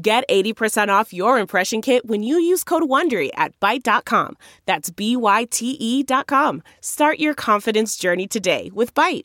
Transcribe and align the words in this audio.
Get 0.00 0.22
80% 0.28 0.90
off 0.90 1.12
your 1.12 1.40
impression 1.40 1.82
kit 1.82 2.06
when 2.06 2.22
you 2.22 2.38
use 2.38 2.62
code 2.62 2.84
WONDERY 2.84 3.30
at 3.34 3.58
Byte.com. 3.58 4.36
That's 4.64 4.90
B-Y-T-E 4.90 6.04
dot 6.04 6.28
com. 6.28 6.62
Start 6.80 7.18
your 7.18 7.34
confidence 7.34 7.96
journey 7.96 8.28
today 8.28 8.70
with 8.72 8.94
Byte. 8.94 9.24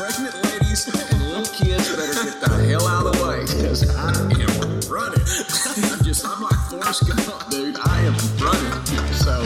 Pregnant 0.00 0.34
ladies 0.44 0.88
and 0.88 1.20
little 1.28 1.44
kids 1.52 1.94
better 1.94 2.24
get 2.24 2.40
the 2.40 2.48
hell 2.70 2.88
out 2.88 3.04
of 3.04 3.12
the 3.12 3.22
way. 3.26 3.40
Because 3.40 3.84
I 3.94 4.12
am 4.40 4.80
running. 4.88 5.20
I'm 5.92 6.00
just, 6.02 6.24
I'm 6.24 6.40
like 6.40 6.56
Forrest 6.70 7.06
Gump, 7.06 7.50
dude. 7.50 7.76
I 7.84 8.00
am 8.00 8.16
running. 8.40 9.12
So, 9.12 9.44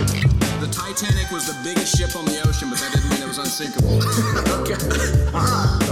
the 0.62 0.70
Titanic 0.70 1.28
was 1.32 1.48
the 1.48 1.58
biggest 1.64 1.98
ship 1.98 2.14
on 2.14 2.24
the 2.24 2.40
ocean, 2.46 2.70
but 2.70 2.78
that 2.78 2.92
didn't 2.92 3.10
mean 3.10 3.22
it 3.22 3.26
was 3.26 3.38
unsinkable. 3.38 3.98
okay. 4.62 4.78
All 5.34 5.42
right. 5.42 5.83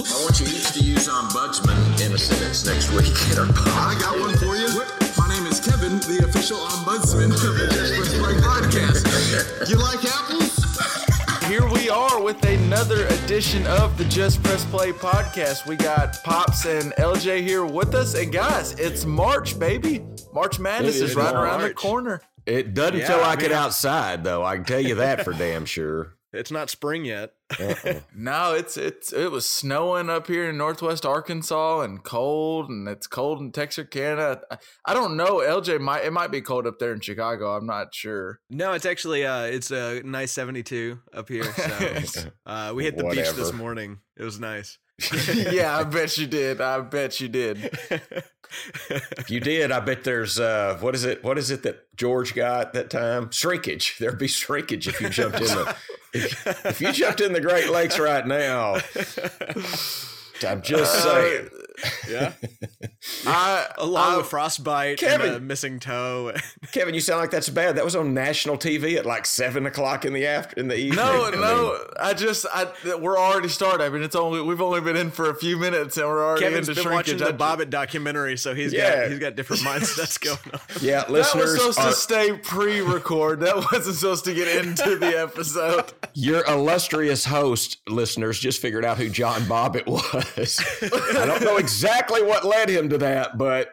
Okay. 0.00 0.10
All 0.12 0.16
right. 0.16 0.20
I 0.20 0.24
want 0.24 0.40
you 0.40 0.46
each 0.46 0.72
to 0.72 0.80
use 0.80 1.08
ombudsman 1.08 1.76
in 2.06 2.12
a 2.12 2.18
sentence 2.18 2.64
next 2.66 2.90
week 2.92 3.12
in 3.32 3.38
our 3.38 3.46
I 3.76 3.96
got 4.00 4.18
one 4.18 4.36
for 4.38 4.56
you. 4.56 4.68
My 5.18 5.28
name 5.28 5.46
is 5.46 5.60
Kevin, 5.60 5.98
the 6.00 6.24
official 6.28 6.58
ombudsman 6.58 7.32
of 7.32 7.40
the 7.58 7.68
Just 7.72 7.94
Press 7.94 8.18
Play 8.18 8.34
podcast. 8.40 9.68
You 9.68 9.76
like 9.76 10.04
apples? 10.04 10.56
Here 11.48 11.68
we 11.68 11.90
are 11.90 12.22
with 12.22 12.42
another 12.44 13.06
edition 13.08 13.66
of 13.66 13.98
the 13.98 14.04
Just 14.04 14.42
Press 14.42 14.64
Play 14.66 14.92
podcast. 14.92 15.66
We 15.66 15.76
got 15.76 16.22
Pops 16.22 16.64
and 16.64 16.92
LJ 16.92 17.42
here 17.42 17.64
with 17.66 17.94
us. 17.94 18.14
And 18.14 18.32
guys, 18.32 18.72
it's 18.74 19.04
March, 19.04 19.58
baby. 19.58 20.04
March 20.32 20.58
Madness 20.60 20.96
It 20.96 21.02
is 21.04 21.10
is 21.10 21.16
right 21.16 21.34
around 21.34 21.62
the 21.62 21.74
corner. 21.74 22.22
It 22.46 22.72
doesn't 22.74 23.00
Yeah, 23.00 23.06
feel 23.06 23.16
I 23.16 23.20
like 23.34 23.42
it 23.42 23.52
outside, 23.52 24.22
though. 24.24 24.44
I 24.44 24.56
can 24.56 24.64
tell 24.64 24.80
you 24.80 24.94
that 24.96 25.24
for 25.24 25.32
damn 25.32 25.64
sure. 25.66 26.14
It's 26.32 26.50
not 26.50 26.70
spring 26.70 27.04
yet. 27.04 27.32
Uh-uh. 27.60 28.00
No, 28.14 28.54
it's 28.54 28.76
it's 28.76 29.12
it 29.12 29.30
was 29.30 29.48
snowing 29.48 30.08
up 30.08 30.28
here 30.28 30.48
in 30.48 30.56
northwest 30.56 31.04
Arkansas 31.04 31.80
and 31.80 32.04
cold, 32.04 32.68
and 32.68 32.86
it's 32.88 33.06
cold 33.08 33.40
in 33.40 33.50
Texarkana. 33.50 34.40
I, 34.50 34.56
I 34.84 34.94
don't 34.94 35.16
know. 35.16 35.38
LJ 35.38 35.80
might 35.80 36.04
it 36.04 36.12
might 36.12 36.30
be 36.30 36.40
cold 36.40 36.66
up 36.66 36.78
there 36.78 36.92
in 36.92 37.00
Chicago. 37.00 37.56
I'm 37.56 37.66
not 37.66 37.94
sure. 37.94 38.40
No, 38.48 38.72
it's 38.72 38.86
actually 38.86 39.26
uh 39.26 39.42
it's 39.42 39.70
a 39.72 40.02
nice 40.04 40.30
72 40.32 41.00
up 41.12 41.28
here. 41.28 41.44
So 42.04 42.30
uh 42.46 42.72
we 42.74 42.84
hit 42.84 42.96
the 42.96 43.04
beach 43.04 43.32
this 43.32 43.52
morning. 43.52 43.98
It 44.16 44.22
was 44.22 44.38
nice. 44.38 44.78
yeah, 45.34 45.76
I 45.76 45.84
bet 45.84 46.18
you 46.18 46.26
did. 46.26 46.60
I 46.60 46.80
bet 46.80 47.20
you 47.20 47.28
did. 47.28 47.70
If 48.90 49.30
you 49.30 49.40
did, 49.40 49.72
I 49.72 49.80
bet 49.80 50.04
there's 50.04 50.38
uh, 50.40 50.76
what 50.80 50.94
is 50.94 51.04
it? 51.04 51.22
What 51.22 51.38
is 51.38 51.50
it 51.50 51.62
that 51.62 51.96
George 51.96 52.34
got 52.34 52.72
that 52.72 52.90
time? 52.90 53.30
Shrinkage. 53.30 53.98
There'd 53.98 54.18
be 54.18 54.28
shrinkage 54.28 54.88
if 54.88 55.00
you 55.00 55.08
jumped 55.08 55.40
in 55.40 55.46
the 55.46 55.76
if, 56.12 56.66
if 56.66 56.80
you 56.80 56.92
jumped 56.92 57.20
in 57.20 57.32
the 57.32 57.40
Great 57.40 57.70
Lakes 57.70 57.98
right 57.98 58.26
now. 58.26 58.76
I'm 60.46 60.62
just 60.62 61.02
saying. 61.02 61.48
Yeah. 62.10 62.32
I 63.26 63.66
Along 63.78 64.14
I- 64.14 64.16
with 64.18 64.26
frostbite 64.26 65.02
uh, 65.02 65.06
Kevin. 65.06 65.26
and 65.28 65.36
a 65.36 65.40
missing 65.40 65.80
toe. 65.80 66.32
Kevin, 66.72 66.94
you 66.94 67.00
sound 67.00 67.20
like 67.20 67.30
that's 67.30 67.48
bad. 67.48 67.76
That 67.76 67.84
was 67.84 67.96
on 67.96 68.14
national 68.14 68.58
TV 68.58 68.96
at 68.96 69.06
like 69.06 69.26
seven 69.26 69.66
o'clock 69.66 70.04
in 70.04 70.12
the 70.12 70.26
after 70.26 70.58
in 70.60 70.68
the 70.68 70.76
evening. 70.76 70.96
No, 70.96 71.26
I 71.26 71.30
mean, 71.30 71.40
no. 71.40 71.78
I 71.98 72.14
just, 72.14 72.46
I, 72.52 72.66
we're 72.98 73.18
already 73.18 73.48
started. 73.48 73.84
I 73.84 73.88
mean, 73.88 74.02
it's 74.02 74.16
only 74.16 74.40
we've 74.42 74.60
only 74.60 74.80
been 74.80 74.96
in 74.96 75.10
for 75.10 75.30
a 75.30 75.34
few 75.34 75.56
minutes, 75.58 75.96
and 75.96 76.06
we're 76.06 76.24
already 76.24 76.42
Kevin's 76.44 76.68
into 76.68 76.82
been 76.82 76.92
watching 76.92 77.18
the 77.18 77.32
Bobbitt 77.32 77.70
documentary, 77.70 78.36
so 78.36 78.54
he's 78.54 78.72
Yeah. 78.72 79.00
got 79.02 79.10
he's 79.10 79.18
got 79.18 79.36
different 79.36 79.62
mindsets 79.62 80.20
going 80.24 80.38
on. 80.54 80.60
Yeah, 80.80 81.00
That 81.00 81.10
was 81.10 81.34
listeners, 81.34 81.56
supposed 81.58 81.78
are, 81.80 81.88
to 81.90 81.92
stay 81.94 82.32
pre-record. 82.38 83.40
That 83.40 83.56
wasn't 83.72 83.96
supposed 83.96 84.24
to 84.26 84.34
get 84.34 84.48
into 84.64 84.96
the 84.96 85.18
episode. 85.20 85.92
your 86.14 86.44
illustrious 86.46 87.24
host, 87.24 87.78
listeners, 87.88 88.38
just 88.38 88.60
figured 88.60 88.84
out 88.84 88.98
who 88.98 89.08
John 89.08 89.40
Bobbitt 89.42 89.86
was. 89.86 90.60
I 90.82 91.26
don't 91.26 91.42
know 91.42 91.56
exactly 91.56 91.69
what 91.78 92.44
led 92.44 92.68
him 92.68 92.88
to 92.90 92.98
that, 92.98 93.38
but 93.38 93.70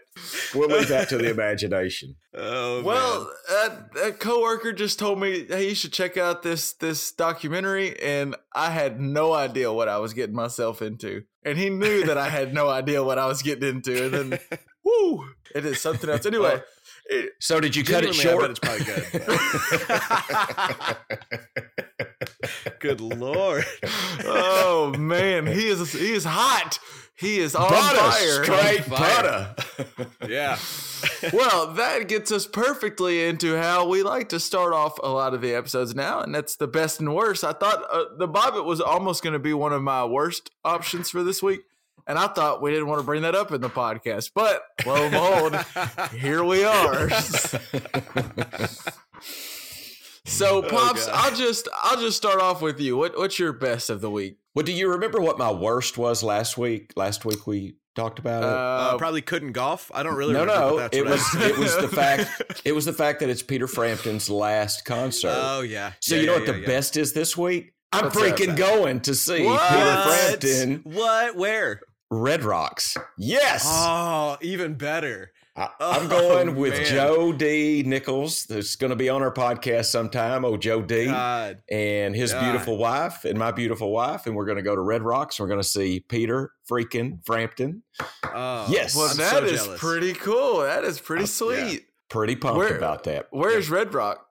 we'll 0.54 0.70
leave 0.70 0.88
that 0.90 1.10
to 1.10 1.18
the 1.18 1.30
imagination. 1.32 2.16
Oh 2.34 2.84
Well, 2.84 3.32
a, 3.50 4.08
a 4.08 4.12
coworker 4.12 4.72
just 4.74 5.00
told 5.00 5.20
me, 5.20 5.46
"Hey, 5.46 5.70
you 5.70 5.76
should 5.76 5.94
check 5.94 6.18
out 6.18 6.44
this 6.44 6.74
this 6.74 7.12
documentary," 7.12 8.00
and 8.00 8.36
I 8.54 8.70
had 8.72 9.00
no 9.00 9.34
idea 9.34 9.72
what 9.74 9.88
I 9.90 9.98
was 10.00 10.14
getting 10.14 10.36
myself 10.36 10.82
into, 10.82 11.24
and 11.44 11.58
he 11.58 11.70
knew 11.70 12.04
that 12.08 12.18
I 12.18 12.30
had 12.30 12.54
no 12.54 12.70
idea 12.70 13.04
what 13.04 13.18
I 13.18 13.26
was 13.28 13.42
getting 13.42 13.68
into, 13.68 14.06
and 14.06 14.14
then, 14.32 14.40
whoo, 14.84 15.26
it 15.56 15.66
is 15.66 15.82
something 15.82 16.10
else. 16.10 16.26
Anyway, 16.26 16.62
it, 17.08 17.32
So, 17.40 17.60
did 17.60 17.76
you 17.76 17.84
cut 17.84 18.04
it 18.04 18.14
Genuinely, 18.14 18.20
I 18.20 18.24
short? 18.24 18.42
bet 18.42 18.52
it's 18.52 18.60
probably 18.60 18.86
good. 22.78 22.78
Good 22.80 23.02
lord. 23.02 23.66
oh 24.26 24.94
man, 24.98 25.48
he 25.48 25.68
is 25.68 25.92
he 25.94 26.14
is 26.14 26.24
hot. 26.26 26.80
He 27.20 27.40
is 27.40 27.56
on 27.56 27.68
Butter, 27.70 27.98
fire. 27.98 28.44
straight 28.44 28.84
Fire. 28.86 29.56
butter. 29.56 30.08
Yeah. 30.28 30.58
well, 31.34 31.74
that 31.74 32.08
gets 32.08 32.32
us 32.32 32.46
perfectly 32.46 33.26
into 33.26 33.56
how 33.58 33.88
we 33.88 34.04
like 34.04 34.30
to 34.30 34.40
start 34.40 34.74
off 34.74 35.00
a 35.02 35.10
lot 35.10 35.34
of 35.34 35.42
the 35.42 35.54
episodes 35.56 35.96
now, 35.96 36.20
and 36.22 36.34
that's 36.36 36.58
the 36.58 36.68
best 36.68 37.00
and 37.00 37.16
worst. 37.16 37.44
I 37.44 37.54
thought 37.54 37.84
uh, 37.92 38.06
the 38.18 38.28
Bobbitt 38.28 38.66
was 38.66 38.82
almost 38.82 39.24
going 39.24 39.34
to 39.34 39.40
be 39.40 39.54
one 39.54 39.74
of 39.74 39.82
my 39.82 40.06
worst 40.06 40.52
options 40.66 41.10
for 41.10 41.24
this 41.24 41.42
week, 41.42 41.62
and 42.06 42.20
I 42.20 42.28
thought 42.28 42.62
we 42.62 42.72
didn't 42.72 42.88
want 42.88 43.00
to 43.00 43.06
bring 43.06 43.22
that 43.24 43.36
up 43.36 43.52
in 43.52 43.62
the 43.62 43.70
podcast, 43.70 44.32
but 44.36 44.62
lo 44.86 44.96
and 44.96 45.12
behold, 45.12 46.12
here 46.20 46.44
we 46.44 46.64
are. 46.66 47.10
so, 50.26 50.62
pops, 50.62 51.06
God. 51.08 51.14
I'll 51.14 51.36
just 51.36 51.68
I'll 51.84 52.00
just 52.00 52.18
start 52.18 52.42
off 52.42 52.62
with 52.62 52.80
you. 52.80 52.98
What 52.98 53.18
what's 53.18 53.40
your 53.40 53.54
best 53.54 53.90
of 53.90 54.02
the 54.02 54.12
week? 54.12 54.38
Well, 54.58 54.66
do 54.66 54.72
you 54.74 54.90
remember 54.90 55.22
what 55.22 55.38
my 55.38 55.52
worst 55.52 56.00
was 56.00 56.24
last 56.24 56.58
week? 56.58 56.92
Last 56.96 57.26
week 57.26 57.46
we 57.46 57.76
talked 57.96 58.18
about 58.18 58.42
it. 58.42 58.50
Uh, 58.50 58.98
probably 58.98 59.22
couldn't 59.22 59.52
golf. 59.52 59.92
I 59.94 60.02
don't 60.02 60.16
really 60.16 60.34
no, 60.34 60.40
remember. 60.40 60.62
no, 60.62 60.70
but 60.72 60.78
that's 60.78 60.98
it 60.98 61.04
what 61.04 61.12
I- 61.12 61.12
was 61.12 61.36
it 61.52 61.58
was 61.60 61.78
the 61.78 61.88
fact 61.88 62.62
it 62.66 62.72
was 62.72 62.86
the 62.86 62.94
fact 62.94 63.20
that 63.20 63.30
it's 63.30 63.44
Peter 63.44 63.68
Frampton's 63.68 64.32
last 64.32 64.84
concert. 64.84 65.32
Oh 65.32 65.62
yeah. 65.62 65.92
so 66.02 66.16
Yeah, 66.16 66.22
you 66.22 66.26
know 66.26 66.34
yeah, 66.34 66.40
what 66.40 66.48
yeah, 66.48 66.54
the 66.54 66.60
yeah. 66.62 66.66
best 66.66 66.98
is 66.98 67.14
this 67.14 67.38
week? 67.38 67.74
I'm 67.92 68.06
What's 68.06 68.18
freaking 68.18 68.58
going 68.58 69.02
to 69.02 69.14
see 69.14 69.46
What? 69.46 69.62
Peter 69.70 70.02
Frampton 70.02 70.82
What? 70.92 71.36
Where? 71.36 71.82
Red 72.10 72.44
Rocks. 72.44 72.98
Yes. 73.16 73.64
Oh, 73.68 74.38
even 74.42 74.74
better. 74.74 75.34
I, 75.58 75.70
I'm 75.80 76.06
Oh, 76.06 76.08
going 76.08 76.56
with 76.56 76.74
man. 76.74 76.86
Joe 76.86 77.34
D. 77.34 77.84
Nichols. 77.86 78.46
That's 78.46 78.76
going 78.76 78.92
to 78.92 78.96
be 78.96 79.10
on 79.10 79.22
our 79.24 79.34
podcast 79.34 79.86
sometime. 79.86 80.46
Oh, 80.46 80.56
Joe 80.58 80.82
D. 80.82 81.06
God. 81.08 81.60
and 81.70 82.16
his 82.16 82.32
God. 82.32 82.44
beautiful 82.44 82.78
wife 82.78 83.26
and 83.26 83.38
my 83.40 83.52
beautiful 83.52 83.92
wife. 83.92 84.28
And 84.28 84.36
we're 84.36 84.46
going 84.46 84.58
to 84.58 84.64
go 84.64 84.76
to 84.76 84.82
Red 84.82 85.02
Rocks. 85.02 85.40
We're 85.40 85.48
going 85.48 85.60
to 85.62 85.68
see 85.68 86.00
Peter 86.00 86.52
freaking 86.70 87.26
Frampton. 87.26 87.82
Oh, 88.24 88.68
Yes. 88.70 88.96
Well, 88.96 89.10
I'm 89.10 89.18
that 89.18 89.32
so 89.32 89.44
is 89.46 89.64
jealous. 89.64 89.80
pretty 89.80 90.14
cool. 90.14 90.60
That 90.60 90.84
is 90.84 91.00
pretty 91.00 91.24
Uh, 91.24 91.28
sweet. 91.28 91.86
Pretty 92.10 92.36
pumped 92.36 92.58
Where- 92.60 92.78
about 92.78 93.04
that. 93.06 93.28
Where's 93.32 93.70
Red 93.70 93.94
Rock? 93.94 94.26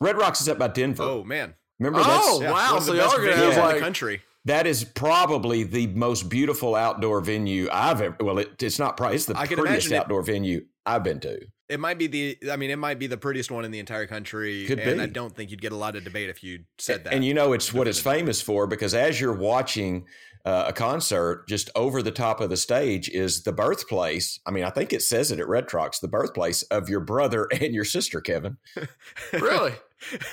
Red 0.00 0.16
Rocks 0.16 0.40
is 0.40 0.48
up 0.48 0.58
by 0.58 0.68
Denver. 0.68 1.02
Oh 1.02 1.24
man. 1.24 1.54
Remember 1.78 2.00
Oh, 2.02 2.38
that's 2.38 2.40
Yeah, 2.42 2.52
wow. 2.52 2.78
So 2.78 2.94
y'all 2.94 3.10
are 3.10 3.18
gonna 3.18 3.36
have 3.36 3.48
in 3.50 3.54
the 3.56 3.60
like 3.60 3.78
country. 3.80 4.22
That 4.44 4.66
is 4.66 4.84
probably 4.84 5.64
the 5.64 5.86
most 5.88 6.28
beautiful 6.28 6.74
outdoor 6.74 7.20
venue 7.20 7.68
I've 7.70 8.00
ever. 8.00 8.16
Well, 8.20 8.38
it, 8.38 8.62
it's 8.62 8.78
not 8.78 8.96
probably 8.96 9.16
it's 9.16 9.26
the 9.26 9.34
prettiest 9.34 9.58
imagine 9.58 9.92
it- 9.92 9.96
outdoor 9.96 10.22
venue 10.22 10.64
I've 10.86 11.04
been 11.04 11.20
to. 11.20 11.40
It 11.70 11.80
might 11.80 11.98
be 11.98 12.06
the. 12.06 12.38
I 12.50 12.56
mean, 12.56 12.70
it 12.70 12.76
might 12.76 12.98
be 12.98 13.06
the 13.06 13.16
prettiest 13.16 13.50
one 13.50 13.64
in 13.64 13.70
the 13.70 13.78
entire 13.78 14.06
country. 14.06 14.66
Could 14.66 14.80
and 14.80 14.98
be. 14.98 15.02
I 15.02 15.06
don't 15.06 15.34
think 15.34 15.50
you'd 15.50 15.62
get 15.62 15.72
a 15.72 15.76
lot 15.76 15.96
of 15.96 16.04
debate 16.04 16.28
if 16.28 16.42
you 16.42 16.64
said 16.78 17.04
that. 17.04 17.14
And 17.14 17.24
you 17.24 17.32
know, 17.32 17.52
it's 17.52 17.72
what 17.72 17.88
it's 17.88 18.00
famous 18.00 18.42
for 18.42 18.66
because 18.66 18.94
as 18.94 19.20
you're 19.20 19.32
watching 19.32 20.06
uh, 20.44 20.64
a 20.68 20.72
concert, 20.72 21.46
just 21.48 21.70
over 21.76 22.02
the 22.02 22.10
top 22.10 22.40
of 22.40 22.50
the 22.50 22.56
stage 22.56 23.08
is 23.08 23.44
the 23.44 23.52
birthplace. 23.52 24.40
I 24.46 24.50
mean, 24.50 24.64
I 24.64 24.70
think 24.70 24.92
it 24.92 25.02
says 25.02 25.30
it 25.30 25.38
at 25.38 25.48
Red 25.48 25.72
Rocks, 25.72 26.00
the 26.00 26.08
birthplace 26.08 26.62
of 26.64 26.88
your 26.88 27.00
brother 27.00 27.46
and 27.60 27.74
your 27.74 27.84
sister, 27.84 28.20
Kevin. 28.20 28.56
really. 29.32 29.72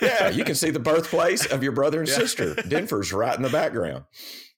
Yeah, 0.02 0.30
you 0.30 0.46
can 0.46 0.56
see 0.56 0.70
the 0.70 0.80
birthplace 0.80 1.46
of 1.46 1.62
your 1.62 1.74
brother 1.74 2.00
and 2.00 2.08
Yeah. 2.10 2.16
sister. 2.16 2.56
Denver's 2.56 3.12
right 3.12 3.36
in 3.36 3.44
the 3.44 3.50
background. 3.50 4.06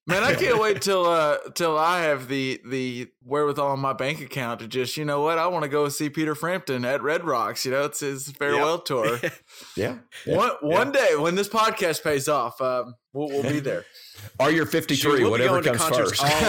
Man, 0.09 0.23
I 0.23 0.33
can't 0.33 0.59
wait 0.59 0.81
till 0.81 1.05
uh 1.05 1.37
till 1.53 1.77
I 1.77 2.01
have 2.01 2.27
the 2.27 2.59
the 2.65 3.07
wherewithal 3.23 3.67
on 3.67 3.79
my 3.79 3.93
bank 3.93 4.21
account 4.21 4.59
to 4.61 4.67
just 4.67 4.97
you 4.97 5.05
know 5.05 5.21
what 5.21 5.37
I 5.37 5.45
want 5.47 5.63
to 5.63 5.69
go 5.69 5.87
see 5.89 6.09
Peter 6.09 6.33
Frampton 6.33 6.83
at 6.83 7.03
Red 7.03 7.25
Rocks. 7.25 7.63
You 7.63 7.71
know, 7.71 7.85
it's 7.85 7.99
his 7.99 8.31
farewell 8.31 8.79
tour. 8.79 9.19
Yeah. 9.75 9.99
yeah. 10.25 10.35
One 10.35 10.51
one 10.61 10.91
day 10.91 11.15
when 11.15 11.35
this 11.35 11.47
podcast 11.47 12.03
pays 12.03 12.27
off, 12.27 12.59
um, 12.59 12.95
we'll, 13.13 13.27
we'll 13.27 13.43
be 13.43 13.59
there. 13.59 13.85
Are 14.39 14.51
you're 14.51 14.65
53, 14.65 15.21
We'll 15.21 15.31
whatever 15.31 15.61
going 15.61 15.77
comes 15.77 15.81
concerts 15.81 16.19
first. 16.19 16.39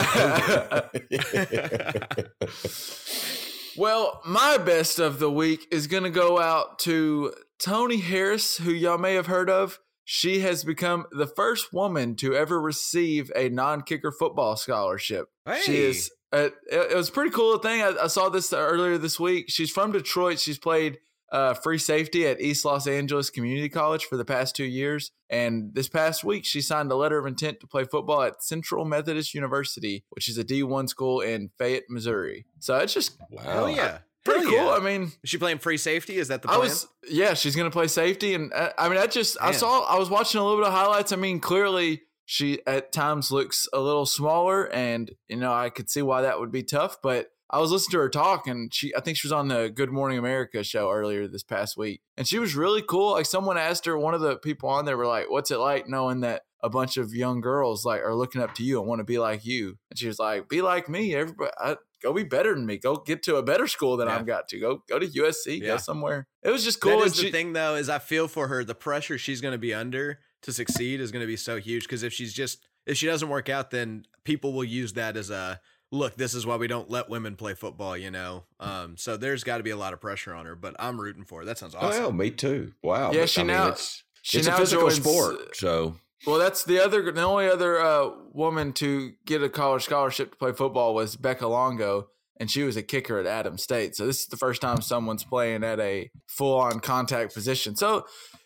Well, 3.77 4.21
my 4.27 4.59
best 4.59 4.99
of 4.99 5.21
the 5.21 5.31
week 5.31 5.67
is 5.71 5.87
going 5.87 6.03
to 6.03 6.11
go 6.11 6.39
out 6.39 6.81
to 6.81 7.33
Toni 7.59 7.99
Harris, 7.99 8.59
who 8.59 8.73
y'all 8.73 8.99
may 8.99 9.15
have 9.15 9.27
heard 9.27 9.49
of. 9.49 9.79
She 10.13 10.41
has 10.41 10.65
become 10.65 11.07
the 11.13 11.29
first 11.29 11.73
woman 11.73 12.17
to 12.17 12.35
ever 12.35 12.61
receive 12.61 13.31
a 13.37 13.49
non-kicker 13.49 14.11
football 14.11 14.57
scholarship. 14.57 15.29
She 15.63 15.77
is. 15.77 16.11
Uh, 16.33 16.49
it, 16.69 16.97
was 16.97 17.11
a 17.11 17.13
pretty 17.13 17.31
cool 17.31 17.59
thing. 17.59 17.81
I, 17.81 17.95
I 18.03 18.07
saw 18.09 18.29
this 18.29 18.53
earlier 18.53 18.99
this 18.99 19.21
week. 19.21 19.45
She's 19.51 19.71
from 19.71 19.93
Detroit. 19.93 20.41
She's 20.41 20.59
played 20.59 20.99
uh, 21.31 21.55
free 21.55 21.79
safety 21.79 22.27
at 22.27 22.41
East 22.41 22.65
Los 22.65 22.89
Angeles 22.89 23.31
Community 23.31 23.69
College 23.69 24.05
for 24.05 24.17
the 24.17 24.25
past 24.25 24.57
two 24.57 24.65
years. 24.65 25.13
And 25.31 25.77
this 25.77 25.89
past 25.89 26.25
week, 26.25 26.45
she 26.45 26.61
signed 26.61 26.91
a 26.91 26.97
letter 26.97 27.17
of 27.17 27.27
intent 27.27 27.61
to 27.61 27.69
play 27.69 27.85
football 27.85 28.23
at 28.23 28.43
Central 28.43 28.85
Methodist 28.85 29.33
University, 29.33 30.03
which 30.09 30.29
is 30.29 30.37
a 30.39 30.45
D1 30.45 30.89
school 30.89 31.21
in 31.21 31.51
Fayette, 31.57 31.85
Missouri. 31.89 32.47
So 32.59 32.77
it's 32.79 32.95
just 32.95 33.17
Hell 33.41 33.71
yeah. 33.71 33.99
Pretty 34.25 34.45
cool. 34.47 34.53
yeah. 34.55 34.71
I 34.71 34.81
mean, 34.81 35.13
Is 35.23 35.31
she 35.31 35.39
playing 35.39 35.59
free 35.59 35.77
safety? 35.77 36.17
Is 36.17 36.29
that 36.29 36.43
the 36.43 36.49
plan? 36.49 36.61
I 36.61 36.63
was 36.63 36.87
yeah, 37.09 37.35
she's 37.35 37.57
gonna 37.57 37.71
play 37.71 37.87
safety, 37.89 38.35
and 38.35 38.53
uh, 38.53 38.71
I 38.79 38.89
mean, 38.89 38.99
I 38.99 39.07
just 39.07 39.37
I 39.41 39.53
saw 39.53 39.83
I 39.85 39.99
was 39.99 40.11
watching 40.11 40.41
a 40.41 40.45
little 40.45 40.59
bit 40.59 40.67
of 40.67 40.73
highlights. 40.73 41.13
I 41.13 41.17
mean, 41.17 41.41
clearly 41.41 42.03
she 42.27 42.61
at 42.67 42.93
times 42.93 43.33
looks 43.33 43.67
a 43.73 43.81
little 43.81 44.07
smaller, 44.07 44.65
and 44.73 45.11
you 45.29 45.37
know 45.37 45.53
I 45.53 45.71
could 45.71 45.91
see 45.91 46.03
why 46.03 46.23
that 46.23 46.39
would 46.39 46.53
be 46.53 46.63
tough. 46.63 46.99
But 47.03 47.31
I 47.53 47.59
was 47.59 47.73
listening 47.73 47.93
to 47.93 47.99
her 48.03 48.09
talk, 48.09 48.47
and 48.47 48.73
she 48.73 48.95
I 48.95 49.01
think 49.01 49.17
she 49.17 49.27
was 49.27 49.33
on 49.33 49.49
the 49.49 49.69
Good 49.69 49.91
Morning 49.91 50.19
America 50.19 50.63
show 50.63 50.91
earlier 50.91 51.27
this 51.27 51.43
past 51.43 51.77
week, 51.77 52.03
and 52.17 52.27
she 52.29 52.39
was 52.39 52.55
really 52.55 52.83
cool. 52.83 53.13
Like 53.13 53.27
someone 53.27 53.59
asked 53.59 53.87
her, 53.87 53.99
one 53.99 54.15
of 54.15 54.21
the 54.21 54.37
people 54.37 54.69
on 54.69 54.85
there 54.85 54.97
were 54.97 55.07
like, 55.07 55.29
"What's 55.31 55.51
it 55.51 55.59
like 55.59 55.89
knowing 55.89 56.21
that?" 56.21 56.43
A 56.63 56.69
bunch 56.69 56.99
of 56.99 57.15
young 57.15 57.41
girls 57.41 57.87
like 57.87 58.03
are 58.03 58.15
looking 58.15 58.43
up 58.43 58.55
to 58.57 58.63
you 58.63 58.79
and 58.79 58.87
want 58.87 58.99
to 58.99 59.05
be 59.05 59.19
like 59.19 59.47
you, 59.47 59.79
and 59.91 59.99
she 59.99 60.07
was 60.07 60.19
like, 60.19 60.47
"Be 60.49 60.61
like 60.61 60.91
me, 60.91 61.15
everybody. 61.15 61.51
I, 61.59 61.77
go 62.03 62.13
be 62.13 62.23
better 62.25 62.55
than 62.55 62.67
me. 62.67 62.79
Go 62.79 62.97
get 62.97 63.23
to 63.25 63.37
a 63.37 63.43
better 63.43 63.67
school 63.67 63.97
than 63.97 64.09
Yeah. 64.09 64.17
I've 64.17 64.27
got 64.27 64.49
to. 64.49 64.59
Go 64.59 64.83
go 64.89 64.99
to 64.99 65.07
USC. 65.07 65.61
Go 65.65 65.77
somewhere." 65.77 66.27
It 66.43 66.51
was 66.51 66.65
just 66.65 66.81
cool. 66.81 66.93
That 66.99 67.05
and 67.05 67.07
is 67.13 67.21
the 67.21 67.31
thing, 67.31 67.53
though, 67.53 67.75
is 67.77 67.89
I 67.89 67.99
feel 67.99 68.29
for 68.29 68.49
her. 68.49 68.65
The 68.65 68.75
pressure 68.75 69.19
she's 69.19 69.41
going 69.41 69.53
to 69.53 69.59
be 69.59 69.75
under 69.75 70.21
to 70.43 70.53
succeed 70.53 71.01
is 71.01 71.13
going 71.13 71.23
to 71.23 71.27
be 71.27 71.37
so 71.37 71.59
huge. 71.61 71.83
Because 71.85 72.03
if 72.03 72.13
she's 72.13 72.33
just 72.33 72.67
if 72.87 72.97
she 72.97 73.07
doesn't 73.07 73.29
work 73.29 73.49
out, 73.49 73.71
then 73.71 74.05
people 74.25 74.53
will 74.53 74.65
use 74.65 74.95
that 74.95 75.17
as 75.17 75.31
a 75.31 75.61
look. 75.93 76.17
This 76.17 76.35
is 76.35 76.47
why 76.47 76.57
we 76.57 76.67
don't 76.67 76.89
let 76.91 77.09
women 77.11 77.37
play 77.37 77.55
football. 77.55 77.97
You 77.97 78.11
know, 78.11 78.45
um, 78.59 78.97
so 78.97 79.17
there's 79.17 79.45
got 79.45 79.59
to 79.59 79.63
be 79.63 79.71
a 79.71 79.77
lot 79.77 79.93
of 79.93 80.01
pressure 80.01 80.33
on 80.35 80.47
her. 80.47 80.55
But 80.57 80.77
I'm 80.79 81.01
rooting 81.01 81.25
for 81.25 81.41
her. 81.41 81.45
That 81.45 81.59
sounds 81.59 81.75
awesome. 81.75 82.01
Well, 82.03 82.13
me 82.13 82.31
too. 82.31 82.73
Wow. 82.83 83.13
Yeah, 83.13 83.21
But, 83.21 83.29
she 83.31 83.41
I 83.43 83.45
mean, 83.45 83.57
now- 83.57 83.69
it's, 83.69 84.03
she 84.23 84.39
it's 84.39 84.47
a 84.47 84.53
physical 84.57 84.89
joins- 84.89 85.03
sport. 85.03 85.57
So, 85.57 85.97
Well, 86.27 86.39
that's 86.39 86.65
the 86.65 86.79
other, 86.85 87.11
the 87.11 87.23
only 87.23 87.49
other 87.49 87.81
uh, 87.81 88.11
woman 88.33 88.73
to 88.75 89.13
get 89.25 89.43
a 89.43 89.49
college 89.49 89.85
scholarship 89.85 90.33
to 90.33 90.37
play 90.37 90.53
football 90.53 90.95
was 90.95 91.17
Becca 91.17 91.47
Longo, 91.47 92.09
and 92.39 92.51
she 92.51 92.63
was 92.63 92.77
a 92.77 92.83
kicker 92.83 93.19
at 93.19 93.27
Adams 93.27 93.63
State. 93.63 93.97
So 93.97 94.07
this 94.07 94.21
is 94.21 94.27
the 94.27 94.37
first 94.37 94.61
time 94.61 94.81
someone's 94.83 95.25
playing 95.25 95.65
at 95.65 95.81
a 95.81 96.11
full-on 96.27 96.81
contact 96.81 97.33
position. 97.35 97.75
So 97.77 98.05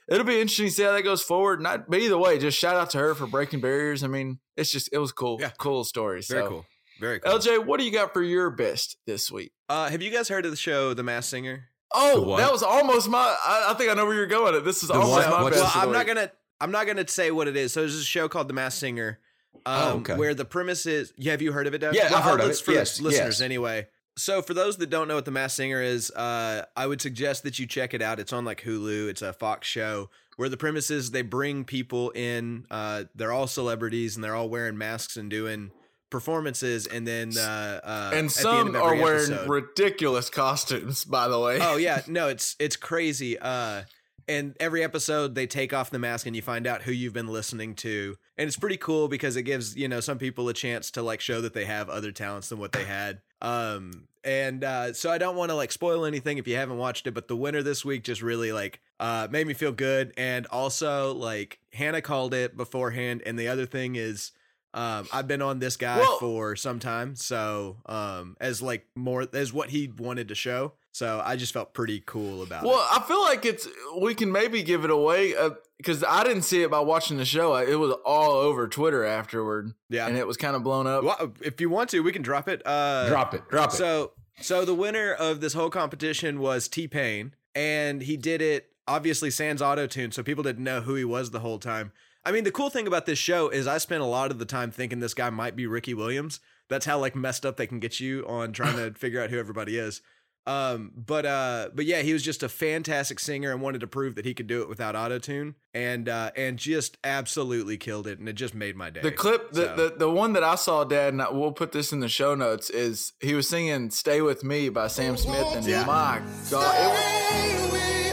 it'll 0.09 0.25
be 0.27 0.41
interesting 0.41 0.67
to 0.67 0.73
see 0.73 0.83
how 0.85 0.93
that 0.93 1.03
goes 1.03 1.23
forward. 1.23 1.61
Not, 1.61 1.91
but 1.91 1.99
either 2.01 2.17
way, 2.19 2.39
just 2.39 2.59
shout 2.59 2.77
out 2.77 2.91
to 2.91 2.99
her 2.99 3.15
for 3.15 3.27
breaking 3.27 3.61
barriers. 3.61 4.05
I 4.05 4.07
mean, 4.07 4.39
it's 4.57 4.71
just 4.71 4.89
it 4.93 4.99
was 4.99 5.11
cool, 5.13 5.39
Yeah. 5.41 5.51
cool 5.59 5.83
story. 5.85 6.23
Very 6.29 6.43
so. 6.43 6.49
cool. 6.49 6.67
Very 7.01 7.19
cool. 7.19 7.33
LJ, 7.39 7.65
what 7.67 7.81
do 7.81 7.85
you 7.87 7.91
got 7.93 8.13
for 8.13 8.23
your 8.23 8.51
best 8.51 8.99
this 9.05 9.33
week? 9.33 9.53
Uh, 9.69 9.89
have 9.89 10.01
you 10.01 10.13
guys 10.13 10.29
heard 10.29 10.45
of 10.45 10.53
the 10.53 10.57
show 10.57 10.95
The 10.95 11.03
Masked 11.03 11.31
Singer? 11.31 11.65
Oh, 11.93 12.23
what? 12.23 12.37
that 12.39 12.53
was 12.53 12.63
almost 12.63 13.09
my. 13.09 13.19
I, 13.19 13.67
I 13.71 13.75
think 13.75 13.91
I 13.91 13.95
know 13.95 14.07
where 14.07 14.15
you're 14.15 14.27
going. 14.27 14.55
At 14.55 14.65
this 14.65 14.83
is 14.83 14.89
The 14.91 14.95
almost 14.95 15.11
what? 15.13 15.29
my 15.31 15.43
What's- 15.43 15.61
best. 15.61 15.75
Well, 15.75 15.87
I'm 15.87 15.93
not 15.93 16.07
gonna. 16.07 16.31
I'm 16.65 16.73
not 16.73 16.87
gonna 16.87 17.07
say 17.07 17.31
what 17.31 17.47
it 17.47 17.57
is. 17.57 17.73
So 17.73 17.81
there's 17.81 17.95
a 17.95 18.03
show 18.03 18.29
called 18.29 18.49
The 18.49 18.55
Masked 18.55 18.81
Singer, 18.81 19.19
um, 19.67 19.75
Oh, 19.83 19.91
okay. 19.99 20.17
where 20.17 20.35
the 20.35 20.45
premise 20.45 20.87
is. 20.87 21.13
Yeah, 21.17 21.33
have 21.33 21.43
you 21.43 21.53
heard 21.53 21.67
of 21.67 21.75
it, 21.75 21.79
Doug? 21.79 21.95
Yeah, 21.95 22.05
I've 22.15 22.25
heard 22.25 22.41
of 22.41 22.49
it's 22.51 22.61
it. 22.61 22.65
For 22.65 22.73
Yes, 22.73 23.01
listeners 23.01 23.39
yes. 23.39 23.41
anyway. 23.41 23.87
So 24.17 24.41
for 24.43 24.55
those 24.55 24.77
that 24.79 24.91
don't 24.91 25.09
know 25.09 25.17
what 25.17 25.25
The 25.25 25.31
Masked 25.31 25.57
Singer 25.57 25.83
is, 25.83 26.11
uh, 26.13 26.65
I 26.77 26.87
would 26.87 27.01
suggest 27.01 27.43
that 27.43 27.59
you 27.59 27.67
check 27.67 27.95
it 27.95 28.01
out. 28.03 28.19
It's 28.21 28.33
on 28.33 28.45
like 28.45 28.63
Hulu. 28.63 29.09
It's 29.09 29.23
a 29.23 29.33
Fox 29.33 29.67
show 29.69 30.09
where 30.37 30.49
the 30.49 30.57
premise 30.57 30.91
is 30.91 31.11
they 31.11 31.23
bring 31.23 31.65
people 31.65 32.11
in. 32.11 32.65
Uh, 32.71 33.05
they're 33.15 33.33
all 33.33 33.47
celebrities 33.47 34.15
and 34.17 34.25
they're 34.25 34.35
all 34.37 34.49
wearing 34.49 34.79
masks 34.79 35.17
and 35.17 35.29
doing 35.31 35.71
performances, 36.11 36.87
and 36.87 37.07
then 37.09 37.33
uh, 37.37 37.81
uh, 37.83 38.11
and 38.15 38.29
the 38.29 38.33
some 38.33 38.77
are 38.77 38.95
wearing 38.95 39.33
episode- 39.33 39.49
ridiculous 39.49 40.31
costumes. 40.31 41.05
By 41.05 41.27
the 41.29 41.39
way. 41.41 41.59
oh 41.61 41.77
yeah, 41.77 42.03
no, 42.07 42.29
it's 42.29 42.55
it's 42.61 42.77
crazy. 42.77 43.37
Uh, 43.39 43.83
and 44.29 44.57
every 44.61 44.83
episode 44.83 45.35
they 45.35 45.47
take 45.47 45.73
off 45.73 45.91
the 45.91 45.99
mask 45.99 46.27
and 46.27 46.35
you 46.37 46.43
find 46.43 46.67
out 46.67 46.83
who 46.83 46.93
you've 46.93 47.13
been 47.13 47.29
listening 47.29 47.75
to, 47.77 48.17
and 48.37 48.47
it's 48.47 48.57
pretty 48.57 48.77
cool 48.77 49.09
because 49.09 49.37
it 49.37 49.43
gives 49.43 49.77
you 49.77 49.89
know 49.89 50.01
some 50.01 50.19
people 50.19 50.49
a 50.49 50.55
chance 50.55 50.91
to 50.93 51.03
like 51.03 51.21
show 51.21 51.41
that 51.41 51.55
they 51.55 51.65
have 51.65 51.89
other 51.89 52.13
talents 52.13 52.49
than 52.49 52.59
what 52.59 52.73
they 52.73 52.85
had. 52.85 53.21
Um, 53.43 54.09
and 54.25 54.65
uh, 54.65 54.93
so 54.95 55.11
I 55.11 55.19
don't 55.19 55.37
want 55.37 55.51
to 55.51 55.55
like 55.55 55.71
spoil 55.71 56.07
anything 56.07 56.39
if 56.39 56.49
you 56.49 56.57
haven't 56.57 56.79
watched 56.79 57.07
it, 57.07 57.13
but 57.13 57.29
the 57.29 57.37
winner 57.37 57.63
this 57.63 57.85
week 57.85 58.05
just 58.05 58.23
really 58.23 58.53
like 58.53 58.81
uh 58.99 59.29
made 59.31 59.47
me 59.47 59.55
feel 59.55 59.73
good, 59.73 60.13
and 60.17 60.47
also 60.47 61.13
like 61.15 61.59
Hannah 61.73 62.01
called 62.03 62.33
it 62.35 62.57
beforehand, 62.57 63.23
and 63.27 63.39
the 63.39 63.49
other 63.49 63.67
thing 63.67 63.97
is. 63.97 64.33
Um, 64.77 65.07
I've 65.13 65.29
been 65.29 65.41
on 65.41 65.61
this 65.61 65.77
guy 65.77 65.99
Well- 65.99 66.19
for 66.19 66.57
some 66.57 66.81
time, 66.81 67.15
so 67.15 67.77
um, 67.87 68.37
as 68.41 68.61
like 68.61 68.89
more 68.97 69.25
as 69.33 69.53
what 69.53 69.71
he 69.71 69.87
wanted 69.87 70.27
to 70.27 70.35
show, 70.35 70.73
so 70.95 71.21
I 71.25 71.35
just 71.35 71.53
felt 71.53 71.75
pretty 71.75 72.01
cool 72.07 72.43
about 72.43 72.63
Well, 72.63 72.73
it. 72.73 72.77
Well, 72.77 72.89
I 72.93 73.03
feel 73.03 73.21
like 73.21 73.45
it's 73.45 73.67
we 74.01 74.15
can 74.15 74.31
maybe 74.31 74.63
give 74.63 74.85
it 74.85 74.91
away 74.91 75.35
because 75.77 76.05
I 76.05 76.23
didn't 76.23 76.43
see 76.43 76.63
it 76.63 76.71
by 76.71 76.79
watching 76.79 77.17
the 77.17 77.25
show. 77.25 77.57
It 77.57 77.75
was 77.75 77.95
all 78.07 78.31
over 78.33 78.69
Twitter 78.69 79.05
afterward, 79.05 79.75
Yeah. 79.91 80.07
and 80.07 80.17
it 80.17 80.27
was 80.27 80.37
kind 80.37 80.55
of 80.55 80.63
blown 80.63 80.87
up. 80.87 81.03
Well, 81.03 81.33
if 81.43 81.61
you 81.61 81.69
want 81.69 81.91
to, 81.91 82.01
we 82.01 82.13
can 82.13 82.23
drop 82.23 82.49
it. 82.49 82.63
Uh, 82.65 83.09
drop 83.09 83.35
it. 83.35 83.43
Drop 83.51 83.71
it. 83.71 83.77
So, 83.77 84.13
so 84.41 84.65
the 84.65 84.75
winner 84.75 85.13
of 85.13 85.41
this 85.41 85.53
whole 85.53 85.69
competition 85.71 86.39
was 86.39 86.69
T 86.69 86.87
Pain, 86.87 87.35
and 87.57 88.01
he 88.03 88.17
did 88.17 88.41
it 88.41 88.71
obviously 88.87 89.31
sans 89.31 89.61
auto 89.61 89.87
tune, 89.89 90.13
so 90.13 90.23
people 90.23 90.45
didn't 90.45 90.63
know 90.63 90.81
who 90.83 90.95
he 90.95 91.05
was 91.05 91.31
the 91.33 91.41
whole 91.41 91.59
time. 91.59 91.91
I 92.25 92.31
mean, 92.33 92.45
the 92.45 92.53
cool 92.53 92.71
thing 92.71 92.87
about 92.87 93.05
this 93.07 93.19
show 93.19 93.49
is 93.49 93.67
I 93.67 93.79
spent 93.79 94.03
a 94.03 94.07
lot 94.07 94.31
of 94.31 94.39
the 94.39 94.45
time 94.47 94.71
thinking 94.71 95.01
this 95.01 95.13
guy 95.15 95.29
might 95.31 95.57
be 95.57 95.67
Ricky 95.67 95.93
Williams. 95.93 96.41
That's 96.69 96.87
how 96.87 96.99
like 96.99 97.15
messed 97.17 97.45
up 97.45 97.57
they 97.57 97.67
can 97.67 97.81
get 97.81 98.01
you 98.01 98.25
on 98.27 98.53
trying 98.53 98.77
to 98.77 98.93
figure 98.99 99.21
out 99.23 99.29
who 99.31 99.39
everybody 99.39 99.77
is. 99.77 100.01
Um, 100.47 100.93
but 100.95 101.25
uh, 101.25 101.71
but 101.75 101.87
yeah, 101.87 102.03
he 102.03 102.13
was 102.13 102.23
just 102.23 102.43
a 102.43 102.51
fantastic 102.51 103.19
singer 103.19 103.51
and 103.51 103.63
wanted 103.63 103.81
to 103.81 103.87
prove 103.87 104.15
that 104.17 104.27
he 104.27 104.35
could 104.35 104.47
do 104.47 104.61
it 104.61 104.69
without 104.69 104.95
auto 104.95 105.19
tune, 105.19 105.55
and 105.73 106.07
uh, 106.07 106.33
and 106.37 106.59
just 106.59 106.99
absolutely 107.03 107.79
killed 107.79 108.07
it, 108.07 108.19
and 108.19 108.29
it 108.29 108.35
just 108.35 108.55
made 108.55 108.77
my 108.77 108.91
day. 108.91 109.01
The 109.01 109.11
clip, 109.11 109.53
the, 109.53 109.63
So- 109.69 109.77
the 109.91 109.97
the 109.97 110.11
one 110.11 110.35
that 110.35 110.45
I 110.45 110.57
saw, 110.57 110.85
Dad, 110.85 111.15
and 111.15 111.23
I, 111.23 111.31
we'll 111.31 111.53
put 111.53 111.73
this 111.73 111.93
in 111.95 112.01
the 112.01 112.11
show 112.11 112.35
notes, 112.35 112.69
is 112.69 113.13
he 113.21 113.33
was 113.35 113.49
singing 113.49 113.89
"Stay 113.91 114.21
with 114.21 114.45
Me" 114.45 114.69
by 114.69 114.89
Sam 114.89 115.17
Smith, 115.17 115.47
and 115.57 115.65
Yeah. 115.65 115.87
my 115.87 116.21
God, 116.51 116.75
it 116.77 116.89
was, 116.89 118.05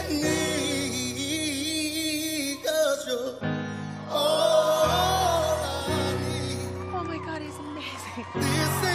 Oh 6.94 7.02
my 7.06 7.18
god, 7.18 7.40
he's 7.42 7.58
amazing. 7.58 8.91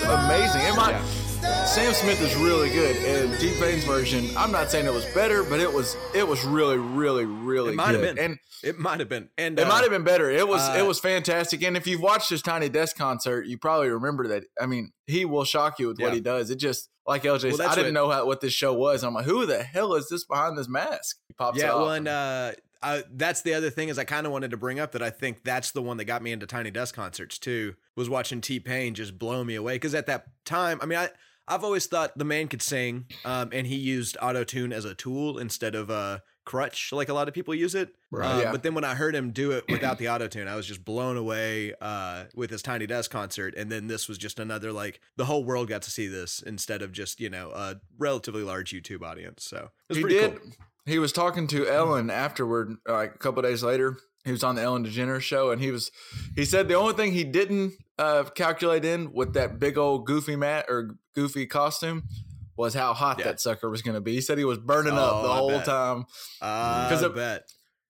Was 0.00 0.24
amazing. 0.24 0.76
Might. 0.76 1.00
Sam 1.66 1.92
Smith 1.92 2.20
is 2.22 2.34
really 2.36 2.70
good, 2.70 2.96
and 2.96 3.38
T 3.38 3.54
Pain's 3.60 3.84
version. 3.84 4.28
I'm 4.36 4.50
not 4.50 4.70
saying 4.70 4.86
it 4.86 4.92
was 4.92 5.04
better, 5.06 5.44
but 5.44 5.60
it 5.60 5.70
was 5.72 5.96
it 6.14 6.26
was 6.26 6.42
really, 6.44 6.78
really, 6.78 7.24
really 7.26 7.72
It 7.72 7.76
might 7.76 7.92
have 7.92 8.00
good. 8.00 8.16
been. 8.16 8.24
And 8.24 8.38
It 8.62 8.78
might 8.78 9.00
have 9.00 9.08
been, 9.10 9.28
and 9.36 9.58
It 9.58 9.62
uh, 9.62 9.68
might 9.68 9.82
have 9.82 9.90
been 9.90 10.04
better. 10.04 10.30
It 10.30 10.48
was 10.48 10.62
uh, 10.62 10.76
it 10.78 10.86
was 10.86 11.00
fantastic. 11.00 11.62
And 11.62 11.76
if 11.76 11.86
you've 11.86 12.00
watched 12.00 12.30
his 12.30 12.40
Tiny 12.40 12.68
Desk 12.70 12.96
concert, 12.96 13.46
you 13.46 13.58
probably 13.58 13.90
remember 13.90 14.26
that. 14.28 14.44
I 14.60 14.66
mean, 14.66 14.92
he 15.06 15.24
will 15.26 15.44
shock 15.44 15.78
you 15.78 15.88
with 15.88 15.98
what 16.00 16.14
he 16.14 16.20
does. 16.20 16.48
It 16.50 16.56
just 16.56 16.88
like 17.06 17.24
LJ 17.24 17.40
said, 17.50 17.58
Well, 17.58 17.68
I 17.70 17.74
didn't 17.74 17.94
what- 17.94 18.00
know 18.00 18.10
how, 18.10 18.26
what 18.26 18.40
this 18.40 18.52
show 18.54 18.72
was. 18.72 19.04
I'm 19.04 19.12
like, 19.12 19.26
who 19.26 19.44
the 19.44 19.62
hell 19.62 19.94
is 19.94 20.08
this 20.08 20.24
behind 20.24 20.56
this 20.56 20.68
mask? 20.68 21.16
He 21.28 21.34
pops 21.34 21.58
Yeah, 21.58 21.72
off. 21.72 21.80
well, 21.82 21.90
and 21.92 22.08
uh, 22.08 22.52
I, 22.84 23.02
that's 23.10 23.40
the 23.42 23.54
other 23.54 23.70
thing 23.70 23.88
is 23.88 23.98
I 23.98 24.04
kind 24.04 24.26
of 24.26 24.32
wanted 24.32 24.50
to 24.50 24.56
bring 24.56 24.78
up 24.78 24.92
that 24.92 25.02
I 25.02 25.10
think 25.10 25.42
that's 25.42 25.70
the 25.70 25.82
one 25.82 25.96
that 25.96 26.04
got 26.04 26.22
me 26.22 26.32
into 26.32 26.46
Tiny 26.46 26.70
Desk 26.70 26.94
concerts 26.94 27.38
too. 27.38 27.74
Was 27.96 28.08
watching 28.10 28.40
T 28.40 28.60
Pain 28.60 28.94
just 28.94 29.18
blow 29.18 29.42
me 29.42 29.54
away 29.54 29.76
because 29.76 29.94
at 29.94 30.06
that 30.06 30.26
time, 30.44 30.78
I 30.82 30.86
mean, 30.86 30.98
I 30.98 31.08
I've 31.48 31.64
always 31.64 31.86
thought 31.86 32.16
the 32.16 32.24
man 32.24 32.48
could 32.48 32.62
sing, 32.62 33.06
um, 33.24 33.50
and 33.52 33.66
he 33.66 33.76
used 33.76 34.16
auto 34.20 34.44
tune 34.44 34.72
as 34.72 34.84
a 34.84 34.94
tool 34.94 35.38
instead 35.38 35.74
of 35.74 35.90
a 35.90 36.22
crutch 36.44 36.92
like 36.92 37.08
a 37.08 37.14
lot 37.14 37.26
of 37.26 37.34
people 37.34 37.54
use 37.54 37.74
it. 37.74 37.94
Right. 38.10 38.30
Um, 38.30 38.40
Yeah. 38.40 38.52
But 38.52 38.62
then 38.62 38.74
when 38.74 38.84
I 38.84 38.94
heard 38.94 39.14
him 39.14 39.30
do 39.30 39.52
it 39.52 39.64
without 39.68 39.98
the 39.98 40.08
auto 40.08 40.28
tune, 40.28 40.46
I 40.46 40.56
was 40.56 40.66
just 40.66 40.84
blown 40.84 41.16
away 41.16 41.74
uh, 41.80 42.24
with 42.34 42.50
his 42.50 42.62
Tiny 42.62 42.86
Desk 42.86 43.10
concert. 43.10 43.54
And 43.56 43.70
then 43.72 43.86
this 43.86 44.08
was 44.08 44.18
just 44.18 44.38
another 44.38 44.72
like 44.72 45.00
the 45.16 45.24
whole 45.24 45.44
world 45.44 45.68
got 45.68 45.82
to 45.82 45.90
see 45.90 46.06
this 46.06 46.42
instead 46.42 46.82
of 46.82 46.92
just 46.92 47.20
you 47.20 47.30
know 47.30 47.50
a 47.50 47.80
relatively 47.98 48.42
large 48.42 48.72
YouTube 48.72 49.02
audience. 49.02 49.44
So 49.44 49.70
it 49.88 49.88
was 49.88 49.96
he 49.98 50.02
pretty 50.02 50.18
did. 50.18 50.40
cool. 50.40 50.50
He 50.86 50.98
was 50.98 51.12
talking 51.12 51.46
to 51.48 51.66
Ellen 51.68 52.10
afterward, 52.10 52.74
like 52.86 53.14
a 53.14 53.18
couple 53.18 53.42
days 53.42 53.62
later. 53.62 53.96
He 54.24 54.32
was 54.32 54.42
on 54.42 54.54
the 54.54 54.62
Ellen 54.62 54.86
DeGeneres 54.86 55.20
show, 55.20 55.50
and 55.50 55.60
he 55.60 55.70
was 55.70 55.90
he 56.34 56.44
said 56.46 56.66
the 56.68 56.74
only 56.74 56.94
thing 56.94 57.12
he 57.12 57.24
didn't 57.24 57.74
uh, 57.98 58.24
calculate 58.34 58.84
in 58.84 59.12
with 59.12 59.34
that 59.34 59.58
big 59.58 59.76
old 59.76 60.06
goofy 60.06 60.34
mat 60.36 60.64
or 60.68 60.96
goofy 61.14 61.46
costume 61.46 62.02
was 62.56 62.72
how 62.72 62.94
hot 62.94 63.18
Yeah. 63.18 63.24
that 63.26 63.40
sucker 63.40 63.68
was 63.68 63.82
going 63.82 63.96
to 63.96 64.00
be. 64.00 64.14
He 64.14 64.20
said 64.22 64.38
he 64.38 64.44
was 64.44 64.58
burning 64.58 64.94
up 64.94 65.12
Oh, 65.12 65.22
the 65.22 65.28
I 65.28 65.36
whole 65.36 65.50
bet. 65.50 65.64
time. 65.66 66.04
I 66.40 66.86
'Cause 66.88 67.02
it- 67.02 67.14
bet. 67.14 67.42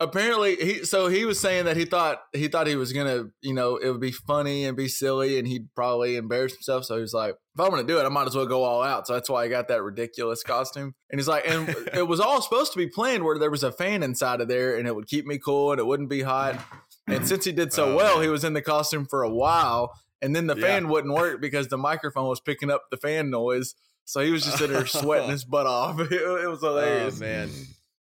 Apparently 0.05 0.57
he 0.57 0.85
so 0.85 1.09
he 1.09 1.25
was 1.25 1.41
saying 1.41 1.65
that 1.65 1.77
he 1.77 1.85
thought 1.85 2.21
he 2.33 2.47
thought 2.49 2.67
he 2.67 2.77
was 2.77 2.93
gonna 2.93 3.25
you 3.43 3.53
know 3.53 3.77
it 3.77 3.91
would 3.91 4.01
be 4.01 4.13
funny 4.13 4.65
and 4.65 4.77
be 4.77 4.87
silly 4.89 5.39
and 5.39 5.49
he'd 5.49 5.67
probably 5.75 6.17
embarrass 6.17 6.53
himself. 6.55 6.85
So 6.85 6.95
he 6.95 7.01
was 7.01 7.13
like 7.13 7.31
if 7.55 7.61
i'm 7.61 7.71
gonna 7.71 7.83
do 7.85 7.99
it 7.99 8.05
i 8.05 8.09
might 8.09 8.27
as 8.27 8.37
well 8.37 8.47
go 8.47 8.63
all 8.63 8.83
out. 8.83 9.07
So 9.07 9.15
that's 9.15 9.29
why 9.29 9.45
i 9.45 9.49
got 9.49 9.69
that 9.69 9.83
ridiculous 9.83 10.43
costume. 10.43 10.95
And 11.11 11.19
he's 11.21 11.29
like 11.29 11.49
and 11.49 11.69
it 11.95 12.07
was 12.07 12.21
all 12.21 12.41
supposed 12.41 12.73
to 12.73 12.79
be 12.79 12.87
planned 12.87 13.25
where 13.25 13.39
there 13.39 13.51
was 13.51 13.65
a 13.65 13.73
fan 13.73 14.03
inside 14.03 14.41
of 14.41 14.49
there 14.49 14.77
and 14.77 14.87
it 14.87 14.95
would 14.95 15.09
keep 15.09 15.27
me 15.27 15.39
cool 15.39 15.73
and 15.73 15.81
it 15.81 15.87
wouldn't 15.87 16.11
be 16.11 16.23
hot. 16.23 16.59
And 17.07 17.27
since 17.27 17.45
he 17.45 17.53
did 17.53 17.73
so 17.73 17.93
Oh, 17.93 17.97
well 17.97 18.15
man. 18.17 18.25
he 18.25 18.29
was 18.31 18.45
in 18.45 18.53
the 18.55 18.63
costume 18.63 19.07
for 19.09 19.23
a 19.23 19.31
while 19.31 19.91
and 20.23 20.35
then 20.35 20.47
the 20.47 20.57
Yeah. 20.57 20.63
fan 20.67 20.89
wouldn't 20.89 21.13
work 21.13 21.41
because 21.41 21.69
the 21.69 21.77
microphone 21.79 22.29
was 22.29 22.41
picking 22.41 22.71
up 22.71 22.85
the 22.91 22.97
fan 22.97 23.29
noise. 23.31 23.75
So 24.07 24.21
he 24.21 24.31
was 24.33 24.45
just 24.45 24.59
sitting 24.59 24.75
there 24.77 24.87
sweating 25.03 25.31
his 25.31 25.45
butt 25.45 25.67
off. 25.67 25.99
It, 26.01 26.13
it 26.13 26.49
was 26.49 26.63
oh, 26.63 26.69
hilarious. 26.77 27.17
Oh 27.19 27.25
man. 27.25 27.51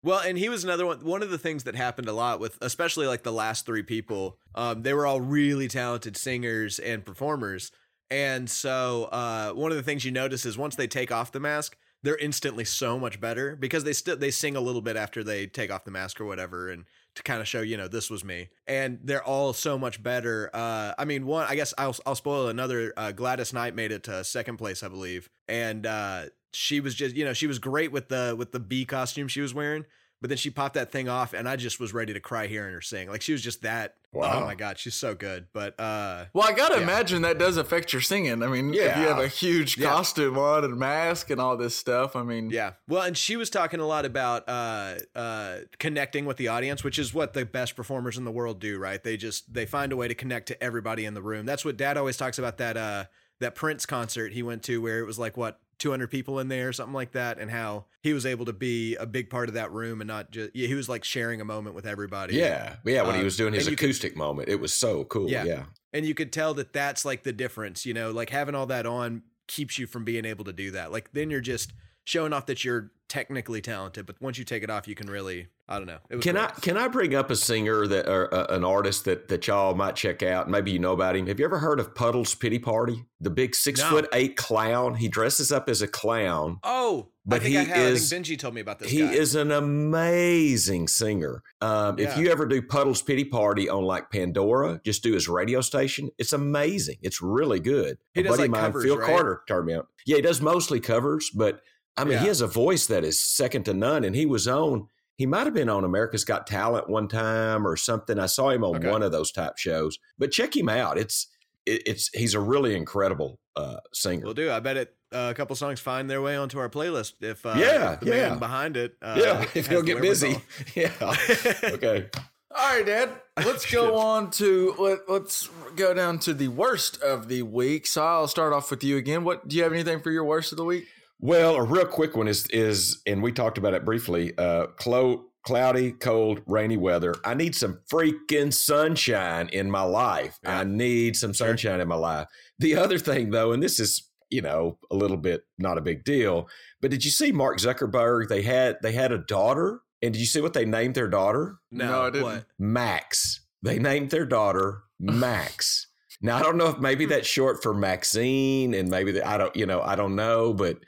Well, 0.03 0.19
and 0.19 0.38
he 0.38 0.50
was 0.50 0.65
another 0.65 0.86
one. 0.86 1.00
One 1.00 1.24
of 1.24 1.29
the 1.29 1.38
things 1.38 1.63
that 1.63 1.75
happened 1.75 2.10
a 2.10 2.13
lot 2.13 2.41
with, 2.41 2.57
especially 2.62 3.07
like 3.07 3.24
the 3.24 3.31
last 3.31 3.65
three 3.65 3.83
people, 3.83 4.38
um, 4.53 4.83
they 4.83 4.93
were 4.93 5.07
all 5.07 5.22
really 5.22 5.69
talented 5.69 6.17
singers 6.17 6.77
and 6.77 7.05
performers. 7.05 7.72
And 8.12 8.50
so, 8.50 9.05
uh, 9.05 9.53
one 9.53 9.72
of 9.72 9.77
the 9.77 9.83
things 9.83 10.03
you 10.03 10.12
notice 10.12 10.45
is 10.45 10.57
once 10.57 10.75
they 10.75 10.88
take 10.88 11.12
off 11.12 11.31
the 11.31 11.39
mask, 11.39 11.77
they're 12.03 12.17
instantly 12.17 12.65
so 12.65 13.00
much 13.00 13.22
better 13.22 13.55
because 13.55 13.86
they 13.86 13.93
still 13.93 14.17
they 14.17 14.29
sing 14.29 14.57
a 14.57 14.62
little 14.62 14.81
bit 14.81 14.98
after 14.98 15.24
they 15.24 15.48
take 15.48 15.72
off 15.72 15.86
the 15.86 15.91
mask 15.91 16.19
or 16.19 16.25
whatever, 16.25 16.69
and 16.69 16.83
to 17.15 17.24
kind 17.24 17.39
of 17.39 17.48
show 17.48 17.62
you 17.62 17.77
know 17.77 17.88
this 17.88 18.10
was 18.10 18.25
me. 18.25 18.50
And 18.67 19.00
they're 19.03 19.24
all 19.24 19.53
so 19.53 19.79
much 19.79 20.03
better. 20.03 20.50
Uh, 20.53 20.93
I 20.98 21.05
mean, 21.05 21.25
one 21.25 21.48
I 21.50 21.55
guess 21.55 21.74
I'll 21.77 21.95
I'll 22.05 22.15
spoil 22.15 22.50
another. 22.50 22.93
Uh, 22.98 23.13
Gladys 23.13 23.53
Knight 23.53 23.74
made 23.74 23.93
it 23.93 24.03
to 24.03 24.24
second 24.25 24.57
place, 24.57 24.83
I 24.83 24.89
believe, 24.89 25.29
and 25.48 25.86
uh, 25.86 26.25
she 26.53 26.79
was 26.79 26.95
just 26.95 27.15
you 27.15 27.25
know 27.25 27.33
she 27.33 27.48
was 27.48 27.60
great 27.60 27.91
with 27.91 28.10
the 28.10 28.36
with 28.38 28.51
the 28.51 28.60
bee 28.60 28.86
costume 28.86 29.27
she 29.27 29.41
was 29.41 29.53
wearing 29.53 29.86
but 30.22 30.29
then 30.29 30.38
she 30.38 30.50
popped 30.50 30.75
that 30.75 30.91
thing 30.91 31.10
off 31.10 31.33
and 31.33 31.50
i 31.50 31.55
just 31.55 31.79
was 31.79 31.93
ready 31.93 32.13
to 32.13 32.19
cry 32.19 32.48
hearing 32.48 32.74
her 32.74 32.79
sing 32.81 33.10
like 33.10 33.22
she 33.22 33.31
was 33.33 33.41
just 33.41 33.62
that 33.63 33.95
Wow. 34.13 34.41
oh 34.43 34.45
my 34.45 34.53
god 34.53 34.77
she's 34.77 34.93
so 34.93 35.15
good 35.15 35.48
but 35.53 35.74
uh 35.79 36.25
Well, 36.36 36.48
I 36.48 36.51
gotta 36.53 36.75
Yeah. 36.75 36.83
imagine 36.83 37.24
that 37.24 37.39
does 37.39 37.57
affect 37.57 37.93
your 37.93 38.01
singing. 38.03 38.43
I 38.43 38.48
mean, 38.48 38.69
if 38.72 38.79
you 38.79 39.07
have 39.07 39.17
a 39.17 39.27
huge 39.27 39.75
Yeah. 39.79 39.89
costume 39.89 40.38
on 40.38 40.63
and 40.63 40.77
mask 40.77 41.31
and 41.31 41.41
all 41.41 41.57
this 41.57 41.75
stuff, 41.75 42.15
I 42.15 42.22
mean, 42.22 42.51
yeah 42.51 42.74
well 42.88 43.01
and 43.01 43.17
she 43.17 43.36
was 43.36 43.50
talking 43.50 43.79
a 43.79 43.88
lot 43.88 44.05
about 44.05 44.48
uh 44.48 44.98
uh 45.15 45.57
connecting 45.79 46.25
with 46.25 46.38
the 46.38 46.48
audience 46.50 46.83
which 46.83 47.00
is 47.00 47.12
what 47.12 47.33
the 47.33 47.43
best 47.43 47.75
performers 47.75 48.15
in 48.15 48.24
the 48.24 48.31
world 48.31 48.60
do 48.60 48.77
right 48.77 49.03
they 49.03 49.17
just 49.17 49.51
they 49.51 49.65
find 49.65 49.91
a 49.91 49.95
way 49.95 50.07
to 50.07 50.13
connect 50.13 50.48
to 50.50 50.63
everybody 50.63 51.05
in 51.05 51.15
the 51.15 51.22
room 51.24 51.48
that's 51.48 51.65
what 51.65 51.75
dad 51.75 51.98
always 51.98 52.15
talks 52.15 52.38
about 52.38 52.60
that 52.60 52.77
uh 52.77 53.05
that 53.43 53.55
prince 53.55 53.85
concert 53.85 54.31
he 54.33 54.41
went 54.43 54.63
to 54.63 54.81
where 54.81 55.00
it 55.00 55.05
was 55.05 55.19
like 55.19 55.38
what 55.38 55.59
200 55.79 56.07
people 56.09 56.39
in 56.39 56.47
there 56.47 56.71
something 56.71 56.93
like 56.93 57.12
that 57.12 57.38
and 57.39 57.51
how 57.51 57.85
he 58.01 58.13
was 58.13 58.25
able 58.25 58.45
to 58.45 58.53
be 58.53 58.95
a 58.95 59.05
big 59.05 59.29
part 59.29 59.50
of 59.50 59.55
that 59.55 59.71
room 59.71 60.01
and 60.01 60.07
not 60.07 60.31
just 60.31 60.51
yeah 60.55 60.67
he 60.67 60.75
was 60.75 60.88
like 60.88 61.03
sharing 61.03 61.41
a 61.41 61.45
moment 61.45 61.75
with 61.75 61.85
everybody 61.85 62.35
Yeah, 62.35 62.75
yeah. 62.85 63.01
When 63.03 63.15
he 63.15 63.21
Uh, 63.21 63.25
was 63.25 63.35
doing 63.38 63.53
his 63.53 63.67
you 63.67 63.75
could- 63.75 63.85
acoustic 63.85 64.15
moment, 64.15 64.50
it 64.50 64.59
was 64.59 64.73
so 64.73 65.03
cool. 65.05 65.29
Yeah. 65.29 65.43
Yeah, 65.43 65.63
and 65.91 66.05
you 66.05 66.13
could 66.13 66.31
tell 66.31 66.53
that 66.55 66.73
that's 66.73 67.03
like 67.05 67.23
the 67.23 67.33
difference 67.33 67.85
you 67.85 67.93
know 67.93 68.12
like 68.12 68.29
having 68.29 68.55
all 68.55 68.67
that 68.67 68.85
on 68.85 69.23
keeps 69.47 69.77
you 69.77 69.85
from 69.88 70.05
being 70.05 70.23
able 70.25 70.45
to 70.45 70.53
do 70.53 70.71
that 70.71 70.91
like 70.91 71.12
then 71.12 71.29
you're 71.29 71.41
just 71.41 71.73
showing 72.05 72.31
off 72.33 72.45
that 72.45 72.63
you're 72.63 72.91
technically 73.13 73.62
talented 73.62 74.08
but 74.08 74.15
once 74.20 74.39
you 74.39 74.43
take 74.43 74.63
it 74.63 74.72
off 74.72 74.88
you 74.88 74.96
can 74.96 75.08
really 75.08 75.46
i 75.70 75.77
don't 75.77 75.86
know 75.86 76.00
it 76.10 76.15
was 76.15 76.24
Can 76.24 76.34
great. 76.34 76.46
I 76.46 76.60
can 76.62 76.77
I 76.77 76.88
bring 76.88 77.13
up 77.13 77.29
a 77.29 77.36
singer 77.36 77.86
that 77.86 78.10
or 78.10 78.34
uh, 78.34 78.48
an 78.50 78.63
artist 78.63 79.05
that 79.05 79.27
that 79.27 79.46
y'all 79.46 79.75
might 79.75 79.96
check 79.96 80.24
out? 80.24 80.50
Maybe 80.50 80.72
you 80.72 80.79
know 80.79 80.93
about 80.93 81.15
him. 81.15 81.27
Have 81.27 81.38
you 81.39 81.46
ever 81.46 81.60
heard 81.60 81.79
of 81.79 81.93
Puddles 81.93 82.34
Pity 82.34 82.58
Party? 82.58 83.05
The 83.22 83.29
big 83.29 83.53
six 83.55 83.79
No. 83.79 83.89
foot 83.91 84.10
eight 84.13 84.36
clown. 84.36 84.96
He 84.96 85.08
dresses 85.08 85.51
up 85.51 85.70
as 85.70 85.84
a 85.84 85.88
clown. 85.88 86.58
oh 86.63 87.10
But 87.25 87.36
i 87.41 87.43
think 87.43 87.53
he 87.53 87.82
is- 87.82 88.12
i 88.12 88.15
think 88.15 88.25
benji 88.25 88.38
told 88.39 88.55
me 88.55 88.62
about 88.62 88.79
this 88.79 88.89
He 88.89 89.00
guy. 89.01 89.12
is 89.13 89.36
an 89.36 89.51
amazing 89.51 90.88
singer. 90.88 91.43
Um, 91.62 92.00
If 92.00 92.17
you 92.17 92.29
ever 92.32 92.46
do 92.46 92.62
Puddles 92.62 93.01
Pity 93.03 93.25
Party 93.25 93.70
on 93.70 93.84
like 93.84 94.10
Pandora, 94.10 94.82
just 94.84 95.03
do 95.03 95.13
his 95.13 95.27
radio 95.29 95.62
station. 95.62 96.10
It's 96.17 96.34
amazing. 96.34 96.98
It's 97.01 97.22
really 97.22 97.60
good. 97.60 97.98
He 98.13 98.22
a 98.22 98.24
does, 98.24 98.32
buddy 98.38 98.41
like, 98.43 98.48
of 98.50 98.51
mine, 98.51 98.62
covers, 98.63 98.84
Phil 98.86 98.98
right? 98.98 99.10
Carter, 99.10 99.41
turned 99.48 99.67
me 99.67 99.75
on. 99.75 99.84
Yeah, 100.05 100.17
he 100.17 100.22
does 100.24 100.41
mostly 100.41 100.79
covers, 100.79 101.29
but 101.29 101.62
I 101.97 102.03
mean, 102.05 102.17
he 102.19 102.27
has 102.27 102.41
a 102.41 102.47
voice 102.47 102.88
that 102.88 103.03
is 103.03 103.19
second 103.21 103.63
to 103.65 103.73
none. 103.73 104.03
And 104.03 104.15
he 104.15 104.25
was 104.25 104.47
on. 104.47 104.88
He 105.15 105.25
might 105.27 105.45
have 105.45 105.53
been 105.53 105.69
on 105.69 105.83
America's 105.83 106.25
Got 106.25 106.47
Talent 106.47 106.89
one 106.89 107.07
time 107.07 107.67
or 107.67 107.75
something. 107.77 108.17
I 108.17 108.25
saw 108.25 108.50
him 108.50 108.63
on 108.63 108.77
Okay. 108.77 108.89
one 108.89 109.03
of 109.03 109.12
those 109.12 109.31
type 109.31 109.57
shows. 109.57 110.00
But 110.17 110.31
check 110.31 110.55
him 110.57 110.69
out. 110.69 110.97
It's 110.97 111.27
it, 111.65 111.83
it's 111.85 112.09
he's 112.13 112.33
a 112.33 112.39
really 112.39 112.75
incredible 112.75 113.39
uh, 113.55 113.77
singer. 113.93 114.25
will 114.25 114.33
do 114.33 114.51
i 114.51 114.59
bet 114.59 114.75
it 114.75 114.95
uh, 115.13 115.27
a 115.31 115.33
couple 115.35 115.55
songs 115.55 115.79
find 115.79 116.09
their 116.09 116.21
way 116.23 116.35
onto 116.35 116.57
our 116.57 116.67
playlist 116.67 117.13
if 117.21 117.45
uh 117.45 117.53
Yeah, 117.55 117.93
if 117.93 118.00
the 118.01 118.05
yeah. 118.07 118.29
man 118.29 118.39
behind 118.39 118.75
it 118.75 118.95
uh, 119.01 119.15
yeah, 119.17 119.45
if 119.53 119.67
he'll 119.67 119.83
get 119.83 120.01
busy. 120.01 120.41
Yeah. 120.75 120.91
okay. 121.63 122.09
All 122.55 122.75
right, 122.75 122.85
Dad. 122.85 123.09
Let's 123.38 123.71
go 123.71 123.95
on 123.97 124.29
to 124.31 124.75
let, 124.77 125.09
let's 125.09 125.50
go 125.75 125.93
down 125.93 126.19
to 126.19 126.33
the 126.33 126.47
worst 126.50 127.01
of 127.01 127.27
the 127.27 127.43
week. 127.43 127.88
So 127.88 128.03
I'll 128.05 128.27
start 128.27 128.51
off 128.53 128.69
with 128.71 128.83
you 128.83 128.97
again. 128.97 129.23
What 129.23 129.47
do 129.47 129.55
you 129.55 129.63
have 129.63 129.71
anything 129.73 130.01
for 130.01 130.12
your 130.12 130.23
worst 130.25 130.51
of 130.51 130.57
the 130.57 130.65
week? 130.65 130.85
Well, 131.25 131.56
a 131.56 131.63
real 131.63 131.86
quick 131.86 132.18
one 132.18 132.27
is 132.27 132.48
is, 132.48 133.01
and 133.08 133.24
we 133.24 133.32
talked 133.32 133.58
about 133.58 133.74
it 133.74 133.86
briefly. 133.86 134.38
Uh, 134.38 134.68
clo- 134.75 135.24
cloudy, 135.46 135.94
cold, 135.94 136.42
rainy 136.48 136.75
weather. 136.75 137.15
I 137.24 137.34
need 137.34 137.56
some 137.56 137.80
freaking 137.89 138.51
sunshine 138.53 139.48
in 139.53 139.72
my 139.72 139.84
life. 139.84 140.38
Yeah. 140.44 140.60
I 140.60 140.63
need 140.65 141.15
some 141.15 141.34
sunshine 141.34 141.80
in 141.80 141.88
my 141.88 141.96
life. 141.96 142.27
The 142.60 142.75
other 142.75 143.00
thing, 143.00 143.30
though, 143.30 143.53
and 143.53 143.63
this 143.63 143.80
is 143.80 144.10
you 144.30 144.42
know 144.42 144.77
a 144.92 144.96
little 144.98 145.15
bit 145.15 145.44
not 145.58 145.77
a 145.77 145.82
big 145.82 146.03
deal, 146.03 146.50
but 146.82 146.92
did 146.92 147.06
you 147.06 147.12
see 147.12 147.32
Mark 147.32 147.58
Zuckerberg? 147.58 148.27
They 148.27 148.42
had 148.42 148.75
they 148.84 148.92
had 148.92 149.13
a 149.13 149.20
daughter, 149.20 149.80
and 150.01 150.12
did 150.12 150.20
you 150.20 150.25
see 150.25 150.42
what 150.42 150.51
they 150.51 150.65
named 150.65 150.96
their 150.96 151.08
daughter? 151.08 151.56
no, 151.72 151.86
No, 151.88 152.01
I 152.01 152.10
didn't. 152.10 152.24
what 152.25 152.46
Max. 152.60 153.46
They 153.62 153.80
named 153.80 154.10
their 154.10 154.25
daughter 154.25 154.82
Max. 155.00 155.88
now 156.22 156.36
I 156.36 156.42
don't 156.44 156.58
know 156.58 156.68
if 156.68 156.80
maybe 156.80 157.06
that's 157.06 157.27
short 157.30 157.63
for 157.63 157.74
Maxine, 157.74 158.74
and 158.74 158.89
maybe 158.89 159.13
that 159.13 159.25
I 159.25 159.38
don't, 159.38 159.56
you 159.56 159.65
know, 159.65 159.82
I 159.82 159.96
don't 159.96 160.18
know, 160.18 160.53
but 160.53 160.80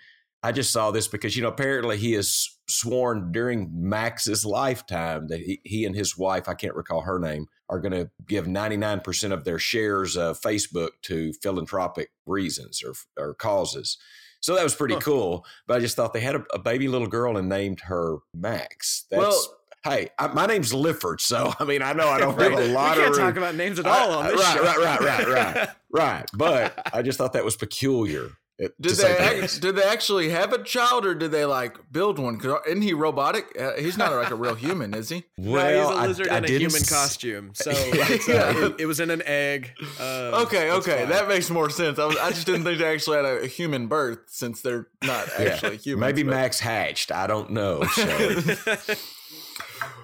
I 0.45 0.51
just 0.51 0.71
saw 0.71 0.91
this 0.91 1.07
because 1.07 1.35
you 1.35 1.41
know 1.41 1.49
apparently 1.49 1.97
he 1.97 2.13
has 2.13 2.47
sworn 2.67 3.31
during 3.31 3.69
Max's 3.73 4.45
lifetime 4.45 5.27
that 5.27 5.39
he, 5.39 5.59
he 5.63 5.85
and 5.85 5.95
his 5.95 6.17
wife, 6.17 6.47
I 6.47 6.53
can't 6.53 6.75
recall 6.75 7.01
her 7.01 7.19
name, 7.19 7.47
are 7.69 7.79
going 7.79 7.91
to 7.93 8.09
give 8.27 8.47
ninety 8.47 8.77
nine 8.77 8.99
percent 9.01 9.33
of 9.33 9.43
their 9.43 9.59
shares 9.59 10.15
of 10.15 10.39
Facebook 10.39 10.89
to 11.03 11.33
philanthropic 11.41 12.09
reasons 12.25 12.83
or 12.83 12.93
or 13.21 13.33
causes. 13.33 13.97
So 14.41 14.53
that 14.55 14.63
was 14.63 14.75
pretty 14.75 14.93
Huh. 14.95 14.99
cool. 15.01 15.45
But 15.67 15.77
I 15.77 15.79
just 15.79 15.95
thought 15.95 16.13
they 16.13 16.19
had 16.21 16.35
a, 16.35 16.43
a 16.53 16.59
baby 16.59 16.87
little 16.87 17.07
girl 17.07 17.37
and 17.37 17.49
named 17.49 17.79
her 17.81 18.17
Max. 18.33 19.05
That's 19.09 19.19
Well- 19.19 19.57
hey, 19.83 20.09
I, 20.19 20.27
my 20.27 20.45
name's 20.45 20.73
Lifford, 20.73 21.21
so 21.21 21.53
I 21.59 21.63
mean 21.63 21.81
I 21.81 21.93
know 21.93 22.07
I 22.07 22.19
don't 22.19 22.39
have 22.39 22.53
a 22.53 22.67
lot 22.71 22.97
can't 22.97 23.09
of 23.11 23.17
talk 23.17 23.37
about 23.37 23.55
names 23.55 23.79
at 23.79 23.87
all 23.87 24.11
on 24.11 24.25
this 24.27 24.39
right, 24.39 24.57
show 24.57 24.63
right, 24.63 24.77
right, 24.79 24.99
right, 24.99 25.27
right, 25.27 25.69
right. 25.91 26.25
But 26.33 26.87
I 26.93 27.01
just 27.01 27.17
thought 27.17 27.33
that 27.33 27.45
was 27.45 27.55
peculiar. 27.57 28.29
Uh, 28.63 28.67
Did 28.79 28.91
they 28.91 28.93
say 28.95 29.17
act, 29.41 29.61
did 29.61 29.75
they 29.75 29.83
actually 29.83 30.29
have 30.29 30.53
a 30.53 30.63
child 30.63 31.05
or 31.05 31.13
did 31.13 31.31
they 31.31 31.43
like 31.43 31.77
build 31.91 32.17
one? 32.19 32.37
Cause 32.39 32.59
isn't 32.67 32.81
he 32.83 32.93
robotic? 32.93 33.45
Uh, 33.59 33.73
he's 33.77 33.97
not 33.97 34.13
like 34.13 34.31
a 34.31 34.35
real 34.35 34.55
human, 34.55 34.93
is 34.93 35.09
he? 35.09 35.25
Well, 35.37 35.89
he's 35.91 35.97
a 35.99 36.07
lizard 36.07 36.27
I, 36.29 36.35
I 36.35 36.37
in 36.37 36.43
a 36.45 36.47
didn't 36.47 36.61
human 36.61 36.81
s- 36.81 36.89
costume. 36.89 37.51
So 37.53 37.71
Yeah. 38.27 38.43
uh, 38.55 38.65
it, 38.67 38.75
it 38.81 38.85
was 38.85 38.99
in 39.01 39.09
an 39.11 39.21
egg. 39.25 39.71
Um, 39.99 40.05
Okay, 40.45 40.71
okay, 40.71 40.99
fine. 40.99 41.09
that 41.09 41.27
makes 41.27 41.49
more 41.49 41.69
sense. 41.69 41.99
I, 41.99 42.05
was, 42.05 42.15
I 42.17 42.29
just 42.29 42.45
didn't 42.45 42.63
think 42.63 42.79
they 42.79 42.85
actually 42.93 43.17
had 43.17 43.25
a, 43.25 43.41
a 43.43 43.47
human 43.47 43.87
birth 43.87 44.19
since 44.27 44.61
they're 44.61 44.87
not 45.03 45.27
Yeah. 45.37 45.45
actually 45.47 45.77
human. 45.77 45.99
Maybe 46.01 46.23
Max 46.23 46.59
hatched. 46.61 47.11
I 47.11 47.27
don't 47.27 47.49
know. 47.51 47.83
So. 47.83 48.05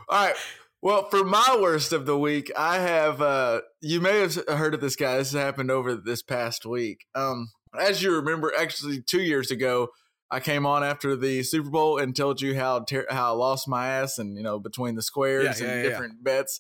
All 0.10 0.26
right. 0.26 0.36
Well, 0.82 1.08
for 1.10 1.24
my 1.24 1.58
worst 1.62 1.94
of 1.94 2.06
the 2.06 2.18
week, 2.18 2.52
I 2.58 2.80
have. 2.80 3.22
uh 3.22 3.62
You 3.82 4.02
may 4.02 4.20
have 4.20 4.36
heard 4.48 4.74
of 4.74 4.82
this 4.82 4.96
guy. 4.96 5.18
This 5.18 5.32
happened 5.32 5.72
over 5.72 5.96
this 5.96 6.22
past 6.24 6.66
week. 6.66 7.06
Um, 7.16 7.52
as 7.80 8.02
you 8.04 8.16
remember, 8.16 8.52
actually 8.58 9.02
two 9.02 9.22
years 9.22 9.52
ago, 9.52 9.90
I 10.30 10.40
came 10.40 10.66
on 10.66 10.84
after 10.84 11.16
the 11.16 11.44
Super 11.44 11.70
Bowl 11.70 11.98
and 11.98 12.16
told 12.16 12.42
you 12.42 12.56
how 12.56 12.80
ter- 12.82 13.08
how 13.10 13.34
I 13.34 13.36
lost 13.36 13.68
my 13.68 13.88
ass, 13.88 14.18
and 14.18 14.38
you 14.38 14.44
know 14.44 14.60
between 14.60 14.96
the 14.96 15.02
squares 15.02 15.60
Yeah, 15.60 15.68
yeah, 15.68 15.74
and 15.74 15.84
yeah, 15.84 15.90
different 15.90 16.24
bets, 16.24 16.60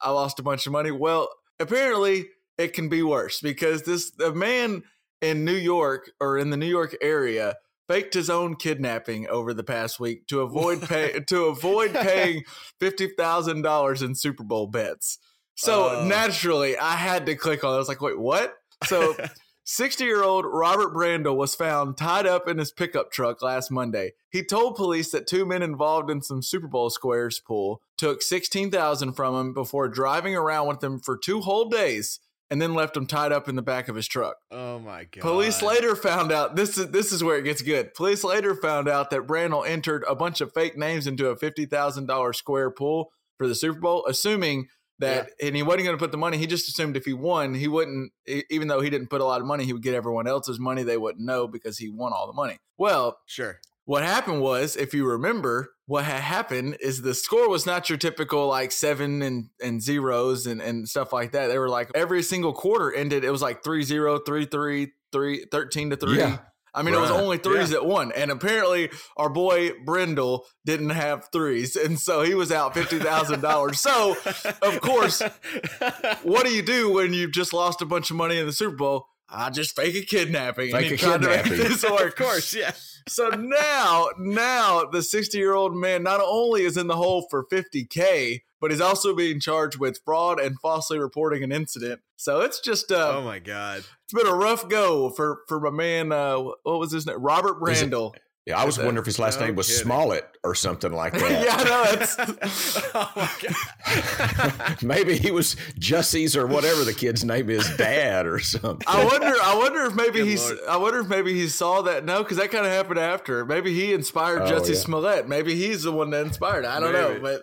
I 0.00 0.10
lost 0.10 0.38
a 0.40 0.42
bunch 0.42 0.66
of 0.66 0.72
money. 0.72 0.90
Well, 0.90 1.28
apparently 1.60 2.26
it 2.58 2.72
can 2.74 2.88
be 2.88 3.02
worse 3.02 3.40
because 3.40 3.82
this 3.82 4.12
a 4.20 4.32
man 4.32 4.82
in 5.20 5.44
New 5.44 5.54
York 5.54 6.10
or 6.20 6.36
in 6.38 6.50
the 6.50 6.56
New 6.56 6.66
York 6.66 6.96
area 7.00 7.56
faked 7.88 8.14
his 8.14 8.28
own 8.30 8.56
kidnapping 8.56 9.28
over 9.28 9.52
the 9.54 9.62
past 9.64 10.00
week 10.00 10.26
to 10.26 10.40
avoid 10.40 10.82
pay 10.88 11.20
to 11.20 11.44
avoid 11.44 11.92
paying 11.94 12.42
fifty 12.80 13.06
thousand 13.06 13.62
dollars 13.62 14.02
in 14.02 14.14
Super 14.16 14.42
Bowl 14.44 14.66
bets. 14.66 15.18
So 15.54 15.90
Oh. 16.00 16.04
naturally, 16.06 16.76
I 16.76 16.96
had 16.96 17.26
to 17.26 17.36
click 17.36 17.62
on. 17.62 17.70
it. 17.72 17.74
I 17.76 17.78
was 17.78 17.88
like, 17.88 18.00
"Wait, 18.00 18.18
what?" 18.18 18.54
So 18.86 19.14
60 19.64 20.04
year 20.04 20.22
old 20.22 20.44
Robert 20.44 20.92
Brandel 20.92 21.36
was 21.36 21.54
found 21.54 21.96
tied 21.96 22.26
up 22.26 22.48
in 22.48 22.58
his 22.58 22.72
pickup 22.72 23.12
truck 23.12 23.42
last 23.42 23.70
Monday. 23.70 24.12
He 24.30 24.44
told 24.44 24.76
police 24.76 25.10
that 25.12 25.26
two 25.26 25.46
men 25.46 25.62
involved 25.62 26.10
in 26.10 26.22
some 26.22 26.42
Super 26.42 26.66
Bowl 26.66 26.90
squares 26.90 27.40
pool 27.40 27.80
took 27.96 28.22
16000 28.22 29.12
from 29.12 29.34
him 29.34 29.54
before 29.54 29.88
driving 29.88 30.34
around 30.34 30.66
with 30.66 30.82
him 30.82 30.98
for 30.98 31.16
two 31.16 31.40
whole 31.42 31.68
days 31.68 32.18
and 32.50 32.60
then 32.60 32.74
left 32.74 32.96
him 32.96 33.06
tied 33.06 33.32
up 33.32 33.48
in 33.48 33.56
the 33.56 33.62
back 33.62 33.88
of 33.88 33.96
his 33.96 34.06
truck. 34.06 34.36
Oh 34.50 34.78
my 34.78 35.04
god. 35.04 35.22
Police 35.22 35.62
later 35.62 35.96
found 35.96 36.32
out 36.32 36.56
this 36.56 36.76
is 36.76 36.90
this 36.90 37.12
is 37.12 37.22
where 37.24 37.38
it 37.38 37.44
gets 37.44 37.62
good. 37.62 37.94
Police 37.94 38.24
later 38.24 38.54
found 38.54 38.88
out 38.88 39.10
that 39.10 39.26
Brandel 39.26 39.66
entered 39.66 40.04
a 40.08 40.14
bunch 40.14 40.40
of 40.40 40.52
fake 40.52 40.76
names 40.76 41.06
into 41.06 41.28
a 41.28 41.36
fifty 41.36 41.64
thousand 41.64 42.06
dollar 42.06 42.32
square 42.32 42.70
pool 42.70 43.10
for 43.38 43.48
the 43.48 43.54
Super 43.54 43.80
Bowl, 43.80 44.04
assuming 44.06 44.66
that 44.98 45.30
and 45.42 45.56
he 45.56 45.62
wasn't 45.62 45.84
going 45.84 45.96
to 45.96 46.02
put 46.02 46.12
the 46.12 46.18
money. 46.18 46.36
He 46.38 46.46
just 46.46 46.68
assumed 46.68 46.96
if 46.96 47.04
he 47.04 47.12
won, 47.12 47.54
he 47.54 47.66
wouldn't. 47.68 48.12
Even 48.50 48.68
though 48.68 48.80
he 48.80 48.90
didn't 48.90 49.08
put 49.10 49.20
a 49.20 49.24
lot 49.24 49.40
of 49.40 49.46
money, 49.46 49.64
he 49.64 49.72
would 49.72 49.82
get 49.82 49.94
everyone 49.94 50.26
else's 50.28 50.58
money. 50.60 50.82
They 50.82 50.96
wouldn't 50.98 51.24
know 51.24 51.48
because 51.48 51.78
he 51.78 51.88
won 51.88 52.12
all 52.12 52.26
the 52.26 52.32
money. 52.32 52.58
Well, 52.78 53.18
Sure. 53.26 53.58
what 53.84 54.02
happened 54.04 54.40
was, 54.42 54.76
if 54.76 54.94
you 54.94 55.04
remember, 55.06 55.70
what 55.86 56.04
had 56.04 56.20
happened 56.20 56.76
is 56.80 57.02
the 57.02 57.14
score 57.14 57.48
was 57.48 57.66
not 57.66 57.88
your 57.88 57.98
typical 57.98 58.46
like 58.46 58.70
seven 58.72 59.22
and, 59.22 59.50
and 59.60 59.82
zeros 59.82 60.46
and, 60.46 60.62
and 60.62 60.88
stuff 60.88 61.12
like 61.12 61.32
that. 61.32 61.48
They 61.48 61.58
were 61.58 61.68
like 61.68 61.90
every 61.94 62.22
single 62.22 62.52
quarter 62.52 62.92
ended, 62.94 63.24
it 63.24 63.30
was 63.30 63.42
like 63.42 63.62
3 63.64 63.82
0, 63.82 64.20
3 64.20 64.44
3, 64.46 64.92
3 65.12 65.44
13 65.50 65.90
to 65.90 65.96
3. 65.96 66.16
Yeah. 66.18 66.38
I 66.74 66.82
mean, 66.82 66.94
it 66.94 67.00
was 67.00 67.10
only 67.10 67.36
threes 67.36 67.70
that 67.70 67.84
won. 67.84 68.12
And 68.12 68.30
apparently, 68.30 68.90
our 69.16 69.28
boy 69.28 69.72
Brindle 69.84 70.46
didn't 70.64 70.90
have 70.90 71.28
threes. 71.30 71.76
And 71.76 71.98
so 71.98 72.22
he 72.22 72.34
was 72.34 72.50
out 72.50 72.74
$50,000. 72.74 73.76
so, 73.76 74.16
of 74.62 74.80
course, 74.80 75.20
what 76.22 76.46
do 76.46 76.52
you 76.52 76.62
do 76.62 76.92
when 76.92 77.12
you've 77.12 77.32
just 77.32 77.52
lost 77.52 77.82
a 77.82 77.86
bunch 77.86 78.10
of 78.10 78.16
money 78.16 78.38
in 78.38 78.46
the 78.46 78.52
Super 78.52 78.76
Bowl? 78.76 79.06
I 79.32 79.50
just 79.50 79.74
fake 79.74 79.94
a 79.94 80.02
kidnapping. 80.04 80.72
and 80.74 80.78
Fake 80.80 80.88
he 80.88 80.94
a 80.94 80.98
tried 80.98 81.22
to 81.22 81.28
make 81.28 81.44
kidnapping. 81.44 81.68
this 81.70 81.82
work. 81.84 82.00
of 82.00 82.16
course, 82.16 82.54
yeah. 82.54 82.72
So 83.08 83.30
now, 83.30 84.10
now 84.16 84.84
the 84.84 85.02
60 85.02 85.36
year 85.36 85.54
old 85.54 85.74
man 85.74 86.04
not 86.04 86.20
only 86.22 86.62
is 86.62 86.76
in 86.76 86.86
the 86.86 86.94
hole 86.94 87.26
for 87.28 87.44
50K, 87.46 88.42
but 88.60 88.70
he's 88.70 88.80
also 88.80 89.12
being 89.12 89.40
charged 89.40 89.76
with 89.80 89.98
fraud 90.04 90.38
and 90.38 90.56
falsely 90.60 91.00
reporting 91.00 91.42
an 91.42 91.50
incident. 91.50 92.00
So 92.16 92.42
it's 92.42 92.60
just, 92.60 92.92
uh, 92.92 93.14
Oh 93.16 93.22
my 93.24 93.40
god. 93.40 93.78
it's 94.04 94.12
been 94.12 94.28
a 94.28 94.34
rough 94.36 94.68
go 94.68 95.10
for, 95.10 95.40
for 95.48 95.58
my 95.58 95.70
man, 95.70 96.12
uh, 96.12 96.36
what 96.36 96.78
was 96.78 96.92
his 96.92 97.04
name? 97.04 97.16
Robert 97.20 97.56
Is 97.72 97.82
it- 97.82 97.90
Brandel. 97.90 98.14
Yeah, 98.44 98.58
I 98.60 98.64
was 98.64 98.74
That's 98.74 98.86
wondering 98.86 99.02
if 99.02 99.06
his 99.06 99.20
last 99.20 99.38
No 99.38 99.46
name 99.46 99.54
was 99.54 99.68
kidding. 99.68 99.84
Smollett 99.84 100.26
or 100.42 100.56
something 100.56 100.90
like 100.92 101.12
that. 101.18 101.30
yeah, 101.44 101.54
I 101.56 101.64
know. 101.64 101.96
That's, 101.96 102.76
oh 102.94 103.12
my 103.14 103.30
god. 103.40 104.82
Maybe 104.82 105.16
he 105.16 105.30
was 105.30 105.54
Jussie's 105.78 106.36
or 106.36 106.48
whatever 106.48 106.82
the 106.82 106.92
kid's 106.92 107.24
name 107.24 107.48
is, 107.50 107.68
dad 107.76 108.26
or 108.26 108.40
something. 108.40 108.84
I 108.88 109.04
wonder. 109.04 109.32
I 109.40 109.54
wonder 109.56 109.82
if 109.84 109.94
maybe 109.94 110.18
Good 110.18 110.26
he's. 110.26 110.44
Lord. 110.50 110.58
I 110.68 110.76
wonder 110.76 110.98
if 111.00 111.08
maybe 111.08 111.34
he 111.34 111.46
saw 111.46 111.82
that. 111.82 112.04
No, 112.04 112.22
because 112.24 112.36
that 112.38 112.50
kind 112.50 112.66
of 112.66 112.72
happened 112.72 112.98
after. 112.98 113.44
Maybe 113.44 113.72
he 113.74 113.92
inspired 113.92 114.42
Oh, 114.42 114.46
Jesse 114.48 114.72
yeah. 114.72 114.78
Smollett. 114.80 115.28
Maybe 115.28 115.54
he's 115.54 115.84
the 115.84 115.92
one 115.92 116.10
that 116.10 116.26
inspired. 116.26 116.64
it. 116.64 116.68
I 116.70 116.80
don't 116.80 116.92
know, 116.92 117.20
but 117.22 117.42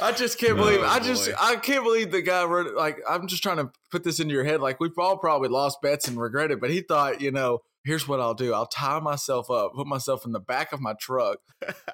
I 0.00 0.10
just 0.12 0.38
can't 0.40 0.54
Oh, 0.54 0.56
believe. 0.56 0.82
I 0.82 0.98
just. 0.98 1.26
boy. 1.28 1.34
I 1.38 1.54
can't 1.56 1.84
believe 1.84 2.10
the 2.10 2.22
guy. 2.22 2.44
wrote- 2.44 2.74
Like 2.74 2.98
I'm 3.08 3.28
just 3.28 3.42
trying 3.42 3.58
to 3.58 3.70
put 3.92 4.02
this 4.02 4.18
into 4.18 4.34
your 4.34 4.42
head. 4.44 4.60
Like 4.60 4.80
we've 4.80 4.98
all 4.98 5.16
probably 5.16 5.48
lost 5.48 5.80
bets 5.80 6.08
and 6.08 6.20
regret 6.20 6.50
it, 6.50 6.60
but 6.60 6.70
he 6.70 6.80
thought, 6.80 7.20
you 7.20 7.30
know. 7.30 7.62
Here's 7.86 8.06
what 8.08 8.20
I'll 8.20 8.34
do. 8.34 8.52
I'll 8.52 8.66
tie 8.66 8.98
myself 9.00 9.50
up, 9.50 9.72
put 9.74 9.86
myself 9.86 10.26
in 10.26 10.32
the 10.32 10.40
back 10.40 10.72
of 10.72 10.80
my 10.80 10.94
truck, 11.00 11.38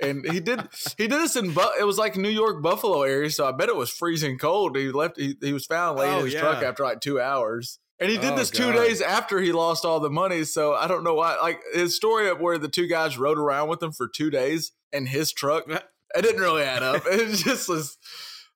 and 0.01 0.25
he 0.31 0.41
did. 0.41 0.61
He 0.99 1.07
did 1.07 1.21
this 1.21 1.37
in. 1.37 1.53
Bu- 1.53 1.79
It 1.79 1.85
was 1.85 1.99
like 1.99 2.17
New 2.17 2.29
York 2.31 2.63
Buffalo 2.63 3.03
area, 3.03 3.31
so 3.31 3.47
I 3.47 3.53
bet 3.53 3.69
it 3.69 3.77
was 3.77 3.91
freezing 3.91 4.39
cold. 4.39 4.77
He 4.77 4.91
left. 4.91 5.19
He, 5.19 5.37
he 5.41 5.53
was 5.53 5.67
found 5.67 5.99
laying 5.99 6.15
Oh, 6.15 6.19
in 6.21 6.25
his 6.25 6.35
yeah. 6.35 6.41
truck 6.41 6.63
after 6.63 6.83
like 6.83 7.01
two 7.01 7.21
hours. 7.21 7.79
And 8.01 8.11
he 8.11 8.17
did 8.17 8.33
Oh, 8.33 8.37
this 8.37 8.51
two 8.51 8.73
God. 8.73 8.83
days 8.85 9.01
after 9.01 9.41
he 9.41 9.53
lost 9.53 9.85
all 9.85 10.01
the 10.01 10.11
money. 10.11 10.43
So 10.45 10.73
I 10.75 10.89
don't 10.89 11.05
know 11.05 11.15
why. 11.15 11.37
Like 11.41 11.61
his 11.73 11.95
story 11.95 12.29
of 12.29 12.41
where 12.41 12.59
the 12.59 12.69
two 12.69 12.89
guys 12.89 13.17
rode 13.19 13.39
around 13.39 13.69
with 13.69 13.81
him 13.83 13.93
for 13.93 14.09
two 14.09 14.29
days 14.31 14.73
in 14.93 15.07
his 15.07 15.31
truck, 15.33 15.69
it 15.71 16.23
didn't 16.23 16.41
really 16.41 16.63
add 16.65 16.83
up. 16.83 17.03
It 17.07 17.37
just 17.37 17.69
was 17.69 17.99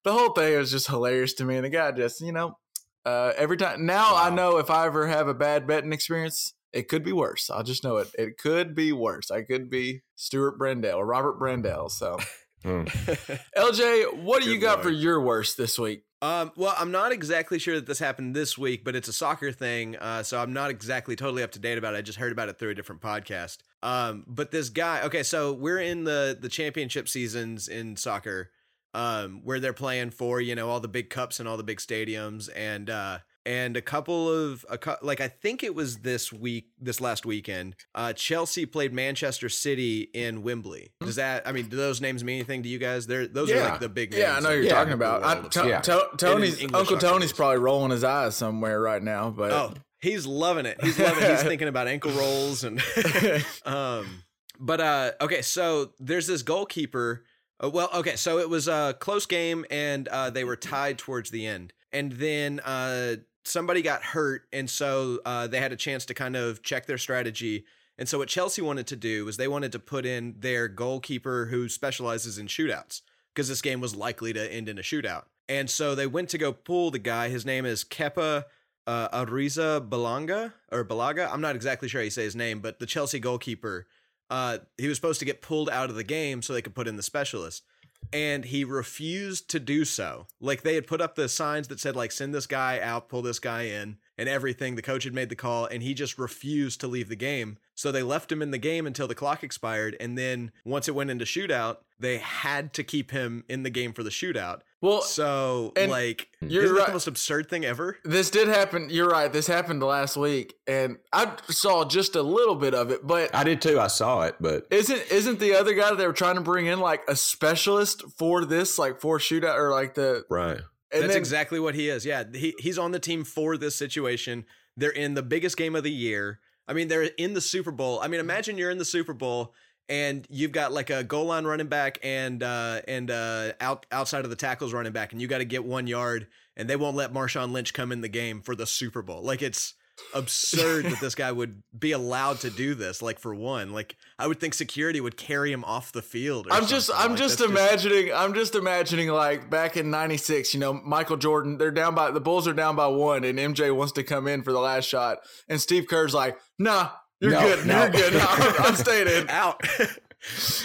the 0.05 0.13
whole 0.13 0.31
thing 0.31 0.57
was 0.57 0.71
just 0.73 0.89
hilarious 0.89 1.33
to 1.35 1.45
me. 1.45 1.57
And 1.57 1.65
the 1.65 1.71
guy 1.71 1.93
just, 1.93 2.21
you 2.23 2.33
know, 2.33 2.59
uh, 3.05 3.33
every 3.37 3.57
time 3.57 3.87
now 3.87 4.17
I 4.17 4.31
know 4.31 4.59
if 4.59 4.69
I 4.71 4.87
ever 4.87 5.07
have 5.07 5.29
a 5.29 5.35
bad 5.35 5.67
betting 5.67 5.93
experience, 5.93 6.55
it 6.77 6.89
could 6.89 7.03
be 7.03 7.13
worse. 7.13 7.51
I'll 7.51 7.63
just 7.65 7.83
know 7.85 7.97
it. 7.97 8.09
It 8.19 8.39
could 8.39 8.75
be 8.75 8.93
worse. 8.93 9.31
I 9.31 9.43
could 9.43 9.69
be 9.71 10.03
Stuart 10.15 10.59
Brendel 10.59 10.95
or 10.99 11.07
Robert 11.07 11.39
Brendel. 11.39 11.89
So 11.89 12.19
Hmm. 12.65 12.83
LJ, 13.57 14.23
what 14.23 14.43
do 14.43 14.51
you 14.51 14.59
got 14.59 14.79
lord. 14.79 14.83
for 14.85 14.91
your 14.91 15.21
worst 15.21 15.57
this 15.57 15.79
week? 15.79 16.03
Um, 16.23 16.51
well, 16.57 16.75
I'm 16.77 16.91
not 16.91 17.13
exactly 17.13 17.59
sure 17.59 17.77
that 17.77 17.87
this 17.87 17.99
happened 17.99 18.35
this 18.35 18.57
week, 18.59 18.83
but 18.83 18.97
it's 18.97 19.07
a 19.07 19.13
soccer 19.13 19.53
thing, 19.53 19.97
uh, 19.97 20.23
so 20.23 20.41
I'm 20.41 20.53
not 20.53 20.71
exactly 20.71 21.15
totally 21.15 21.43
up 21.43 21.53
to 21.53 21.59
date 21.59 21.79
about 21.79 21.95
it. 21.95 21.99
I 21.99 22.03
just 22.03 22.19
heard 22.19 22.33
about 22.33 22.49
it 22.49 22.59
through 22.59 22.71
a 22.71 22.75
different 22.75 23.03
podcast. 23.03 23.59
Um, 23.83 24.25
but 24.27 24.51
this 24.51 24.71
guy, 24.71 25.03
okay, 25.03 25.23
so 25.23 25.53
we're 25.53 25.79
in 25.79 26.05
the 26.05 26.37
the 26.41 26.49
championship 26.49 27.09
seasons 27.09 27.69
in 27.69 27.97
soccer, 27.97 28.51
um, 28.95 29.43
where 29.45 29.61
they're 29.61 29.73
playing 29.75 30.11
for 30.11 30.41
you 30.41 30.55
know 30.55 30.69
all 30.71 30.81
the 30.81 30.89
big 30.89 31.11
cups 31.11 31.39
and 31.39 31.49
all 31.49 31.59
the 31.59 31.63
big 31.63 31.79
stadiums, 31.79 32.49
and 32.57 32.89
uh, 32.89 33.19
and 33.47 33.77
a 33.77 33.81
couple 33.83 34.29
of 34.31 34.67
a 34.69 34.77
cou- 34.77 34.97
like 35.01 35.21
I 35.23 35.29
think 35.29 35.63
it 35.65 35.75
was 35.75 35.99
this 35.99 36.31
week, 36.33 36.67
this 36.79 37.01
last 37.01 37.25
weekend, 37.25 37.77
uh, 37.95 38.13
Chelsea 38.13 38.67
played 38.67 38.93
Manchester 38.93 39.49
City 39.49 40.11
in 40.13 40.43
Wembley. 40.43 40.91
Does 41.01 41.17
that? 41.17 41.47
I 41.49 41.53
mean, 41.53 41.69
do 41.69 41.77
those 41.77 42.01
names 42.03 42.23
mean 42.25 42.37
anything 42.37 42.63
to 42.65 42.69
you 42.69 42.79
guys? 42.79 43.07
They're 43.07 43.27
those 43.27 43.51
are 43.51 43.61
like 43.61 43.81
the 43.81 43.89
big 43.89 44.11
names. 44.11 44.21
Yeah, 44.23 44.37
I 44.37 44.41
know 44.41 44.51
you're 44.51 44.65
Yeah. 44.65 44.75
talking 44.75 44.93
about. 44.93 45.23
I, 45.25 45.49
To- 45.49 45.69
Yeah. 45.69 45.81
To- 45.81 46.11
Tony's 46.19 46.63
Uncle 46.75 46.99
Tony's 46.99 47.33
probably 47.33 47.59
rolling 47.59 47.93
his 47.93 48.05
eyes 48.05 48.37
somewhere 48.37 48.81
right 48.81 49.03
now. 49.03 49.31
But 49.31 49.53
Oh, 49.53 49.75
he's 50.01 50.27
loving 50.27 50.67
it. 50.67 50.79
He's 50.83 50.99
loving 50.99 51.23
it. 51.25 51.31
He's 51.31 51.43
thinking 51.43 51.69
about 51.69 51.87
ankle 51.89 52.11
rolls 52.13 52.65
and 52.65 52.83
um 53.65 54.25
but 54.59 54.81
uh 54.81 55.13
okay, 55.21 55.43
so 55.43 55.93
there's 55.99 56.27
this 56.27 56.43
goalkeeper. 56.43 57.25
Uh, 57.63 57.71
well, 57.71 57.89
okay, 57.95 58.17
so 58.17 58.39
it 58.39 58.49
was 58.51 58.69
a 58.69 58.95
close 58.99 59.27
game 59.27 59.65
and 59.71 60.09
uh 60.09 60.31
they 60.31 60.45
were 60.45 60.57
tied 60.57 60.99
towards 60.99 61.31
the 61.31 61.47
end. 61.47 61.73
And 61.93 62.13
then 62.13 62.61
uh 62.61 63.17
somebody 63.47 63.83
got 63.83 64.03
hurt 64.03 64.47
and 64.53 64.69
so 64.69 65.21
uh 65.25 65.47
they 65.47 65.61
had 65.61 65.73
a 65.73 65.77
chance 65.77 66.05
to 66.07 66.15
kind 66.15 66.37
of 66.37 66.63
check 66.63 66.87
their 66.87 66.99
strategy. 66.99 67.65
And 67.99 68.09
so 68.09 68.19
what 68.19 68.29
Chelsea 68.29 68.61
wanted 68.61 68.87
to 68.89 68.97
do 68.97 69.25
was 69.25 69.37
they 69.39 69.49
wanted 69.49 69.73
to 69.73 69.79
put 69.79 70.05
in 70.05 70.35
their 70.39 70.69
goalkeeper 70.69 71.47
who 71.47 71.69
specializes 71.69 72.37
in 72.37 72.47
shootouts 72.47 73.01
because 73.35 73.49
this 73.49 73.63
game 73.63 73.81
was 73.81 73.97
likely 73.97 74.33
to 74.35 74.53
end 74.53 74.69
in 74.69 74.79
a 74.79 74.83
shootout. 74.83 75.25
And 75.49 75.71
so 75.71 75.95
they 75.95 76.07
went 76.07 76.29
to 76.31 76.39
go 76.39 76.53
pull 76.53 76.91
the 76.91 76.99
guy. 76.99 77.29
His 77.29 77.47
name 77.47 77.65
is 77.65 77.85
Kepa 77.85 78.45
uh, 78.87 79.25
Ariza 79.25 79.87
Balanga 79.87 80.53
or 80.71 80.85
Balaga. 80.85 81.31
I'm 81.33 81.41
not 81.41 81.57
exactly 81.57 81.89
sure 81.89 82.01
how 82.01 82.05
you 82.05 82.11
say 82.11 82.25
his 82.25 82.37
name, 82.37 82.61
but 82.61 82.79
the 82.79 82.87
Chelsea 82.87 83.19
goalkeeper, 83.19 83.87
uh, 84.31 84.59
he 84.79 84.89
was 84.89 84.97
supposed 84.97 85.19
to 85.21 85.25
get 85.27 85.43
pulled 85.43 85.69
out 85.71 85.91
of 85.91 85.97
the 85.97 86.05
game 86.05 86.43
so 86.43 86.53
they 86.53 86.63
could 86.63 86.75
put 86.75 86.89
in 86.89 86.97
the 86.97 87.03
specialist. 87.03 87.65
And 88.13 88.45
he 88.45 88.65
refused 88.65 89.49
to 89.51 89.61
do 89.61 89.85
so. 89.85 90.27
Like 90.41 90.63
they 90.63 90.75
had 90.75 90.87
put 90.87 91.01
up 91.01 91.15
the 91.15 91.29
signs 91.29 91.69
that 91.69 91.81
said, 91.81 91.97
like, 91.97 92.13
send 92.13 92.35
this 92.35 92.47
guy 92.47 92.81
out, 92.81 93.09
pull 93.09 93.23
this 93.23 93.39
guy 93.39 93.63
in, 93.63 93.99
and 94.17 94.29
everything. 94.29 94.75
The 94.77 94.83
coach 94.83 95.05
had 95.05 95.15
made 95.15 95.29
the 95.29 95.37
call, 95.37 95.67
and 95.67 95.83
he 95.83 95.95
just 95.95 96.19
refused 96.19 96.81
to 96.81 96.87
leave 96.89 97.09
the 97.09 97.17
game. 97.17 97.59
So 97.75 97.93
they 97.93 98.03
left 98.03 98.33
him 98.33 98.41
in 98.43 98.51
the 98.51 98.59
game 98.59 98.87
until 98.87 99.07
the 99.07 99.15
clock 99.15 99.43
expired. 99.43 99.97
And 100.01 100.17
then 100.17 100.51
once 100.65 100.89
it 100.89 100.95
went 100.95 101.11
into 101.11 101.25
shootout, 101.25 101.79
they 101.99 102.19
had 102.19 102.73
to 102.75 102.85
keep 102.85 103.11
him 103.11 103.45
in 103.49 103.63
the 103.63 103.71
game 103.71 103.93
for 103.93 104.03
the 104.03 104.11
shootout. 104.11 104.61
Well, 104.83 105.01
So, 105.03 105.73
like, 105.77 106.29
you're 106.41 106.65
isn't 106.65 106.77
right. 106.77 106.87
the 106.87 106.93
most 106.93 107.07
absurd 107.07 107.49
thing 107.49 107.65
ever? 107.65 107.97
this 108.05 108.31
did 108.31 108.49
happen. 108.49 108.89
You're 108.91 109.09
right. 109.09 109.33
This 109.33 109.47
happened 109.47 109.83
last 109.83 110.17
week, 110.17 110.55
and 110.67 110.99
I 111.13 111.33
saw 111.49 111.85
just 111.85 112.15
a 112.15 112.23
little 112.23 112.55
bit 112.55 112.75
of 112.75 112.91
it. 112.91 113.07
But 113.07 113.35
I 113.35 113.43
did 113.45 113.61
too. 113.63 113.81
I 113.81 113.87
saw 113.87 114.23
it, 114.23 114.37
but 114.41 114.67
isn't 114.71 115.03
isn't 115.11 115.41
the 115.41 115.55
other 115.55 115.75
guy 115.75 115.91
that 115.91 115.97
they 115.99 116.07
were 116.07 116.13
trying 116.13 116.35
to 116.37 116.41
bring 116.43 116.67
in 116.67 116.79
like 116.81 117.03
a 117.09 117.17
specialist 117.17 118.03
for 118.19 118.45
this, 118.45 118.79
like 118.79 119.01
for 119.01 119.19
shootout 119.19 119.57
or 119.59 119.71
like 119.71 119.95
the? 119.95 120.25
right. 120.31 120.61
And 120.93 121.03
That's 121.03 121.15
then, 121.15 121.19
exactly 121.21 121.59
what 121.59 121.75
he 121.75 121.89
is. 121.89 122.07
Yeah, 122.07 122.23
he 122.33 122.55
he's 122.59 122.79
on 122.79 122.93
the 122.93 123.01
team 123.01 123.25
for 123.25 123.57
this 123.57 123.75
situation. 123.75 124.45
They're 124.77 124.91
in 124.91 125.15
the 125.15 125.23
biggest 125.23 125.57
game 125.57 125.75
of 125.75 125.83
the 125.83 125.91
year. 125.91 126.39
I 126.69 126.75
mean, 126.75 126.89
they're 126.89 127.03
in 127.19 127.35
the 127.35 127.41
Super 127.41 127.71
Bowl. 127.73 127.99
I 128.01 128.09
mean, 128.09 128.21
imagine 128.21 128.57
you're 128.59 128.71
in 128.71 128.79
the 128.79 128.85
Super 128.85 129.13
Bowl 129.13 129.53
and 129.89 130.27
you've 130.29 130.53
got 130.53 130.73
like 130.73 130.91
a 130.91 131.05
goal 131.05 131.27
line 131.27 131.45
running 131.45 131.69
back 131.69 131.99
and 132.03 132.43
uh 132.43 132.81
and 132.89 133.11
uh 133.11 133.53
out 133.61 133.87
outside 133.93 134.25
of 134.25 134.31
the 134.31 134.37
tackles 134.37 134.73
running 134.73 134.93
back 134.93 135.13
and 135.13 135.21
you 135.21 135.29
got 135.29 135.39
to 135.39 135.45
get 135.45 135.65
1 135.65 135.87
yard 135.87 136.27
and 136.57 136.69
they 136.69 136.77
won't 136.77 136.97
let 136.97 137.13
Marshawn 137.13 137.53
Lynch 137.53 137.73
come 137.75 137.93
in 137.93 138.01
the 138.01 138.09
game 138.09 138.41
for 138.41 138.55
the 138.57 138.67
Super 138.67 139.03
Bowl. 139.03 139.23
Like 139.23 139.43
it's 139.43 139.75
absurd 140.15 140.85
that 140.87 141.01
this 141.01 141.15
guy 141.15 141.33
would 141.33 141.63
be 141.79 141.93
allowed 141.93 142.39
to 142.41 142.51
do 142.51 142.75
this 142.75 143.01
like 143.01 143.19
for 143.19 143.35
one. 143.35 143.73
Like 143.73 143.97
I 144.19 144.27
would 144.27 144.41
think 144.41 144.55
security 144.55 145.01
would 145.01 145.17
carry 145.17 145.53
him 145.53 145.65
off 145.65 145.93
the 145.93 146.03
field 146.03 146.47
I'm 146.51 146.67
just. 146.67 146.91
I'm 146.95 147.11
Like, 147.11 147.19
just 147.19 147.41
imagining 147.41 148.13
I'm 148.13 148.35
just 148.35 148.55
imagining 148.55 149.09
like 149.09 149.49
back 149.49 149.77
in 149.77 149.91
'96, 149.91 150.53
you 150.55 150.61
know, 150.61 150.75
Michael 150.75 151.17
Jordan. 151.17 151.59
They're 151.59 151.71
down 151.71 151.95
by 151.95 152.11
the 152.11 152.21
Bulls 152.21 152.47
are 152.47 152.53
down 152.53 152.77
by 152.77 152.89
one, 152.89 153.25
and 153.25 153.39
MJ 153.39 153.75
wants 153.75 153.93
to 153.93 154.03
come 154.03 154.27
in 154.27 154.43
for 154.43 154.53
the 154.53 154.61
last 154.61 154.85
shot, 154.87 155.19
and 155.49 155.61
Steve 155.61 155.87
Kerr's 155.87 156.15
like, 156.15 156.39
"Nah, 156.59 156.91
you're 157.21 157.33
No, 157.33 157.41
good, 157.41 157.67
no. 157.67 157.83
you're 157.83 157.91
good. 157.91 158.17
I'm, 158.21 158.63
I'm 158.65 158.75
staying 158.77 159.09
in." 159.09 159.29
out. 159.31 159.61
I 159.79 159.89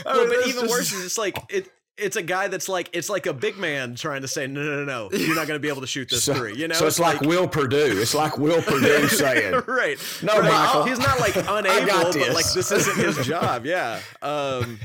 well, 0.06 0.28
but 0.28 0.48
even 0.48 0.62
just- 0.64 0.70
worse 0.72 0.92
is 0.92 1.06
it's 1.06 1.18
like 1.18 1.38
it. 1.50 1.70
it's 1.98 2.16
a 2.16 2.22
guy 2.24 2.48
that's 2.48 2.68
like 2.68 2.90
it's 2.94 3.10
like 3.10 3.28
a 3.28 3.34
big 3.34 3.58
man 3.58 3.94
trying 3.96 4.22
to 4.24 4.28
say 4.28 4.48
no 4.48 4.64
no 4.64 4.84
no 4.84 4.86
no 4.86 5.10
you're 5.18 5.36
not 5.36 5.46
going 5.46 5.58
to 5.58 5.60
be 5.60 5.68
able 5.68 5.82
to 5.82 5.88
shoot 5.88 6.10
this 6.10 6.24
So, 6.24 6.34
three. 6.34 6.56
You 6.56 6.68
know, 6.68 6.74
so 6.74 6.88
it's, 6.88 6.98
like, 7.00 7.22
Will 7.22 7.48
Perdue. 7.48 8.00
It's 8.02 8.16
like 8.16 8.40
Will 8.40 8.62
Perdue 8.64 9.08
saying, 9.08 9.54
right. 9.68 10.00
No, 10.24 10.40
right. 10.40 10.52
Michael. 10.52 10.84
He's 10.86 10.98
not 10.98 11.20
like 11.20 11.36
unable, 11.36 12.12
but 12.12 12.34
like 12.34 12.52
this 12.54 12.72
isn't 12.72 12.98
his 12.98 13.24
job. 13.26 13.66
Yeah. 13.68 14.00
Um, 14.24 14.80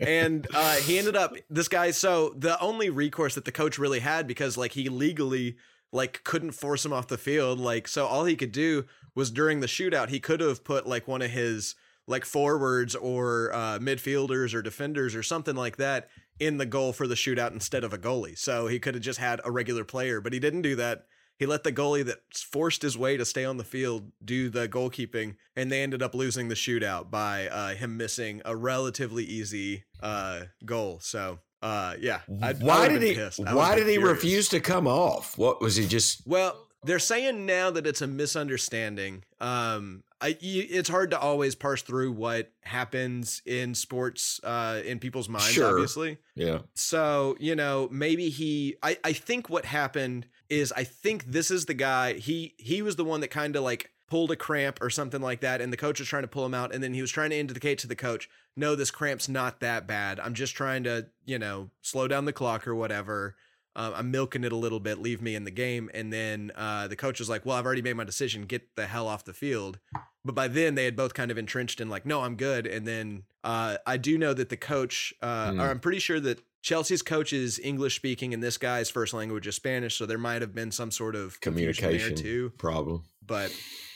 and 0.00 0.46
uh, 0.54 0.74
he 0.76 0.98
ended 0.98 1.16
up 1.16 1.34
this 1.50 1.68
guy. 1.68 1.90
So 1.90 2.34
the 2.38 2.58
only 2.60 2.88
recourse 2.88 3.34
that 3.34 3.44
the 3.44 3.52
coach 3.52 3.78
really 3.78 4.00
had 4.00 4.26
because 4.26 4.56
like 4.56 4.72
he 4.72 4.88
legally 4.88 5.56
like 5.92 6.24
couldn't 6.24 6.52
force 6.52 6.84
him 6.84 6.92
off 6.94 7.08
the 7.08 7.18
field. 7.18 7.60
Like 7.60 7.88
so, 7.88 8.06
all 8.06 8.24
he 8.24 8.36
could 8.36 8.52
do 8.52 8.84
was 9.14 9.30
during 9.30 9.60
the 9.60 9.66
shootout 9.66 10.08
he 10.08 10.20
could 10.20 10.40
have 10.40 10.64
put 10.64 10.86
like 10.86 11.06
one 11.06 11.22
of 11.22 11.30
his 11.30 11.74
like 12.06 12.24
forwards 12.24 12.94
or 12.94 13.50
uh, 13.54 13.78
midfielders 13.78 14.54
or 14.54 14.62
defenders 14.62 15.14
or 15.14 15.22
something 15.22 15.56
like 15.56 15.76
that 15.76 16.08
in 16.38 16.58
the 16.58 16.66
goal 16.66 16.92
for 16.92 17.06
the 17.06 17.14
shootout 17.14 17.52
instead 17.52 17.84
of 17.84 17.92
a 17.92 17.98
goalie. 17.98 18.36
So 18.36 18.66
he 18.66 18.78
could 18.78 18.94
have 18.94 19.02
just 19.02 19.18
had 19.18 19.40
a 19.44 19.50
regular 19.50 19.84
player, 19.84 20.20
but 20.20 20.32
he 20.32 20.40
didn't 20.40 20.62
do 20.62 20.76
that. 20.76 21.06
He 21.38 21.46
let 21.46 21.64
the 21.64 21.72
goalie 21.72 22.04
that 22.04 22.18
forced 22.32 22.82
his 22.82 22.96
way 22.96 23.16
to 23.16 23.24
stay 23.24 23.44
on 23.44 23.56
the 23.56 23.64
field 23.64 24.12
do 24.24 24.48
the 24.48 24.68
goalkeeping, 24.68 25.34
and 25.56 25.70
they 25.70 25.82
ended 25.82 26.00
up 26.00 26.14
losing 26.14 26.48
the 26.48 26.54
shootout 26.54 27.10
by 27.10 27.48
uh, 27.48 27.74
him 27.74 27.96
missing 27.96 28.40
a 28.44 28.54
relatively 28.54 29.24
easy 29.24 29.84
uh, 30.00 30.42
goal. 30.64 31.00
So, 31.02 31.40
uh, 31.60 31.94
yeah. 31.98 32.20
I, 32.40 32.50
I 32.50 32.52
"Why 32.52 32.88
did 32.88 33.02
he? 33.02 33.14
Why 33.42 33.74
did 33.74 33.88
he 33.88 33.94
furious. 33.94 34.16
refuse 34.16 34.48
to 34.50 34.60
come 34.60 34.86
off? 34.86 35.36
What 35.36 35.60
was 35.60 35.74
he 35.74 35.88
just? 35.88 36.24
Well, 36.24 36.63
they're 36.84 36.98
saying 36.98 37.46
now 37.46 37.70
that 37.70 37.86
it's 37.86 38.02
a 38.02 38.06
misunderstanding. 38.06 39.24
Um, 39.40 40.02
I, 40.20 40.36
it's 40.40 40.88
hard 40.88 41.10
to 41.10 41.18
always 41.18 41.54
parse 41.54 41.82
through 41.82 42.12
what 42.12 42.50
happens 42.62 43.42
in 43.44 43.74
sports, 43.74 44.40
uh, 44.42 44.80
in 44.84 44.98
people's 44.98 45.28
minds, 45.28 45.52
Sure. 45.52 45.68
obviously. 45.70 46.18
Yeah, 46.34 46.60
So, 46.74 47.36
you 47.38 47.54
know, 47.54 47.88
maybe 47.90 48.30
he 48.30 48.76
I, 48.82 48.96
I 49.04 49.12
think 49.12 49.50
what 49.50 49.64
happened 49.66 50.26
is 50.48 50.72
I 50.76 50.84
think 50.84 51.24
this 51.26 51.50
is 51.50 51.66
the 51.66 51.74
guy 51.74 52.14
he 52.14 52.54
he 52.58 52.80
was 52.82 52.96
the 52.96 53.04
one 53.04 53.20
that 53.20 53.28
kind 53.28 53.54
of 53.56 53.62
like 53.64 53.90
pulled 54.08 54.30
a 54.30 54.36
cramp 54.36 54.78
or 54.82 54.90
something 54.90 55.20
like 55.22 55.40
that 55.40 55.60
and 55.60 55.72
the 55.72 55.76
coach 55.76 55.98
was 55.98 56.08
trying 56.08 56.22
to 56.22 56.28
pull 56.28 56.44
him 56.46 56.54
out 56.54 56.74
and 56.74 56.82
then 56.82 56.94
he 56.94 57.00
was 57.00 57.10
trying 57.10 57.30
to 57.30 57.36
indicate 57.36 57.78
to 57.78 57.86
the 57.86 57.96
coach, 57.96 58.28
"No, 58.56 58.74
this 58.74 58.90
cramp's 58.90 59.28
not 59.28 59.60
that 59.60 59.86
bad. 59.86 60.20
I'm 60.20 60.34
just 60.34 60.54
trying 60.54 60.84
to, 60.84 61.06
you 61.24 61.38
know, 61.38 61.70
slow 61.82 62.06
down 62.08 62.24
the 62.24 62.32
clock 62.32 62.66
or 62.66 62.74
whatever." 62.74 63.34
Uh, 63.76 63.92
I'm 63.94 64.10
milking 64.10 64.44
it 64.44 64.52
a 64.52 64.56
little 64.56 64.80
bit. 64.80 65.00
Leave 65.00 65.20
me 65.20 65.34
in 65.34 65.44
the 65.44 65.50
game. 65.50 65.90
And 65.94 66.12
then 66.12 66.52
uh, 66.54 66.86
the 66.88 66.96
coach 66.96 67.18
was 67.18 67.28
like, 67.28 67.44
"Well, 67.44 67.56
I've 67.56 67.66
already 67.66 67.82
made 67.82 67.94
my 67.96 68.04
decision. 68.04 68.42
Get 68.44 68.76
the 68.76 68.86
hell 68.86 69.08
off 69.08 69.24
the 69.24 69.32
field." 69.32 69.78
But 70.24 70.34
by 70.34 70.48
then, 70.48 70.74
they 70.74 70.84
had 70.84 70.96
both 70.96 71.12
kind 71.14 71.30
of 71.30 71.38
entrenched 71.38 71.80
in 71.80 71.88
like, 71.90 72.06
"No, 72.06 72.22
I'm 72.22 72.36
good." 72.36 72.66
And 72.66 72.86
then 72.86 73.24
uh, 73.42 73.76
I 73.86 73.96
do 73.96 74.16
know 74.16 74.32
that 74.34 74.48
the 74.48 74.56
coach, 74.56 75.12
uh, 75.22 75.50
Hmm. 75.52 75.60
or 75.60 75.70
I'm 75.70 75.80
pretty 75.80 75.98
sure 75.98 76.20
that 76.20 76.40
Chelsea's 76.62 77.02
coach 77.02 77.32
is 77.32 77.58
English 77.62 77.96
speaking, 77.96 78.32
and 78.32 78.42
this 78.42 78.56
guy's 78.56 78.88
first 78.88 79.12
language 79.12 79.46
is 79.46 79.54
Spanish. 79.56 79.96
So 79.96 80.06
there 80.06 80.16
might 80.18 80.40
have 80.40 80.54
been 80.54 80.70
some 80.70 80.90
sort 80.90 81.14
of 81.14 81.40
communication 81.40 82.14
there 82.14 82.22
too. 82.24 82.52
problem. 82.56 83.04
But 83.26 83.52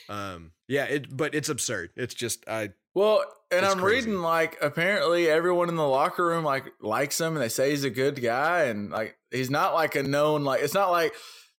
um, 0.07 0.51
yeah, 0.67 0.85
it 0.85 1.15
but 1.15 1.33
it's 1.35 1.49
absurd. 1.49 1.91
It's 1.95 2.13
just 2.13 2.47
I 2.47 2.71
Well, 2.93 3.23
and 3.51 3.63
It's 3.65 3.73
I'm 3.73 3.79
crazy. 3.79 4.07
reading 4.07 4.21
like 4.21 4.57
apparently 4.61 5.27
everyone 5.29 5.69
in 5.69 5.75
the 5.75 5.87
locker 5.87 6.25
room 6.27 6.43
like 6.43 6.65
likes 6.81 7.19
him 7.19 7.33
and 7.33 7.41
they 7.41 7.49
say 7.49 7.71
he's 7.71 7.83
a 7.83 7.89
good 7.89 8.21
guy 8.21 8.63
and 8.65 8.89
like 8.91 9.17
he's 9.31 9.49
not 9.49 9.73
like 9.73 9.95
a 9.95 10.03
known 10.03 10.43
like 10.43 10.61
it's 10.61 10.73
not 10.73 10.91
like 10.91 11.13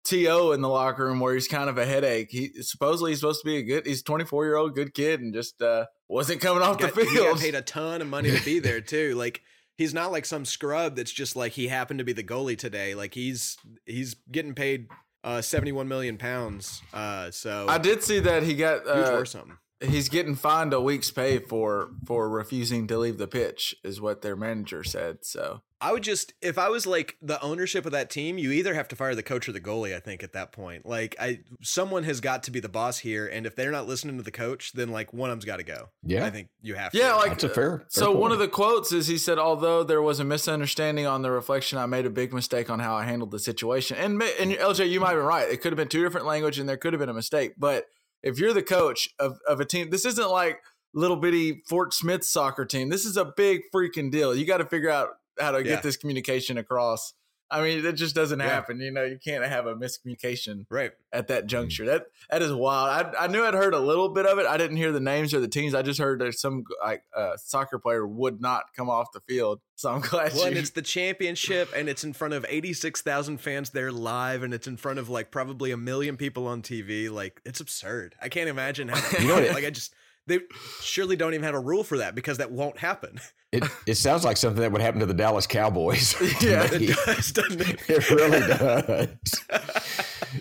To 0.05 0.51
in 0.53 0.61
the 0.61 0.69
locker 0.69 1.05
room 1.05 1.19
where 1.19 1.33
he's 1.33 1.47
kind 1.47 1.69
of 1.69 1.77
a 1.77 1.85
headache. 1.85 2.29
He 2.31 2.49
supposedly 2.61 3.11
he's 3.11 3.19
supposed 3.19 3.41
to 3.41 3.45
be 3.45 3.57
a 3.57 3.63
good 3.63 3.85
he's 3.85 4.01
24 4.03 4.45
year 4.45 4.55
old 4.55 4.73
good 4.75 4.93
kid 4.93 5.21
and 5.21 5.33
just 5.33 5.61
uh 5.61 5.85
wasn't 6.07 6.41
coming 6.41 6.63
off 6.63 6.79
got, 6.79 6.95
the 6.95 7.05
field. 7.05 7.39
paid 7.39 7.53
a 7.55 7.61
ton 7.61 8.01
of 8.01 8.07
money 8.07 8.31
to 8.31 8.43
be 8.43 8.59
there 8.67 8.81
too. 8.81 9.13
Like 9.15 9.41
he's 9.77 9.93
not 9.93 10.11
like 10.11 10.25
some 10.25 10.45
scrub 10.45 10.95
that's 10.95 11.11
just 11.11 11.35
like 11.35 11.51
he 11.51 11.67
happened 11.67 11.99
to 11.99 12.03
be 12.05 12.13
the 12.13 12.23
goalie 12.23 12.57
today. 12.57 12.95
Like 12.95 13.13
he's 13.13 13.57
he's 13.85 14.15
getting 14.31 14.55
paid 14.55 14.87
uh 15.23 15.41
71 15.41 15.87
million 15.87 16.17
pounds. 16.17 16.81
Uh 16.93 17.29
so 17.31 17.67
I 17.69 17.77
did 17.77 18.01
see 18.03 18.19
that 18.21 18.43
he 18.43 18.55
got 18.55 18.87
uh, 18.87 19.11
worth 19.11 19.27
something. 19.27 19.57
he's 19.81 20.09
getting 20.09 20.35
fined 20.35 20.73
a 20.73 20.81
week's 20.81 21.11
pay 21.11 21.39
for 21.39 21.91
for 22.07 22.29
refusing 22.29 22.87
to 22.87 22.97
leave 22.97 23.17
the 23.17 23.27
pitch 23.27 23.75
is 23.83 24.01
what 24.01 24.21
their 24.21 24.35
manager 24.35 24.83
said. 24.83 25.19
So 25.23 25.61
I 25.81 25.93
would 25.93 26.03
just 26.03 26.33
if 26.41 26.57
I 26.57 26.69
was 26.69 26.85
like 26.85 27.15
the 27.21 27.41
ownership 27.41 27.85
of 27.85 27.93
that 27.93 28.09
team, 28.09 28.37
you 28.37 28.51
either 28.51 28.73
have 28.73 28.87
to 28.89 28.95
fire 28.95 29.15
the 29.15 29.23
coach 29.23 29.47
or 29.47 29.53
the 29.53 29.61
goalie, 29.61 29.95
I 29.95 29.99
think 29.99 30.23
at 30.23 30.33
that 30.33 30.51
point. 30.51 30.85
Like 30.85 31.15
I 31.19 31.39
someone 31.61 32.03
has 32.03 32.19
got 32.19 32.43
to 32.43 32.51
be 32.51 32.59
the 32.59 32.69
boss 32.69 32.99
here 32.99 33.27
and 33.27 33.45
if 33.45 33.55
they're 33.55 33.71
not 33.71 33.87
listening 33.87 34.17
to 34.17 34.23
the 34.23 34.31
coach, 34.31 34.73
then 34.73 34.89
like 34.89 35.13
one 35.13 35.29
of 35.29 35.33
them's 35.33 35.45
got 35.45 35.57
to 35.57 35.63
go. 35.63 35.89
Yeah. 36.03 36.25
I 36.25 36.31
think 36.31 36.49
you 36.61 36.75
have 36.75 36.93
yeah, 36.93 37.11
to. 37.11 37.15
like 37.15 37.29
That's 37.29 37.45
a 37.45 37.49
fair. 37.49 37.81
Uh, 37.81 37.85
so 37.87 38.11
fair 38.11 38.19
one 38.19 38.31
of 38.31 38.39
the 38.39 38.47
quotes 38.47 38.91
is 38.91 39.07
he 39.07 39.17
said, 39.17 39.39
"Although 39.39 39.83
there 39.83 40.01
was 40.01 40.19
a 40.19 40.25
misunderstanding 40.25 41.05
on 41.05 41.21
the 41.21 41.31
reflection, 41.31 41.77
I 41.77 41.85
made 41.85 42.05
a 42.05 42.09
big 42.09 42.33
mistake 42.33 42.69
on 42.69 42.79
how 42.79 42.95
I 42.95 43.05
handled 43.05 43.31
the 43.31 43.39
situation." 43.39 43.97
And 43.97 44.21
and 44.21 44.51
LJ, 44.51 44.89
you 44.89 44.99
might 44.99 45.13
be 45.13 45.19
right. 45.19 45.49
It 45.49 45.61
could 45.61 45.71
have 45.71 45.77
been 45.77 45.87
two 45.87 46.03
different 46.03 46.27
language, 46.27 46.59
and 46.59 46.67
there 46.67 46.77
could 46.77 46.93
have 46.93 46.99
been 46.99 47.09
a 47.09 47.13
mistake. 47.13 47.53
But 47.57 47.85
if 48.21 48.37
you're 48.37 48.53
the 48.53 48.63
coach 48.63 49.09
of 49.17 49.39
of 49.47 49.59
a 49.59 49.65
team, 49.65 49.91
this 49.91 50.05
isn't 50.05 50.29
like 50.29 50.59
little 50.93 51.17
bitty 51.17 51.61
Fort 51.67 51.93
Smith 51.93 52.25
soccer 52.25 52.65
team. 52.65 52.89
This 52.89 53.05
is 53.05 53.15
a 53.15 53.25
big 53.25 53.61
freaking 53.73 54.11
deal. 54.11 54.35
You 54.35 54.45
got 54.45 54.57
to 54.57 54.65
figure 54.65 54.89
out 54.89 55.09
how 55.39 55.51
to 55.51 55.57
Yeah. 55.59 55.63
get 55.75 55.83
this 55.83 55.97
communication 55.97 56.57
across. 56.57 57.13
I 57.51 57.63
mean, 57.63 57.83
it 57.83 57.93
just 57.93 58.13
doesn't 58.13 58.39
Yeah. 58.39 58.45
happen. 58.47 58.79
You 58.79 58.91
know, 58.91 59.03
you 59.03 59.17
can't 59.17 59.43
have 59.43 59.65
a 59.65 59.73
miscommunication 59.73 60.67
right. 60.69 60.91
at 61.11 61.29
that 61.29 61.47
juncture. 61.47 61.83
That 61.87 62.05
that 62.29 62.43
is 62.43 62.53
wild. 62.53 63.15
I 63.17 63.23
I 63.23 63.27
knew 63.27 63.43
I'd 63.43 63.55
heard 63.55 63.73
a 63.73 63.79
little 63.79 64.09
bit 64.09 64.27
of 64.27 64.37
it. 64.37 64.45
I 64.45 64.55
didn't 64.57 64.77
hear 64.77 64.91
the 64.91 64.99
names 64.99 65.33
or 65.33 65.39
the 65.39 65.47
teams. 65.47 65.73
I 65.73 65.81
just 65.81 65.99
heard 65.99 66.19
that 66.21 66.35
some 66.35 66.63
like 66.83 67.01
uh, 67.15 67.37
soccer 67.37 67.79
player 67.79 68.05
would 68.05 68.39
not 68.39 68.65
come 68.75 68.87
off 68.87 69.11
the 69.13 69.21
field. 69.21 69.61
So 69.75 69.89
I'm 69.91 70.01
glad 70.01 70.33
Well, 70.35 70.45
and 70.45 70.57
it's 70.57 70.69
the 70.71 70.83
championship, 70.83 71.69
and 71.75 71.89
it's 71.89 72.03
in 72.03 72.13
front 72.13 72.35
of 72.35 72.45
86,000 72.47 73.39
fans 73.39 73.71
there 73.71 73.91
live, 73.91 74.43
and 74.43 74.53
it's 74.53 74.67
in 74.67 74.77
front 74.77 74.99
of 74.99 75.09
like 75.09 75.31
probably 75.31 75.71
a 75.71 75.77
million 75.77 76.17
people 76.17 76.45
on 76.45 76.61
TV. 76.61 77.09
Like, 77.09 77.41
it's 77.45 77.59
absurd. 77.59 78.13
I 78.21 78.29
can't 78.29 78.49
imagine 78.49 78.89
how, 78.89 79.17
You 79.19 79.27
know 79.27 79.39
like, 79.53 79.65
I 79.65 79.71
just, 79.71 79.93
they 80.27 80.39
surely 80.81 81.15
don't 81.15 81.33
even 81.33 81.43
have 81.43 81.55
a 81.55 81.59
rule 81.59 81.83
for 81.83 81.97
that 81.97 82.15
because 82.15 82.37
that 82.37 82.51
won't 82.51 82.79
happen. 82.79 83.19
It, 83.51 83.63
it 83.87 83.95
sounds 83.95 84.23
like 84.23 84.37
something 84.37 84.61
that 84.61 84.71
would 84.71 84.79
happen 84.79 84.99
to 84.99 85.07
the 85.07 85.13
Dallas 85.15 85.47
Cowboys. 85.47 86.13
Yeah. 86.39 86.69
It 86.71 86.95
does, 87.03 87.31
doesn't 87.31 87.61
it? 87.61 87.79
It 87.89 88.07
really 88.11 88.41
does. 88.41 89.07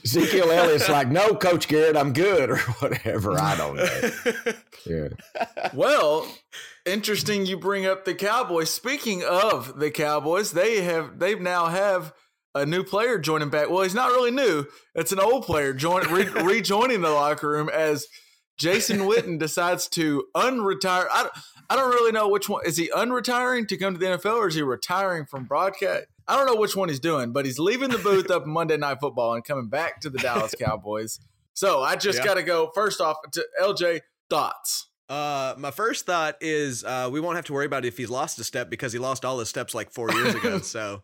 Ezekiel 0.04 0.52
Elliott's 0.52 0.90
like, 0.90 1.08
no, 1.08 1.34
Coach 1.34 1.68
Garrett, 1.68 1.96
I'm 1.96 2.12
good, 2.12 2.50
or 2.50 2.58
whatever. 2.58 3.32
I 3.40 3.56
don't 3.56 3.76
know. 3.76 4.52
Yeah. 4.84 5.08
well, 5.72 6.30
interesting. 6.84 7.46
You 7.46 7.56
bring 7.58 7.86
up 7.86 8.04
the 8.04 8.14
Cowboys. 8.14 8.68
Speaking 8.68 9.24
of 9.24 9.78
the 9.78 9.90
Cowboys, 9.90 10.52
they 10.52 10.82
have 10.82 11.18
they've 11.18 11.40
now 11.40 11.68
have 11.68 12.12
a 12.54 12.66
new 12.66 12.84
player 12.84 13.18
joining 13.18 13.48
back. 13.50 13.70
Well, 13.70 13.84
he's 13.84 13.94
not 13.94 14.10
really 14.10 14.30
new. 14.32 14.66
It's 14.94 15.12
an 15.12 15.20
old 15.20 15.44
player 15.44 15.72
joining 15.72 16.12
re, 16.12 16.24
rejoining 16.42 17.00
the 17.00 17.10
locker 17.10 17.48
room 17.48 17.70
as 17.72 18.06
Jason 18.58 18.98
Witten 19.00 19.38
decides 19.38 19.88
to 19.90 20.24
unretire. 20.36 21.06
I 21.12 21.22
don't, 21.22 21.32
I 21.70 21.76
don't 21.76 21.90
really 21.90 22.12
know 22.12 22.28
which 22.28 22.48
one 22.48 22.66
is 22.66 22.76
he 22.76 22.90
unretiring 22.94 23.66
to 23.68 23.76
come 23.76 23.94
to 23.94 23.98
the 24.00 24.06
NFL 24.06 24.36
or 24.36 24.48
is 24.48 24.54
he 24.54 24.62
retiring 24.62 25.26
from 25.26 25.44
broadcast? 25.44 26.06
I 26.26 26.36
don't 26.36 26.46
know 26.46 26.56
which 26.60 26.76
one 26.76 26.88
he's 26.88 27.00
doing, 27.00 27.32
but 27.32 27.44
he's 27.46 27.58
leaving 27.58 27.88
the 27.90 27.98
booth 27.98 28.30
up 28.30 28.46
Monday 28.46 28.76
Night 28.76 28.98
Football 29.00 29.34
and 29.34 29.44
coming 29.44 29.68
back 29.68 30.00
to 30.00 30.10
the 30.10 30.18
Dallas 30.18 30.54
Cowboys. 30.58 31.20
So 31.54 31.82
I 31.82 31.96
just 31.96 32.18
Yeah. 32.18 32.24
got 32.24 32.34
to 32.34 32.42
go 32.42 32.70
first 32.74 33.00
off 33.00 33.16
to 33.32 33.46
LJ 33.62 34.00
thoughts. 34.28 34.86
Uh, 35.08 35.54
my 35.56 35.70
first 35.70 36.04
thought 36.04 36.36
is 36.42 36.84
uh, 36.84 37.08
we 37.10 37.18
won't 37.20 37.36
have 37.36 37.44
to 37.46 37.52
worry 37.54 37.64
about 37.64 37.84
if 37.86 37.96
he's 37.96 38.10
lost 38.10 38.38
a 38.38 38.44
step 38.44 38.68
because 38.68 38.92
he 38.92 38.98
lost 38.98 39.24
all 39.24 39.38
his 39.38 39.48
steps 39.48 39.74
like 39.74 39.90
four 39.90 40.10
years 40.12 40.34
ago. 40.34 40.58
so 40.62 41.02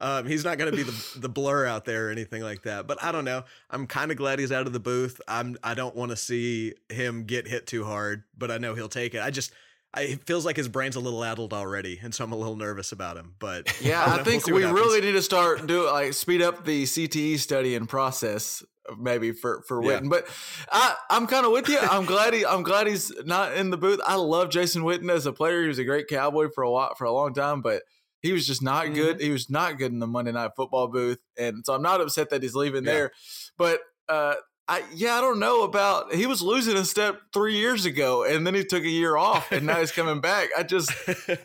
um, 0.00 0.26
he's 0.26 0.44
not 0.44 0.58
going 0.58 0.70
to 0.70 0.76
be 0.76 0.82
the, 0.82 1.04
the 1.20 1.28
blur 1.28 1.66
out 1.66 1.84
there 1.84 2.08
or 2.08 2.10
anything 2.10 2.42
like 2.42 2.62
that. 2.62 2.86
But 2.86 3.02
I 3.02 3.12
don't 3.12 3.24
know. 3.24 3.44
I'm 3.70 3.86
kind 3.86 4.10
of 4.10 4.16
glad 4.16 4.38
he's 4.38 4.52
out 4.52 4.66
of 4.66 4.72
the 4.72 4.80
booth. 4.80 5.20
I'm 5.26 5.56
I 5.62 5.74
don't 5.74 5.96
want 5.96 6.10
to 6.10 6.16
see 6.16 6.74
him 6.88 7.24
get 7.24 7.46
hit 7.46 7.66
too 7.66 7.84
hard, 7.84 8.24
but 8.36 8.50
I 8.50 8.58
know 8.58 8.74
he'll 8.74 8.88
take 8.88 9.14
it. 9.14 9.22
I 9.22 9.30
just 9.30 9.52
I, 9.94 10.02
it 10.02 10.26
feels 10.26 10.44
like 10.44 10.56
his 10.56 10.68
brain's 10.68 10.96
a 10.96 11.00
little 11.00 11.24
addled 11.24 11.54
already, 11.54 11.98
and 12.02 12.14
so 12.14 12.24
I'm 12.24 12.32
a 12.32 12.36
little 12.36 12.56
nervous 12.56 12.92
about 12.92 13.16
him. 13.16 13.34
But 13.38 13.74
Yeah, 13.80 14.04
don't 14.04 14.20
I 14.20 14.22
think 14.22 14.46
We'll 14.46 14.56
we 14.56 14.64
really 14.64 15.00
need 15.00 15.12
to 15.12 15.22
start 15.22 15.66
do 15.66 15.86
like 15.86 16.12
speed 16.12 16.42
up 16.42 16.64
the 16.64 16.84
CTE 16.84 17.38
study 17.38 17.74
and 17.74 17.88
process 17.88 18.62
maybe 18.98 19.32
for 19.32 19.62
for 19.62 19.82
Yeah. 19.82 20.00
But 20.04 20.26
I 20.70 20.94
I'm 21.08 21.26
kind 21.26 21.46
of 21.46 21.52
with 21.52 21.68
you. 21.68 21.78
I'm 21.78 22.04
glad 22.04 22.34
he 22.34 22.44
I'm 22.44 22.62
glad 22.62 22.86
he's 22.86 23.12
not 23.24 23.54
in 23.54 23.70
the 23.70 23.76
booth. 23.76 24.00
I 24.06 24.16
love 24.16 24.50
Jason 24.50 24.82
Witten 24.82 25.10
as 25.10 25.24
a 25.26 25.32
player. 25.32 25.62
He 25.62 25.68
was 25.68 25.78
a 25.78 25.84
great 25.84 26.08
Cowboy 26.08 26.48
for 26.54 26.62
a 26.62 26.70
lot 26.70 26.98
for 26.98 27.04
a 27.04 27.12
long 27.12 27.32
time, 27.32 27.62
but 27.62 27.82
he 28.26 28.32
was 28.32 28.46
just 28.46 28.62
not 28.62 28.84
Mm-hmm. 28.86 28.94
good. 28.94 29.20
He 29.20 29.30
was 29.30 29.48
not 29.48 29.78
good 29.78 29.92
in 29.92 29.98
the 30.00 30.06
Monday 30.06 30.32
Night 30.32 30.50
Football 30.56 30.88
booth, 30.88 31.18
and 31.38 31.64
so 31.64 31.74
I'm 31.74 31.82
not 31.82 32.00
upset 32.00 32.30
that 32.30 32.42
he's 32.42 32.54
leaving 32.54 32.84
Yeah. 32.84 32.92
there. 32.92 33.12
But 33.56 33.80
uh, 34.08 34.34
I 34.68 34.82
yeah, 34.94 35.14
I 35.14 35.20
don't 35.20 35.38
know 35.38 35.62
about. 35.62 36.12
He 36.12 36.26
was 36.26 36.42
losing 36.42 36.76
a 36.76 36.84
step 36.84 37.20
three 37.32 37.56
years 37.56 37.84
ago, 37.86 38.24
and 38.24 38.46
then 38.46 38.54
he 38.54 38.64
took 38.64 38.82
a 38.82 38.88
year 38.88 39.16
off, 39.16 39.52
and 39.52 39.64
now 39.66 39.78
he's 39.80 39.92
coming 39.92 40.20
back. 40.20 40.48
I 40.56 40.62
just. 40.64 40.90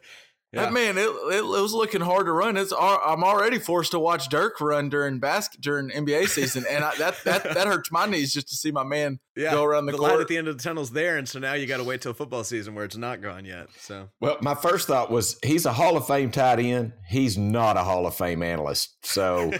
Yeah. 0.53 0.63
That 0.65 0.73
man, 0.73 0.97
it, 0.97 1.03
it, 1.03 1.37
it 1.37 1.43
was 1.45 1.71
looking 1.73 2.01
hard 2.01 2.25
to 2.25 2.33
run. 2.33 2.57
It's 2.57 2.73
I'm 2.77 3.23
already 3.23 3.57
forced 3.57 3.91
to 3.91 3.99
watch 3.99 4.27
Dirk 4.27 4.59
run 4.59 4.89
during 4.89 5.17
basket 5.21 5.61
during 5.61 5.89
NBA 5.91 6.27
season, 6.27 6.65
and 6.69 6.83
I, 6.83 6.93
that 6.95 7.15
that 7.23 7.43
that 7.45 7.67
hurts 7.67 7.89
my 7.89 8.05
knees 8.05 8.33
just 8.33 8.49
to 8.49 8.55
see 8.55 8.69
my 8.69 8.83
man 8.83 9.21
Yeah, 9.35 9.51
go 9.51 9.63
around 9.63 9.85
the, 9.85 9.93
the 9.93 9.97
court. 9.97 10.11
light 10.11 10.19
at 10.19 10.27
the 10.27 10.37
end 10.37 10.47
of 10.49 10.57
the 10.57 10.63
tunnel's 10.63 10.91
there, 10.91 11.17
and 11.17 11.27
so 11.27 11.39
now 11.39 11.53
you 11.53 11.65
got 11.65 11.77
to 11.77 11.83
wait 11.85 12.01
till 12.01 12.13
football 12.13 12.43
season 12.43 12.75
where 12.75 12.83
it's 12.83 12.97
not 12.97 13.21
gone 13.21 13.45
yet. 13.45 13.67
So 13.79 14.09
Well, 14.19 14.37
my 14.41 14.55
first 14.55 14.87
thought 14.87 15.09
was 15.09 15.37
he's 15.43 15.65
a 15.65 15.71
Hall 15.71 15.95
of 15.95 16.05
Fame 16.05 16.31
tight 16.31 16.59
end. 16.59 16.91
He's 17.07 17.37
not 17.37 17.77
a 17.77 17.81
Hall 17.83 18.05
of 18.05 18.13
Fame 18.15 18.43
analyst. 18.43 19.05
So 19.05 19.51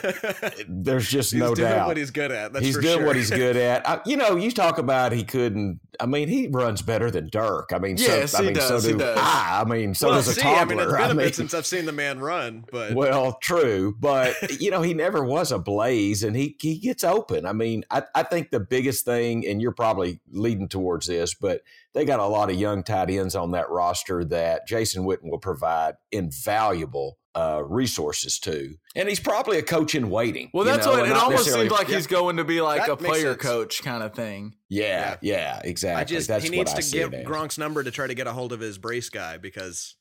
there's 0.68 1.08
just 1.08 1.32
he's 1.32 1.40
no 1.40 1.54
doing 1.54 1.70
doubt. 1.70 1.86
what 1.88 1.96
he's 1.96 2.10
good 2.10 2.30
at. 2.30 2.52
That's 2.52 2.64
he's 2.64 2.76
doing 2.78 2.98
sure. 2.98 3.06
what 3.06 3.16
he's 3.16 3.30
good 3.30 3.56
at. 3.56 3.88
I, 3.88 4.00
you 4.04 4.16
know, 4.16 4.36
you 4.36 4.50
talk 4.50 4.78
about 4.78 5.12
he 5.12 5.24
couldn't. 5.24 5.80
I 5.98 6.04
mean, 6.04 6.28
he 6.28 6.48
runs 6.48 6.82
better 6.82 7.10
than 7.10 7.28
Dirk. 7.30 7.70
I 7.72 7.78
mean, 7.78 7.96
Yes, 7.96 8.32
so, 8.32 8.38
I 8.38 8.40
he 8.42 8.46
mean, 8.48 8.54
does, 8.56 8.68
so 8.68 8.86
he 8.86 8.92
do 8.92 8.98
does. 8.98 9.18
I. 9.18 9.62
I 9.62 9.64
mean, 9.64 9.94
so 9.94 10.08
well, 10.08 10.16
does 10.16 10.28
a 10.28 10.34
see, 10.34 10.42
toddler. 10.42 10.60
I 10.60 10.66
mean, 10.66 10.78
it's 10.80 10.92
been 10.92 11.00
I 11.00 11.04
a 11.04 11.08
mean, 11.08 11.16
bit 11.26 11.34
since 11.34 11.54
I've 11.54 11.64
seen 11.64 11.86
the 11.86 11.92
man 11.92 12.20
run, 12.20 12.64
but 12.70 12.92
well, 12.92 13.38
true, 13.40 13.96
but 13.98 14.60
you 14.60 14.70
know, 14.70 14.82
he 14.82 14.92
never 14.92 15.24
was 15.24 15.52
a 15.52 15.58
blaze, 15.58 16.22
and 16.22 16.36
he 16.36 16.54
he 16.60 16.78
gets 16.78 17.02
open. 17.02 17.46
I 17.46 17.54
mean, 17.54 17.82
I, 17.90 18.02
I 18.14 18.22
think 18.24 18.50
the 18.50 18.60
biggest 18.60 19.05
thing, 19.06 19.46
and 19.46 19.62
you're 19.62 19.72
probably 19.72 20.20
leading 20.30 20.68
towards 20.68 21.06
this, 21.06 21.32
but 21.32 21.62
they 21.94 22.04
got 22.04 22.20
a 22.20 22.26
lot 22.26 22.50
of 22.50 22.56
young 22.56 22.82
tight 22.82 23.08
ends 23.08 23.34
on 23.34 23.52
that 23.52 23.70
roster 23.70 24.22
that 24.26 24.66
Jason 24.68 25.04
Witten 25.04 25.30
will 25.30 25.38
provide 25.38 25.94
invaluable 26.12 27.16
uh, 27.34 27.62
resources 27.66 28.38
to, 28.40 28.74
and 28.94 29.08
he's 29.08 29.20
probably 29.20 29.58
a 29.58 29.62
coach 29.62 29.94
in 29.94 30.08
waiting. 30.10 30.50
well, 30.54 30.64
you 30.66 30.72
that's 30.72 30.86
know, 30.86 30.92
what 30.92 31.08
it 31.08 31.14
almost 31.16 31.50
seems 31.52 31.70
like 31.70 31.86
he's 31.88 32.06
going 32.06 32.36
to 32.38 32.44
be 32.44 32.60
like 32.60 32.80
That 32.82 32.90
a 32.92 32.96
player 32.96 33.32
sense. 33.32 33.42
coach 33.42 33.82
kind 33.82 34.02
of 34.02 34.14
thing. 34.14 34.54
Yeah, 34.68 35.16
yeah, 35.22 35.60
exactly. 35.62 36.00
I 36.00 36.04
just 36.04 36.28
that's 36.28 36.44
he 36.44 36.50
needs 36.50 36.70
what 36.72 36.76
to 36.76 36.82
see 36.82 36.98
get. 36.98 37.24
Gronk's 37.26 37.58
number 37.58 37.82
to 37.82 37.90
try 37.90 38.06
to 38.06 38.14
get 38.14 38.26
a 38.26 38.32
hold 38.32 38.52
of 38.52 38.60
his 38.60 38.78
brace 38.78 39.10
guy 39.10 39.36
because 39.36 39.96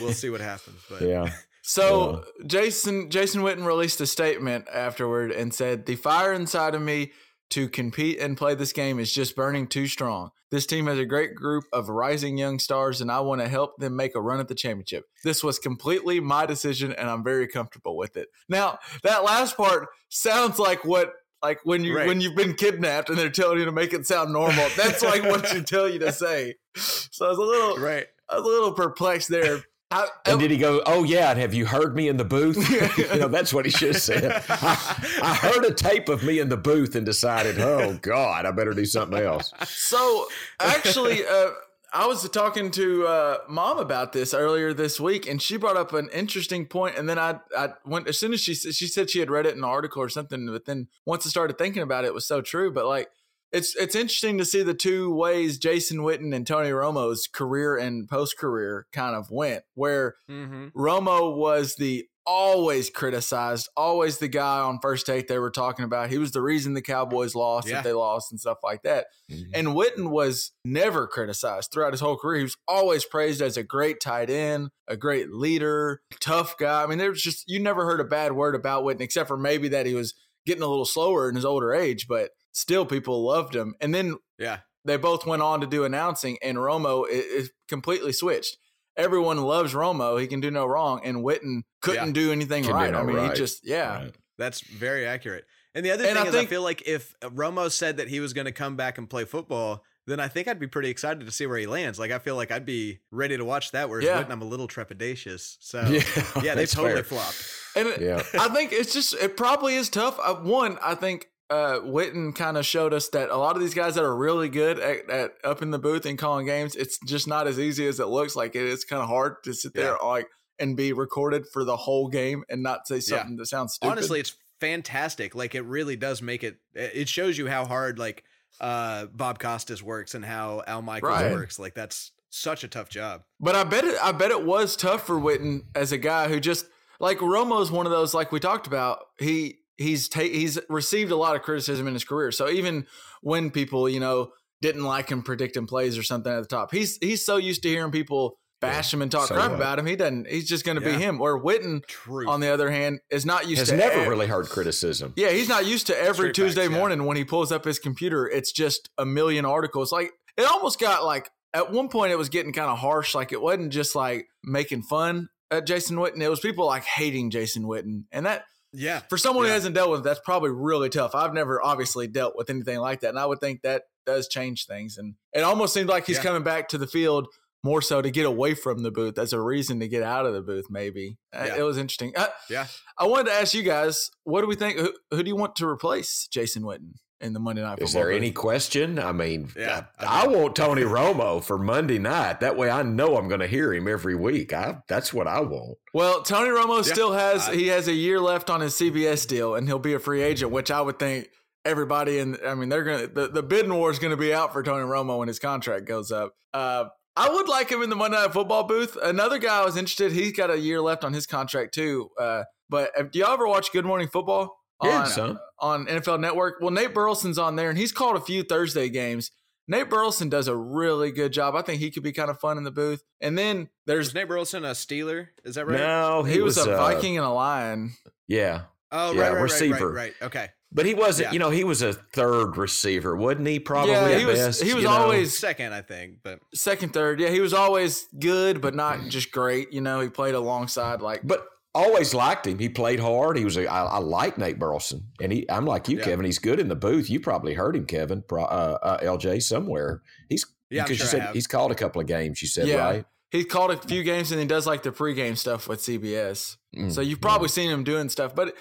we'll 0.00 0.12
see 0.14 0.30
what 0.30 0.40
happens. 0.40 0.80
But 0.90 1.02
Yeah. 1.02 1.30
So 1.62 2.24
Jason 2.46 3.10
Jason 3.10 3.42
Witten 3.42 3.66
released 3.66 4.00
a 4.00 4.06
statement 4.06 4.66
afterward 4.72 5.30
and 5.30 5.52
said, 5.52 5.84
"The 5.84 5.96
fire 5.96 6.32
inside 6.32 6.74
of 6.74 6.80
me 6.80 7.12
to 7.50 7.68
compete 7.68 8.18
and 8.18 8.36
play 8.36 8.54
this 8.54 8.72
game 8.72 8.98
is 8.98 9.12
just 9.12 9.34
burning 9.36 9.66
too 9.66 9.86
strong. 9.86 10.30
This 10.50 10.66
team 10.66 10.86
has 10.86 10.98
a 10.98 11.04
great 11.04 11.34
group 11.34 11.64
of 11.72 11.88
rising 11.88 12.38
young 12.38 12.58
stars, 12.58 13.00
and 13.00 13.10
I 13.10 13.20
want 13.20 13.40
to 13.40 13.48
help 13.48 13.76
them 13.78 13.96
make 13.96 14.14
a 14.14 14.20
run 14.20 14.40
at 14.40 14.48
the 14.48 14.54
championship. 14.54 15.04
This 15.24 15.44
was 15.44 15.58
completely 15.58 16.20
my 16.20 16.46
decision, 16.46 16.92
and 16.92 17.08
I'm 17.10 17.22
very 17.24 17.46
comfortable 17.48 17.96
with 17.96 18.16
it." 18.16 18.28
Now 18.48 18.78
that 19.02 19.24
last 19.24 19.56
part 19.56 19.88
sounds 20.08 20.58
like 20.58 20.84
what. 20.84 21.12
Like 21.40 21.60
when 21.62 21.84
you 21.84 21.96
Right. 21.96 22.08
when 22.08 22.20
you've 22.20 22.34
been 22.34 22.54
kidnapped 22.54 23.10
and 23.10 23.16
they're 23.16 23.30
telling 23.30 23.60
you 23.60 23.64
to 23.64 23.70
make 23.70 23.92
it 23.92 24.04
sound 24.04 24.32
normal, 24.32 24.68
that's 24.76 25.04
like 25.04 25.22
what 25.22 25.54
you 25.54 25.62
tell 25.62 25.88
you 25.88 26.00
to 26.00 26.10
say. 26.10 26.56
So 26.74 27.26
I 27.26 27.28
was 27.28 27.38
a 27.38 27.42
little, 27.42 27.76
right. 27.78 28.06
I 28.28 28.38
was 28.38 28.44
a 28.44 28.48
little 28.48 28.72
perplexed 28.72 29.28
there. 29.28 29.62
I, 29.90 30.06
And 30.26 30.38
did 30.38 30.50
he 30.50 30.58
go, 30.58 30.82
Oh, 30.84 31.02
yeah, 31.04 31.30
and 31.30 31.40
have 31.40 31.54
you 31.54 31.64
heard 31.64 31.96
me 31.96 32.08
in 32.08 32.18
the 32.18 32.24
booth? 32.24 32.56
you 32.98 33.18
know, 33.18 33.28
that's 33.28 33.54
what 33.54 33.64
he 33.64 33.70
should 33.70 33.94
have 33.94 34.02
said. 34.02 34.42
I, 34.48 35.18
I 35.22 35.34
heard 35.34 35.64
a 35.64 35.72
tape 35.72 36.08
of 36.08 36.22
me 36.22 36.40
in 36.40 36.50
the 36.50 36.58
booth 36.58 36.94
and 36.94 37.06
decided, 37.06 37.58
Oh, 37.58 37.98
God, 38.02 38.44
I 38.44 38.50
better 38.50 38.74
do 38.74 38.84
something 38.84 39.18
else. 39.18 39.52
So 39.64 40.26
actually, 40.60 41.26
uh, 41.26 41.50
I 41.92 42.06
was 42.06 42.28
talking 42.28 42.70
to 42.72 43.06
uh, 43.06 43.38
mom 43.48 43.78
about 43.78 44.12
this 44.12 44.34
earlier 44.34 44.74
this 44.74 45.00
week, 45.00 45.26
and 45.26 45.40
she 45.40 45.56
brought 45.56 45.78
up 45.78 45.94
an 45.94 46.10
interesting 46.12 46.66
point. 46.66 46.98
And 46.98 47.08
then 47.08 47.18
I, 47.18 47.40
I 47.56 47.70
went 47.86 48.08
as 48.08 48.18
soon 48.18 48.34
as 48.34 48.40
she 48.40 48.54
she 48.54 48.86
said 48.86 49.08
she 49.08 49.20
had 49.20 49.30
read 49.30 49.46
it 49.46 49.52
in 49.52 49.58
an 49.58 49.64
article 49.64 50.02
or 50.02 50.10
something, 50.10 50.46
but 50.46 50.66
then 50.66 50.88
once 51.06 51.24
I 51.24 51.30
started 51.30 51.56
thinking 51.56 51.82
about 51.82 52.04
it, 52.04 52.08
it 52.08 52.14
was 52.14 52.26
so 52.26 52.42
true. 52.42 52.70
But 52.70 52.84
like, 52.84 53.08
it's 53.52 53.74
it's 53.76 53.94
interesting 53.94 54.38
to 54.38 54.44
see 54.44 54.62
the 54.62 54.74
two 54.74 55.12
ways 55.12 55.58
Jason 55.58 55.98
Witten 55.98 56.34
and 56.34 56.46
Tony 56.46 56.70
Romo's 56.70 57.26
career 57.26 57.76
and 57.76 58.08
post 58.08 58.38
career 58.38 58.86
kind 58.92 59.14
of 59.16 59.30
went, 59.30 59.64
where 59.74 60.16
Mm-hmm. 60.30 60.68
Romo 60.78 61.34
was 61.36 61.76
the 61.76 62.06
always 62.30 62.90
criticized, 62.90 63.70
always 63.74 64.18
the 64.18 64.28
guy 64.28 64.60
on 64.60 64.78
first 64.82 65.06
take 65.06 65.28
they 65.28 65.38
were 65.38 65.50
talking 65.50 65.86
about. 65.86 66.10
He 66.10 66.18
was 66.18 66.32
the 66.32 66.42
reason 66.42 66.74
the 66.74 66.82
Cowboys 66.82 67.34
lost, 67.34 67.66
Yeah. 67.66 67.76
that 67.76 67.84
they 67.84 67.94
lost, 67.94 68.30
and 68.30 68.38
stuff 68.38 68.58
like 68.62 68.82
that. 68.82 69.06
And 69.54 69.68
Witten 69.68 70.10
was 70.10 70.52
never 70.62 71.06
criticized 71.06 71.70
throughout 71.72 71.94
his 71.94 72.02
whole 72.02 72.18
career. 72.18 72.36
He 72.38 72.42
was 72.44 72.56
always 72.68 73.06
praised 73.06 73.40
as 73.40 73.56
a 73.56 73.62
great 73.62 73.98
tight 73.98 74.28
end, 74.28 74.68
a 74.86 74.94
great 74.94 75.30
leader, 75.32 76.02
tough 76.20 76.58
guy. 76.58 76.82
I 76.82 76.86
mean, 76.86 76.98
there 76.98 77.08
was 77.08 77.22
just 77.22 77.44
you 77.48 77.60
never 77.60 77.86
heard 77.86 78.00
a 78.00 78.04
bad 78.04 78.32
word 78.32 78.54
about 78.54 78.84
Witten 78.84 79.00
except 79.00 79.28
for 79.28 79.38
maybe 79.38 79.68
that 79.68 79.86
he 79.86 79.94
was 79.94 80.12
getting 80.44 80.62
a 80.62 80.68
little 80.68 80.84
slower 80.84 81.30
in 81.30 81.34
his 81.34 81.46
older 81.46 81.72
age, 81.72 82.06
but 82.06 82.32
still 82.52 82.84
people 82.86 83.24
loved 83.24 83.54
him. 83.54 83.74
And 83.80 83.94
then 83.94 84.16
Yeah. 84.38 84.58
they 84.84 84.96
both 84.96 85.26
went 85.26 85.42
on 85.42 85.60
to 85.60 85.66
do 85.66 85.84
announcing, 85.84 86.38
and 86.42 86.56
Romo 86.58 87.04
i- 87.06 87.10
is 87.10 87.50
completely 87.68 88.12
switched. 88.12 88.56
Everyone 88.96 89.38
loves 89.42 89.74
Romo; 89.74 90.20
he 90.20 90.26
can 90.26 90.40
do 90.40 90.50
no 90.50 90.66
wrong, 90.66 91.00
and 91.04 91.18
Witten 91.18 91.62
couldn't 91.82 92.08
Yeah. 92.08 92.12
do 92.12 92.32
anything 92.32 92.64
Can 92.64 92.72
do 92.72 92.76
right. 92.76 92.90
no 92.92 92.98
I 92.98 93.02
mean, 93.04 93.16
right. 93.16 93.30
he 93.30 93.36
just 93.36 93.64
yeah. 93.66 94.04
Right. 94.04 94.14
That's 94.38 94.60
very 94.60 95.06
accurate. 95.06 95.44
And 95.74 95.84
the 95.84 95.90
other 95.92 96.04
And 96.04 96.14
thing 96.16 96.24
I 96.24 96.28
is, 96.28 96.34
think- 96.34 96.48
I 96.48 96.50
feel 96.50 96.62
like 96.62 96.82
if 96.86 97.14
Romo 97.20 97.70
said 97.70 97.98
that 97.98 98.08
he 98.08 98.20
was 98.20 98.32
going 98.32 98.46
to 98.46 98.52
come 98.52 98.76
back 98.76 98.98
and 98.98 99.08
play 99.08 99.24
football, 99.24 99.84
then 100.06 100.18
I 100.18 100.26
think 100.26 100.48
I'd 100.48 100.58
be 100.58 100.66
pretty 100.66 100.88
excited 100.88 101.24
to 101.26 101.30
see 101.30 101.46
where 101.46 101.58
he 101.58 101.66
lands. 101.66 101.98
Like 101.98 102.10
I 102.10 102.18
feel 102.18 102.34
like 102.34 102.50
I'd 102.50 102.64
be 102.64 103.00
ready 103.12 103.36
to 103.36 103.44
watch 103.44 103.72
that. 103.72 103.88
Whereas 103.88 104.04
Yeah. 104.06 104.22
Witten, 104.22 104.30
I'm 104.30 104.42
a 104.42 104.46
little 104.46 104.66
trepidatious. 104.66 105.56
So 105.60 105.82
Yeah, 105.82 106.02
yeah, 106.42 106.54
they 106.56 106.66
totally 106.66 106.94
fair. 107.02 107.04
flopped. 107.04 107.44
And 107.76 107.88
it- 107.88 108.00
Yeah. 108.00 108.22
I 108.40 108.48
think 108.48 108.72
it's 108.72 108.92
just 108.92 109.14
it 109.14 109.36
probably 109.36 109.74
is 109.76 109.88
tough. 109.90 110.18
Uh, 110.22 110.34
one, 110.36 110.78
I 110.82 110.94
think 110.94 111.28
uh, 111.50 111.80
Witten 111.80 112.34
kind 112.34 112.56
of 112.56 112.66
showed 112.66 112.92
us 112.92 113.08
that 113.10 113.30
a 113.30 113.36
lot 113.36 113.56
of 113.56 113.62
these 113.62 113.74
guys 113.74 113.94
that 113.94 114.04
are 114.04 114.14
really 114.16 114.48
good 114.48 114.78
at, 114.78 115.08
at 115.08 115.32
up 115.44 115.62
in 115.62 115.70
the 115.70 115.78
booth 115.78 116.04
and 116.06 116.18
calling 116.18 116.46
games, 116.46 116.76
it's 116.76 116.98
just 117.06 117.26
not 117.26 117.46
as 117.46 117.58
easy 117.58 117.86
as 117.86 118.00
it 118.00 118.06
looks. 118.08 118.36
Like 118.36 118.54
it 118.54 118.62
is 118.64 118.84
kind 118.84 119.02
of 119.02 119.08
hard 119.08 119.36
to 119.44 119.54
sit 119.54 119.72
there 119.74 119.96
like 120.04 120.28
and 120.58 120.76
be 120.76 120.92
recorded 120.92 121.44
for 121.52 121.64
the 121.64 121.76
whole 121.76 122.08
game 122.08 122.44
and 122.48 122.62
not 122.62 122.86
say 122.86 122.96
Yeah. 122.96 123.00
something 123.18 123.36
that 123.36 123.46
sounds 123.46 123.74
stupid. 123.74 123.92
Honestly, 123.92 124.20
it's 124.20 124.34
fantastic. 124.60 125.34
Like 125.34 125.54
it 125.54 125.62
really 125.62 125.96
does 125.96 126.20
make 126.20 126.42
it. 126.44 126.56
It 126.74 127.08
shows 127.08 127.38
you 127.38 127.46
how 127.46 127.64
hard 127.64 127.98
like 127.98 128.24
uh 128.60 129.06
Bob 129.06 129.38
Costas 129.38 129.82
works 129.82 130.14
and 130.14 130.24
how 130.24 130.62
Al 130.66 130.82
Michaels 130.82 131.12
Right. 131.12 131.32
works. 131.32 131.58
Like 131.58 131.74
that's 131.74 132.12
such 132.30 132.64
a 132.64 132.68
tough 132.68 132.88
job. 132.90 133.22
But 133.40 133.54
I 133.54 133.64
bet 133.64 133.84
it. 133.84 133.96
I 134.02 134.12
bet 134.12 134.30
it 134.30 134.44
was 134.44 134.76
tough 134.76 135.06
for 135.06 135.14
Witten 135.18 135.60
as 135.74 135.92
a 135.92 135.98
guy 135.98 136.28
who 136.28 136.40
just 136.40 136.66
like 137.00 137.22
Romo's 137.22 137.70
one 137.70 137.86
of 137.86 137.92
those 137.92 138.12
like 138.12 138.32
we 138.32 138.40
talked 138.40 138.66
about. 138.66 138.98
He 139.18 139.60
he's 139.78 140.08
ta- 140.08 140.20
he's 140.20 140.58
received 140.68 141.10
a 141.10 141.16
lot 141.16 141.34
of 141.36 141.42
criticism 141.42 141.86
in 141.88 141.94
his 141.94 142.04
career. 142.04 142.30
So 142.32 142.50
even 142.50 142.86
when 143.22 143.50
people 143.50 143.88
you 143.88 144.00
know 144.00 144.32
didn't 144.60 144.84
like 144.84 145.08
him 145.08 145.22
predicting 145.22 145.66
plays 145.66 145.96
or 145.96 146.02
something 146.02 146.32
at 146.32 146.40
the 146.40 146.46
top, 146.48 146.70
he's 146.72 146.98
he's 147.00 147.24
so 147.24 147.36
used 147.38 147.62
to 147.62 147.68
hearing 147.68 147.90
people 147.92 148.38
bash 148.60 148.92
him 148.92 149.00
and 149.02 149.10
talk 149.12 149.28
So 149.28 149.36
crap 149.36 149.50
what? 149.52 149.56
about 149.60 149.78
him. 149.78 149.86
He 149.86 149.94
doesn't. 149.94 150.26
He's 150.28 150.48
just 150.48 150.64
going 150.66 150.80
to 150.80 150.84
Yeah. 150.84 150.96
be 150.96 151.02
him. 151.04 151.20
Or 151.20 151.40
Witten, 151.40 151.86
True. 151.86 152.28
on 152.28 152.40
the 152.40 152.48
other 152.48 152.70
hand, 152.72 152.98
is 153.08 153.24
not 153.24 153.46
used 153.48 153.60
Has 153.60 153.68
to 153.68 153.76
never 153.76 154.10
really 154.10 154.26
heard 154.26 154.48
criticism. 154.48 155.12
yeah, 155.16 155.30
he's 155.30 155.48
not 155.48 155.64
used 155.64 155.86
to 155.86 155.96
every 155.96 156.14
Straight 156.30 156.34
Tuesday 156.34 156.62
facts, 156.62 156.72
yeah. 156.72 156.78
morning 156.78 157.04
when 157.04 157.16
he 157.16 157.24
pulls 157.24 157.52
up 157.52 157.64
his 157.64 157.78
computer. 157.78 158.26
It's 158.28 158.50
just 158.50 158.90
a 158.98 159.06
million 159.06 159.44
articles. 159.44 159.92
Like 159.92 160.10
it 160.36 160.42
almost 160.44 160.80
got 160.80 161.04
like 161.04 161.30
at 161.54 161.70
one 161.70 161.88
point 161.88 162.10
it 162.10 162.18
was 162.18 162.28
getting 162.30 162.52
kind 162.52 162.68
of 162.68 162.78
harsh. 162.78 163.14
Like 163.14 163.30
it 163.30 163.40
wasn't 163.40 163.72
just 163.72 163.94
like 163.94 164.26
making 164.42 164.82
fun 164.82 165.28
at 165.52 165.64
Jason 165.64 165.96
Witten. 165.96 166.20
It 166.20 166.28
was 166.28 166.40
people 166.40 166.66
like 166.66 166.82
hating 166.82 167.30
Jason 167.30 167.62
Witten, 167.62 168.06
and 168.10 168.26
that 168.26 168.44
yeah. 168.72 169.00
for 169.08 169.18
someone 169.18 169.46
who 169.46 169.50
hasn't 169.52 169.74
dealt 169.74 169.90
with 169.90 170.00
it, 170.00 170.04
that's 170.04 170.20
probably 170.24 170.50
really 170.50 170.88
tough. 170.88 171.14
I've 171.14 171.34
never 171.34 171.64
obviously 171.64 172.06
dealt 172.06 172.34
with 172.36 172.50
anything 172.50 172.78
like 172.78 173.00
that, 173.00 173.10
and 173.10 173.18
I 173.18 173.26
would 173.26 173.40
think 173.40 173.62
that 173.62 173.82
does 174.06 174.28
change 174.28 174.66
things. 174.66 174.96
And 174.98 175.14
it 175.32 175.40
almost 175.42 175.74
seems 175.74 175.88
like 175.88 176.06
he's 176.06 176.16
Yeah. 176.16 176.22
coming 176.22 176.42
back 176.42 176.68
to 176.68 176.78
the 176.78 176.86
field 176.86 177.28
more 177.64 177.82
so 177.82 178.00
to 178.00 178.10
get 178.10 178.24
away 178.24 178.54
from 178.54 178.82
the 178.82 178.90
booth 178.90 179.18
as 179.18 179.32
a 179.32 179.40
reason 179.40 179.80
to 179.80 179.88
get 179.88 180.02
out 180.02 180.24
of 180.26 180.32
the 180.32 180.40
booth. 180.40 180.66
Maybe 180.70 181.18
Uh, 181.34 181.44
Yeah. 181.46 181.56
it 181.58 181.62
was 181.62 181.76
interesting. 181.76 182.12
Uh, 182.16 182.28
Yeah. 182.48 182.68
I 182.96 183.06
wanted 183.06 183.26
to 183.26 183.32
ask 183.32 183.52
you 183.52 183.62
guys, 183.64 184.10
what 184.24 184.42
do 184.42 184.46
we 184.46 184.54
think? 184.54 184.78
Who, 184.78 184.92
who 185.10 185.22
do 185.22 185.28
you 185.28 185.36
want 185.36 185.56
to 185.56 185.66
replace 185.66 186.28
Jason 186.28 186.62
Witten 186.62 186.92
in 187.20 187.32
the 187.32 187.40
Monday 187.40 187.62
Night 187.62 187.70
Football? 187.70 187.84
Booth. 187.84 187.88
Is 187.88 187.94
there 187.94 188.06
booth? 188.08 188.16
any 188.16 188.30
question? 188.32 188.98
I 188.98 189.12
mean, 189.12 189.50
Yeah, 189.56 189.84
I, 189.98 190.04
I 190.04 190.24
I 190.24 190.26
want 190.28 190.54
Tony 190.56 190.82
Romo 190.82 191.42
for 191.42 191.58
Monday 191.58 191.98
night. 191.98 192.40
That 192.40 192.56
way 192.56 192.70
I 192.70 192.82
know 192.82 193.16
I'm 193.16 193.28
going 193.28 193.40
to 193.40 193.46
hear 193.46 193.72
him 193.74 193.88
every 193.88 194.14
week. 194.14 194.52
I, 194.52 194.78
that's 194.88 195.12
what 195.12 195.26
I 195.26 195.40
want. 195.40 195.78
Well, 195.94 196.22
Tony 196.22 196.50
Romo 196.50 196.76
Yeah. 196.86 196.92
still 196.92 197.12
has 197.12 197.48
I- 197.48 197.54
he 197.56 197.68
has 197.68 197.88
a 197.88 197.92
year 197.92 198.20
left 198.20 198.50
on 198.50 198.60
his 198.60 198.74
CBS 198.74 199.26
deal, 199.26 199.54
and 199.54 199.66
he'll 199.66 199.78
be 199.78 199.94
a 199.94 199.98
free 199.98 200.22
agent, 200.22 200.52
which 200.52 200.70
I 200.70 200.80
would 200.80 200.98
think 200.98 201.28
everybody 201.64 202.18
in 202.18 202.38
I 202.46 202.54
mean 202.54 202.68
they're 202.68 202.84
gonna 202.84 203.06
the, 203.08 203.28
the 203.28 203.42
bidding 203.42 203.74
war 203.74 203.90
is 203.90 203.98
gonna 203.98 204.16
be 204.16 204.32
out 204.32 204.52
for 204.52 204.62
Tony 204.62 204.84
Romo 204.86 205.18
when 205.18 205.28
his 205.28 205.38
contract 205.38 205.84
goes 205.86 206.10
up. 206.12 206.32
Uh, 206.54 206.84
I 207.16 207.28
would 207.28 207.48
like 207.48 207.68
him 207.68 207.82
in 207.82 207.90
the 207.90 207.96
Monday 207.96 208.16
Night 208.16 208.32
Football 208.32 208.62
booth. 208.64 208.96
Another 209.02 209.38
guy 209.38 209.60
I 209.60 209.64
was 209.64 209.76
interested. 209.76 210.12
He's 210.12 210.32
got 210.32 210.50
a 210.50 210.58
year 210.58 210.80
left 210.80 211.04
on 211.04 211.12
his 211.12 211.26
contract 211.26 211.74
too. 211.74 212.10
Uh, 212.18 212.44
but 212.70 212.90
do 213.12 213.18
y'all 213.18 213.32
ever 213.32 213.46
watch 213.48 213.72
Good 213.72 213.84
Morning 213.84 214.08
Football? 214.08 214.56
Yeah, 214.82 215.00
on, 215.00 215.06
son. 215.06 215.40
on 215.58 215.86
NFL 215.86 216.20
Network. 216.20 216.56
Well, 216.60 216.70
Nate 216.70 216.94
Burleson's 216.94 217.38
on 217.38 217.56
there, 217.56 217.68
and 217.70 217.78
he's 217.78 217.92
called 217.92 218.16
a 218.16 218.20
few 218.20 218.42
Thursday 218.42 218.88
games. 218.88 219.30
Nate 219.70 219.90
Burleson 219.90 220.28
does 220.28 220.48
a 220.48 220.56
really 220.56 221.10
good 221.12 221.32
job. 221.32 221.54
I 221.54 221.62
think 221.62 221.80
he 221.80 221.90
could 221.90 222.02
be 222.02 222.12
kind 222.12 222.30
of 222.30 222.38
fun 222.40 222.56
in 222.56 222.64
the 222.64 222.70
booth. 222.70 223.02
And 223.20 223.36
then 223.36 223.68
there's 223.86 224.08
Is 224.08 224.14
Nate 224.14 224.28
Burleson 224.28 224.64
a 224.64 224.70
Steeler? 224.70 225.28
Is 225.44 225.56
that 225.56 225.66
right? 225.66 225.78
No, 225.78 226.22
he, 226.22 226.34
he, 226.34 226.40
was, 226.40 226.56
a 226.58 226.72
uh, 226.72 226.76
Viking 226.78 227.18
and 227.18 227.26
a 227.26 227.30
Lion. 227.30 227.92
Yeah, 228.26 228.62
Oh, 228.90 229.12
Yeah, 229.12 229.20
right, 229.20 229.28
right, 229.28 229.34
right, 229.34 229.42
receiver. 229.42 229.92
right, 229.92 230.14
right. 230.20 230.26
Okay. 230.28 230.48
but 230.72 230.86
he 230.86 230.94
wasn't. 230.94 231.28
Yeah. 231.28 231.32
You 231.32 231.38
know, 231.40 231.50
he 231.50 231.64
was 231.64 231.82
a 231.82 231.92
third 231.92 232.56
receiver, 232.56 233.14
wasn't 233.16 233.46
he? 233.48 233.58
Probably 233.60 233.92
Yeah, 233.92 234.04
at 234.08 234.18
he 234.18 234.24
was- 234.24 234.38
best, 234.38 234.62
he 234.62 234.72
was 234.72 234.82
you 234.84 234.88
know? 234.88 234.96
always- 234.96 235.36
Second, 235.38 235.74
I 235.74 235.82
think, 235.82 236.18
but 236.22 236.40
second, 236.54 236.94
third. 236.94 237.20
Yeah, 237.20 237.28
he 237.28 237.40
was 237.40 237.52
always 237.52 238.06
good, 238.18 238.62
but 238.62 238.74
not 238.74 239.08
just 239.08 239.30
great. 239.32 239.72
You 239.72 239.82
know, 239.82 240.00
he 240.00 240.08
played 240.08 240.34
alongside 240.34 241.02
like. 241.02 241.20
But 241.24 241.46
always 241.74 242.14
liked 242.14 242.46
him. 242.46 242.58
He 242.58 242.68
played 242.68 243.00
hard. 243.00 243.36
He 243.36 243.44
was 243.44 243.56
a, 243.56 243.66
I, 243.66 243.84
I 243.84 243.98
like 243.98 244.38
Nate 244.38 244.58
Burleson, 244.58 245.08
and 245.20 245.32
he. 245.32 245.48
I'm 245.50 245.64
like 245.66 245.88
you, 245.88 245.98
Yeah. 245.98 246.04
Kevin. 246.04 246.24
He's 246.24 246.38
good 246.38 246.60
in 246.60 246.68
the 246.68 246.76
booth. 246.76 247.08
You 247.10 247.20
probably 247.20 247.54
heard 247.54 247.76
him, 247.76 247.86
Kevin. 247.86 248.22
Pro, 248.22 248.44
uh, 248.44 248.78
uh, 248.82 248.98
LJ 249.00 249.42
somewhere. 249.42 250.02
He's 250.28 250.44
Yeah, 250.70 250.82
because 250.84 250.98
sure 250.98 251.06
you 251.06 251.10
said 251.10 251.34
he's 251.34 251.46
called 251.46 251.70
a 251.72 251.74
couple 251.74 252.00
of 252.00 252.06
games. 252.06 252.42
You 252.42 252.48
said 252.48 252.66
Yeah. 252.68 252.76
right. 252.76 253.04
He 253.30 253.44
called 253.44 253.70
a 253.70 253.76
few 253.76 254.02
games 254.04 254.32
and 254.32 254.40
he 254.40 254.46
does 254.46 254.66
like 254.66 254.82
the 254.82 254.90
pregame 254.90 255.36
stuff 255.36 255.68
with 255.68 255.80
CBS. 255.80 256.56
Mm, 256.74 256.90
So 256.90 257.02
you've 257.02 257.20
probably 257.20 257.48
seen 257.48 257.68
him 257.70 257.84
doing 257.84 258.08
stuff, 258.08 258.34
but 258.34 258.54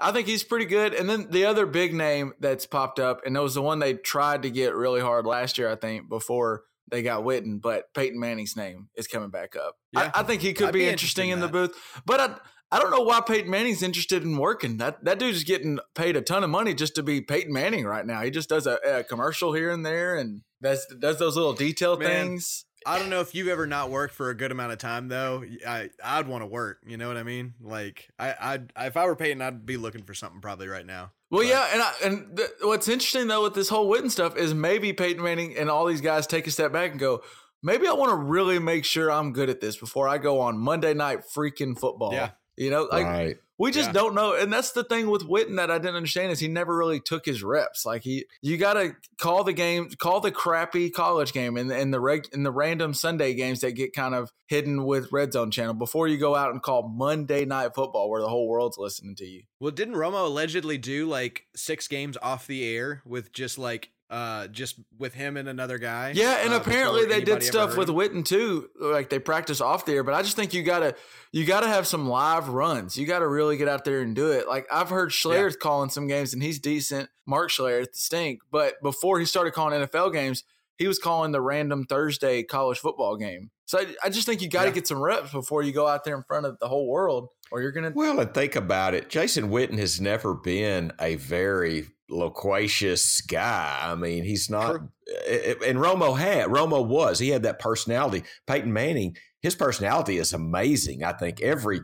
I 0.00 0.12
think 0.12 0.26
he's 0.26 0.42
pretty 0.42 0.64
good. 0.64 0.94
And 0.94 1.06
then 1.10 1.26
the 1.30 1.44
other 1.44 1.66
big 1.66 1.92
name 1.92 2.32
that's 2.40 2.64
popped 2.64 2.98
up, 2.98 3.20
and 3.26 3.36
it 3.36 3.40
was 3.40 3.52
the 3.54 3.60
one 3.60 3.80
they 3.80 3.92
tried 3.92 4.42
to 4.44 4.50
get 4.50 4.74
really 4.74 5.02
hard 5.02 5.26
last 5.26 5.58
year, 5.58 5.70
I 5.70 5.76
think, 5.76 6.08
before 6.08 6.62
they 6.90 7.02
got 7.02 7.22
Witten, 7.22 7.60
but 7.60 7.92
Peyton 7.92 8.18
Manning's 8.18 8.56
name 8.56 8.88
is 8.94 9.06
coming 9.06 9.28
back 9.28 9.56
up. 9.56 9.76
Yeah. 9.92 10.10
I, 10.14 10.20
I 10.20 10.22
think 10.22 10.40
he 10.40 10.54
could 10.54 10.68
I'd 10.68 10.72
be, 10.72 10.80
be 10.80 10.88
interesting 10.88 11.28
in 11.28 11.38
interested 11.42 11.52
the 11.62 11.68
booth, 11.68 12.02
but 12.06 12.20
I, 12.20 12.36
I 12.74 12.80
don't 12.80 12.90
know 12.90 13.02
why 13.02 13.20
Peyton 13.20 13.50
Manning's 13.50 13.82
interested 13.82 14.22
in 14.24 14.36
working. 14.36 14.78
That 14.78 15.04
that 15.04 15.18
dude's 15.18 15.44
getting 15.44 15.78
paid 15.94 16.16
a 16.16 16.20
ton 16.20 16.42
of 16.42 16.50
money 16.50 16.74
just 16.74 16.96
to 16.96 17.02
be 17.02 17.20
Peyton 17.20 17.52
Manning 17.52 17.84
right 17.84 18.04
now. 18.04 18.20
He 18.22 18.30
just 18.30 18.48
does 18.48 18.66
a, 18.66 18.78
a 18.84 19.04
commercial 19.04 19.52
here 19.52 19.70
and 19.70 19.86
there, 19.86 20.16
and 20.16 20.42
does 20.60 20.84
does 20.98 21.18
those 21.18 21.36
little 21.36 21.52
detail 21.52 21.96
Man. 21.96 22.08
things. 22.08 22.64
I 22.86 22.98
don't 22.98 23.08
know 23.08 23.20
if 23.20 23.34
you've 23.34 23.48
ever 23.48 23.66
not 23.66 23.90
worked 23.90 24.12
for 24.12 24.28
a 24.28 24.36
good 24.36 24.52
amount 24.52 24.72
of 24.72 24.78
time 24.78 25.08
though. 25.08 25.44
I 25.66 25.88
I'd 26.02 26.28
want 26.28 26.42
to 26.42 26.46
work. 26.46 26.78
You 26.86 26.96
know 26.96 27.08
what 27.08 27.16
I 27.16 27.22
mean? 27.22 27.54
Like 27.60 28.08
I 28.18 28.34
I'd 28.40 28.72
if 28.76 28.96
I 28.96 29.06
were 29.06 29.16
Peyton, 29.16 29.40
I'd 29.40 29.64
be 29.64 29.76
looking 29.76 30.02
for 30.02 30.12
something 30.12 30.40
probably 30.40 30.68
right 30.68 30.84
now. 30.84 31.12
Well, 31.30 31.42
But- 31.42 31.48
yeah, 31.48 31.68
and 31.72 31.82
I, 31.82 31.92
and 32.04 32.36
th- 32.36 32.50
what's 32.62 32.88
interesting 32.88 33.26
though 33.28 33.42
with 33.42 33.54
this 33.54 33.68
whole 33.68 33.90
Witten 33.90 34.10
stuff 34.10 34.36
is 34.36 34.52
maybe 34.52 34.92
Peyton 34.92 35.22
Manning 35.22 35.56
and 35.56 35.70
all 35.70 35.86
these 35.86 36.00
guys 36.02 36.26
take 36.26 36.46
a 36.46 36.50
step 36.50 36.72
back 36.72 36.90
and 36.90 37.00
go, 37.00 37.22
maybe 37.62 37.88
I 37.88 37.92
want 37.92 38.10
to 38.10 38.16
really 38.16 38.58
make 38.58 38.84
sure 38.84 39.10
I'm 39.10 39.32
good 39.32 39.48
at 39.48 39.60
this 39.60 39.76
before 39.76 40.06
I 40.08 40.18
go 40.18 40.40
on 40.40 40.58
Monday 40.58 40.92
night 40.92 41.20
freaking 41.34 41.78
football. 41.78 42.12
Yeah. 42.12 42.30
You 42.56 42.70
know, 42.70 42.88
like 42.90 43.04
right. 43.04 43.36
we 43.58 43.70
just 43.70 43.88
Yeah. 43.88 43.92
don't 43.92 44.14
know, 44.14 44.34
and 44.34 44.52
that's 44.52 44.72
the 44.72 44.84
thing 44.84 45.08
with 45.08 45.22
Witten 45.22 45.56
that 45.56 45.70
I 45.70 45.78
didn't 45.78 45.96
understand 45.96 46.32
is 46.32 46.40
he 46.40 46.48
never 46.48 46.76
really 46.76 47.00
took 47.00 47.24
his 47.26 47.42
reps. 47.42 47.84
Like 47.86 48.02
he, 48.02 48.24
you 48.42 48.56
got 48.56 48.74
to 48.74 48.94
call 49.20 49.44
the 49.44 49.52
game, 49.52 49.88
call 49.98 50.20
the 50.20 50.30
crappy 50.30 50.90
college 50.90 51.32
game, 51.32 51.56
and 51.56 51.70
and 51.70 51.92
the 51.92 52.00
reg 52.00 52.26
and 52.32 52.44
the 52.44 52.50
random 52.52 52.94
Sunday 52.94 53.34
games 53.34 53.60
that 53.60 53.72
get 53.72 53.92
kind 53.94 54.14
of 54.14 54.30
hidden 54.46 54.84
with 54.84 55.10
Red 55.12 55.32
Zone 55.32 55.50
Channel 55.50 55.74
before 55.74 56.06
you 56.06 56.18
go 56.18 56.34
out 56.34 56.50
and 56.50 56.62
call 56.62 56.88
Monday 56.88 57.44
Night 57.44 57.74
Football 57.74 58.10
where 58.10 58.20
the 58.20 58.28
whole 58.28 58.46
world's 58.48 58.76
listening 58.78 59.14
to 59.16 59.24
you. 59.24 59.42
Well, 59.58 59.70
didn't 59.70 59.94
Romo 59.94 60.26
allegedly 60.26 60.78
do 60.78 61.08
like 61.08 61.44
six 61.56 61.88
games 61.88 62.16
off 62.22 62.46
the 62.46 62.64
air 62.68 63.02
with 63.06 63.32
just 63.32 63.58
like 63.58 63.90
uh 64.10 64.46
just 64.48 64.78
with 64.98 65.14
him 65.14 65.36
and 65.36 65.48
another 65.48 65.78
guy? 65.78 66.12
Yeah, 66.14 66.38
and 66.44 66.52
uh, 66.52 66.56
apparently 66.56 67.06
they 67.06 67.22
did 67.22 67.42
stuff 67.42 67.76
with 67.76 67.88
him? 67.88 67.94
Witten 67.96 68.24
too. 68.24 68.68
Like 68.78 69.08
they 69.10 69.18
practice 69.18 69.60
off 69.60 69.86
there, 69.86 70.02
but 70.04 70.14
I 70.14 70.22
just 70.22 70.36
think 70.36 70.52
you 70.54 70.62
gotta 70.62 70.94
you 71.32 71.44
gotta 71.44 71.68
have 71.68 71.86
some 71.86 72.08
live 72.08 72.48
runs. 72.48 72.96
You 72.96 73.06
gotta 73.06 73.26
really 73.28 73.56
get 73.56 73.68
out 73.68 73.84
there 73.84 74.00
and 74.02 74.14
do 74.14 74.30
it. 74.32 74.46
Like 74.46 74.66
I've 74.70 74.90
heard 74.90 75.10
Schlereth 75.10 75.58
calling 75.58 75.90
some 75.90 76.06
games 76.06 76.34
and 76.34 76.42
he's 76.42 76.58
decent. 76.58 77.08
Mark 77.26 77.50
Schlereth 77.50 77.94
stink, 77.94 78.40
but 78.50 78.74
before 78.82 79.18
he 79.18 79.24
started 79.24 79.52
calling 79.52 79.80
NFL 79.80 80.12
games, 80.12 80.44
he 80.76 80.86
was 80.86 80.98
calling 80.98 81.32
the 81.32 81.40
random 81.40 81.84
Thursday 81.84 82.42
college 82.42 82.78
football 82.78 83.16
game. 83.16 83.50
So 83.66 83.78
I, 83.78 83.86
I 84.04 84.10
just 84.10 84.26
think 84.26 84.42
you 84.42 84.48
got 84.50 84.64
to 84.64 84.68
Yeah. 84.68 84.74
get 84.74 84.86
some 84.86 85.00
reps 85.00 85.32
before 85.32 85.62
you 85.62 85.72
go 85.72 85.86
out 85.86 86.04
there 86.04 86.14
in 86.16 86.22
front 86.24 86.44
of 86.44 86.58
the 86.58 86.68
whole 86.68 86.86
world, 86.86 87.28
or 87.50 87.62
you're 87.62 87.72
gonna. 87.72 87.92
Well, 87.94 88.20
and 88.20 88.34
think 88.34 88.56
about 88.56 88.92
it. 88.92 89.08
Jason 89.08 89.48
Witten 89.48 89.78
has 89.78 90.00
never 90.02 90.34
been 90.34 90.92
a 91.00 91.14
very 91.14 91.86
loquacious 92.08 93.20
guy. 93.22 93.78
I 93.82 93.94
mean, 93.94 94.24
he's 94.24 94.50
not. 94.50 94.76
And 94.76 95.78
Romo 95.78 96.18
had. 96.18 96.48
Romo 96.48 96.86
was. 96.86 97.18
He 97.18 97.30
had 97.30 97.42
that 97.42 97.58
personality. 97.58 98.24
Peyton 98.46 98.72
Manning, 98.72 99.16
his 99.40 99.54
personality 99.54 100.18
is 100.18 100.32
amazing. 100.32 101.04
I 101.04 101.12
think 101.12 101.40
every 101.40 101.80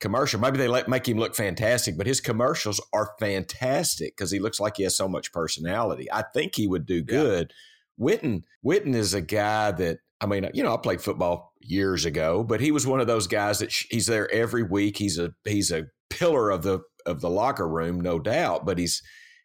commercial, 0.00 0.40
maybe 0.40 0.58
they 0.58 0.68
let, 0.68 0.88
make 0.88 1.08
him 1.08 1.18
look 1.18 1.34
fantastic, 1.34 1.96
but 1.96 2.06
his 2.06 2.20
commercials 2.20 2.80
are 2.92 3.14
fantastic 3.20 4.16
because 4.16 4.30
he 4.30 4.38
looks 4.38 4.60
like 4.60 4.76
he 4.76 4.82
has 4.82 4.96
so 4.96 5.08
much 5.08 5.32
personality. 5.32 6.10
I 6.12 6.22
think 6.34 6.54
he 6.54 6.66
would 6.66 6.86
do 6.86 7.02
good. 7.02 7.52
Witten, 8.00 8.42
Witten 8.64 8.94
is 8.94 9.14
a 9.14 9.20
guy 9.20 9.72
that 9.72 9.98
I 10.22 10.26
mean, 10.26 10.48
you 10.54 10.62
know, 10.62 10.72
I 10.72 10.76
played 10.76 11.00
football 11.00 11.52
years 11.60 12.04
ago, 12.04 12.44
but 12.44 12.60
he 12.60 12.70
was 12.70 12.86
one 12.86 13.00
of 13.00 13.08
those 13.08 13.26
guys 13.26 13.58
that 13.58 13.72
sh- 13.72 13.86
he's 13.90 14.06
there 14.06 14.32
every 14.32 14.62
week. 14.62 14.96
He's 14.96 15.18
a 15.18 15.34
he's 15.44 15.72
a 15.72 15.86
pillar 16.10 16.50
of 16.50 16.62
the 16.62 16.80
of 17.04 17.20
the 17.20 17.28
locker 17.28 17.68
room, 17.68 18.00
no 18.00 18.20
doubt. 18.20 18.64
But 18.64 18.78
he's 18.78 19.02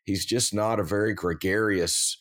he's 0.08 0.26
just 0.26 0.52
not 0.56 0.80
a 0.80 0.84
very 0.84 1.14
gregarious, 1.14 2.18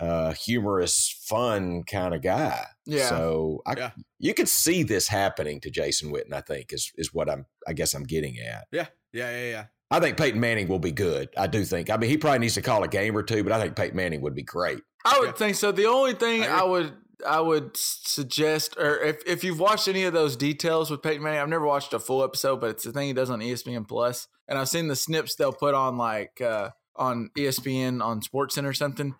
uh, 0.00 0.32
humorous, 0.32 1.14
fun 1.24 1.84
kind 1.84 2.14
of 2.14 2.22
guy. 2.22 2.64
Yeah. 2.86 3.08
So 3.08 3.62
I, 3.66 3.74
Yeah. 3.76 3.90
you 4.18 4.34
could 4.34 4.48
see 4.48 4.82
this 4.82 5.06
happening 5.08 5.60
to 5.60 5.70
Jason 5.70 6.10
Witten. 6.12 6.32
I 6.32 6.40
think 6.40 6.72
is 6.72 6.90
is 6.96 7.14
what 7.14 7.30
I'm. 7.30 7.46
I 7.68 7.72
guess 7.74 7.94
I'm 7.94 8.04
getting 8.04 8.36
at. 8.38 8.66
Yeah, 8.72 8.86
yeah, 9.12 9.30
yeah, 9.30 9.50
yeah. 9.50 9.64
I 9.90 10.00
think 10.00 10.16
Peyton 10.18 10.38
Manning 10.40 10.68
will 10.68 10.78
be 10.80 10.92
good. 10.92 11.28
I 11.36 11.46
do 11.46 11.64
think. 11.64 11.88
I 11.90 11.96
mean, 11.96 12.10
he 12.10 12.18
probably 12.18 12.40
needs 12.40 12.54
to 12.54 12.62
call 12.62 12.82
a 12.82 12.88
game 12.88 13.16
or 13.16 13.22
two, 13.22 13.42
but 13.44 13.52
I 13.52 13.60
think 13.60 13.74
Peyton 13.76 13.96
Manning 13.96 14.20
would 14.22 14.34
be 14.34 14.42
great. 14.42 14.80
I 15.04 15.18
would 15.20 15.28
Yeah. 15.28 15.32
think 15.32 15.56
so. 15.56 15.72
The 15.72 15.86
only 15.86 16.12
thing 16.14 16.42
I 16.42 16.58
I, 16.60 16.64
would 16.64 16.92
I 17.26 17.40
would 17.40 17.70
suggest, 17.74 18.76
or 18.78 18.98
if, 18.98 19.22
if 19.26 19.42
you've 19.44 19.58
watched 19.60 19.88
any 19.88 20.04
of 20.04 20.12
those 20.12 20.36
details 20.36 20.90
with 20.90 21.02
Peyton 21.02 21.22
Manning, 21.22 21.40
I've 21.40 21.48
never 21.48 21.64
watched 21.66 21.92
a 21.94 21.98
full 21.98 22.22
episode, 22.22 22.60
but 22.60 22.70
it's 22.70 22.84
the 22.84 22.92
thing 22.92 23.06
he 23.08 23.12
does 23.14 23.30
on 23.30 23.40
ESPN 23.40 23.88
Plus, 23.88 24.28
and 24.46 24.58
I've 24.58 24.68
seen 24.68 24.88
the 24.88 24.96
snips 24.96 25.34
they'll 25.34 25.52
put 25.52 25.74
on 25.74 25.96
like 25.96 26.40
uh, 26.40 26.70
on 26.98 27.30
ESPN 27.36 28.02
on 28.02 28.20
SportsCenter 28.20 28.68
or 28.68 28.74
something. 28.74 29.14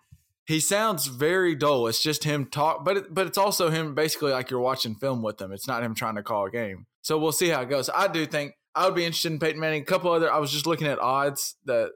He 0.45 0.59
sounds 0.59 1.05
very 1.05 1.53
dull. 1.55 1.87
It's 1.87 2.01
just 2.01 2.23
him 2.23 2.47
talk, 2.47 2.83
but 2.83 2.97
it, 2.97 3.13
but 3.13 3.27
it's 3.27 3.37
also 3.37 3.69
him 3.69 3.93
basically 3.93 4.31
like 4.31 4.49
you're 4.49 4.59
watching 4.59 4.95
film 4.95 5.21
with 5.21 5.39
him. 5.39 5.51
It's 5.51 5.67
not 5.67 5.83
him 5.83 5.93
trying 5.93 6.15
to 6.15 6.23
call 6.23 6.45
a 6.45 6.51
game. 6.51 6.87
So 7.01 7.19
we'll 7.19 7.31
see 7.31 7.49
how 7.49 7.61
it 7.61 7.69
goes. 7.69 7.89
I 7.93 8.07
do 8.07 8.25
think 8.25 8.53
I 8.73 8.85
would 8.85 8.95
be 8.95 9.05
interested 9.05 9.31
in 9.31 9.39
Peyton 9.39 9.59
Manning. 9.59 9.83
A 9.83 9.85
couple 9.85 10.11
other. 10.11 10.31
I 10.31 10.39
was 10.39 10.51
just 10.51 10.65
looking 10.65 10.87
at 10.87 10.99
odds 10.99 11.55
that 11.65 11.91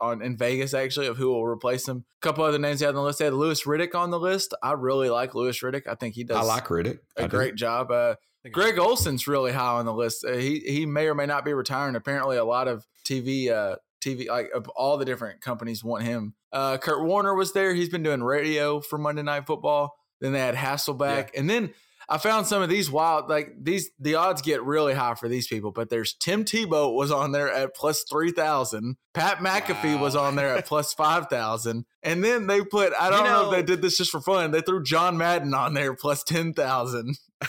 on 0.00 0.22
in 0.22 0.36
Vegas 0.36 0.74
actually 0.74 1.06
of 1.06 1.16
who 1.16 1.28
will 1.28 1.44
replace 1.44 1.86
him. 1.86 2.04
A 2.22 2.26
couple 2.26 2.44
other 2.44 2.58
names 2.58 2.80
they 2.80 2.86
had 2.86 2.94
on 2.94 2.96
the 2.96 3.02
list. 3.02 3.18
They 3.18 3.26
had 3.26 3.34
Louis 3.34 3.62
Riddick 3.62 3.94
on 3.94 4.10
the 4.10 4.18
list. 4.18 4.54
I 4.62 4.72
really 4.72 5.10
like 5.10 5.34
Louis 5.34 5.58
Riddick. 5.60 5.86
I 5.86 5.94
think 5.94 6.14
he 6.14 6.24
does 6.24 6.36
I 6.36 6.42
like 6.42 6.66
Riddick. 6.68 6.98
I 7.16 7.22
a 7.22 7.28
do. 7.28 7.36
great 7.36 7.54
job. 7.54 7.90
Uh, 7.90 8.16
Greg 8.52 8.78
Olsen's 8.78 9.26
really 9.26 9.52
high 9.52 9.78
on 9.78 9.84
the 9.84 9.92
list. 9.92 10.24
Uh, 10.24 10.32
he 10.32 10.60
he 10.60 10.86
may 10.86 11.06
or 11.06 11.14
may 11.14 11.26
not 11.26 11.44
be 11.44 11.52
retiring. 11.52 11.96
Apparently, 11.96 12.36
a 12.36 12.44
lot 12.44 12.68
of 12.68 12.86
TV 13.04 13.50
uh, 13.50 13.76
TV 14.00 14.28
like 14.28 14.50
all 14.76 14.96
the 14.96 15.04
different 15.04 15.40
companies 15.40 15.82
want 15.84 16.04
him. 16.04 16.34
Uh, 16.52 16.78
Kurt 16.78 17.04
Warner 17.04 17.34
was 17.34 17.52
there. 17.52 17.74
He's 17.74 17.88
been 17.88 18.02
doing 18.02 18.22
radio 18.22 18.80
for 18.80 18.98
Monday 18.98 19.22
Night 19.22 19.46
Football. 19.46 19.94
Then 20.20 20.32
they 20.32 20.40
had 20.40 20.54
Hasselbeck, 20.56 21.30
and 21.36 21.48
then 21.48 21.72
I 22.08 22.16
found 22.18 22.46
some 22.46 22.62
of 22.62 22.68
these 22.70 22.90
wild 22.90 23.28
like 23.28 23.52
these. 23.60 23.90
The 24.00 24.14
odds 24.14 24.40
get 24.42 24.62
really 24.62 24.94
high 24.94 25.14
for 25.14 25.28
these 25.28 25.46
people, 25.46 25.72
but 25.72 25.90
there's 25.90 26.14
Tim 26.14 26.44
Tebow 26.44 26.94
was 26.94 27.10
on 27.10 27.32
there 27.32 27.52
at 27.52 27.74
plus 27.74 28.02
three 28.10 28.32
thousand. 28.32 28.96
Pat 29.14 29.38
McAfee 29.38 30.00
was 30.00 30.16
on 30.16 30.34
there 30.36 30.56
at 30.56 30.64
plus 30.66 30.92
five 30.94 31.28
thousand, 31.28 31.84
and 32.02 32.24
then 32.24 32.46
they 32.46 32.62
put 32.62 32.92
I 32.98 33.10
don't 33.10 33.24
know, 33.24 33.42
know- 33.42 33.50
if 33.50 33.56
they 33.56 33.62
did 33.62 33.82
this 33.82 33.98
just 33.98 34.10
for 34.10 34.20
fun. 34.20 34.50
They 34.52 34.62
threw 34.62 34.82
John 34.82 35.18
Madden 35.18 35.52
on 35.54 35.74
there 35.74 35.94
plus 35.94 36.24
ten 36.24 36.54
thousand. 36.54 37.16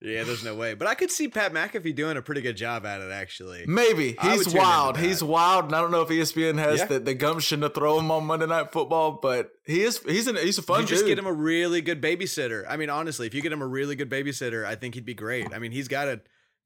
Yeah, 0.00 0.22
there's 0.22 0.44
no 0.44 0.54
way. 0.54 0.74
But 0.74 0.86
I 0.86 0.94
could 0.94 1.10
see 1.10 1.26
Pat 1.26 1.52
McAfee 1.52 1.92
doing 1.94 2.16
a 2.16 2.22
pretty 2.22 2.40
good 2.40 2.56
job 2.56 2.86
at 2.86 3.00
it, 3.00 3.10
actually. 3.10 3.64
Maybe 3.66 4.16
he's 4.22 4.48
wild. 4.54 4.96
He's 4.96 5.24
wild, 5.24 5.64
and 5.66 5.74
I 5.74 5.80
don't 5.80 5.90
know 5.90 6.02
if 6.02 6.08
ESPN 6.08 6.56
has 6.58 6.78
Yeah. 6.78 6.84
the, 6.86 7.00
the 7.00 7.14
gumption 7.14 7.60
to 7.62 7.68
throw 7.68 7.98
him 7.98 8.10
on 8.12 8.24
Monday 8.24 8.46
Night 8.46 8.70
Football, 8.70 9.18
but 9.20 9.50
he 9.66 9.82
is 9.82 9.98
he's 10.06 10.28
an 10.28 10.36
he's 10.36 10.56
a 10.58 10.62
fun 10.62 10.82
you 10.82 10.86
just 10.86 11.00
dude. 11.02 11.08
get 11.08 11.18
him 11.18 11.26
a 11.26 11.32
really 11.32 11.80
good 11.80 12.00
babysitter. 12.00 12.64
I 12.68 12.76
mean, 12.76 12.90
honestly, 12.90 13.26
if 13.26 13.34
you 13.34 13.42
get 13.42 13.52
him 13.52 13.60
a 13.60 13.66
really 13.66 13.96
good 13.96 14.08
babysitter, 14.08 14.64
I 14.64 14.76
think 14.76 14.94
he'd 14.94 15.04
be 15.04 15.14
great. 15.14 15.52
I 15.52 15.58
mean, 15.58 15.72
he's 15.72 15.88
got 15.88 16.06
a 16.06 16.20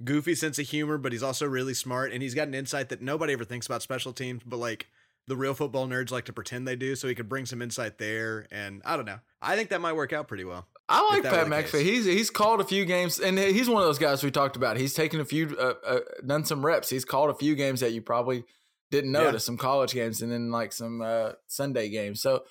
goofy 0.05 0.35
sense 0.35 0.59
of 0.59 0.69
humor, 0.69 0.99
but 0.99 1.13
he's 1.13 1.23
also 1.23 1.47
really 1.47 1.75
smart, 1.75 2.13
and 2.13 2.23
he's 2.23 2.35
got 2.35 2.49
an 2.49 2.55
insight 2.55 2.91
that 2.91 3.01
nobody 3.01 3.33
ever 3.33 3.45
thinks 3.45 3.65
about 3.67 3.81
special 3.83 4.13
teams, 4.13 4.43
but 4.45 4.59
like 4.59 4.89
the 5.27 5.37
real 5.37 5.55
football 5.55 5.87
nerds 5.87 6.11
like 6.11 6.25
to 6.27 6.33
pretend 6.33 6.67
they 6.69 6.77
do. 6.77 6.97
So 6.97 7.09
he 7.09 7.15
could 7.15 7.29
bring 7.29 7.47
some 7.47 7.63
insight 7.63 7.97
there, 7.97 8.47
and 8.51 8.83
I 8.85 8.97
don't 8.97 9.07
know. 9.07 9.21
I 9.41 9.57
think 9.57 9.71
that 9.71 9.81
might 9.81 9.95
work 9.95 10.13
out 10.13 10.29
pretty 10.29 10.45
well. 10.45 10.67
I 10.93 11.11
like 11.15 11.23
Pat 11.25 11.47
McAfee. 11.47 11.83
He's 11.83 12.05
he's 12.05 12.31
called 12.31 12.61
a 12.61 12.65
few 12.65 12.85
games, 12.85 13.19
and 13.19 13.39
he's 13.39 13.69
one 13.69 13.83
of 13.83 13.89
those 13.89 13.99
guys 13.99 14.23
we 14.23 14.31
talked 14.31 14.57
about. 14.57 14.77
He's 14.77 14.95
taken 14.95 15.21
a 15.21 15.25
few, 15.25 15.57
uh, 15.59 15.75
uh, 15.87 15.99
done 16.27 16.45
some 16.45 16.65
reps. 16.65 16.89
He's 16.91 17.05
called 17.05 17.31
a 17.31 17.35
few 17.35 17.55
games 17.55 17.81
that 17.81 17.93
you 17.93 18.03
probably 18.03 18.45
didn't 18.91 19.13
Yeah. 19.15 19.23
notice, 19.25 19.45
some 19.45 19.57
college 19.57 19.93
games, 19.95 20.23
and 20.23 20.31
then 20.31 20.51
like 20.51 20.73
some 20.73 21.01
uh, 21.01 21.33
Sunday 21.47 21.89
games. 21.89 22.21
So 22.21 22.45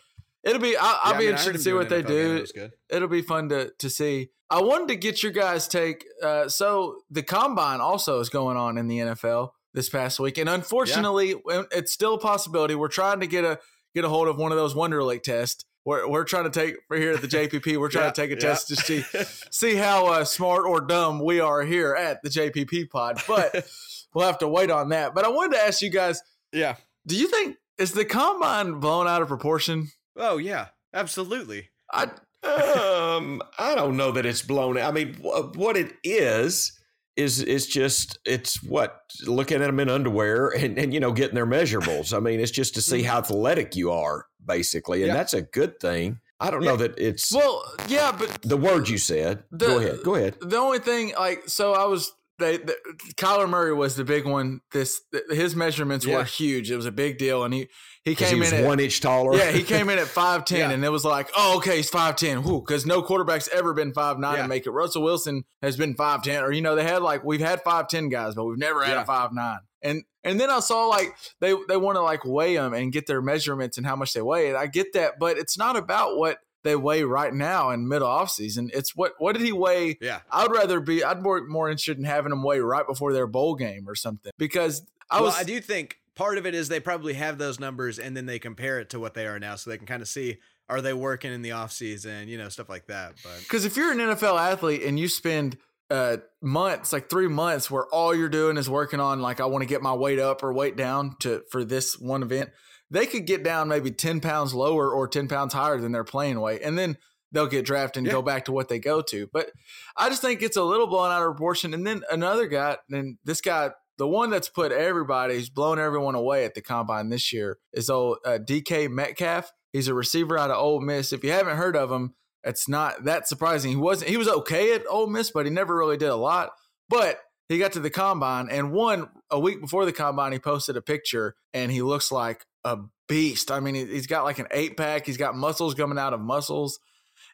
it'll 0.43 0.61
be. 0.61 0.75
I'll, 0.75 0.99
I'll 1.03 1.11
Yeah, 1.13 1.17
be 1.19 1.25
mean, 1.27 1.35
I 1.35 1.37
heard 1.37 1.47
interested 1.47 1.53
to 1.53 1.59
see 1.63 1.73
what 1.73 1.89
they 1.89 2.01
do. 2.01 2.35
it 2.37 2.41
was 2.41 2.51
good. 2.51 2.71
it'll 2.89 3.07
be 3.07 3.21
fun 3.21 3.49
to 3.49 3.71
to 3.77 3.89
see. 3.89 4.29
I 4.49 4.61
wanted 4.61 4.89
to 4.89 4.95
get 4.97 5.23
your 5.23 5.31
guys' 5.31 5.67
take. 5.67 6.03
Uh, 6.21 6.49
so 6.49 6.97
the 7.09 7.23
combine 7.23 7.79
also 7.79 8.19
is 8.19 8.27
going 8.29 8.57
on 8.57 8.77
in 8.77 8.87
the 8.87 8.97
NFL 8.99 9.51
this 9.73 9.87
past 9.87 10.19
week, 10.19 10.37
and 10.37 10.49
unfortunately, 10.49 11.35
it's 11.71 11.93
still 11.93 12.15
a 12.15 12.19
possibility. 12.19 12.75
We're 12.75 12.89
trying 12.89 13.19
to 13.21 13.27
get 13.27 13.45
a 13.45 13.59
get 13.95 14.03
a 14.03 14.09
hold 14.09 14.27
of 14.27 14.37
one 14.37 14.51
of 14.51 14.57
those 14.57 14.73
Wonderlic 14.73 15.21
tests. 15.23 15.63
We're, 15.83 16.07
we're 16.07 16.23
trying 16.25 16.43
to 16.43 16.49
take 16.51 16.75
for 16.87 16.95
here 16.97 17.13
at 17.13 17.21
the 17.21 17.27
JPP. 17.27 17.77
We're 17.77 17.89
trying 17.89 18.05
Yeah, 18.05 18.11
to 18.11 18.21
take 18.21 18.31
a 18.31 18.35
yeah. 18.35 18.39
test 18.39 18.67
to 18.67 18.75
see 18.75 19.03
see 19.51 19.75
how 19.75 20.07
uh, 20.07 20.23
smart 20.25 20.65
or 20.65 20.81
dumb 20.81 21.23
we 21.23 21.39
are 21.39 21.63
here 21.63 21.95
at 21.95 22.21
the 22.21 22.29
JPP 22.29 22.89
pod, 22.89 23.19
but 23.27 23.65
we'll 24.13 24.25
have 24.25 24.37
to 24.39 24.47
wait 24.47 24.69
on 24.69 24.89
that. 24.89 25.15
But 25.15 25.25
I 25.25 25.29
wanted 25.29 25.55
to 25.57 25.63
ask 25.63 25.81
you 25.81 25.89
guys: 25.89 26.21
Yeah. 26.51 26.75
Do 27.07 27.15
you 27.15 27.27
think 27.27 27.57
is 27.79 27.93
the 27.93 28.05
combine 28.05 28.73
blown 28.79 29.07
out 29.07 29.21
of 29.23 29.27
proportion? 29.27 29.87
Oh 30.15 30.37
yeah, 30.37 30.67
absolutely. 30.93 31.69
I 31.91 32.03
um, 32.43 33.41
I 33.59 33.75
don't 33.75 33.97
know 33.97 34.11
that 34.11 34.25
it's 34.25 34.41
blown. 34.41 34.77
I 34.77 34.91
mean, 34.91 35.15
wh- 35.15 35.55
what 35.55 35.77
it 35.77 35.93
is 36.03 36.73
is 37.17 37.41
is 37.41 37.67
just 37.67 38.17
it's 38.25 38.61
what 38.63 39.01
looking 39.25 39.61
at 39.61 39.67
them 39.67 39.79
in 39.79 39.89
underwear 39.89 40.49
and 40.49 40.77
and 40.77 40.93
you 40.93 40.99
know 40.99 41.11
getting 41.11 41.35
their 41.35 41.45
measurables. 41.47 42.15
I 42.15 42.19
mean, 42.19 42.39
it's 42.39 42.51
just 42.51 42.75
to 42.75 42.81
see 42.81 43.03
how 43.03 43.17
athletic 43.19 43.75
you 43.75 43.91
are, 43.91 44.25
basically, 44.45 45.03
and 45.03 45.07
Yeah. 45.09 45.13
that's 45.15 45.33
a 45.33 45.41
good 45.41 45.79
thing. 45.79 46.19
I 46.39 46.49
don't 46.49 46.63
know 46.63 46.75
that 46.77 46.97
it's 46.97 47.31
Well, 47.31 47.63
yeah, 47.87 48.11
but 48.17 48.41
the 48.41 48.57
word 48.57 48.89
you 48.89 48.97
said. 48.97 49.43
The- 49.51 49.67
go 49.67 49.77
ahead. 49.79 49.99
Go 50.03 50.15
ahead. 50.15 50.37
The 50.41 50.57
only 50.57 50.79
thing, 50.79 51.13
like, 51.17 51.43
so 51.47 51.73
I 51.73 51.85
was. 51.85 52.11
They, 52.39 52.57
the, 52.57 52.75
Kyler 53.17 53.47
Murray 53.47 53.71
was 53.71 53.95
the 53.95 54.03
big 54.03 54.25
one. 54.25 54.61
This 54.71 54.99
his 55.29 55.55
measurements 55.55 56.07
Yeah. 56.07 56.17
were 56.17 56.23
huge. 56.23 56.71
It 56.71 56.75
was 56.75 56.87
a 56.87 56.91
big 56.91 57.19
deal, 57.19 57.43
and 57.43 57.53
he 57.53 57.67
he 58.03 58.11
he 58.11 58.15
came 58.15 58.39
was 58.39 58.51
in 58.51 58.61
at 58.61 58.65
one 58.65 58.79
inch 58.79 58.99
taller. 58.99 59.37
yeah 59.37 59.51
he 59.51 59.61
came 59.61 59.91
in 59.91 59.99
at 59.99 60.07
five 60.21 60.45
ten, 60.45 60.57
Yeah. 60.57 60.71
and 60.71 60.83
it 60.83 60.89
was 60.89 61.05
like 61.05 61.29
oh 61.37 61.57
okay 61.57 61.75
he's 61.77 61.89
five 61.91 62.15
ten, 62.15 62.41
because 62.41 62.83
no 62.83 63.03
quarterback's 63.03 63.47
ever 63.53 63.75
been 63.75 63.93
five 63.93 64.17
nine 64.17 64.35
Yeah. 64.35 64.39
and 64.39 64.49
make 64.49 64.65
it. 64.65 64.71
Russell 64.71 65.03
Wilson 65.03 65.43
has 65.61 65.77
been 65.77 65.93
five 65.93 66.23
ten, 66.23 66.43
or 66.43 66.51
you 66.51 66.61
know 66.61 66.73
they 66.75 66.83
had 66.83 67.03
like 67.03 67.23
we've 67.23 67.41
had 67.41 67.61
five 67.61 67.87
ten 67.87 68.09
guys, 68.09 68.33
but 68.33 68.45
we've 68.45 68.57
never 68.57 68.83
had 68.83 68.93
Yeah. 68.93 69.01
a 69.03 69.05
five 69.05 69.33
nine. 69.33 69.59
And 69.83 70.03
and 70.23 70.39
then 70.39 70.49
I 70.49 70.59
saw 70.59 70.87
like 70.87 71.15
they 71.39 71.55
they 71.67 71.77
want 71.77 71.95
to 71.95 72.01
like 72.01 72.25
weigh 72.25 72.55
them 72.55 72.73
and 72.73 72.91
get 72.91 73.07
their 73.07 73.21
measurements 73.21 73.77
and 73.77 73.85
how 73.85 73.95
much 73.95 74.13
they 74.13 74.21
weigh. 74.21 74.49
And 74.49 74.57
I 74.57 74.67
get 74.67 74.93
that, 74.93 75.19
but 75.19 75.37
it's 75.37 75.57
not 75.57 75.75
about 75.75 76.17
what 76.17 76.39
they 76.63 76.75
weigh 76.75 77.03
right 77.03 77.33
now 77.33 77.71
in 77.71 77.87
middle 77.87 78.07
off 78.07 78.29
season. 78.29 78.69
It's 78.73 78.95
what 78.95 79.13
what 79.17 79.35
did 79.35 79.43
he 79.43 79.51
weigh? 79.51 79.97
Yeah. 80.01 80.19
I'd 80.31 80.51
rather 80.51 80.79
be 80.79 81.03
I'd 81.03 81.21
more 81.21 81.43
more 81.45 81.69
interested 81.69 81.97
in 81.97 82.03
having 82.03 82.29
them 82.29 82.43
weigh 82.43 82.59
right 82.59 82.85
before 82.85 83.13
their 83.13 83.27
bowl 83.27 83.55
game 83.55 83.87
or 83.87 83.95
something 83.95 84.31
because 84.37 84.85
I 85.09 85.21
was 85.21 85.33
well, 85.33 85.41
I 85.41 85.43
do 85.43 85.59
think 85.59 85.97
part 86.15 86.37
of 86.37 86.45
it 86.45 86.53
is 86.53 86.69
they 86.69 86.79
probably 86.79 87.13
have 87.13 87.37
those 87.37 87.59
numbers 87.59 87.99
and 87.99 88.15
then 88.15 88.25
they 88.25 88.39
compare 88.39 88.79
it 88.79 88.89
to 88.91 88.99
what 88.99 89.13
they 89.13 89.25
are 89.25 89.39
now 89.39 89.55
so 89.55 89.69
they 89.69 89.77
can 89.77 89.87
kind 89.87 90.01
of 90.01 90.07
see 90.07 90.37
are 90.69 90.81
they 90.81 90.93
working 90.93 91.33
in 91.33 91.41
the 91.41 91.51
off 91.51 91.71
season, 91.71 92.29
you 92.29 92.37
know, 92.37 92.47
stuff 92.47 92.69
like 92.69 92.87
that. 92.87 93.15
But 93.23 93.39
because 93.39 93.65
if 93.65 93.75
you're 93.75 93.91
an 93.91 93.97
NFL 93.97 94.39
athlete 94.39 94.83
and 94.83 94.97
you 94.97 95.09
spend 95.09 95.57
uh, 95.91 96.17
months, 96.41 96.93
like 96.93 97.09
three 97.09 97.27
months, 97.27 97.69
where 97.69 97.85
all 97.93 98.15
you're 98.15 98.29
doing 98.29 98.57
is 98.57 98.69
working 98.69 98.99
on 98.99 99.21
like 99.21 99.39
I 99.39 99.45
want 99.45 99.61
to 99.61 99.67
get 99.67 99.81
my 99.81 99.93
weight 99.93 100.19
up 100.19 100.41
or 100.43 100.53
weight 100.53 100.75
down 100.75 101.15
to 101.19 101.43
for 101.51 101.63
this 101.63 101.99
one 101.99 102.23
event, 102.23 102.49
they 102.89 103.05
could 103.05 103.27
get 103.27 103.43
down 103.43 103.67
maybe 103.67 103.91
ten 103.91 104.21
pounds 104.21 104.53
lower 104.53 104.91
or 104.91 105.07
ten 105.07 105.27
pounds 105.27 105.53
higher 105.53 105.79
than 105.79 105.91
their 105.91 106.03
playing 106.03 106.39
weight, 106.39 106.61
and 106.63 106.77
then 106.79 106.97
they'll 107.33 107.47
get 107.47 107.65
drafted 107.65 107.99
and 107.99 108.07
Yeah. 108.07 108.13
go 108.13 108.21
back 108.21 108.45
to 108.45 108.51
what 108.51 108.67
they 108.69 108.79
go 108.79 109.01
to. 109.01 109.27
But 109.31 109.51
I 109.95 110.09
just 110.09 110.21
think 110.21 110.41
it's 110.41 110.57
a 110.57 110.63
little 110.63 110.87
blown 110.87 111.11
out 111.11 111.21
of 111.21 111.27
proportion. 111.35 111.73
And 111.73 111.85
then 111.87 112.03
another 112.11 112.47
guy, 112.47 112.77
and 112.89 113.17
this 113.23 113.39
guy, 113.39 113.71
the 113.97 114.07
one 114.07 114.29
that's 114.29 114.49
put 114.49 114.71
everybody, 114.73 115.35
who's 115.35 115.49
blown 115.49 115.79
everyone 115.79 116.15
away 116.15 116.43
at 116.43 116.55
the 116.55 116.61
combine 116.61 117.09
this 117.09 117.31
year, 117.31 117.57
is 117.71 117.89
old 117.89 118.17
uh, 118.25 118.37
DK 118.39 118.89
Metcalf. 118.89 119.51
He's 119.71 119.87
a 119.87 119.93
receiver 119.93 120.37
out 120.37 120.51
of 120.51 120.57
Ole 120.57 120.81
Miss. 120.81 121.13
If 121.13 121.23
you 121.23 121.31
haven't 121.31 121.55
heard 121.55 121.77
of 121.77 121.89
him, 121.89 122.15
it's 122.43 122.67
not 122.67 123.03
that 123.05 123.27
surprising. 123.27 123.71
He 123.71 123.77
wasn't. 123.77 124.09
He 124.09 124.17
was 124.17 124.27
okay 124.27 124.73
at 124.73 124.85
Ole 124.89 125.07
Miss, 125.07 125.31
but 125.31 125.45
he 125.45 125.51
never 125.51 125.75
really 125.75 125.97
did 125.97 126.09
a 126.09 126.15
lot. 126.15 126.51
But 126.89 127.19
he 127.49 127.57
got 127.57 127.73
to 127.73 127.79
the 127.79 127.89
combine, 127.89 128.47
and 128.49 128.71
one 128.71 129.09
a 129.29 129.39
week 129.39 129.61
before 129.61 129.85
the 129.85 129.91
combine, 129.93 130.31
he 130.31 130.39
posted 130.39 130.77
a 130.77 130.81
picture, 130.81 131.35
and 131.53 131.71
he 131.71 131.81
looks 131.81 132.11
like 132.11 132.45
a 132.63 132.77
beast. 133.07 133.51
I 133.51 133.59
mean, 133.59 133.75
he- 133.75 133.85
he's 133.85 134.07
got 134.07 134.23
like 134.23 134.39
an 134.39 134.47
eight 134.51 134.77
pack. 134.77 135.05
He's 135.05 135.17
got 135.17 135.35
muscles 135.35 135.73
coming 135.73 135.97
out 135.97 136.13
of 136.13 136.19
muscles, 136.21 136.79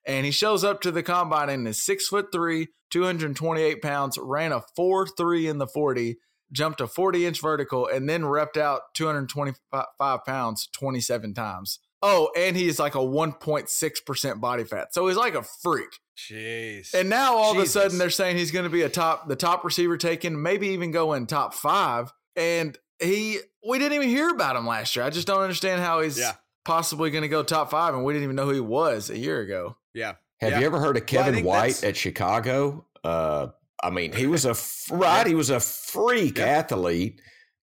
and 0.06 0.26
he 0.26 0.32
shows 0.32 0.64
up 0.64 0.82
to 0.82 0.92
the 0.92 1.04
combine 1.04 1.50
and 1.50 1.68
is 1.68 1.84
six 1.84 2.08
foot 2.08 2.28
three, 2.32 2.70
two 2.90 3.04
hundred 3.04 3.36
twenty 3.36 3.62
eight 3.62 3.82
pounds, 3.82 4.18
ran 4.22 4.52
a 4.52 4.64
four 4.76 5.06
three 5.08 5.48
in 5.48 5.58
the 5.60 5.68
forty, 5.68 6.18
jumped 6.52 6.82
a 6.82 6.88
forty 6.88 7.26
inch 7.26 7.42
vertical, 7.42 7.88
and 7.88 8.10
then 8.10 8.24
repped 8.24 8.58
out 8.58 8.82
two 8.96 9.06
hundred 9.06 9.30
twenty 9.30 9.54
five 10.00 10.26
pounds 10.26 10.68
twenty 10.74 11.00
seven 11.02 11.34
times. 11.34 11.80
Oh, 12.02 12.30
and 12.38 12.56
he's 12.56 12.80
like 12.80 12.96
a 12.96 13.00
1.6% 13.00 14.40
body 14.40 14.64
fat. 14.64 14.94
So 14.94 15.08
he's 15.08 15.18
like 15.18 15.36
a 15.36 15.44
freak. 15.64 15.90
jeez. 16.18 16.94
And 16.94 17.10
now 17.10 17.36
all 17.36 17.52
of 17.54 17.58
a 17.64 17.66
sudden 17.66 17.98
they're 17.98 18.10
saying 18.10 18.38
he's 18.38 18.52
going 18.52 18.66
to 18.66 18.70
be 18.70 18.84
a 18.84 18.90
top, 18.90 19.28
the 19.28 19.36
top 19.36 19.64
receiver 19.64 19.98
taken, 19.98 20.42
maybe 20.42 20.68
even 20.70 20.92
go 20.92 21.14
in 21.14 21.26
top 21.26 21.54
five. 21.54 22.12
And 22.36 22.78
he, 23.00 23.40
we 23.68 23.80
didn't 23.80 23.94
even 23.94 24.10
hear 24.10 24.30
about 24.30 24.56
him 24.56 24.68
last 24.68 24.96
year. 24.96 25.06
I 25.06 25.10
just 25.10 25.28
don't 25.28 25.42
understand 25.42 25.82
how 25.82 26.02
he's 26.02 26.20
Yeah. 26.20 26.34
possibly 26.66 27.10
going 27.10 27.24
to 27.24 27.28
go 27.28 27.44
top 27.44 27.72
five. 27.72 27.94
And 27.96 28.04
we 28.06 28.14
didn't 28.14 28.24
even 28.26 28.36
know 28.36 28.46
who 28.46 28.54
he 28.54 28.60
was 28.60 29.10
a 29.10 29.18
year 29.18 29.42
ago. 29.42 29.78
yeah. 29.94 30.14
Have 30.40 30.52
Yeah. 30.52 30.60
you 30.60 30.66
ever 30.68 30.80
heard 30.80 30.98
of 30.98 31.08
Kevin 31.08 31.34
think 31.34 31.48
White 31.48 31.62
that's- 31.78 31.84
at 31.84 31.98
Chicago? 31.98 32.86
Uh, 33.04 33.48
I 33.82 33.90
mean, 33.90 34.12
he 34.14 34.28
was 34.28 34.46
a 34.46 34.56
right. 34.96 35.26
He 35.26 35.34
was 35.34 35.50
a 35.50 35.60
freak 35.60 36.38
Yeah. 36.38 36.46
athlete, 36.46 37.20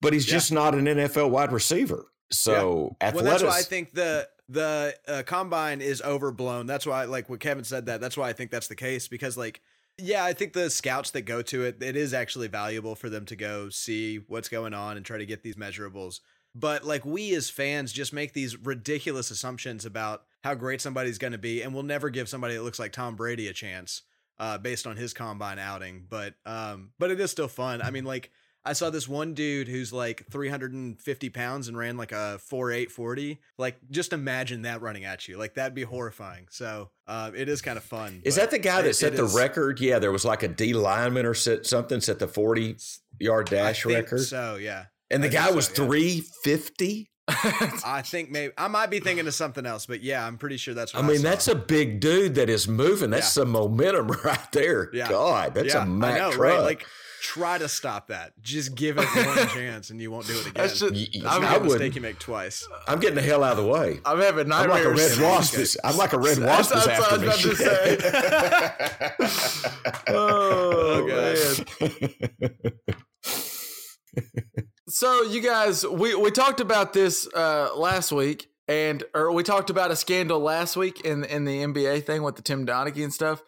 but 0.03 0.13
he's 0.13 0.27
Yeah. 0.29 0.35
just 0.35 0.53
not 0.53 0.75
an 0.75 0.87
NFL 0.87 1.31
wide 1.31 1.51
receiver. 1.51 2.07
So 2.31 2.97
Well, 3.01 3.09
athletics. 3.09 3.31
that's 3.31 3.43
why 3.43 3.59
I 3.59 3.63
think 3.63 3.95
the 3.95 4.29
the 4.49 4.95
uh, 5.07 5.23
combine 5.25 5.81
is 5.81 6.01
overblown. 6.01 6.67
That's 6.67 6.87
why, 6.87 7.05
like, 7.05 7.29
what 7.29 7.39
Kevin 7.41 7.65
said 7.65 7.87
that. 7.87 8.01
That's 8.01 8.17
why 8.17 8.31
I 8.31 8.33
think 8.33 8.51
that's 8.51 8.69
the 8.69 8.75
case 8.75 9.07
because, 9.07 9.37
like, 9.37 9.61
yeah, 9.99 10.25
I 10.25 10.33
think 10.33 10.53
the 10.53 10.71
scouts 10.71 11.11
that 11.11 11.23
go 11.23 11.43
to 11.43 11.65
it, 11.65 11.83
it 11.83 11.97
is 11.97 12.15
actually 12.15 12.49
valuable 12.49 12.95
for 12.95 13.11
them 13.11 13.27
to 13.27 13.37
go 13.37 13.69
see 13.69 14.19
what's 14.29 14.49
going 14.49 14.73
on 14.73 14.97
and 14.97 15.05
try 15.05 15.19
to 15.19 15.27
get 15.27 15.43
these 15.43 15.57
measurables. 15.57 16.21
But 16.55 16.85
like 16.85 17.05
we 17.05 17.35
as 17.35 17.51
fans 17.51 17.93
just 17.93 18.13
make 18.13 18.33
these 18.33 18.57
ridiculous 18.57 19.31
assumptions 19.31 19.85
about 19.85 20.23
how 20.43 20.55
great 20.55 20.81
somebody's 20.81 21.19
going 21.19 21.33
to 21.33 21.39
be, 21.39 21.63
and 21.63 21.75
we'll 21.75 21.83
never 21.83 22.11
give 22.11 22.29
somebody 22.29 22.55
that 22.55 22.63
looks 22.63 22.79
like 22.79 22.93
Tom 22.93 23.17
Brady 23.17 23.49
a 23.49 23.53
chance 23.53 24.03
uh, 24.39 24.57
based 24.57 24.87
on 24.87 24.97
his 24.97 25.13
combine 25.13 25.59
outing. 25.59 26.07
But 26.09 26.35
um, 26.47 26.91
but 26.99 27.11
it 27.11 27.21
is 27.21 27.31
still 27.31 27.49
fun. 27.49 27.83
I 27.83 27.91
mean, 27.91 28.05
like 28.05 28.31
I 28.69 28.73
saw 28.75 28.91
this 28.91 29.09
one 29.09 29.35
dude 29.35 29.67
who's 29.69 29.93
like 29.93 30.27
350 30.31 31.31
pounds 31.31 31.69
and 31.69 31.77
ran 31.77 31.97
like 31.97 32.13
a 32.13 32.39
4.840. 32.51 33.39
Like, 33.57 33.79
just 33.91 34.13
imagine 34.13 34.63
that 34.63 34.83
running 34.83 35.05
at 35.05 35.27
you. 35.29 35.39
Like, 35.39 35.55
that'd 35.55 35.75
be 35.75 35.83
horrifying. 35.85 36.47
So, 36.51 36.91
uh, 37.07 37.31
it 37.35 37.49
is 37.49 37.63
kind 37.63 37.77
of 37.79 37.85
fun. 37.85 38.21
Is 38.25 38.37
that 38.37 38.51
the 38.51 38.59
guy 38.59 38.83
that 38.83 38.91
it- 38.91 38.95
set 38.95 39.15
it 39.15 39.17
the 39.17 39.25
is- 39.25 39.35
record? 39.35 39.81
Yeah, 39.81 39.99
there 39.99 40.13
was 40.13 40.25
like 40.25 40.43
a 40.43 40.49
D 40.49 40.75
lineman 40.75 41.25
or 41.27 41.35
set 41.35 41.67
something 41.67 42.01
set 42.01 42.19
the 42.19 42.29
forty 42.29 42.77
yard 43.19 43.49
I 43.53 43.57
dash 43.57 43.83
think 43.85 43.95
record, 43.97 44.21
So, 44.21 44.57
yeah. 44.57 44.85
and 45.11 45.23
the 45.23 45.29
I 45.29 45.33
guy 45.33 45.49
so, 45.49 45.55
was 45.57 45.69
yeah. 45.71 45.75
three 45.75 46.23
fifty. 46.45 47.11
I 47.31 48.03
think 48.07 48.31
maybe 48.31 48.55
I 48.57 48.69
might 48.69 48.89
be 48.91 49.01
thinking 49.01 49.27
of 49.27 49.35
something 49.35 49.67
else, 49.67 49.85
but 49.85 50.03
yeah, 50.03 50.27
I'm 50.27 50.39
pretty 50.39 50.57
sure 50.57 50.73
that's 50.73 50.95
I 50.95 51.01
I, 51.01 51.03
mean, 51.03 51.19
saw. 51.19 51.23
that's 51.25 51.47
a 51.49 51.55
big 51.55 52.01
dude 52.01 52.37
that 52.37 52.49
is 52.49 52.67
moving. 52.67 53.11
That's 53.11 53.27
Yeah. 53.27 53.43
some 53.43 53.51
momentum 53.51 54.09
right 54.25 54.53
there. 54.53 54.89
Yeah. 54.95 55.09
God, 55.11 55.55
that's 55.55 55.75
yeah, 55.75 55.83
a 55.83 55.87
Mack 55.87 56.19
know, 56.19 56.31
truck. 56.33 56.41
right? 56.57 56.61
Like, 56.61 56.87
try 57.21 57.59
to 57.59 57.69
stop 57.69 58.09
that. 58.09 58.33
Just 58.43 58.75
give 58.75 58.99
it 58.99 59.05
one 59.05 59.49
chance, 59.55 59.91
and 59.91 60.01
you 60.01 60.11
won't 60.11 60.27
do 60.27 60.35
it 60.35 60.43
again. 60.43 60.53
That's 60.55 60.79
just, 60.81 60.93
Y- 60.95 61.07
y- 61.15 61.23
I'm, 61.29 61.43
not 61.43 61.51
I 61.53 61.57
a 61.57 61.61
mistake 61.61 61.69
wouldn't. 61.79 61.95
you 61.97 62.01
make 62.03 62.19
twice. 62.19 62.67
I'm 62.87 62.99
getting 63.01 63.17
the 63.17 63.23
hell 63.23 63.43
out 63.45 63.59
of 63.59 63.65
the 63.65 63.71
way. 63.71 64.01
I'm 64.05 64.19
having 64.21 64.49
nightmares. 64.49 64.85
I'm 64.85 64.85
like 64.85 64.85
a 64.85 65.19
red 65.19 65.19
wasp. 65.21 65.55
This, 65.55 65.77
I'm 65.85 65.97
like 65.97 66.13
a 66.13 66.19
red 66.19 66.37
That's- 66.39 66.71
wasp 66.71 66.75
this 66.75 66.87
that's 66.87 67.01
what 67.01 67.13
I 67.13 67.17
was 67.17 67.21
me. 67.21 67.27
about 67.29 67.41
to 67.41 67.57
Shit. 69.59 70.09
oh, 70.09 71.07
man. 71.07 72.73
So 74.89 75.23
you 75.23 75.41
guys, 75.43 75.87
we 75.87 76.15
we 76.15 76.31
talked 76.31 76.61
about 76.61 76.93
this 76.93 77.29
uh, 77.35 77.71
last 77.77 78.11
week, 78.11 78.49
and 78.67 79.05
or 79.15 79.31
we 79.33 79.43
talked 79.43 79.69
about 79.71 79.91
a 79.91 79.97
scandal 79.97 80.41
last 80.41 80.77
week 80.77 81.03
in 81.03 81.25
in 81.25 81.45
the 81.45 81.59
NBA 81.63 82.07
thing 82.07 82.23
with 82.23 82.37
the 82.37 82.43
Tim 82.43 82.67
Donaghy 82.67 83.05
and 83.05 83.13
stuff. 83.13 83.43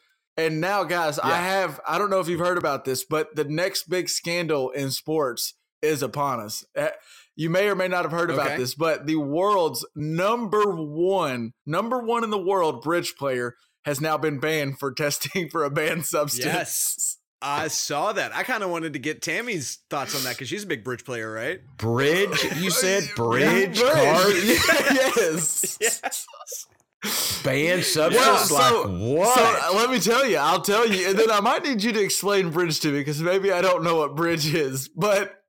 And 0.47 0.61
now, 0.61 0.84
guys, 0.84 1.18
I 1.18 1.36
have 1.36 1.80
I 1.86 1.99
don't 1.99 2.11
know 2.11 2.20
if 2.20 2.28
you've 2.28 2.41
heard 2.41 2.59
about 2.59 2.84
this, 2.84 3.05
but 3.05 3.34
the 3.36 3.45
next 3.45 3.88
big 3.88 4.09
scandal 4.09 4.70
in 4.70 4.91
sports 4.91 5.55
is 5.82 6.03
upon 6.03 6.41
us. 6.41 6.64
Uh, 6.76 6.88
You 7.36 7.49
may 7.51 7.68
or 7.68 7.74
may 7.74 7.88
not 7.88 8.03
have 8.05 8.12
heard 8.12 8.30
about 8.30 8.47
Okay. 8.49 8.57
this, 8.59 8.74
but 8.74 9.07
the 9.07 9.16
world's 9.16 9.84
number 9.95 10.74
one, 10.74 11.53
number 11.66 11.99
one 12.01 12.24
in 12.24 12.30
the 12.30 12.38
world 12.38 12.82
bridge 12.82 13.14
player 13.16 13.55
has 13.84 14.01
now 14.01 14.18
been 14.18 14.38
banned 14.41 14.78
for 14.78 14.93
testing 15.05 15.49
for 15.51 15.64
a 15.64 15.70
banned 15.70 16.05
substance. 16.07 16.45
Yes. 16.45 17.16
I 17.43 17.68
saw 17.68 18.12
that. 18.12 18.34
I 18.36 18.43
kind 18.43 18.62
of 18.62 18.68
wanted 18.68 18.93
to 18.93 18.99
get 18.99 19.22
Tammy's 19.22 19.78
thoughts 19.88 20.14
on 20.14 20.22
that 20.24 20.30
because 20.36 20.49
she's 20.49 20.64
a 20.64 20.66
big 20.66 20.84
bridge 20.84 21.07
player, 21.07 21.32
right? 21.32 21.61
Bridge, 21.78 22.45
you 22.57 22.70
said 22.70 23.05
bridge, 23.16 23.80
Bridge. 23.80 23.95
card, 23.95 24.34
yes. 24.34 25.78
Band 27.42 27.84
substance. 27.84 28.14
Well, 28.14 28.46
so, 28.46 28.82
like 28.82 29.01
what? 29.01 29.38
so 29.38 29.44
uh, 29.44 29.76
let 29.76 29.90
me 29.90 29.98
tell 29.98 30.26
you, 30.26 30.36
I'll 30.36 30.61
tell 30.61 30.86
you, 30.86 31.09
and 31.09 31.18
then 31.18 31.30
I 31.30 31.40
might 31.40 31.64
need 31.64 31.82
you 31.82 31.92
to 31.92 32.01
explain 32.01 32.51
bridge 32.51 32.80
to 32.80 32.88
me 32.88 33.01
because 33.01 33.20
maybe 33.22 33.53
I 33.53 33.61
don't 33.61 33.82
know 33.82 33.96
what 33.96 34.14
bridge 34.14 34.53
is. 34.53 34.88
But 34.88 35.39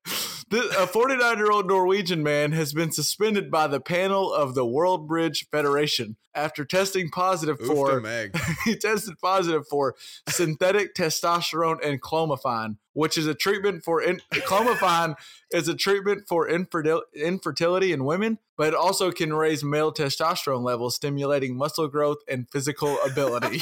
a 0.52 0.88
49 0.88 1.38
year 1.38 1.52
old 1.52 1.68
Norwegian 1.68 2.24
man 2.24 2.52
has 2.52 2.74
been 2.74 2.92
suspended 2.92 3.50
by 3.50 3.68
the 3.68 3.80
panel 3.80 4.34
of 4.34 4.54
the 4.54 4.66
World 4.66 5.08
Bridge 5.08 5.48
Federation 5.50 6.18
after 6.34 6.66
testing 6.66 7.10
positive 7.10 7.60
Oof 7.62 7.68
for 7.68 8.02
he 8.66 8.76
tested 8.76 9.16
positive 9.22 9.68
for 9.68 9.96
synthetic 10.30 10.94
testosterone 10.94 11.78
and 11.86 12.02
clomiphene, 12.02 12.78
which 12.94 13.18
is 13.18 13.28
a 13.28 13.34
treatment 13.34 13.84
for 13.84 14.02
in, 14.02 14.22
clomiphene 14.32 15.16
is 15.52 15.68
a 15.68 15.76
treatment 15.76 16.24
for 16.28 16.48
infertil, 16.48 17.02
infertility 17.14 17.94
in 17.94 18.04
women, 18.04 18.38
but 18.58 18.70
it 18.70 18.76
also 18.76 19.12
can 19.12 19.34
raise 19.34 19.64
male 19.64 19.94
testosterone 19.94 20.64
levels, 20.64 20.96
stimulating 20.96 21.56
muscle 21.56 21.88
growth 21.88 22.20
and 22.28 22.50
physical 22.50 22.98
ability. 23.06 23.62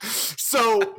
so 0.02 0.96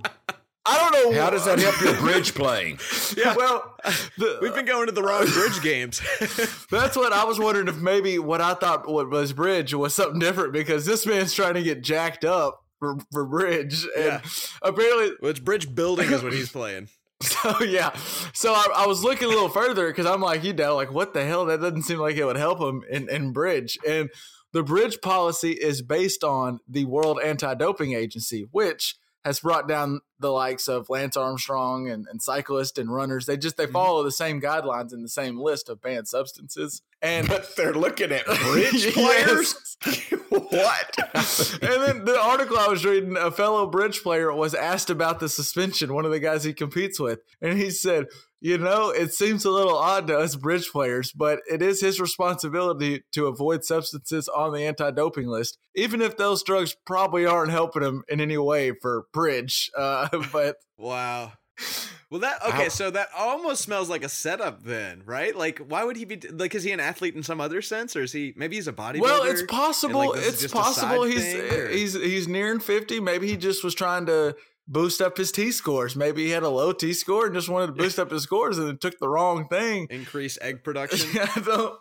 I 0.68 0.78
don't 0.92 1.14
know 1.14 1.22
How 1.22 1.30
does 1.30 1.46
that 1.46 1.60
help 1.60 1.80
your 1.82 1.96
bridge 1.96 2.34
playing? 2.36 2.80
Yeah, 3.18 3.36
well, 3.36 3.76
the, 4.18 4.38
We've 4.42 4.54
been 4.54 4.66
going 4.66 4.86
to 4.88 4.92
the 4.92 5.02
wrong 5.02 5.26
bridge 5.26 5.62
games. 5.64 6.02
That's 6.70 6.96
what 6.96 7.14
I 7.14 7.24
was 7.24 7.40
wondering 7.40 7.68
if 7.68 7.78
maybe 7.78 8.20
what 8.20 8.42
I 8.42 8.54
thought 8.54 8.88
was 8.88 9.34
bridge 9.34 9.74
was 9.74 9.96
something 9.96 10.20
different 10.20 10.54
because 10.54 10.86
this 10.86 11.06
man's 11.06 11.34
trying 11.34 11.56
to 11.56 11.64
get 11.64 11.82
jacked 11.82 12.24
up 12.26 12.64
for, 12.80 12.98
for 13.12 13.26
bridge 13.26 13.86
and 13.96 14.06
Yeah. 14.06 14.22
apparently 14.62 15.14
Well, 15.22 15.32
it's 15.32 15.40
bridge 15.40 15.74
building 15.74 16.12
is 16.12 16.22
what 16.22 16.34
he's 16.34 16.50
playing. 16.52 16.90
So 17.24 17.64
yeah, 17.64 17.96
so 18.34 18.54
I, 18.54 18.68
I 18.76 18.86
was 18.86 19.04
looking 19.04 19.26
a 19.26 19.30
little 19.30 19.50
further 19.50 19.88
because 19.88 20.06
I'm 20.06 20.22
like, 20.22 20.44
you 20.44 20.54
know, 20.54 20.76
like 20.76 20.92
what 20.94 21.16
the 21.16 21.26
hell? 21.26 21.46
That 21.46 21.60
doesn't 21.62 21.82
seem 21.82 21.98
like 21.98 22.16
it 22.16 22.24
would 22.26 22.38
help 22.38 22.60
him 22.62 22.84
in, 22.92 23.10
in 23.10 23.34
bridge. 23.34 23.76
And 23.88 24.12
the 24.54 24.62
bridge 24.62 25.02
policy 25.02 25.54
is 25.54 25.82
based 25.82 26.24
on 26.24 26.60
the 26.70 26.86
World 26.86 27.20
Anti-Doping 27.24 27.94
Agency, 27.94 28.46
which 28.52 28.98
has 29.26 29.40
brought 29.42 29.68
down 29.68 30.02
the 30.20 30.32
likes 30.32 30.68
of 30.68 30.90
Lance 30.90 31.18
Armstrong 31.18 31.90
and, 31.90 32.08
and 32.10 32.22
cyclists 32.22 32.78
and 32.78 32.92
runners. 32.94 33.26
They 33.26 33.38
just 33.38 33.58
they 33.58 33.66
Mm-hmm. 33.66 33.74
follow 33.74 34.04
the 34.04 34.12
same 34.12 34.40
guidelines 34.42 34.94
in 34.94 35.02
the 35.02 35.10
same 35.10 35.38
list 35.40 35.68
of 35.70 35.82
banned 35.82 36.08
substances. 36.08 36.82
And 37.02 37.28
But 37.28 37.54
they're 37.58 37.74
looking 37.74 38.12
at 38.12 38.26
bridge 38.44 38.94
players. 38.94 39.78
what? 40.30 40.98
and 41.62 41.84
then 41.84 42.06
the 42.06 42.18
article 42.22 42.58
I 42.58 42.68
was 42.68 42.86
reading, 42.86 43.18
a 43.18 43.32
fellow 43.32 43.68
bridge 43.68 44.02
player 44.02 44.34
was 44.34 44.54
asked 44.54 44.90
about 44.90 45.20
the 45.20 45.30
suspension, 45.30 45.94
one 45.94 46.06
of 46.06 46.12
the 46.12 46.20
guys 46.20 46.44
he 46.44 46.54
competes 46.54 47.00
with, 47.00 47.20
and 47.42 47.58
he 47.58 47.70
said, 47.70 48.06
You 48.40 48.60
know, 48.60 48.90
it 48.90 49.14
seems 49.14 49.46
a 49.46 49.52
little 49.52 49.78
odd 49.78 50.08
to 50.08 50.18
us 50.18 50.36
bridge 50.36 50.70
players, 50.72 51.12
but 51.12 51.40
it 51.50 51.62
is 51.62 51.82
his 51.82 52.00
responsibility 52.00 53.04
to 53.14 53.26
avoid 53.26 53.66
substances 53.66 54.28
on 54.28 54.54
the 54.54 54.62
anti 54.62 54.92
doping 54.92 55.28
list, 55.28 55.58
even 55.76 56.02
if 56.02 56.18
those 56.18 56.44
drugs 56.44 56.76
probably 56.86 57.26
aren't 57.26 57.52
helping 57.52 57.82
him 57.82 58.04
in 58.08 58.22
any 58.22 58.38
way 58.38 58.74
for 58.80 59.08
bridge. 59.12 59.72
Uh, 59.76 60.08
but 60.32 60.58
Wow. 60.78 61.34
Well, 62.10 62.22
that 62.22 62.42
okay. 62.46 62.64
Wow. 62.64 62.70
So 62.70 62.92
that 62.92 63.10
almost 63.18 63.64
smells 63.64 63.90
like 63.90 64.04
a 64.04 64.10
setup, 64.10 64.64
then, 64.64 65.02
right? 65.06 65.36
Like, 65.36 65.60
why 65.60 65.84
would 65.84 65.98
he 65.98 66.06
be 66.06 66.18
like? 66.30 66.56
Is 66.56 66.64
he 66.64 66.72
an 66.72 66.80
athlete 66.80 67.16
in 67.16 67.24
some 67.24 67.42
other 67.42 67.62
sense, 67.62 67.96
or 67.96 68.04
is 68.04 68.14
he 68.14 68.34
maybe 68.38 68.56
he's 68.56 68.68
a 68.68 68.74
bodybuilder? 68.74 69.02
well, 69.02 69.24
it's 69.24 69.42
possible. 69.42 70.12
like, 70.12 70.22
it's 70.24 70.48
possible 70.48 71.04
he's 71.04 71.24
thing, 71.24 71.72
he's 71.72 71.94
he's 71.96 72.28
nearing 72.28 72.60
fifty. 72.60 73.00
Maybe 73.00 73.28
he 73.28 73.36
just 73.36 73.64
was 73.64 73.74
trying 73.74 74.06
to 74.06 74.36
boost 74.68 75.02
up 75.02 75.18
his 75.18 75.32
T 75.32 75.52
scores. 75.52 75.96
Maybe 75.96 76.26
he 76.26 76.32
had 76.32 76.44
a 76.44 76.50
low 76.50 76.72
T 76.74 76.94
score 76.94 77.26
and 77.26 77.36
just 77.36 77.50
wanted 77.50 77.68
to 77.68 77.74
boost 77.74 78.00
up 78.00 78.12
his 78.12 78.24
scores 78.24 78.58
and 78.58 78.68
then 78.68 78.78
took 78.78 79.00
the 79.00 79.10
wrong 79.10 79.48
thing. 79.48 79.88
increase 79.90 80.38
egg 80.42 80.64
production. 80.64 81.10
I 81.20 81.42
don't. 81.44 81.80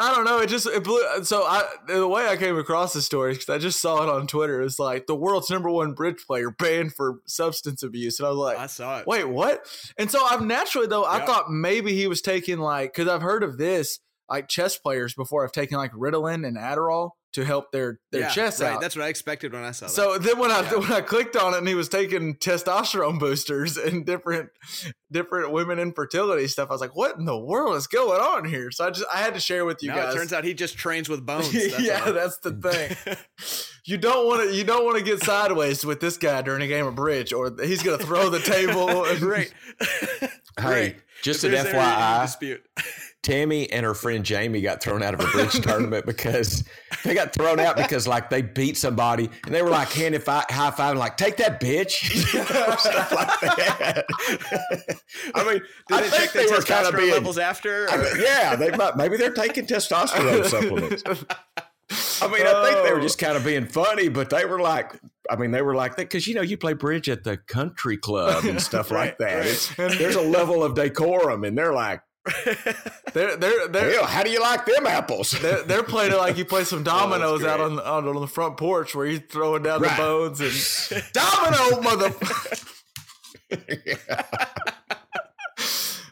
I 0.00 0.14
don't 0.14 0.24
know. 0.24 0.38
It 0.38 0.48
just 0.48 0.66
it 0.68 0.84
blew. 0.84 1.02
So 1.24 1.42
I 1.42 1.64
the 1.88 2.06
way 2.06 2.28
I 2.28 2.36
came 2.36 2.56
across 2.56 2.92
the 2.92 3.02
story 3.02 3.32
because 3.32 3.48
I 3.48 3.58
just 3.58 3.80
saw 3.80 4.02
it 4.04 4.08
on 4.08 4.28
Twitter. 4.28 4.62
It's 4.62 4.78
like 4.78 5.06
the 5.06 5.16
world's 5.16 5.50
number 5.50 5.70
one 5.70 5.92
bridge 5.92 6.24
player 6.24 6.50
banned 6.52 6.94
for 6.94 7.18
substance 7.26 7.82
abuse, 7.82 8.20
and 8.20 8.26
I 8.26 8.30
was 8.30 8.38
like, 8.38 8.58
I 8.58 8.66
saw 8.66 8.98
it. 9.00 9.06
wait, 9.08 9.24
what? 9.28 9.60
And 9.96 10.08
so 10.10 10.24
I've 10.24 10.42
naturally 10.42 10.86
though 10.86 11.04
I 11.04 11.18
Yeah. 11.18 11.26
thought 11.26 11.50
maybe 11.50 11.94
he 11.94 12.06
was 12.06 12.22
taking 12.22 12.58
like 12.58 12.92
because 12.94 13.08
I've 13.08 13.22
heard 13.22 13.42
of 13.42 13.58
this 13.58 13.98
like 14.30 14.46
chess 14.48 14.76
players 14.78 15.14
before. 15.14 15.42
I've 15.44 15.52
taken 15.52 15.78
like 15.78 15.92
Ritalin 15.92 16.46
and 16.46 16.56
Adderall 16.56 17.12
to 17.34 17.44
help 17.44 17.70
their 17.72 18.00
their 18.10 18.22
yeah, 18.22 18.28
chest 18.30 18.60
right. 18.62 18.72
out. 18.72 18.80
That's 18.80 18.96
what 18.96 19.04
I 19.04 19.08
expected 19.08 19.52
when 19.52 19.62
I 19.62 19.70
saw 19.72 19.86
that. 19.86 19.92
So 19.92 20.16
then 20.18 20.38
when 20.38 20.50
I 20.50 20.62
Yeah. 20.62 20.74
when 20.78 20.92
I 20.92 21.00
clicked 21.02 21.36
on 21.36 21.54
it 21.54 21.58
and 21.58 21.68
he 21.68 21.74
was 21.74 21.88
taking 21.88 22.34
testosterone 22.36 23.18
boosters 23.20 23.76
and 23.76 24.06
different 24.06 24.48
different 25.12 25.52
women 25.52 25.78
infertility 25.78 26.48
stuff, 26.48 26.70
I 26.70 26.72
was 26.72 26.80
like, 26.80 26.96
what 26.96 27.16
in 27.18 27.26
the 27.26 27.38
world 27.38 27.76
is 27.76 27.86
going 27.86 28.20
on 28.20 28.44
here? 28.46 28.70
So 28.70 28.86
I 28.86 28.90
just 28.90 29.06
I 29.12 29.18
had 29.18 29.34
to 29.34 29.40
share 29.40 29.64
with 29.64 29.82
you 29.82 29.90
now 29.90 29.96
guys. 29.96 30.14
it 30.14 30.16
turns 30.18 30.32
out 30.32 30.44
he 30.44 30.54
just 30.54 30.78
trains 30.78 31.08
with 31.08 31.24
bones. 31.26 31.52
That's 31.52 31.80
yeah, 31.80 32.02
all. 32.06 32.12
that's 32.14 32.38
the 32.38 32.52
thing. 32.52 33.16
you 33.84 33.98
don't 33.98 34.26
want 34.26 34.48
to 34.48 34.54
you 34.56 34.64
don't 34.64 34.84
want 34.84 34.96
to 34.98 35.04
get 35.04 35.22
sideways 35.22 35.84
with 35.84 36.00
this 36.00 36.16
guy 36.16 36.40
during 36.42 36.62
a 36.62 36.66
game 36.66 36.86
of 36.86 36.94
bridge, 36.94 37.32
or 37.32 37.54
he's 37.62 37.82
gonna 37.82 37.98
throw 37.98 38.30
the 38.30 38.40
table. 38.40 39.04
and- 39.04 39.20
great. 39.20 39.52
Hey, 39.80 40.28
Great. 40.56 40.96
just 41.22 41.44
If 41.44 41.48
an 41.48 41.50
there's 41.52 41.66
any 41.66 41.78
FYI, 41.78 42.22
dispute. 42.22 42.64
Tammy 43.22 43.70
and 43.70 43.84
her 43.84 43.94
friend 43.94 44.24
Jamie 44.24 44.60
got 44.60 44.82
thrown 44.82 45.02
out 45.02 45.12
of 45.12 45.20
a 45.20 45.26
bridge 45.26 45.52
tournament 45.62 46.06
because 46.06 46.64
they 47.04 47.14
got 47.14 47.32
thrown 47.32 47.58
out 47.58 47.76
because 47.76 48.06
like 48.06 48.30
they 48.30 48.42
beat 48.42 48.76
somebody 48.76 49.28
and 49.44 49.54
they 49.54 49.62
were 49.62 49.70
like 49.70 49.88
hand 49.88 50.14
if 50.14 50.28
I 50.28 50.44
high 50.48 50.70
five 50.70 50.96
like 50.96 51.16
take 51.16 51.36
that 51.38 51.60
bitch, 51.60 52.14
you 52.32 52.38
know, 52.38 52.76
stuff 52.76 53.12
like 53.12 53.40
that. 53.40 54.06
I 55.34 55.44
mean, 55.44 55.62
Did 55.88 55.98
I 55.98 56.00
they 56.02 56.08
think 56.10 56.32
they 56.32 56.46
were 56.46 56.62
kind 56.62 56.86
of 56.86 56.96
being 56.96 57.12
levels 57.12 57.38
after? 57.38 57.90
I 57.90 57.96
mean, 57.96 58.12
yeah, 58.20 58.56
they 58.56 58.70
might 58.70 58.96
maybe 58.96 59.16
they're 59.16 59.32
taking 59.32 59.66
testosterone 59.66 60.44
supplements. 60.48 61.02
I 62.20 62.28
mean, 62.28 62.46
I 62.46 62.64
think 62.64 62.84
they 62.84 62.92
were 62.92 63.00
just 63.00 63.18
kind 63.18 63.36
of 63.36 63.44
being 63.44 63.66
funny, 63.66 64.08
but 64.08 64.30
they 64.30 64.44
were 64.44 64.60
like, 64.60 64.92
I 65.30 65.36
mean, 65.36 65.50
they 65.50 65.62
were 65.62 65.74
like 65.74 65.96
that 65.96 66.02
because 66.02 66.26
you 66.26 66.34
know 66.34 66.42
you 66.42 66.56
play 66.56 66.74
bridge 66.74 67.08
at 67.08 67.24
the 67.24 67.36
country 67.36 67.96
club 67.96 68.44
and 68.44 68.60
stuff 68.60 68.90
like 68.90 69.18
that. 69.18 69.72
There's 69.76 70.16
a 70.16 70.22
level 70.22 70.62
of 70.62 70.74
decorum, 70.74 71.44
and 71.44 71.56
they're 71.56 71.72
like, 71.72 72.00
They're 73.14 73.36
they're 73.36 73.68
they're. 73.68 73.92
"Hell, 73.94 74.06
how 74.06 74.22
do 74.22 74.30
you 74.30 74.40
like 74.40 74.66
them 74.66 74.86
apples?" 74.86 75.30
They're, 75.32 75.62
they're 75.62 75.82
playing 75.82 76.12
it 76.12 76.16
like 76.18 76.36
you 76.36 76.44
play 76.44 76.64
some 76.64 76.82
dominoes 76.96 77.42
out 77.44 77.60
on, 77.60 77.80
on 77.80 78.06
on 78.06 78.20
the 78.20 78.26
front 78.26 78.56
porch 78.56 78.94
where 78.94 79.06
you're 79.06 79.20
throwing 79.20 79.62
down 79.62 79.80
Right. 79.80 79.96
the 79.96 80.02
bones 80.02 80.40
and 80.90 81.04
domino 81.12 81.80
mother. 81.82 82.14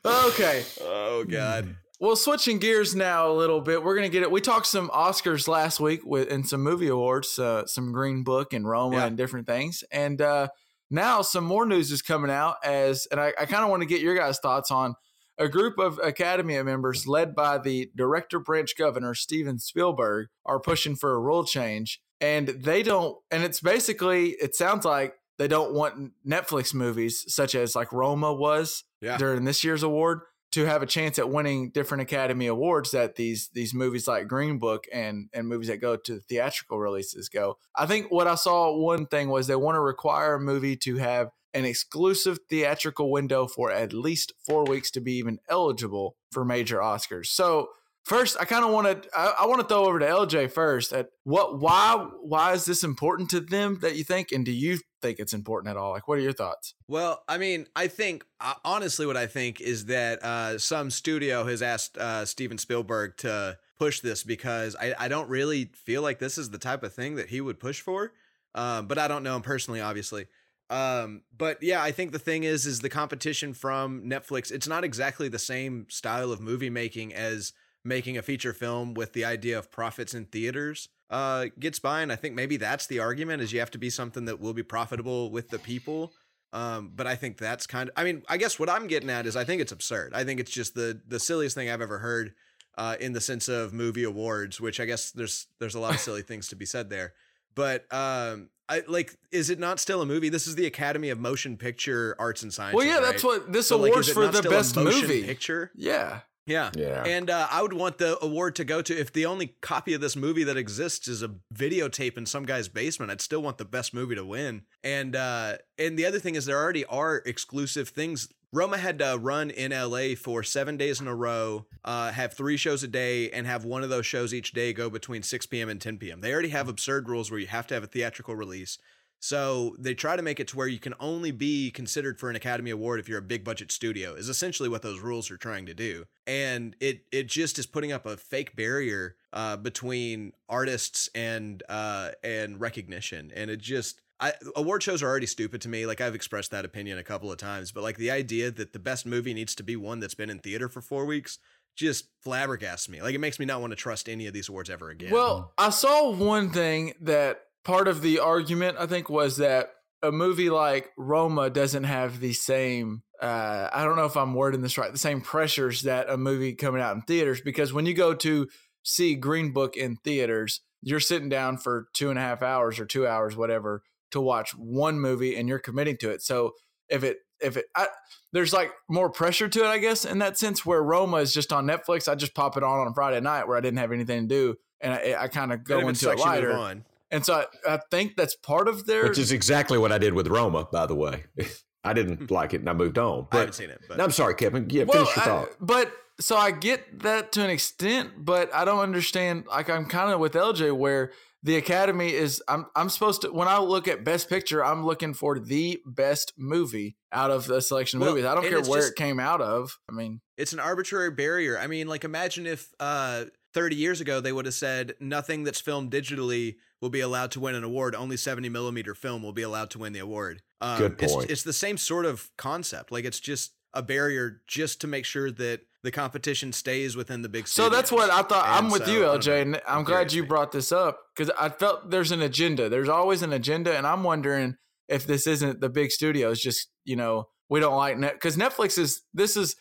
okay, 0.05 0.65
oh 0.83 1.25
God. 1.29 1.77
Well, 1.99 2.15
switching 2.17 2.59
gears 2.59 2.95
now 2.95 3.31
a 3.31 3.33
little 3.33 3.61
bit, 3.61 3.83
we're 3.83 3.95
gonna 3.95 4.09
get 4.11 4.23
it. 4.23 4.31
We 4.31 4.41
talked 4.41 4.67
some 4.67 4.89
Oscars 4.91 5.49
last 5.49 5.81
week 5.81 6.01
with 6.05 6.31
and 6.31 6.47
some 6.47 6.63
movie 6.63 6.89
awards, 6.89 7.39
uh, 7.39 7.67
some 7.67 7.93
Green 7.93 8.23
Book 8.23 8.53
and 8.53 8.69
Roma 8.69 8.97
Yeah. 8.97 9.07
and 9.07 9.17
different 9.17 9.47
things, 9.47 9.83
and 9.91 10.21
uh, 10.21 10.49
now 10.91 11.23
some 11.23 11.45
more 11.45 11.65
news 11.67 11.91
is 11.91 12.03
coming 12.03 12.31
out 12.31 12.57
as, 12.65 13.07
and 13.11 13.19
I, 13.21 13.33
I 13.41 13.47
kind 13.47 13.65
of 13.65 13.71
want 13.71 13.83
to 13.83 13.87
get 13.87 14.01
your 14.03 14.15
guys' 14.15 14.39
thoughts 14.39 14.71
on 14.71 14.95
a 15.39 15.49
group 15.49 15.79
of 15.79 15.99
Academy 16.03 16.61
members 16.63 17.07
led 17.07 17.35
by 17.35 17.59
the 17.59 17.91
director 17.95 18.39
branch 18.39 18.77
governor 18.77 19.15
Steven 19.15 19.59
Spielberg 19.59 20.29
are 20.45 20.61
pushing 20.61 20.97
for 20.97 21.15
a 21.15 21.21
rule 21.21 21.45
change, 21.45 22.01
and 22.21 22.49
they 22.49 22.83
don't, 22.83 23.17
and 23.31 23.43
it's 23.45 23.61
basically 23.61 24.31
it 24.41 24.55
sounds 24.55 24.85
like 24.85 25.15
they 25.39 25.49
don't 25.49 25.75
want 25.75 26.13
Netflix 26.27 26.73
movies 26.73 27.25
such 27.33 27.55
as 27.55 27.77
like 27.77 27.93
Roma 27.93 28.33
was 28.33 28.85
Yeah. 29.03 29.19
during 29.19 29.45
this 29.45 29.63
year's 29.63 29.83
award 29.83 30.21
to 30.53 30.65
have 30.65 30.81
a 30.81 30.87
chance 30.87 31.19
at 31.19 31.29
winning 31.29 31.71
different 31.71 32.01
Academy 32.01 32.47
Awards 32.47 32.93
that 32.93 33.17
these 33.17 33.51
these 33.53 33.75
movies 33.75 34.09
like 34.09 34.29
Green 34.29 34.59
Book 34.59 34.87
and 34.91 35.29
and 35.35 35.47
movies 35.47 35.69
that 35.69 35.77
go 35.83 35.97
to 35.97 36.21
theatrical 36.21 36.79
releases 36.79 37.29
go. 37.29 37.59
I 37.75 37.85
think 37.85 38.11
what 38.11 38.27
I 38.27 38.37
saw 38.37 38.75
one 38.75 39.07
thing 39.07 39.29
was 39.29 39.47
they 39.47 39.57
want 39.57 39.75
to 39.75 39.81
require 39.81 40.35
a 40.37 40.41
movie 40.41 40.77
to 40.77 40.97
have 40.97 41.29
an 41.55 41.65
exclusive 41.65 42.39
theatrical 42.49 43.11
window 43.11 43.47
for 43.47 43.71
at 43.73 43.93
least 43.93 44.33
four 44.45 44.65
weeks 44.65 44.91
to 44.93 45.01
be 45.01 45.15
even 45.15 45.39
eligible 45.49 46.17
for 46.31 46.45
major 46.45 46.79
Oscars. 46.79 47.27
So 47.27 47.71
first, 48.05 48.37
I 48.41 48.45
kind 48.45 48.65
of 48.65 48.71
want 48.71 49.03
to 49.03 49.09
I, 49.17 49.35
I 49.41 49.47
want 49.47 49.61
to 49.61 49.67
throw 49.67 49.85
over 49.85 49.99
to 49.99 50.07
LJ 50.07 50.51
first. 50.51 50.93
At 50.93 51.09
what 51.25 51.61
why 51.61 52.07
why 52.23 52.53
is 52.53 52.65
this 52.65 52.85
important 52.85 53.31
to 53.31 53.41
them 53.41 53.79
that 53.83 53.97
you 53.97 54.05
think, 54.05 54.33
and 54.33 54.45
do 54.45 54.53
you 54.53 54.79
think 55.03 55.19
it's 55.19 55.35
important 55.35 55.71
at 55.71 55.77
all? 55.77 55.91
Like, 55.91 56.09
what 56.09 56.19
are 56.19 56.23
your 56.23 56.33
thoughts? 56.33 56.75
Well, 56.89 57.23
I 57.29 57.39
mean, 57.39 57.67
I 57.77 57.89
think 57.89 58.25
uh, 58.41 58.55
honestly, 58.65 59.07
what 59.07 59.17
I 59.17 59.27
think 59.27 59.61
is 59.61 59.87
that 59.87 60.23
uh, 60.23 60.59
some 60.59 60.91
studio 60.91 61.45
has 61.45 61.63
asked 61.63 61.99
uh, 61.99 62.25
Steven 62.25 62.59
Spielberg 62.59 63.17
to 63.19 63.59
push 63.79 64.01
this 64.01 64.23
because 64.23 64.75
I, 64.77 64.95
I 64.99 65.09
don't 65.09 65.29
really 65.29 65.71
feel 65.75 66.03
like 66.03 66.19
this 66.19 66.39
is 66.39 66.51
the 66.51 66.59
type 66.59 66.83
of 66.83 66.95
thing 66.95 67.17
that 67.17 67.29
he 67.29 67.41
would 67.41 67.61
push 67.61 67.81
for. 67.81 68.13
Um, 68.55 68.87
but 68.87 68.99
I 68.99 69.07
don't 69.07 69.23
know 69.23 69.37
him 69.37 69.43
personally, 69.43 69.83
obviously. 69.83 70.27
Um, 70.69 71.23
but 71.37 71.63
yeah, 71.63 71.83
I 71.83 71.93
think 71.93 72.13
the 72.13 72.19
thing 72.19 72.43
is, 72.45 72.67
is 72.67 72.81
the 72.81 72.89
competition 72.89 73.55
from 73.55 74.03
Netflix. 74.03 74.51
It's 74.51 74.67
not 74.67 74.85
exactly 74.85 75.29
the 75.29 75.39
same 75.39 75.87
style 75.89 76.33
of 76.33 76.41
movie 76.41 76.71
making 76.71 77.15
as 77.15 77.53
making 77.85 78.19
a 78.19 78.23
feature 78.23 78.53
film 78.53 78.95
with 78.95 79.13
the 79.13 79.25
idea 79.25 79.59
of 79.59 79.71
profits 79.71 80.13
in 80.13 80.25
theaters 80.27 80.89
uh 81.11 81.47
gets 81.61 81.79
by 81.79 82.01
and 82.01 82.11
i 82.11 82.17
think 82.17 82.35
maybe 82.35 82.57
that's 82.57 82.89
the 82.89 82.99
argument 82.99 83.41
is 83.41 83.53
you 83.53 83.61
have 83.61 83.71
to 83.71 83.79
be 83.79 83.89
something 83.89 84.25
that 84.25 84.41
will 84.41 84.53
be 84.53 84.63
profitable 84.63 85.31
with 85.31 85.51
the 85.51 85.59
people 85.59 86.13
um 86.53 86.91
but 86.95 87.07
i 87.07 87.15
think 87.15 87.39
that's 87.39 87.65
kind 87.65 87.89
of 87.89 87.95
i 87.97 88.03
mean 88.03 88.23
i 88.29 88.37
guess 88.37 88.59
what 88.59 88.69
i'm 88.69 88.89
getting 88.89 89.09
at 89.09 89.25
is 89.25 89.37
i 89.37 89.45
think 89.45 89.63
it's 89.63 89.71
absurd 89.71 90.13
i 90.15 90.25
think 90.25 90.41
it's 90.41 90.51
just 90.51 90.75
the 90.75 91.01
the 91.07 91.21
silliest 91.21 91.55
thing 91.55 91.71
i've 91.71 91.81
ever 91.81 91.99
heard 91.99 92.33
uh 92.77 92.97
in 92.99 93.13
the 93.13 93.21
sense 93.21 93.49
of 93.49 93.73
movie 93.73 94.03
awards 94.03 94.61
which 94.61 94.81
i 94.81 94.85
guess 94.85 95.13
there's 95.13 95.47
there's 95.61 95.77
a 95.77 95.81
lot 95.81 95.95
of 95.95 96.01
silly 96.01 96.23
things 96.23 96.49
to 96.49 96.57
be 96.57 96.67
said 96.67 96.91
there 96.91 97.15
but 97.57 97.93
um 97.93 98.49
I 98.69 98.83
like 98.87 99.17
is 99.33 99.51
it 99.51 99.59
not 99.59 99.81
still 99.81 100.01
a 100.03 100.07
movie? 100.07 100.29
This 100.29 100.47
is 100.47 100.55
the 100.55 100.67
Academy 100.67 101.11
of 101.11 101.19
Motion 101.19 101.57
Picture 101.57 102.15
Arts 102.19 102.43
and 102.43 102.53
Sciences. 102.53 102.77
Well, 102.77 102.87
yeah, 102.87 102.95
right? 102.99 103.03
that's 103.05 103.25
what 103.25 103.53
this 103.53 103.67
So, 103.69 103.77
like, 103.79 103.91
awards 103.91 104.07
is 104.09 104.13
it 104.13 104.15
for 104.15 104.25
not 104.25 104.33
the 104.33 104.39
still 104.39 104.53
a 104.53 104.55
best 104.57 104.77
motion 104.77 105.01
movie. 105.03 105.23
picture. 105.25 105.71
Yeah. 105.75 106.21
Yeah. 106.49 106.71
Yeah. 106.77 107.03
And 107.05 107.29
uh, 107.29 107.49
I 107.51 107.61
would 107.61 107.73
want 107.73 107.99
the 107.99 108.17
award 108.25 108.55
to 108.57 108.65
go 108.65 108.81
to 108.81 108.97
if 108.97 109.13
the 109.13 109.27
only 109.27 109.57
copy 109.63 109.95
of 109.95 110.01
this 110.01 110.15
movie 110.15 110.45
that 110.45 110.57
exists 110.57 111.09
is 111.09 111.21
a 111.23 111.31
videotape 111.53 112.17
in 112.17 112.25
some 112.25 112.45
guy's 112.45 112.69
basement. 112.69 113.11
I'd 113.11 113.21
still 113.21 113.43
want 113.43 113.59
the 113.59 113.65
best 113.65 113.93
movie 113.93 114.15
to 114.15 114.25
win. 114.25 114.63
And 114.85 115.17
uh, 115.17 115.57
and 115.79 115.99
the 115.99 116.07
other 116.07 116.21
thing 116.21 116.37
is 116.37 116.45
there 116.47 116.57
already 116.61 116.85
are 116.85 117.17
exclusive 117.27 117.89
things. 117.89 118.29
Roma 118.53 118.79
had 118.79 118.99
to 119.01 119.19
run 119.21 119.51
in 119.51 119.73
LA 119.73 120.15
for 120.17 120.43
seven 120.43 120.77
days 120.77 121.01
in 121.01 121.09
a 121.09 121.15
row, 121.15 121.67
uh, 121.85 122.13
have 122.13 122.33
three 122.33 122.57
shows 122.57 122.83
a 122.83 122.89
day, 122.89 123.31
and 123.31 123.47
have 123.47 123.65
one 123.65 123.83
of 123.83 123.91
those 123.91 124.07
shows 124.07 124.33
each 124.33 124.53
day 124.53 124.73
go 124.73 124.89
between 124.89 125.23
6 125.23 125.47
p.m. 125.47 125.69
and 125.69 125.81
10 125.81 125.99
p.m. 125.99 126.21
They 126.21 126.33
already 126.33 126.51
have 126.51 126.69
absurd 126.69 127.09
rules 127.09 127.31
where 127.31 127.41
you 127.41 127.49
have 127.49 127.67
to 127.67 127.75
have 127.75 127.85
a 127.85 127.89
theatrical 127.89 128.37
release. 128.37 128.79
So 129.19 129.75
they 129.79 129.95
try 129.95 130.15
to 130.15 130.23
make 130.23 130.41
it 130.41 130.49
to 130.49 130.57
where 130.57 130.69
you 130.69 130.79
can 130.79 130.95
only 131.01 131.31
be 131.31 131.71
considered 131.71 132.19
for 132.19 132.31
an 132.31 132.37
Academy 132.37 132.71
Award 132.71 133.01
if 133.01 133.09
you're 133.09 133.19
a 133.19 133.23
big 133.23 133.45
budget 133.45 133.73
studio. 133.73 134.15
Is 134.15 134.29
essentially 134.29 134.69
what 134.69 134.83
those 134.83 135.01
rules 135.01 135.31
are 135.31 135.39
trying 135.39 135.67
to 135.67 135.75
do, 135.75 136.05
and 136.27 136.77
it 136.81 137.07
it 137.11 137.27
just 137.27 137.59
is 137.59 137.67
putting 137.67 137.93
up 137.93 138.07
a 138.07 138.17
fake 138.17 138.55
barrier 138.55 139.17
uh, 139.33 139.57
between 139.57 140.33
artists 140.49 141.09
and 141.15 141.63
uh, 141.69 142.11
and 142.23 142.61
recognition, 142.61 143.33
and 143.35 143.51
it 143.51 143.59
just 143.61 144.03
I, 144.19 144.33
award 144.55 144.83
shows 144.83 145.03
are 145.03 145.09
already 145.09 145.27
stupid 145.27 145.61
to 145.63 145.69
me. 145.69 145.87
Like 145.87 146.01
I've 146.01 146.15
expressed 146.15 146.51
that 146.51 146.65
opinion 146.65 146.99
a 146.99 147.03
couple 147.03 147.31
of 147.31 147.39
times, 147.39 147.73
but 147.73 147.83
like 147.83 147.97
the 147.97 148.11
idea 148.11 148.51
that 148.51 148.73
the 148.73 148.79
best 148.79 149.07
movie 149.07 149.35
needs 149.35 149.55
to 149.57 149.63
be 149.63 149.77
one 149.77 150.01
that's 150.01 150.15
been 150.15 150.31
in 150.31 150.39
theater 150.39 150.69
for 150.69 150.81
four 150.81 151.05
weeks 151.05 151.39
just 151.77 152.09
flabbergasts 152.25 152.89
me. 152.89 153.03
Like 153.03 153.15
it 153.15 153.21
makes 153.21 153.39
me 153.39 153.45
not 153.45 153.61
want 153.61 153.73
to 153.73 153.77
trust 153.77 154.09
any 154.09 154.27
of 154.27 154.33
these 154.33 154.49
awards 154.49 154.71
ever 154.71 154.91
again. 154.91 155.11
Well, 155.11 155.53
I 155.59 155.71
saw 155.71 156.13
one 156.13 156.51
thing 156.51 156.95
that 157.03 157.41
part 157.65 157.89
of 157.89 158.01
the 158.01 158.21
argument 158.21 158.79
I 158.79 158.87
think 158.87 159.11
was 159.11 159.37
that 159.37 159.71
a 160.03 160.11
movie 160.11 160.51
like 160.51 160.91
Roma 160.97 161.51
doesn't 161.51 161.85
have 161.85 162.21
the 162.21 162.33
same 162.33 163.03
uh, 163.21 163.69
I 163.73 163.85
don't 163.85 163.97
know 163.97 164.05
if 164.05 164.17
I'm 164.17 164.35
wording 164.35 164.61
this 164.61 164.77
right, 164.77 164.93
the 164.93 164.99
same 164.99 165.21
pressures 165.21 165.83
that 165.83 166.11
a 166.11 166.17
movie 166.17 166.55
coming 166.55 166.83
out 166.83 166.95
in 166.95 167.03
theaters 167.03 167.41
because 167.41 167.73
when 167.73 167.87
you 167.87 167.95
go 167.95 168.15
to 168.15 168.49
see 168.83 169.15
Green 169.15 169.53
Book 169.53 169.77
in 169.77 169.97
theaters, 169.97 170.61
you're 170.83 171.01
sitting 171.01 171.29
down 171.29 171.57
for 171.57 171.89
two 171.95 172.11
and 172.11 172.19
a 172.19 172.23
half 172.23 172.43
hours 172.43 172.79
or 172.79 172.85
two 172.85 173.07
hours, 173.07 173.35
whatever, 173.35 173.83
to 174.11 174.21
watch 174.21 174.53
one 174.53 175.01
movie 175.01 175.37
and 175.37 175.49
you're 175.49 175.59
committing 175.59 175.97
to 175.99 176.11
it. 176.11 176.23
So 176.23 176.53
if 176.89 177.05
it 177.05 177.19
if 177.41 177.57
it 177.57 177.67
I, 177.75 177.89
there's 178.33 178.53
like 178.53 178.73
more 178.89 179.11
pressure 179.11 179.49
to 179.49 179.65
it, 179.65 179.67
I 179.67 179.79
guess, 179.79 180.05
in 180.05 180.19
that 180.21 180.39
sense. 180.39 180.65
Where 180.65 180.83
Roma 180.83 181.19
is 181.19 181.33
just 181.33 181.53
on 181.53 181.67
Netflix, 181.67 182.09
I 182.09 182.15
just 182.15 182.35
pop 182.35 182.57
it 182.57 182.63
on 182.63 182.81
on 182.81 182.89
a 182.89 182.95
Friday 182.95 183.21
night 183.21 183.47
where 183.47 183.57
I 183.57 183.61
didn't 183.61 183.79
have 183.79 183.93
anything 183.93 184.29
to 184.29 184.35
do, 184.35 184.57
and 184.81 184.95
I, 184.95 185.17
I 185.25 185.29
kind 185.29 185.53
of 185.53 185.65
go 185.65 185.81
into 185.81 185.91
it 185.91 185.97
sucks, 185.97 186.21
you 186.21 186.27
move 186.27 186.27
lighter. 186.27 186.53
on. 186.53 186.85
And 187.11 187.25
so 187.25 187.35
I, 187.67 187.75
I 187.75 187.81
think 187.91 188.17
that's 188.17 188.35
part 188.35 188.69
of 188.69 188.87
their. 188.87 189.05
Which 189.05 189.19
is 189.19 189.33
exactly 189.33 189.79
what 189.79 189.93
I 189.93 189.99
did 189.99 190.15
with 190.15 190.27
Roma, 190.29 190.67
by 190.71 190.87
the 190.87 190.95
way. 190.95 191.25
I 191.85 191.93
didn't 191.93 192.29
hmm. 192.29 192.35
like 192.35 192.53
it 192.53 192.61
and 192.61 192.69
I 192.69 192.73
moved 192.73 192.99
on. 192.99 193.21
I 193.21 193.27
But 193.31 193.39
haven't 193.39 193.53
seen 193.55 193.71
it, 193.71 193.81
but 193.89 193.99
No, 193.99 194.05
I'm 194.05 194.11
sorry, 194.11 194.35
Kevin. 194.35 194.69
Yeah, 194.71 194.85
well, 194.85 195.05
finish 195.05 195.17
your 195.17 195.23
I- 195.23 195.27
thought. 195.27 195.49
but 195.61 195.93
so 196.19 196.37
I 196.37 196.51
get 196.51 197.01
that 197.01 197.33
to 197.33 197.45
an 197.45 197.51
extent, 197.51 198.25
but 198.25 198.53
I 198.55 198.65
don't 198.65 198.81
understand. 198.81 199.47
Like 199.47 199.71
I'm 199.71 199.87
kind 199.87 200.11
of 200.13 200.19
with 200.19 200.33
LJ 200.33 200.77
where 200.77 201.13
the 201.47 201.57
Academy 201.57 202.13
is. 202.13 202.43
I'm 202.49 202.67
I'm 202.75 202.89
supposed 202.91 203.23
to 203.23 203.29
when 203.33 203.49
I 203.49 203.59
look 203.59 203.89
at 203.89 204.05
Best 204.05 204.29
Picture, 204.29 204.65
I'm 204.65 204.85
looking 204.85 205.15
for 205.15 205.39
the 205.39 205.81
best 205.87 206.33
movie 206.37 206.97
out 207.13 207.31
of 207.31 207.47
the 207.47 207.63
selection 207.63 207.99
of 207.99 208.03
Well, 208.03 208.11
movies. 208.11 208.25
I 208.27 208.35
don't 208.35 208.43
care 208.49 208.59
it's 208.59 208.69
where 208.69 208.81
just- 208.81 208.93
it 208.93 208.97
came 208.97 209.19
out 209.21 209.41
of. 209.41 209.79
I 209.89 209.93
mean, 209.93 210.21
it's 210.37 210.53
an 210.53 210.61
arbitrary 210.61 211.11
barrier. 211.13 211.59
I 211.59 211.67
mean, 211.69 211.87
like 211.87 212.05
imagine 212.05 212.47
if 212.47 212.69
uh 212.81 213.27
30 213.55 213.77
years 213.77 214.01
ago 214.03 214.21
they 214.21 214.33
would 214.33 214.45
have 214.45 214.55
said 214.55 214.95
nothing 215.01 215.45
that's 215.45 215.61
filmed 215.61 215.91
digitally 215.91 216.57
will 216.83 216.91
be 216.91 217.01
allowed 217.01 217.31
to 217.31 217.41
win 217.41 217.55
an 217.55 217.65
award. 217.65 217.95
Only 217.95 218.17
70 218.19 218.49
millimeter 218.51 218.95
film 218.95 219.23
will 219.23 219.33
be 219.33 219.43
allowed 219.43 219.71
to 219.71 219.79
win 219.79 219.93
the 219.95 220.01
award. 220.01 220.43
Um, 220.61 220.79
Good 220.79 220.93
it's- 220.95 221.13
point. 221.15 221.31
It's, 221.31 221.43
the 221.43 221.53
same 221.55 221.79
sort 221.79 222.05
of 222.05 222.29
concept. 222.37 222.93
Like 222.93 223.05
it's 223.07 223.21
just 223.21 223.53
a 223.73 223.83
barrier 223.83 224.43
just 224.47 224.81
to 224.83 224.87
make 224.87 225.05
sure 225.05 225.31
that 225.31 225.61
the 225.87 225.93
competition 225.93 226.53
stays 226.53 226.97
within 226.97 227.23
the 227.23 227.29
big. 227.29 227.47
so 227.47 227.71
that's 227.71 227.93
what 227.93 228.11
I 228.11 228.23
thought. 228.23 228.45
I'm 228.45 228.71
with 228.71 228.87
so, 228.87 228.93
you, 228.93 229.01
LJ, 229.03 229.43
and 229.43 229.63
I'm 229.69 229.85
glad 229.85 230.13
you 230.13 230.27
brought 230.27 230.51
this 230.51 230.73
up 230.73 230.99
because 231.15 231.33
I 231.39 231.49
felt 231.49 231.91
there's 231.93 232.11
an 232.11 232.23
agenda. 232.23 232.69
There's 232.69 232.89
always 232.89 233.23
an 233.23 233.33
agenda, 233.33 233.77
and 233.77 233.87
I'm 233.87 234.03
wondering 234.03 234.57
if 234.89 235.07
this 235.07 235.29
isn't 235.29 235.61
the 235.61 235.69
big 235.69 235.93
studios 235.93 236.41
just 236.41 236.69
you 236.85 236.97
know 236.97 237.29
we 237.49 237.61
don't 237.61 237.77
like 237.77 237.99
net 237.99 238.15
because 238.15 238.37
Netflix 238.37 238.79
is 238.79 239.03
this 239.15 239.37
is 239.37 239.55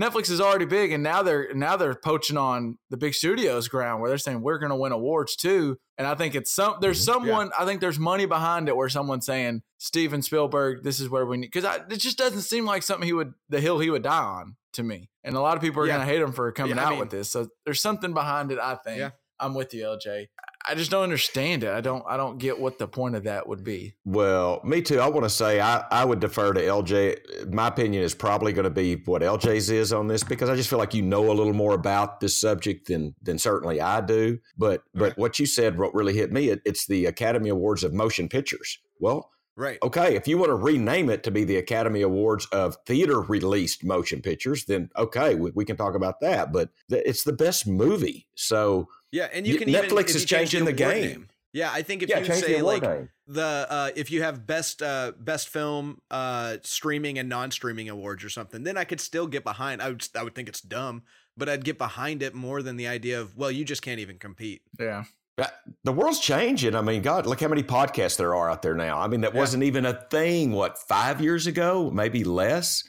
Netflix 0.00 0.30
is 0.30 0.40
already 0.40 0.64
big, 0.64 0.92
and 0.92 1.02
now 1.02 1.22
they're 1.22 1.52
now 1.54 1.76
they're 1.76 1.94
poaching 1.94 2.36
on 2.36 2.78
the 2.90 2.96
big 2.96 3.14
studios 3.14 3.68
ground 3.68 4.00
where 4.00 4.08
they're 4.08 4.18
saying 4.18 4.40
we're 4.40 4.58
going 4.58 4.70
to 4.70 4.76
win 4.76 4.92
awards 4.92 5.36
too. 5.36 5.76
And 5.98 6.06
I 6.06 6.14
think 6.14 6.34
it's 6.34 6.52
some 6.52 6.76
there's 6.80 7.04
mm-hmm. 7.04 7.12
someone 7.12 7.50
I 7.58 7.66
think 7.66 7.80
there's 7.80 7.98
money 7.98 8.26
behind 8.26 8.68
it 8.68 8.76
where 8.76 8.88
someone's 8.88 9.26
saying 9.26 9.62
Steven 9.78 10.22
Spielberg, 10.22 10.82
this 10.82 10.98
is 10.98 11.10
where 11.10 11.26
we 11.26 11.36
need 11.36 11.50
because 11.52 11.64
it 11.90 11.98
just 11.98 12.16
doesn't 12.16 12.40
seem 12.40 12.64
like 12.64 12.82
something 12.82 13.06
he 13.06 13.12
would 13.12 13.34
the 13.50 13.60
hill 13.60 13.78
he 13.78 13.90
would 13.90 14.02
die 14.02 14.22
on 14.22 14.56
to 14.74 14.82
me. 14.82 15.10
And 15.22 15.36
a 15.36 15.40
lot 15.40 15.56
of 15.56 15.62
people 15.62 15.82
are 15.82 15.86
Yeah. 15.86 15.96
going 15.96 16.06
to 16.06 16.12
hate 16.12 16.22
him 16.22 16.32
for 16.32 16.50
coming 16.52 16.76
Yeah, 16.76 16.82
I 16.82 16.86
out 16.86 16.90
mean- 16.92 17.00
with 17.00 17.10
this. 17.10 17.30
So 17.30 17.48
there's 17.64 17.80
something 17.82 18.14
behind 18.14 18.50
it. 18.50 18.58
I 18.58 18.76
think. 18.76 18.98
Yeah. 18.98 19.10
I'm 19.38 19.54
with 19.54 19.74
you, 19.74 19.82
LJ. 19.84 20.28
I 20.66 20.74
just 20.74 20.90
don't 20.90 21.02
understand 21.02 21.64
it. 21.64 21.70
I 21.70 21.80
don't. 21.80 22.04
I 22.06 22.16
don't 22.16 22.38
get 22.38 22.58
what 22.58 22.78
the 22.78 22.86
point 22.86 23.16
of 23.16 23.24
that 23.24 23.48
would 23.48 23.64
be. 23.64 23.94
Well, 24.04 24.60
me 24.64 24.80
too. 24.82 25.00
I 25.00 25.08
want 25.08 25.24
to 25.24 25.30
say 25.30 25.60
I, 25.60 25.84
I 25.90 26.04
would 26.04 26.20
defer 26.20 26.52
to 26.52 26.60
LJ. 26.60 27.52
My 27.52 27.68
opinion 27.68 28.02
is 28.02 28.14
probably 28.14 28.52
going 28.52 28.64
to 28.64 28.70
be 28.70 28.96
what 29.04 29.22
LJ's 29.22 29.70
is 29.70 29.92
on 29.92 30.06
this 30.06 30.22
because 30.22 30.48
I 30.48 30.56
just 30.56 30.70
feel 30.70 30.78
like 30.78 30.94
you 30.94 31.02
know 31.02 31.30
a 31.30 31.34
little 31.34 31.52
more 31.52 31.74
about 31.74 32.20
this 32.20 32.40
subject 32.40 32.88
than 32.88 33.14
than 33.22 33.38
certainly 33.38 33.80
I 33.80 34.00
do. 34.00 34.38
But 34.56 34.82
but 34.94 35.16
what 35.18 35.38
you 35.38 35.46
said 35.46 35.78
what 35.78 35.94
really 35.94 36.14
hit 36.14 36.32
me. 36.32 36.48
It, 36.48 36.62
it's 36.64 36.86
the 36.86 37.06
Academy 37.06 37.48
Awards 37.48 37.84
of 37.84 37.92
Motion 37.92 38.28
Pictures. 38.28 38.78
Well, 39.00 39.30
right. 39.56 39.78
okay, 39.82 40.14
if 40.14 40.28
you 40.28 40.38
want 40.38 40.50
to 40.50 40.54
rename 40.54 41.10
it 41.10 41.24
to 41.24 41.30
be 41.30 41.44
the 41.44 41.56
Academy 41.56 42.02
Awards 42.02 42.46
of 42.52 42.76
theater 42.86 43.20
released 43.20 43.84
motion 43.84 44.22
pictures, 44.22 44.64
then 44.66 44.90
okay, 44.96 45.34
we, 45.34 45.50
we 45.54 45.64
can 45.64 45.76
talk 45.76 45.94
about 45.94 46.20
that. 46.20 46.52
But 46.52 46.70
th- 46.88 47.02
it's 47.04 47.24
the 47.24 47.32
best 47.32 47.66
movie, 47.66 48.28
so 48.34 48.88
Yeah, 49.12 49.28
and 49.32 49.46
you 49.46 49.58
can 49.58 49.68
even, 49.68 49.84
Netflix 49.84 50.10
if 50.10 50.16
is 50.16 50.24
changing 50.24 50.64
the 50.64 50.72
game. 50.72 51.02
name. 51.04 51.28
Yeah, 51.52 51.70
I 51.70 51.82
think 51.82 52.02
if 52.02 52.08
yeah, 52.08 52.20
you 52.20 52.32
say 52.32 52.62
like 52.62 52.82
name. 52.82 53.10
the 53.26 53.66
uh 53.68 53.90
if 53.94 54.10
you 54.10 54.22
have 54.22 54.46
best 54.46 54.80
uh 54.82 55.12
best 55.18 55.50
film 55.50 56.00
uh 56.10 56.56
streaming 56.62 57.18
and 57.18 57.28
non-streaming 57.28 57.90
awards 57.90 58.24
or 58.24 58.30
something 58.30 58.64
then 58.64 58.76
i 58.78 58.84
could 58.84 59.00
still 59.00 59.26
get 59.26 59.44
behind 59.44 59.80
i 59.82 59.88
would 59.88 60.08
i 60.18 60.22
would 60.22 60.34
think 60.34 60.48
it's 60.48 60.62
dumb 60.62 61.02
but 61.36 61.48
i'd 61.50 61.62
get 61.64 61.76
behind 61.78 62.22
it 62.22 62.34
more 62.34 62.62
than 62.62 62.76
the 62.76 62.86
idea 62.88 63.20
of 63.20 63.36
well 63.36 63.50
you 63.50 63.64
just 63.66 63.82
can't 63.82 64.00
even 64.00 64.18
compete 64.18 64.62
Yeah. 64.80 65.04
the 65.84 65.92
world's 65.92 66.20
changing. 66.20 66.74
I 66.74 66.80
mean, 66.82 67.02
God, 67.02 67.26
look 67.26 67.40
how 67.40 67.48
many 67.48 67.62
podcasts 67.62 68.16
there 68.16 68.34
are 68.34 68.50
out 68.50 68.62
there 68.62 68.74
now. 68.74 68.98
I 69.00 69.06
mean, 69.08 69.20
that 69.22 69.32
Yeah. 69.34 69.40
wasn't 69.40 69.62
even 69.64 69.84
a 69.86 69.94
thing, 70.10 70.52
what, 70.52 70.78
five 70.78 71.20
years 71.20 71.46
ago, 71.46 71.90
maybe 71.90 72.22
less? 72.22 72.84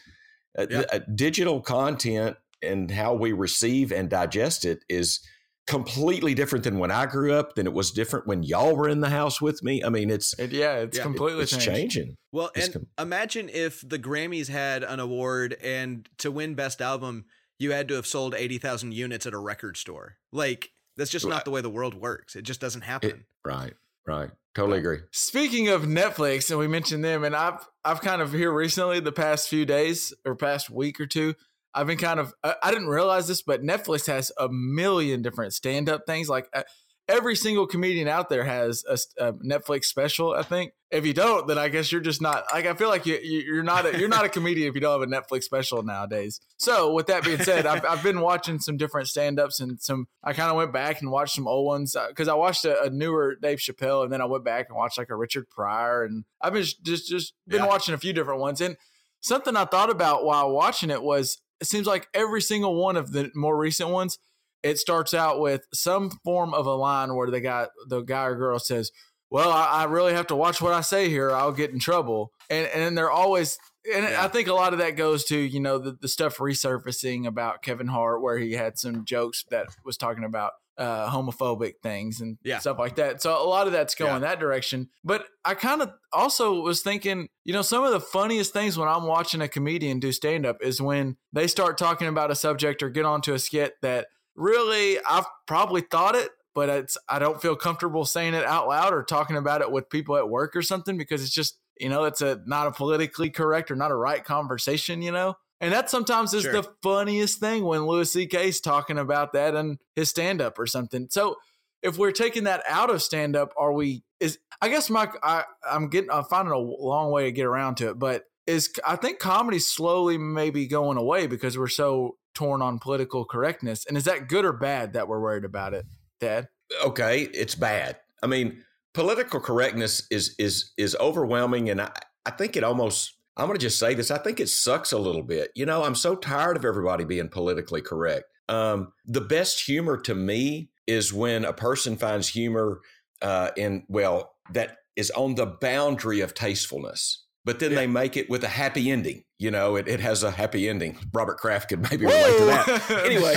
Uh, 0.58 0.68
Yeah. 0.70 0.84
uh, 0.92 1.00
digital 1.16 1.62
content 1.62 2.38
and 2.62 2.92
how 2.92 3.14
we 3.14 3.32
receive 3.32 3.92
and 3.92 4.10
digest 4.10 4.66
it 4.66 4.84
is 4.90 5.20
completely 5.68 6.34
different 6.34 6.64
than 6.66 6.78
when 6.78 6.92
I 6.92 7.06
grew 7.06 7.34
up, 7.34 7.56
than 7.56 7.66
it 7.68 7.74
was 7.74 7.92
different 7.92 8.28
when 8.28 8.44
y'all 8.44 8.76
were 8.76 8.90
in 8.90 9.00
the 9.00 9.10
house 9.10 9.42
with 9.42 9.64
me. 9.64 9.84
I 9.84 9.90
mean, 9.90 10.10
it's, 10.10 10.38
It, 10.38 10.52
yeah. 10.52 10.76
It's 10.80 10.98
Yeah. 10.98 11.04
completely 11.04 11.44
it's 11.44 11.52
changed. 11.52 11.68
changing. 11.96 12.16
well 12.32 12.52
It's 12.56 12.66
and 12.68 12.74
com- 12.74 12.88
imagine 13.00 13.50
if 13.50 13.88
the 13.88 13.98
grammys 14.00 14.50
had 14.50 14.84
an 14.84 15.00
award 15.00 15.56
and 15.64 16.08
to 16.18 16.32
win 16.32 16.56
best 16.56 16.82
album 16.82 17.26
you 17.60 17.72
had 17.72 17.88
to 17.88 17.94
have 17.94 18.06
sold 18.08 18.34
80,000 18.36 18.94
units 18.94 19.26
at 19.26 19.34
a 19.34 19.38
record 19.38 19.78
store 19.78 20.18
like 20.34 20.72
that's 20.98 21.12
just 21.12 21.26
not 21.26 21.46
the 21.46 21.52
way 21.52 21.62
the 21.62 21.70
world 21.70 21.94
works 21.94 22.36
it 22.36 22.42
just 22.42 22.60
doesn't 22.60 22.82
happen 22.82 23.10
It, 23.12 23.16
right, 23.46 23.74
right. 24.06 24.32
Totally 24.56 24.78
agree. 24.80 25.00
Speaking 25.12 25.70
of 25.70 25.82
Netflix, 25.84 26.52
and 26.52 26.60
we 26.60 26.68
mentioned 26.68 27.04
them, 27.04 27.24
and 27.24 27.36
I've 27.36 27.68
I've 27.84 28.02
kind 28.02 28.22
of 28.22 28.32
here 28.34 28.52
recently, 28.54 29.00
the 29.00 29.12
past 29.12 29.50
few 29.50 29.66
days 29.66 30.14
or 30.26 30.36
past 30.36 30.70
week 30.70 31.00
or 31.00 31.08
two, 31.08 31.34
I've 31.74 31.88
been 31.88 31.98
kind 31.98 32.20
of 32.20 32.34
I, 32.44 32.56
I 32.64 32.72
didn't 32.72 32.88
realize 32.88 33.28
this, 33.28 33.42
but 33.42 33.64
Netflix 33.64 34.08
has 34.08 34.32
a 34.40 34.48
million 34.50 35.22
different 35.22 35.54
stand 35.54 35.90
up 35.90 36.02
things. 36.06 36.30
Like 36.30 36.48
uh, 36.54 36.64
every 37.10 37.36
single 37.36 37.68
comedian 37.68 38.08
out 38.08 38.30
there 38.30 38.44
has 38.46 38.84
a 39.20 39.34
Netflix 39.34 39.86
special. 39.86 40.34
I 40.34 40.44
think 40.44 40.72
if 40.92 41.06
you 41.06 41.14
don't, 41.14 41.48
then 41.48 41.58
I 41.58 41.68
guess 41.70 41.92
you're 41.92 42.00
just 42.00 42.22
not 42.22 42.44
like 42.54 42.66
I 42.68 42.76
feel 42.76 42.90
like 42.90 43.06
you 43.08 43.16
you- 43.22 43.42
you're 43.42 43.64
not 43.64 43.86
a, 43.88 43.98
you're 44.00 44.08
not 44.08 44.24
a 44.24 44.30
comedian 44.30 44.68
if 44.70 44.76
you 44.76 44.82
don't 44.82 45.02
have 45.02 45.10
a 45.10 45.12
Netflix 45.12 45.44
special 45.44 45.82
nowadays. 45.84 46.40
So 46.58 46.94
with 46.94 47.08
that 47.08 47.24
being 47.26 47.40
said, 47.40 47.66
I've 47.66 47.84
I've 47.86 48.04
been 48.04 48.22
watching 48.22 48.60
some 48.60 48.78
different 48.78 49.08
stand 49.08 49.40
ups 49.40 49.60
and 49.60 49.82
some 49.82 50.08
I 50.24 50.34
kind 50.34 50.52
of 50.52 50.56
went 50.58 50.72
back 50.72 51.02
and 51.02 51.10
watched 51.12 51.36
some 51.36 51.48
old 51.48 51.66
ones 51.66 51.96
because 52.10 52.28
I 52.28 52.36
watched 52.36 52.64
a, 52.66 52.84
a 52.84 52.90
newer 52.92 53.36
Dave 53.42 53.58
Chappelle 53.58 54.04
and 54.04 54.14
then 54.14 54.22
I 54.22 54.26
went 54.26 54.46
back 54.46 54.68
and 54.70 54.78
watched 54.78 54.98
like 55.00 55.10
a 55.10 55.16
Richard 55.16 55.50
Pryor 55.50 56.04
and 56.04 56.24
I've 56.40 56.54
been 56.54 56.64
just 56.84 57.10
just 57.10 57.34
been 57.48 57.62
Yeah. 57.62 57.68
watching 57.68 57.96
a 57.96 57.98
few 57.98 58.14
different 58.14 58.40
ones 58.40 58.62
and 58.62 58.78
something 59.22 59.56
I 59.56 59.66
thought 59.66 59.90
about 59.90 60.24
while 60.26 60.52
watching 60.52 60.90
it 60.92 61.02
was 61.02 61.40
it 61.62 61.68
seems 61.68 61.88
like 61.88 62.08
every 62.14 62.42
single 62.42 62.76
one 62.76 62.98
of 62.98 63.12
the 63.12 63.32
more 63.36 63.58
recent 63.58 63.90
ones 63.90 64.18
it 64.64 64.78
starts 64.80 65.14
out 65.14 65.42
with 65.42 65.66
some 65.74 66.10
form 66.24 66.54
of 66.54 66.66
a 66.66 66.74
line 66.74 67.16
where 67.16 67.30
the 67.30 67.42
guy 67.42 67.68
the 67.88 68.02
guy 68.02 68.26
or 68.26 68.36
girl 68.36 68.60
says 68.60 68.92
well 69.30 69.52
I, 69.52 69.66
I 69.66 69.84
really 69.86 70.14
have 70.14 70.28
to 70.28 70.36
watch 70.36 70.62
what 70.62 70.74
I 70.74 70.82
say 70.82 71.10
here 71.10 71.32
I'll 71.32 71.52
get 71.52 71.72
in 71.72 71.80
trouble 71.80 72.32
and 72.50 72.68
and 72.68 72.82
then 72.82 72.96
they're 72.96 73.12
always 73.12 73.58
and 73.94 74.06
Yeah. 74.06 74.24
I 74.24 74.30
think 74.30 74.48
a 74.48 74.54
lot 74.54 74.72
of 74.74 74.80
that 74.80 74.96
goes 74.96 75.26
to 75.26 75.38
you 75.38 75.60
know 75.60 75.78
the, 75.78 75.98
the 76.02 76.08
stuff 76.08 76.38
resurfacing 76.38 77.28
about 77.28 77.62
Kevin 77.62 77.88
Hart 77.88 78.22
where 78.22 78.38
he 78.38 78.54
had 78.54 78.78
some 78.78 79.04
jokes 79.06 79.44
that 79.50 79.68
was 79.84 79.98
talking 79.98 80.24
about 80.24 80.52
uh, 80.78 81.10
homophobic 81.10 81.74
things 81.84 82.20
and 82.22 82.38
Yeah. 82.44 82.60
stuff 82.60 82.80
like 82.80 82.96
that. 82.96 83.22
So 83.22 83.32
a 83.40 83.46
lot 83.48 83.68
of 83.68 83.74
that's 83.74 83.94
going 83.96 84.14
Yeah. 84.14 84.20
that 84.30 84.40
direction. 84.40 84.90
But 85.04 85.26
I 85.46 85.54
kind 85.54 85.82
of 85.82 85.92
also 86.12 86.62
was 86.62 86.82
thinking, 86.82 87.30
you 87.44 87.54
know, 87.54 87.62
some 87.62 87.84
of 87.84 87.92
the 87.92 88.00
funniest 88.00 88.54
things 88.54 88.78
when 88.78 88.88
I'm 88.88 89.04
watching 89.04 89.42
a 89.42 89.48
comedian 89.48 90.00
do 90.00 90.12
stand 90.12 90.46
up 90.46 90.58
is 90.62 90.82
when 90.82 91.18
they 91.32 91.48
start 91.48 91.78
talking 91.78 92.08
about 92.08 92.32
a 92.32 92.36
subject 92.36 92.82
or 92.82 92.90
get 92.90 93.06
onto 93.06 93.34
a 93.34 93.40
skit 93.40 93.76
that 93.82 94.08
really 94.36 94.98
I've 95.08 95.26
probably 95.46 95.82
thought 95.82 96.16
it, 96.16 96.32
but 96.56 96.70
it's 96.70 96.98
I 97.08 97.20
don't 97.20 97.42
feel 97.42 97.56
comfortable 97.56 98.06
saying 98.06 98.34
it 98.34 98.46
out 98.46 98.68
loud 98.68 98.94
or 98.94 99.04
talking 99.04 99.36
about 99.38 99.62
it 99.62 99.72
with 99.72 99.90
people 99.90 100.18
at 100.18 100.30
work 100.30 100.56
or 100.56 100.62
something 100.64 100.98
because 100.98 101.22
it's 101.22 101.34
just 101.34 101.60
you 101.80 101.90
know 101.90 102.04
it's 102.06 102.22
a 102.22 102.40
not 102.46 102.68
a 102.68 102.72
politically 102.72 103.30
correct 103.30 103.70
or 103.72 103.76
not 103.76 103.92
a 103.92 103.96
right 103.96 104.24
conversation, 104.24 105.02
you 105.02 105.12
know. 105.12 105.36
And 105.64 105.74
that 105.74 105.90
sometimes 105.90 106.34
is 106.34 106.44
Sure. 106.44 106.52
the 106.52 106.70
funniest 106.82 107.40
thing 107.40 107.64
when 107.64 107.86
Louis 107.86 108.16
is 108.16 108.62
talking 108.62 108.98
about 108.98 109.34
that 109.34 109.56
in 109.56 109.80
his 109.96 110.10
stand 110.10 110.42
up 110.42 110.60
or 110.60 110.68
something. 110.68 111.08
So 111.10 111.38
if 111.82 111.98
we're 111.98 112.12
taking 112.12 112.44
that 112.46 112.64
out 112.68 112.90
of 112.90 113.02
stand 113.02 113.36
up, 113.36 113.54
are 113.58 113.72
we? 113.72 114.04
Is 114.20 114.40
I 114.62 114.70
guess 114.70 114.90
Mike, 114.90 115.14
I, 115.24 115.44
I'm 115.70 115.88
getting 115.90 116.12
I'm 116.12 116.26
finding 116.26 116.54
a 116.54 116.58
long 116.58 117.12
way 117.12 117.26
to 117.26 117.32
get 117.32 117.46
around 117.46 117.76
to 117.76 117.90
it, 117.90 118.00
but 118.00 118.24
is 118.46 118.74
I 118.86 118.98
think 118.98 119.20
comedy 119.20 119.60
slowly 119.60 120.18
maybe 120.18 120.68
going 120.68 120.98
away 120.98 121.28
because 121.28 121.58
we're 121.58 121.68
so 121.68 122.18
torn 122.34 122.62
on 122.62 122.80
political 122.80 123.26
correctness. 123.26 123.86
And 123.86 123.96
is 123.98 124.04
that 124.06 124.28
good 124.28 124.44
or 124.46 124.54
bad 124.54 124.94
that 124.94 125.08
we're 125.08 125.22
worried 125.22 125.46
about 125.46 125.74
it, 125.74 125.86
Dad? 126.20 126.50
okay, 126.86 127.22
it's 127.34 127.56
bad. 127.56 127.98
I 128.22 128.28
mean, 128.28 128.64
political 128.94 129.40
correctness 129.40 130.08
is 130.10 130.36
is 130.40 130.72
is 130.78 130.96
overwhelming, 131.00 131.70
and 131.70 131.82
I, 131.82 131.92
I 132.26 132.32
think 132.32 132.58
it 132.58 132.64
almost. 132.64 133.16
I'm 133.36 133.48
going 133.48 133.58
to 133.58 133.66
just 133.66 133.80
say 133.80 133.94
this. 133.94 134.12
I 134.12 134.18
think 134.20 134.40
it 134.40 134.50
sucks 134.50 134.92
a 134.92 134.98
little 134.98 135.24
bit. 135.24 135.52
You 135.56 135.66
know, 135.66 135.84
I'm 135.84 135.96
so 135.96 136.16
tired 136.16 136.56
of 136.56 136.66
everybody 136.66 137.04
being 137.04 137.30
politically 137.30 137.82
correct. 137.82 138.26
Um, 138.50 138.94
the 139.06 139.22
best 139.22 139.66
humor 139.66 139.98
to 140.02 140.14
me 140.14 140.70
is 140.86 141.14
when 141.14 141.46
a 141.46 141.54
person 141.54 141.98
finds 141.98 142.28
humor 142.28 142.82
uh, 143.22 143.50
in 143.56 143.84
well 143.88 144.34
that 144.52 144.78
is 144.96 145.10
on 145.12 145.36
the 145.36 145.46
boundary 145.46 146.20
of 146.20 146.34
tastefulness 146.34 147.23
but 147.46 147.60
then 147.60 147.72
yeah. 147.72 147.78
they 147.80 147.88
make 147.88 148.16
it 148.16 148.30
with 148.30 148.44
a 148.44 148.48
happy 148.48 148.90
ending. 148.90 149.24
You 149.38 149.52
know, 149.52 149.76
it, 149.76 149.88
it 149.88 150.00
has 150.00 150.24
a 150.24 150.32
happy 150.32 150.70
ending. 150.70 150.98
Robert 151.12 151.38
Kraft 151.38 151.68
could 151.70 151.82
maybe 151.82 152.06
relate 152.06 152.38
to 152.38 152.46
that. 152.46 152.90
anyway, 153.06 153.36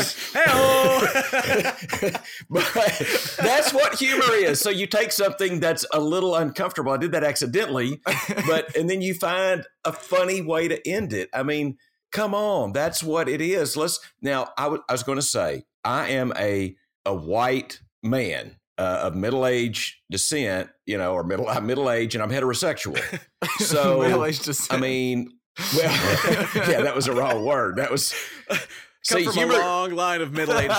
but 2.50 3.36
that's 3.38 3.72
what 3.72 3.98
humor 3.98 4.32
is. 4.34 4.60
So 4.60 4.70
you 4.70 4.86
take 4.86 5.10
something 5.10 5.58
that's 5.58 5.84
a 5.92 5.98
little 5.98 6.36
uncomfortable. 6.36 6.92
I 6.92 6.98
did 6.98 7.12
that 7.12 7.24
accidentally, 7.24 8.00
but 8.46 8.76
and 8.76 8.88
then 8.88 9.02
you 9.02 9.14
find 9.14 9.66
a 9.84 9.92
funny 9.92 10.42
way 10.42 10.68
to 10.68 10.88
end 10.88 11.12
it. 11.12 11.28
I 11.34 11.42
mean, 11.42 11.76
come 12.12 12.34
on, 12.34 12.72
that's 12.72 13.02
what 13.02 13.28
it 13.28 13.40
is. 13.40 13.76
Let's 13.76 13.98
now. 14.22 14.50
I, 14.56 14.64
w- 14.64 14.82
I 14.88 14.92
was 14.92 15.02
going 15.02 15.18
to 15.18 15.22
say 15.22 15.64
I 15.84 16.10
am 16.10 16.32
a 16.36 16.76
a 17.04 17.14
white 17.14 17.80
man 18.02 18.56
uh, 18.78 19.00
of 19.02 19.14
middle 19.14 19.46
age 19.46 20.02
descent, 20.10 20.68
you 20.84 20.98
know, 20.98 21.12
or 21.12 21.24
middle 21.24 21.48
uh, 21.48 21.60
middle 21.60 21.90
age, 21.90 22.14
and 22.14 22.22
I'm 22.22 22.30
heterosexual. 22.30 23.00
So 23.58 24.00
middle 24.00 24.24
age 24.24 24.40
descent. 24.40 24.72
I 24.78 24.82
mean, 24.82 25.30
well, 25.74 25.84
yeah, 26.68 26.82
that 26.82 26.94
was 26.94 27.06
a 27.06 27.12
wrong 27.12 27.44
word. 27.44 27.76
That 27.76 27.90
was. 27.90 28.14
Come 28.48 28.58
see, 29.02 29.24
from 29.24 29.34
humor, 29.34 29.54
a 29.54 29.58
long 29.58 29.92
line 29.92 30.20
of 30.20 30.32
middle 30.32 30.58
aged 30.58 30.74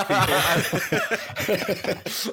people. 1.47 2.31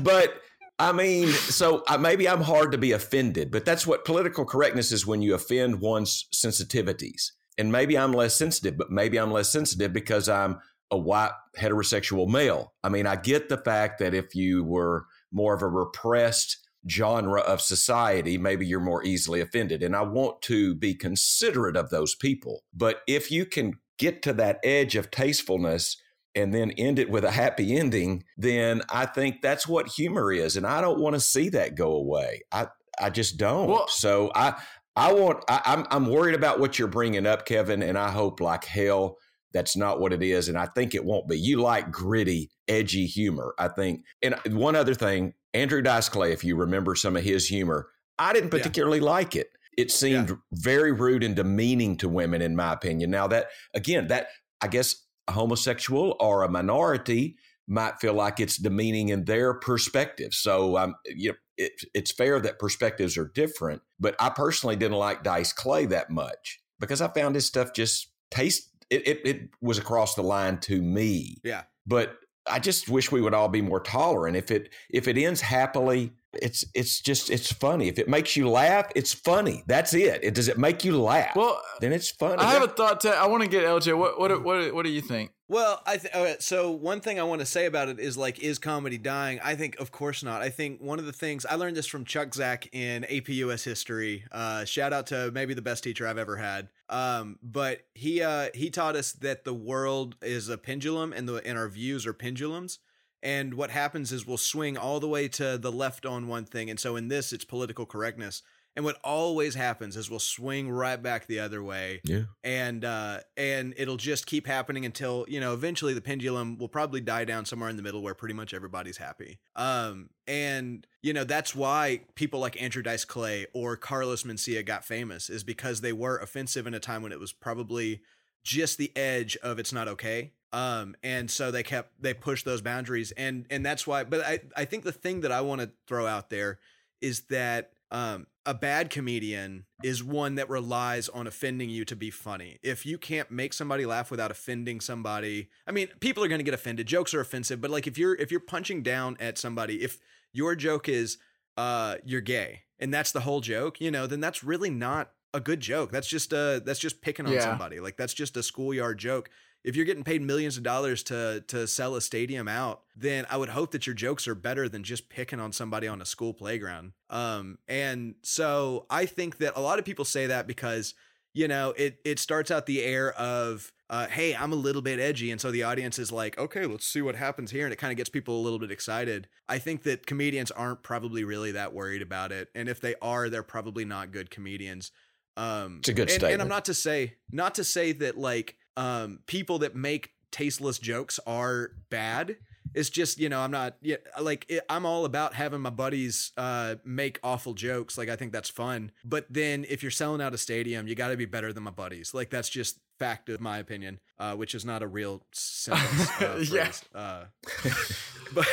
but 0.02 0.34
I 0.78 0.92
mean, 0.92 1.28
so 1.28 1.84
uh, 1.88 1.96
maybe 1.96 2.28
I'm 2.28 2.42
hard 2.42 2.72
to 2.72 2.78
be 2.78 2.92
offended, 2.92 3.52
but 3.52 3.64
that's 3.64 3.86
what 3.86 4.04
political 4.04 4.44
correctness 4.44 4.90
is 4.90 5.06
when 5.06 5.22
you 5.22 5.34
offend 5.34 5.80
one's 5.80 6.26
sensitivities. 6.34 7.30
And 7.56 7.70
maybe 7.70 7.96
I'm 7.96 8.12
less 8.12 8.34
sensitive, 8.34 8.76
but 8.76 8.90
maybe 8.90 9.18
I'm 9.18 9.30
less 9.30 9.50
sensitive 9.50 9.92
because 9.92 10.28
I'm 10.28 10.58
a 10.92 10.96
white 10.96 11.32
heterosexual 11.58 12.28
male. 12.28 12.74
I 12.84 12.90
mean, 12.90 13.06
I 13.06 13.16
get 13.16 13.48
the 13.48 13.56
fact 13.56 13.98
that 13.98 14.14
if 14.14 14.34
you 14.34 14.62
were 14.62 15.06
more 15.32 15.54
of 15.54 15.62
a 15.62 15.68
repressed 15.68 16.58
genre 16.88 17.40
of 17.40 17.60
society, 17.60 18.36
maybe 18.36 18.66
you're 18.66 18.80
more 18.80 19.02
easily 19.02 19.40
offended. 19.40 19.82
And 19.82 19.96
I 19.96 20.02
want 20.02 20.42
to 20.42 20.74
be 20.74 20.94
considerate 20.94 21.76
of 21.76 21.90
those 21.90 22.14
people. 22.14 22.62
But 22.74 23.00
if 23.08 23.30
you 23.30 23.46
can 23.46 23.74
get 23.98 24.22
to 24.22 24.32
that 24.34 24.58
edge 24.62 24.94
of 24.94 25.10
tastefulness 25.10 25.96
and 26.34 26.52
then 26.52 26.72
end 26.72 26.98
it 26.98 27.10
with 27.10 27.24
a 27.24 27.30
happy 27.30 27.76
ending, 27.76 28.24
then 28.36 28.82
I 28.90 29.06
think 29.06 29.42
that's 29.42 29.66
what 29.66 29.88
humor 29.88 30.32
is. 30.32 30.56
And 30.56 30.66
I 30.66 30.80
don't 30.80 31.00
want 31.00 31.14
to 31.14 31.20
see 31.20 31.48
that 31.50 31.74
go 31.74 31.92
away. 31.92 32.42
I, 32.52 32.66
I 33.00 33.10
just 33.10 33.38
don't. 33.38 33.68
Well, 33.68 33.88
so 33.88 34.30
I, 34.34 34.60
I 34.94 35.12
want, 35.14 35.44
I, 35.48 35.62
I'm, 35.64 35.86
I'm 35.90 36.06
worried 36.06 36.34
about 36.34 36.60
what 36.60 36.78
you're 36.78 36.88
bringing 36.88 37.26
up, 37.26 37.46
Kevin. 37.46 37.82
And 37.82 37.96
I 37.96 38.10
hope 38.10 38.40
like 38.40 38.64
hell 38.64 39.16
that's 39.52 39.76
not 39.76 40.00
what 40.00 40.12
it 40.12 40.22
is. 40.22 40.48
And 40.48 40.58
I 40.58 40.66
think 40.66 40.94
it 40.94 41.04
won't 41.04 41.28
be. 41.28 41.38
You 41.38 41.60
like 41.60 41.90
gritty, 41.90 42.50
edgy 42.68 43.06
humor, 43.06 43.54
I 43.58 43.68
think. 43.68 44.04
And 44.22 44.34
one 44.54 44.76
other 44.76 44.94
thing, 44.94 45.34
Andrew 45.54 45.82
Dice 45.82 46.08
Clay, 46.08 46.32
if 46.32 46.44
you 46.44 46.56
remember 46.56 46.94
some 46.94 47.16
of 47.16 47.22
his 47.22 47.48
humor, 47.48 47.88
I 48.18 48.32
didn't 48.32 48.50
particularly 48.50 48.98
yeah. 48.98 49.04
like 49.04 49.36
it. 49.36 49.48
It 49.76 49.90
seemed 49.90 50.30
yeah. 50.30 50.36
very 50.52 50.92
rude 50.92 51.22
and 51.22 51.34
demeaning 51.34 51.96
to 51.98 52.08
women, 52.08 52.42
in 52.42 52.54
my 52.54 52.72
opinion. 52.72 53.10
Now, 53.10 53.26
that, 53.28 53.48
again, 53.74 54.08
that, 54.08 54.28
I 54.60 54.68
guess, 54.68 54.96
a 55.28 55.32
homosexual 55.32 56.16
or 56.20 56.42
a 56.42 56.50
minority 56.50 57.36
might 57.68 58.00
feel 58.00 58.12
like 58.12 58.40
it's 58.40 58.56
demeaning 58.56 59.08
in 59.08 59.24
their 59.24 59.54
perspective. 59.54 60.34
So, 60.34 60.76
um, 60.76 60.94
you 61.06 61.30
know, 61.30 61.36
it, 61.56 61.72
it's 61.94 62.12
fair 62.12 62.40
that 62.40 62.58
perspectives 62.58 63.16
are 63.16 63.30
different. 63.34 63.82
But 63.98 64.14
I 64.20 64.30
personally 64.30 64.76
didn't 64.76 64.98
like 64.98 65.22
Dice 65.22 65.52
Clay 65.52 65.86
that 65.86 66.10
much 66.10 66.60
because 66.80 67.00
I 67.00 67.08
found 67.08 67.34
his 67.34 67.46
stuff 67.46 67.72
just 67.72 68.10
taste 68.30 68.68
it, 68.92 69.08
it, 69.08 69.20
it 69.26 69.50
was 69.60 69.78
across 69.78 70.14
the 70.14 70.22
line 70.22 70.58
to 70.60 70.80
me. 70.80 71.38
Yeah. 71.42 71.62
But 71.86 72.18
I 72.46 72.58
just 72.58 72.88
wish 72.88 73.12
we 73.12 73.20
would 73.20 73.34
all 73.34 73.48
be 73.48 73.62
more 73.62 73.80
tolerant. 73.80 74.36
If 74.36 74.50
it 74.50 74.70
if 74.90 75.06
it 75.06 75.16
ends 75.16 75.40
happily, 75.40 76.12
it's 76.34 76.64
it's 76.74 77.00
just 77.00 77.30
it's 77.30 77.52
funny. 77.52 77.88
If 77.88 77.98
it 77.98 78.08
makes 78.08 78.36
you 78.36 78.48
laugh, 78.48 78.90
it's 78.96 79.12
funny. 79.12 79.62
That's 79.66 79.94
it. 79.94 80.24
it 80.24 80.34
does 80.34 80.48
it 80.48 80.58
make 80.58 80.84
you 80.84 81.00
laugh? 81.00 81.36
Well, 81.36 81.60
then 81.80 81.92
it's 81.92 82.10
funny. 82.10 82.36
I 82.38 82.52
have 82.52 82.62
a 82.62 82.68
thought. 82.68 83.00
To, 83.02 83.10
I 83.10 83.26
want 83.26 83.42
to 83.42 83.48
get 83.48 83.64
LJ. 83.64 83.96
What 83.96 84.18
what 84.18 84.42
what 84.42 84.74
what 84.74 84.84
do 84.84 84.90
you 84.90 85.00
think? 85.00 85.32
Well, 85.52 85.82
I 85.84 85.98
th- 85.98 86.14
okay, 86.14 86.36
so 86.40 86.70
one 86.70 87.02
thing 87.02 87.20
I 87.20 87.24
want 87.24 87.40
to 87.40 87.46
say 87.46 87.66
about 87.66 87.90
it 87.90 88.00
is 88.00 88.16
like, 88.16 88.38
is 88.38 88.58
comedy 88.58 88.96
dying? 88.96 89.38
I 89.44 89.54
think, 89.54 89.78
of 89.78 89.92
course 89.92 90.22
not. 90.22 90.40
I 90.40 90.48
think 90.48 90.80
one 90.80 90.98
of 90.98 91.04
the 91.04 91.12
things 91.12 91.44
I 91.44 91.56
learned 91.56 91.76
this 91.76 91.86
from 91.86 92.06
Chuck 92.06 92.34
Zack 92.34 92.70
in 92.72 93.04
AP 93.04 93.28
US 93.28 93.62
history. 93.62 94.24
Uh, 94.32 94.64
shout 94.64 94.94
out 94.94 95.08
to 95.08 95.30
maybe 95.32 95.52
the 95.52 95.60
best 95.60 95.84
teacher 95.84 96.06
I've 96.06 96.16
ever 96.16 96.38
had. 96.38 96.70
Um, 96.92 97.38
but 97.42 97.86
he 97.94 98.22
uh, 98.22 98.50
he 98.54 98.68
taught 98.68 98.96
us 98.96 99.12
that 99.12 99.44
the 99.44 99.54
world 99.54 100.14
is 100.20 100.50
a 100.50 100.58
pendulum 100.58 101.14
and 101.14 101.26
the 101.26 101.36
and 101.36 101.58
our 101.58 101.68
views 101.68 102.06
are 102.06 102.12
pendulums. 102.12 102.78
And 103.22 103.54
what 103.54 103.70
happens 103.70 104.12
is 104.12 104.26
we'll 104.26 104.36
swing 104.36 104.76
all 104.76 105.00
the 105.00 105.08
way 105.08 105.26
to 105.28 105.56
the 105.56 105.72
left 105.72 106.04
on 106.04 106.28
one 106.28 106.44
thing. 106.44 106.68
And 106.68 106.78
so 106.78 106.96
in 106.96 107.08
this, 107.08 107.32
it's 107.32 107.44
political 107.44 107.86
correctness. 107.86 108.42
And 108.74 108.84
what 108.84 108.98
always 109.04 109.54
happens 109.54 109.96
is 109.96 110.08
we'll 110.08 110.18
swing 110.18 110.70
right 110.70 111.00
back 111.00 111.26
the 111.26 111.40
other 111.40 111.62
way. 111.62 112.00
Yeah. 112.04 112.22
And 112.42 112.84
uh 112.84 113.20
and 113.36 113.74
it'll 113.76 113.96
just 113.96 114.26
keep 114.26 114.46
happening 114.46 114.86
until, 114.86 115.26
you 115.28 115.40
know, 115.40 115.52
eventually 115.52 115.94
the 115.94 116.00
pendulum 116.00 116.56
will 116.56 116.68
probably 116.68 117.00
die 117.00 117.24
down 117.24 117.44
somewhere 117.44 117.68
in 117.68 117.76
the 117.76 117.82
middle 117.82 118.02
where 118.02 118.14
pretty 118.14 118.34
much 118.34 118.54
everybody's 118.54 118.96
happy. 118.96 119.38
Um 119.56 120.10
and 120.26 120.86
you 121.02 121.12
know, 121.12 121.24
that's 121.24 121.54
why 121.54 122.02
people 122.14 122.40
like 122.40 122.60
Andrew 122.60 122.82
Dice 122.82 123.04
Clay 123.04 123.46
or 123.52 123.76
Carlos 123.76 124.22
Mencia 124.22 124.64
got 124.64 124.84
famous 124.84 125.28
is 125.28 125.44
because 125.44 125.80
they 125.80 125.92
were 125.92 126.18
offensive 126.18 126.66
in 126.66 126.74
a 126.74 126.80
time 126.80 127.02
when 127.02 127.12
it 127.12 127.20
was 127.20 127.32
probably 127.32 128.00
just 128.42 128.78
the 128.78 128.90
edge 128.96 129.36
of 129.42 129.58
it's 129.58 129.72
not 129.72 129.86
okay 129.86 130.32
um 130.52 130.94
and 131.02 131.30
so 131.30 131.50
they 131.50 131.62
kept 131.62 131.90
they 132.00 132.12
pushed 132.12 132.44
those 132.44 132.60
boundaries 132.60 133.12
and 133.12 133.46
and 133.50 133.64
that's 133.64 133.86
why 133.86 134.04
but 134.04 134.20
i 134.20 134.40
i 134.56 134.64
think 134.64 134.82
the 134.84 134.92
thing 134.92 135.20
that 135.20 135.32
i 135.32 135.40
want 135.40 135.60
to 135.60 135.70
throw 135.86 136.06
out 136.06 136.28
there 136.28 136.58
is 137.00 137.22
that 137.30 137.70
um 137.92 138.26
a 138.44 138.54
bad 138.54 138.90
comedian 138.90 139.66
is 139.84 140.02
one 140.02 140.34
that 140.34 140.50
relies 140.50 141.08
on 141.08 141.26
offending 141.26 141.70
you 141.70 141.84
to 141.84 141.94
be 141.94 142.10
funny. 142.10 142.58
If 142.62 142.84
you 142.84 142.98
can't 142.98 143.30
make 143.30 143.52
somebody 143.52 143.86
laugh 143.86 144.10
without 144.10 144.30
offending 144.30 144.80
somebody, 144.80 145.48
I 145.66 145.70
mean, 145.70 145.88
people 146.00 146.24
are 146.24 146.28
going 146.28 146.40
to 146.40 146.44
get 146.44 146.54
offended. 146.54 146.86
Jokes 146.86 147.14
are 147.14 147.20
offensive, 147.20 147.60
but 147.60 147.70
like 147.70 147.86
if 147.86 147.96
you're 147.96 148.14
if 148.16 148.30
you're 148.30 148.40
punching 148.40 148.82
down 148.82 149.16
at 149.20 149.38
somebody, 149.38 149.82
if 149.82 149.98
your 150.32 150.56
joke 150.56 150.88
is 150.88 151.18
uh 151.56 151.96
you're 152.04 152.20
gay 152.20 152.62
and 152.80 152.92
that's 152.92 153.12
the 153.12 153.20
whole 153.20 153.40
joke, 153.40 153.80
you 153.80 153.90
know, 153.90 154.06
then 154.06 154.20
that's 154.20 154.42
really 154.42 154.70
not 154.70 155.12
a 155.32 155.40
good 155.40 155.60
joke. 155.60 155.92
That's 155.92 156.08
just 156.08 156.32
uh 156.32 156.60
that's 156.60 156.80
just 156.80 157.00
picking 157.00 157.26
on 157.26 157.32
yeah. 157.32 157.40
somebody. 157.40 157.78
Like 157.78 157.96
that's 157.96 158.14
just 158.14 158.36
a 158.36 158.42
schoolyard 158.42 158.98
joke 158.98 159.30
if 159.64 159.76
you're 159.76 159.84
getting 159.84 160.04
paid 160.04 160.22
millions 160.22 160.56
of 160.56 160.62
dollars 160.62 161.02
to 161.04 161.44
to 161.48 161.66
sell 161.66 161.94
a 161.94 162.00
stadium 162.00 162.48
out, 162.48 162.82
then 162.96 163.26
I 163.30 163.36
would 163.36 163.50
hope 163.50 163.72
that 163.72 163.86
your 163.86 163.94
jokes 163.94 164.26
are 164.26 164.34
better 164.34 164.68
than 164.68 164.82
just 164.82 165.08
picking 165.08 165.40
on 165.40 165.52
somebody 165.52 165.86
on 165.86 166.02
a 166.02 166.06
school 166.06 166.34
playground. 166.34 166.92
Um, 167.10 167.58
and 167.68 168.14
so 168.22 168.86
I 168.90 169.06
think 169.06 169.38
that 169.38 169.54
a 169.56 169.60
lot 169.60 169.78
of 169.78 169.84
people 169.84 170.04
say 170.04 170.26
that 170.26 170.46
because 170.46 170.94
you 171.34 171.48
know 171.48 171.74
it 171.76 171.98
it 172.04 172.18
starts 172.18 172.50
out 172.50 172.66
the 172.66 172.82
air 172.82 173.12
of 173.12 173.72
uh, 173.92 174.06
hey, 174.06 174.34
I'm 174.34 174.52
a 174.52 174.56
little 174.56 174.80
bit 174.80 174.98
edgy. 174.98 175.30
And 175.30 175.38
so 175.38 175.50
the 175.50 175.64
audience 175.64 175.98
is 175.98 176.10
like, 176.10 176.38
okay, 176.38 176.64
let's 176.64 176.86
see 176.86 177.02
what 177.02 177.14
happens 177.14 177.50
here. 177.50 177.64
And 177.64 177.74
it 177.74 177.76
kind 177.76 177.90
of 177.90 177.98
gets 177.98 178.08
people 178.08 178.40
a 178.40 178.40
little 178.40 178.58
bit 178.58 178.70
excited. 178.70 179.28
I 179.50 179.58
think 179.58 179.82
that 179.82 180.06
comedians 180.06 180.50
aren't 180.50 180.82
probably 180.82 181.24
really 181.24 181.52
that 181.52 181.74
worried 181.74 182.00
about 182.00 182.32
it. 182.32 182.48
And 182.54 182.70
if 182.70 182.80
they 182.80 182.94
are, 183.02 183.28
they're 183.28 183.42
probably 183.42 183.84
not 183.84 184.10
good 184.10 184.30
comedians. 184.30 184.92
Um, 185.36 185.76
it's 185.80 185.90
a 185.90 185.92
good 185.92 186.02
and, 186.02 186.10
statement. 186.10 186.32
And 186.32 186.42
I'm 186.42 186.48
not 186.48 186.64
to 186.66 186.74
say, 186.74 187.16
not 187.30 187.56
to 187.56 187.64
say 187.64 187.92
that 187.92 188.16
like 188.16 188.56
um, 188.76 189.20
people 189.26 189.58
that 189.60 189.74
make 189.74 190.12
tasteless 190.30 190.78
jokes 190.78 191.20
are 191.26 191.72
bad. 191.90 192.36
It's 192.74 192.90
just 192.90 193.18
you 193.18 193.28
know 193.28 193.40
I'm 193.40 193.50
not 193.50 193.76
yeah 193.80 193.96
like 194.20 194.46
it, 194.48 194.64
I'm 194.68 194.86
all 194.86 195.04
about 195.04 195.34
having 195.34 195.60
my 195.60 195.70
buddies 195.70 196.32
uh, 196.36 196.76
make 196.84 197.18
awful 197.22 197.54
jokes. 197.54 197.96
Like 197.98 198.08
I 198.08 198.16
think 198.16 198.32
that's 198.32 198.50
fun. 198.50 198.92
But 199.04 199.26
then 199.30 199.64
if 199.68 199.82
you're 199.82 199.90
selling 199.90 200.20
out 200.20 200.34
a 200.34 200.38
stadium, 200.38 200.86
you 200.86 200.94
got 200.94 201.08
to 201.08 201.16
be 201.16 201.24
better 201.26 201.52
than 201.52 201.62
my 201.62 201.70
buddies. 201.70 202.14
Like 202.14 202.30
that's 202.30 202.48
just 202.48 202.78
fact 202.98 203.28
of 203.28 203.40
my 203.40 203.58
opinion, 203.58 203.98
uh, 204.18 204.34
which 204.34 204.54
is 204.54 204.64
not 204.64 204.82
a 204.82 204.86
real 204.86 205.22
sentence. 205.32 206.08
Uh, 206.22 206.44
yeah. 206.50 206.70
Uh, 206.94 207.24
but 208.34 208.46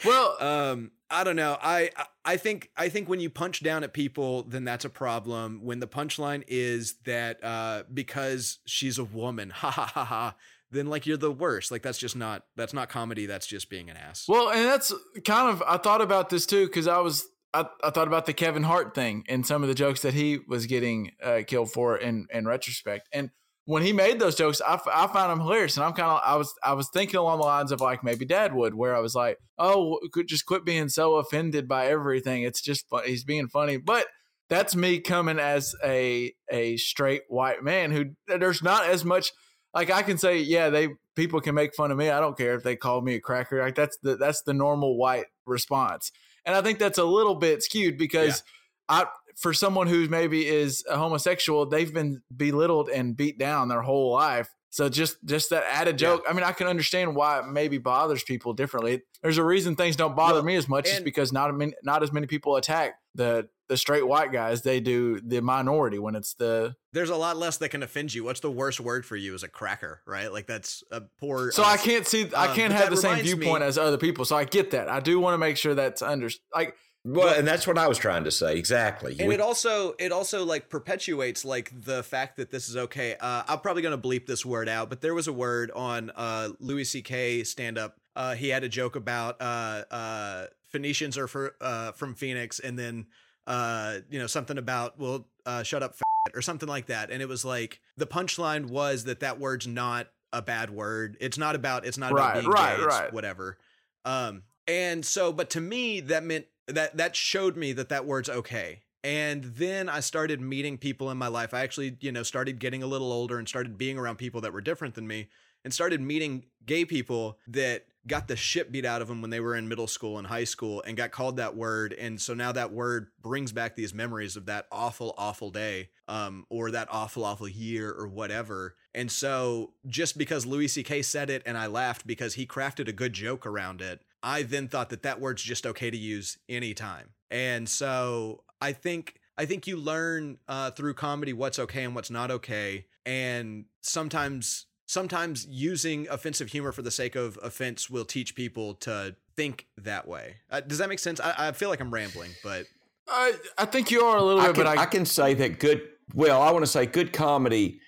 well, 0.04 0.36
um, 0.40 0.92
I 1.10 1.24
don't 1.24 1.36
know. 1.36 1.58
I 1.60 1.90
I 2.24 2.38
think 2.38 2.70
I 2.76 2.88
think 2.88 3.08
when 3.08 3.20
you 3.20 3.28
punch 3.28 3.62
down 3.62 3.84
at 3.84 3.92
people, 3.92 4.44
then 4.44 4.64
that's 4.64 4.84
a 4.84 4.88
problem. 4.88 5.60
When 5.62 5.80
the 5.80 5.86
punchline 5.86 6.42
is 6.48 6.94
that 7.04 7.42
uh, 7.44 7.82
because 7.92 8.60
she's 8.64 8.98
a 8.98 9.04
woman, 9.04 9.50
ha 9.50 9.70
ha 9.70 9.86
ha 9.86 10.04
ha, 10.04 10.36
then 10.72 10.86
like 10.86 11.06
you're 11.06 11.16
the 11.16 11.30
worst. 11.30 11.70
Like 11.70 11.82
that's 11.82 11.98
just 11.98 12.16
not 12.16 12.42
that's 12.56 12.72
not 12.72 12.88
comedy. 12.88 13.26
That's 13.26 13.46
just 13.46 13.70
being 13.70 13.90
an 13.90 13.96
ass. 13.96 14.24
Well, 14.26 14.50
and 14.50 14.64
that's 14.66 14.92
kind 15.24 15.50
of 15.50 15.62
I 15.66 15.76
thought 15.76 16.00
about 16.00 16.30
this 16.30 16.46
too 16.46 16.66
because 16.66 16.88
I 16.88 16.98
was 16.98 17.26
I, 17.54 17.66
I 17.84 17.90
thought 17.90 18.08
about 18.08 18.26
the 18.26 18.32
Kevin 18.32 18.62
Hart 18.62 18.94
thing 18.94 19.24
and 19.28 19.46
some 19.46 19.62
of 19.62 19.68
the 19.68 19.74
jokes 19.74 20.00
that 20.02 20.14
he 20.14 20.40
was 20.48 20.66
getting 20.66 21.12
uh, 21.22 21.40
killed 21.46 21.70
for 21.70 21.96
in 21.96 22.26
in 22.32 22.46
retrospect. 22.46 23.08
And 23.12 23.30
when 23.64 23.82
he 23.82 23.92
made 23.92 24.18
those 24.18 24.34
jokes, 24.34 24.60
I, 24.60 24.80
I 24.92 25.06
found 25.06 25.30
them 25.30 25.40
hilarious, 25.40 25.76
and 25.76 25.84
I'm 25.84 25.92
kind 25.92 26.10
of 26.10 26.20
I 26.24 26.36
was 26.36 26.52
I 26.64 26.72
was 26.72 26.88
thinking 26.92 27.18
along 27.18 27.38
the 27.38 27.44
lines 27.44 27.70
of 27.70 27.80
like 27.80 28.02
maybe 28.02 28.24
Dad 28.24 28.54
would, 28.54 28.74
where 28.74 28.96
I 28.96 29.00
was 29.00 29.14
like, 29.14 29.38
oh, 29.58 29.98
could 30.12 30.26
just 30.26 30.46
quit 30.46 30.64
being 30.64 30.88
so 30.88 31.16
offended 31.16 31.68
by 31.68 31.86
everything. 31.86 32.42
It's 32.42 32.60
just 32.60 32.88
fun. 32.88 33.04
he's 33.06 33.24
being 33.24 33.48
funny, 33.48 33.76
but 33.76 34.06
that's 34.48 34.74
me 34.74 35.00
coming 35.00 35.38
as 35.38 35.74
a 35.84 36.32
a 36.50 36.76
straight 36.76 37.22
white 37.28 37.62
man 37.62 37.90
who 37.90 38.06
there's 38.26 38.62
not 38.62 38.86
as 38.86 39.04
much 39.04 39.32
like 39.74 39.90
I 39.90 40.02
can 40.02 40.18
say, 40.18 40.38
yeah, 40.38 40.70
they 40.70 40.88
people 41.14 41.40
can 41.40 41.54
make 41.54 41.74
fun 41.74 41.90
of 41.90 41.98
me. 41.98 42.10
I 42.10 42.20
don't 42.20 42.36
care 42.36 42.54
if 42.54 42.62
they 42.62 42.76
call 42.76 43.00
me 43.00 43.14
a 43.14 43.20
cracker. 43.20 43.60
Like 43.60 43.74
that's 43.74 43.96
the 44.02 44.16
that's 44.16 44.42
the 44.42 44.54
normal 44.54 44.96
white 44.96 45.26
response, 45.46 46.12
and 46.44 46.54
I 46.54 46.62
think 46.62 46.78
that's 46.78 46.98
a 46.98 47.04
little 47.04 47.34
bit 47.34 47.62
skewed 47.62 47.98
because 47.98 48.42
I 48.88 49.06
for 49.36 49.54
someone 49.54 49.86
who 49.86 50.08
maybe 50.08 50.46
is 50.46 50.84
a 50.88 50.96
homosexual, 50.96 51.66
they've 51.66 51.92
been 51.92 52.22
belittled 52.36 52.90
and 52.90 53.16
beat 53.16 53.38
down 53.38 53.68
their 53.68 53.82
whole 53.82 54.12
life. 54.12 54.48
So 54.72 54.88
just 54.88 55.22
just 55.26 55.50
that 55.50 55.64
added 55.68 55.98
joke. 55.98 56.24
I 56.26 56.32
mean, 56.32 56.44
I 56.44 56.52
can 56.52 56.66
understand 56.66 57.14
why 57.14 57.40
it 57.40 57.46
maybe 57.46 57.76
bothers 57.76 58.24
people 58.24 58.54
differently. 58.54 59.02
There's 59.22 59.36
a 59.36 59.44
reason 59.44 59.76
things 59.76 59.96
don't 59.96 60.16
bother 60.16 60.42
me 60.42 60.56
as 60.56 60.66
much, 60.66 60.88
is 60.88 61.00
because 61.00 61.30
not 61.30 61.50
a 61.50 61.52
many, 61.52 61.74
not 61.84 62.02
as 62.02 62.10
many 62.10 62.26
people 62.26 62.56
attack 62.56 62.94
the 63.14 63.50
the 63.68 63.76
straight 63.76 64.08
white 64.08 64.32
guys. 64.32 64.62
They 64.62 64.80
do 64.80 65.20
the 65.20 65.42
minority 65.42 65.98
when 65.98 66.14
it's 66.14 66.32
the. 66.32 66.74
There's 66.94 67.10
a 67.10 67.16
lot 67.16 67.36
less 67.36 67.58
that 67.58 67.68
can 67.68 67.82
offend 67.82 68.14
you. 68.14 68.24
What's 68.24 68.40
the 68.40 68.50
worst 68.50 68.80
word 68.80 69.04
for 69.04 69.14
you? 69.14 69.34
Is 69.34 69.42
a 69.42 69.48
cracker, 69.48 70.00
right? 70.06 70.32
Like 70.32 70.46
that's 70.46 70.82
a 70.90 71.02
poor. 71.20 71.52
So 71.52 71.62
uh, 71.62 71.66
I 71.66 71.76
can't 71.76 72.06
see. 72.06 72.32
I 72.34 72.46
um, 72.46 72.56
can't 72.56 72.72
but 72.72 72.80
have 72.80 72.90
the 72.90 72.96
same 72.96 73.10
reminds 73.10 73.30
me- 73.30 73.40
viewpoint 73.40 73.64
as 73.64 73.76
other 73.76 73.98
people. 73.98 74.24
So 74.24 74.36
I 74.36 74.44
get 74.44 74.70
that. 74.70 74.88
I 74.88 75.00
do 75.00 75.20
want 75.20 75.34
to 75.34 75.38
make 75.38 75.58
sure 75.58 75.74
that's 75.74 76.00
under 76.00 76.30
like. 76.54 76.76
Well, 77.04 77.36
and 77.36 77.46
that's 77.48 77.66
what 77.66 77.78
I 77.78 77.88
was 77.88 77.98
trying 77.98 78.24
to 78.24 78.30
say. 78.30 78.56
Exactly. 78.56 79.16
and 79.18 79.28
We- 79.28 79.34
it 79.34 79.40
also 79.40 79.94
it 79.98 80.12
also 80.12 80.44
like 80.44 80.68
perpetuates 80.68 81.44
like 81.44 81.72
the 81.84 82.02
fact 82.02 82.36
that 82.36 82.50
this 82.50 82.68
is 82.68 82.76
okay 82.76 83.16
uh 83.20 83.42
i'm 83.48 83.58
probably 83.60 83.82
gonna 83.82 83.98
bleep 83.98 84.26
this 84.26 84.46
word 84.46 84.68
out 84.68 84.88
but 84.88 85.00
there 85.00 85.14
was 85.14 85.26
a 85.26 85.32
word 85.32 85.70
on 85.72 86.10
uh 86.14 86.50
louis 86.60 86.84
ck 87.02 87.44
stand 87.46 87.76
up 87.78 87.96
uh 88.14 88.34
he 88.34 88.48
had 88.50 88.62
a 88.62 88.68
joke 88.68 88.94
about 88.94 89.40
uh 89.40 89.82
uh 89.90 90.46
phoenicians 90.70 91.18
are 91.18 91.26
for 91.26 91.54
uh 91.60 91.90
from 91.92 92.14
phoenix 92.14 92.60
and 92.60 92.78
then 92.78 93.06
uh 93.48 93.98
you 94.10 94.18
know 94.20 94.26
something 94.28 94.56
about 94.58 94.98
well 94.98 95.26
uh 95.44 95.62
shut 95.64 95.82
up 95.82 95.94
fat, 95.96 96.34
or 96.36 96.40
something 96.42 96.68
like 96.68 96.86
that 96.86 97.10
and 97.10 97.20
it 97.20 97.28
was 97.28 97.44
like 97.44 97.80
the 97.96 98.06
punchline 98.06 98.66
was 98.66 99.04
that 99.04 99.20
that 99.20 99.40
word's 99.40 99.66
not 99.66 100.06
a 100.32 100.40
bad 100.40 100.70
word 100.70 101.16
it's 101.20 101.36
not 101.36 101.54
about 101.56 101.84
it's 101.84 101.98
not 101.98 102.12
Right, 102.12 102.30
about 102.30 102.40
being 102.42 102.52
right, 102.52 102.76
gay, 102.76 102.84
it's 102.84 102.94
right. 103.00 103.12
whatever 103.12 103.58
um 104.04 104.42
and 104.68 105.04
so 105.04 105.32
but 105.32 105.50
to 105.50 105.60
me 105.60 106.00
that 106.00 106.22
meant 106.22 106.46
that 106.72 106.96
that 106.96 107.16
showed 107.16 107.56
me 107.56 107.72
that 107.72 107.88
that 107.88 108.06
word's 108.06 108.28
okay. 108.28 108.82
And 109.04 109.44
then 109.44 109.88
i 109.88 109.98
started 109.98 110.40
meeting 110.40 110.78
people 110.78 111.10
in 111.10 111.18
my 111.18 111.28
life. 111.28 111.52
I 111.54 111.60
actually 111.60 111.96
you 112.00 112.12
know 112.12 112.22
started 112.22 112.58
getting 112.58 112.82
a 112.82 112.86
little 112.86 113.12
older 113.12 113.38
and 113.38 113.48
started 113.48 113.78
being 113.78 113.98
around 113.98 114.16
people 114.16 114.40
that 114.42 114.52
were 114.52 114.60
different 114.60 114.94
than 114.94 115.06
me 115.06 115.28
and 115.64 115.72
started 115.72 116.00
meeting 116.00 116.44
gay 116.66 116.84
people 116.84 117.38
that 117.46 117.84
got 118.06 118.26
the 118.26 118.36
shit 118.36 118.72
beat 118.72 118.84
out 118.84 119.00
of 119.00 119.08
them 119.08 119.20
when 119.20 119.30
they 119.30 119.38
were 119.38 119.54
in 119.54 119.68
middle 119.68 119.86
school 119.86 120.18
and 120.18 120.26
high 120.26 120.44
school 120.44 120.82
and 120.84 120.96
got 120.96 121.12
called 121.12 121.36
that 121.36 121.54
word. 121.54 121.92
And 121.92 122.20
so 122.20 122.34
now 122.34 122.50
that 122.52 122.72
word 122.72 123.08
brings 123.20 123.52
back 123.52 123.76
these 123.76 123.94
memories 123.94 124.36
of 124.36 124.46
that 124.46 124.66
awful 124.72 125.14
awful 125.16 125.50
day 125.50 125.90
um, 126.08 126.44
or 126.50 126.72
that 126.72 126.88
awful 126.90 127.24
awful 127.24 127.48
year 127.48 127.92
or 127.92 128.08
whatever. 128.08 128.74
And 128.94 129.10
so 129.10 129.72
just 129.86 130.18
because 130.18 130.44
louis 130.44 130.68
ck 130.68 131.04
said 131.04 131.30
it 131.30 131.42
and 131.46 131.56
i 131.56 131.66
laughed 131.66 132.06
because 132.06 132.34
he 132.34 132.46
crafted 132.46 132.88
a 132.88 132.92
good 132.92 133.12
joke 133.12 133.46
around 133.46 133.80
it 133.80 134.02
i 134.22 134.42
then 134.42 134.68
thought 134.68 134.90
that 134.90 135.02
that 135.02 135.20
word's 135.20 135.42
just 135.42 135.66
okay 135.66 135.90
to 135.90 135.96
use 135.96 136.38
anytime 136.48 137.10
and 137.30 137.68
so 137.68 138.42
i 138.60 138.72
think 138.72 139.14
i 139.38 139.44
think 139.44 139.66
you 139.66 139.76
learn 139.76 140.38
uh, 140.48 140.70
through 140.70 140.94
comedy 140.94 141.32
what's 141.32 141.58
okay 141.58 141.84
and 141.84 141.94
what's 141.94 142.10
not 142.10 142.30
okay 142.30 142.86
and 143.04 143.64
sometimes 143.80 144.66
sometimes 144.86 145.46
using 145.46 146.06
offensive 146.08 146.48
humor 146.48 146.70
for 146.70 146.82
the 146.82 146.90
sake 146.90 147.16
of 147.16 147.38
offense 147.42 147.88
will 147.88 148.04
teach 148.04 148.34
people 148.34 148.74
to 148.74 149.16
think 149.36 149.66
that 149.78 150.06
way. 150.06 150.36
Uh, 150.50 150.60
does 150.60 150.78
that 150.78 150.88
make 150.88 150.98
sense? 150.98 151.18
I, 151.20 151.48
I 151.48 151.52
feel 151.52 151.70
like 151.70 151.80
I'm 151.80 151.92
rambling, 151.92 152.30
but 152.44 152.66
I 153.08 153.34
I 153.58 153.64
think 153.64 153.90
you 153.90 154.02
are 154.02 154.16
a 154.16 154.22
little 154.22 154.40
I 154.40 154.48
bit, 154.48 154.56
can, 154.56 154.64
but 154.64 154.78
I, 154.78 154.82
I 154.82 154.86
can 154.86 155.06
say 155.06 155.34
that 155.34 155.58
good. 155.58 155.82
Well, 156.14 156.42
I 156.42 156.50
want 156.50 156.64
to 156.64 156.70
say 156.70 156.86
good 156.86 157.12
comedy. 157.12 157.80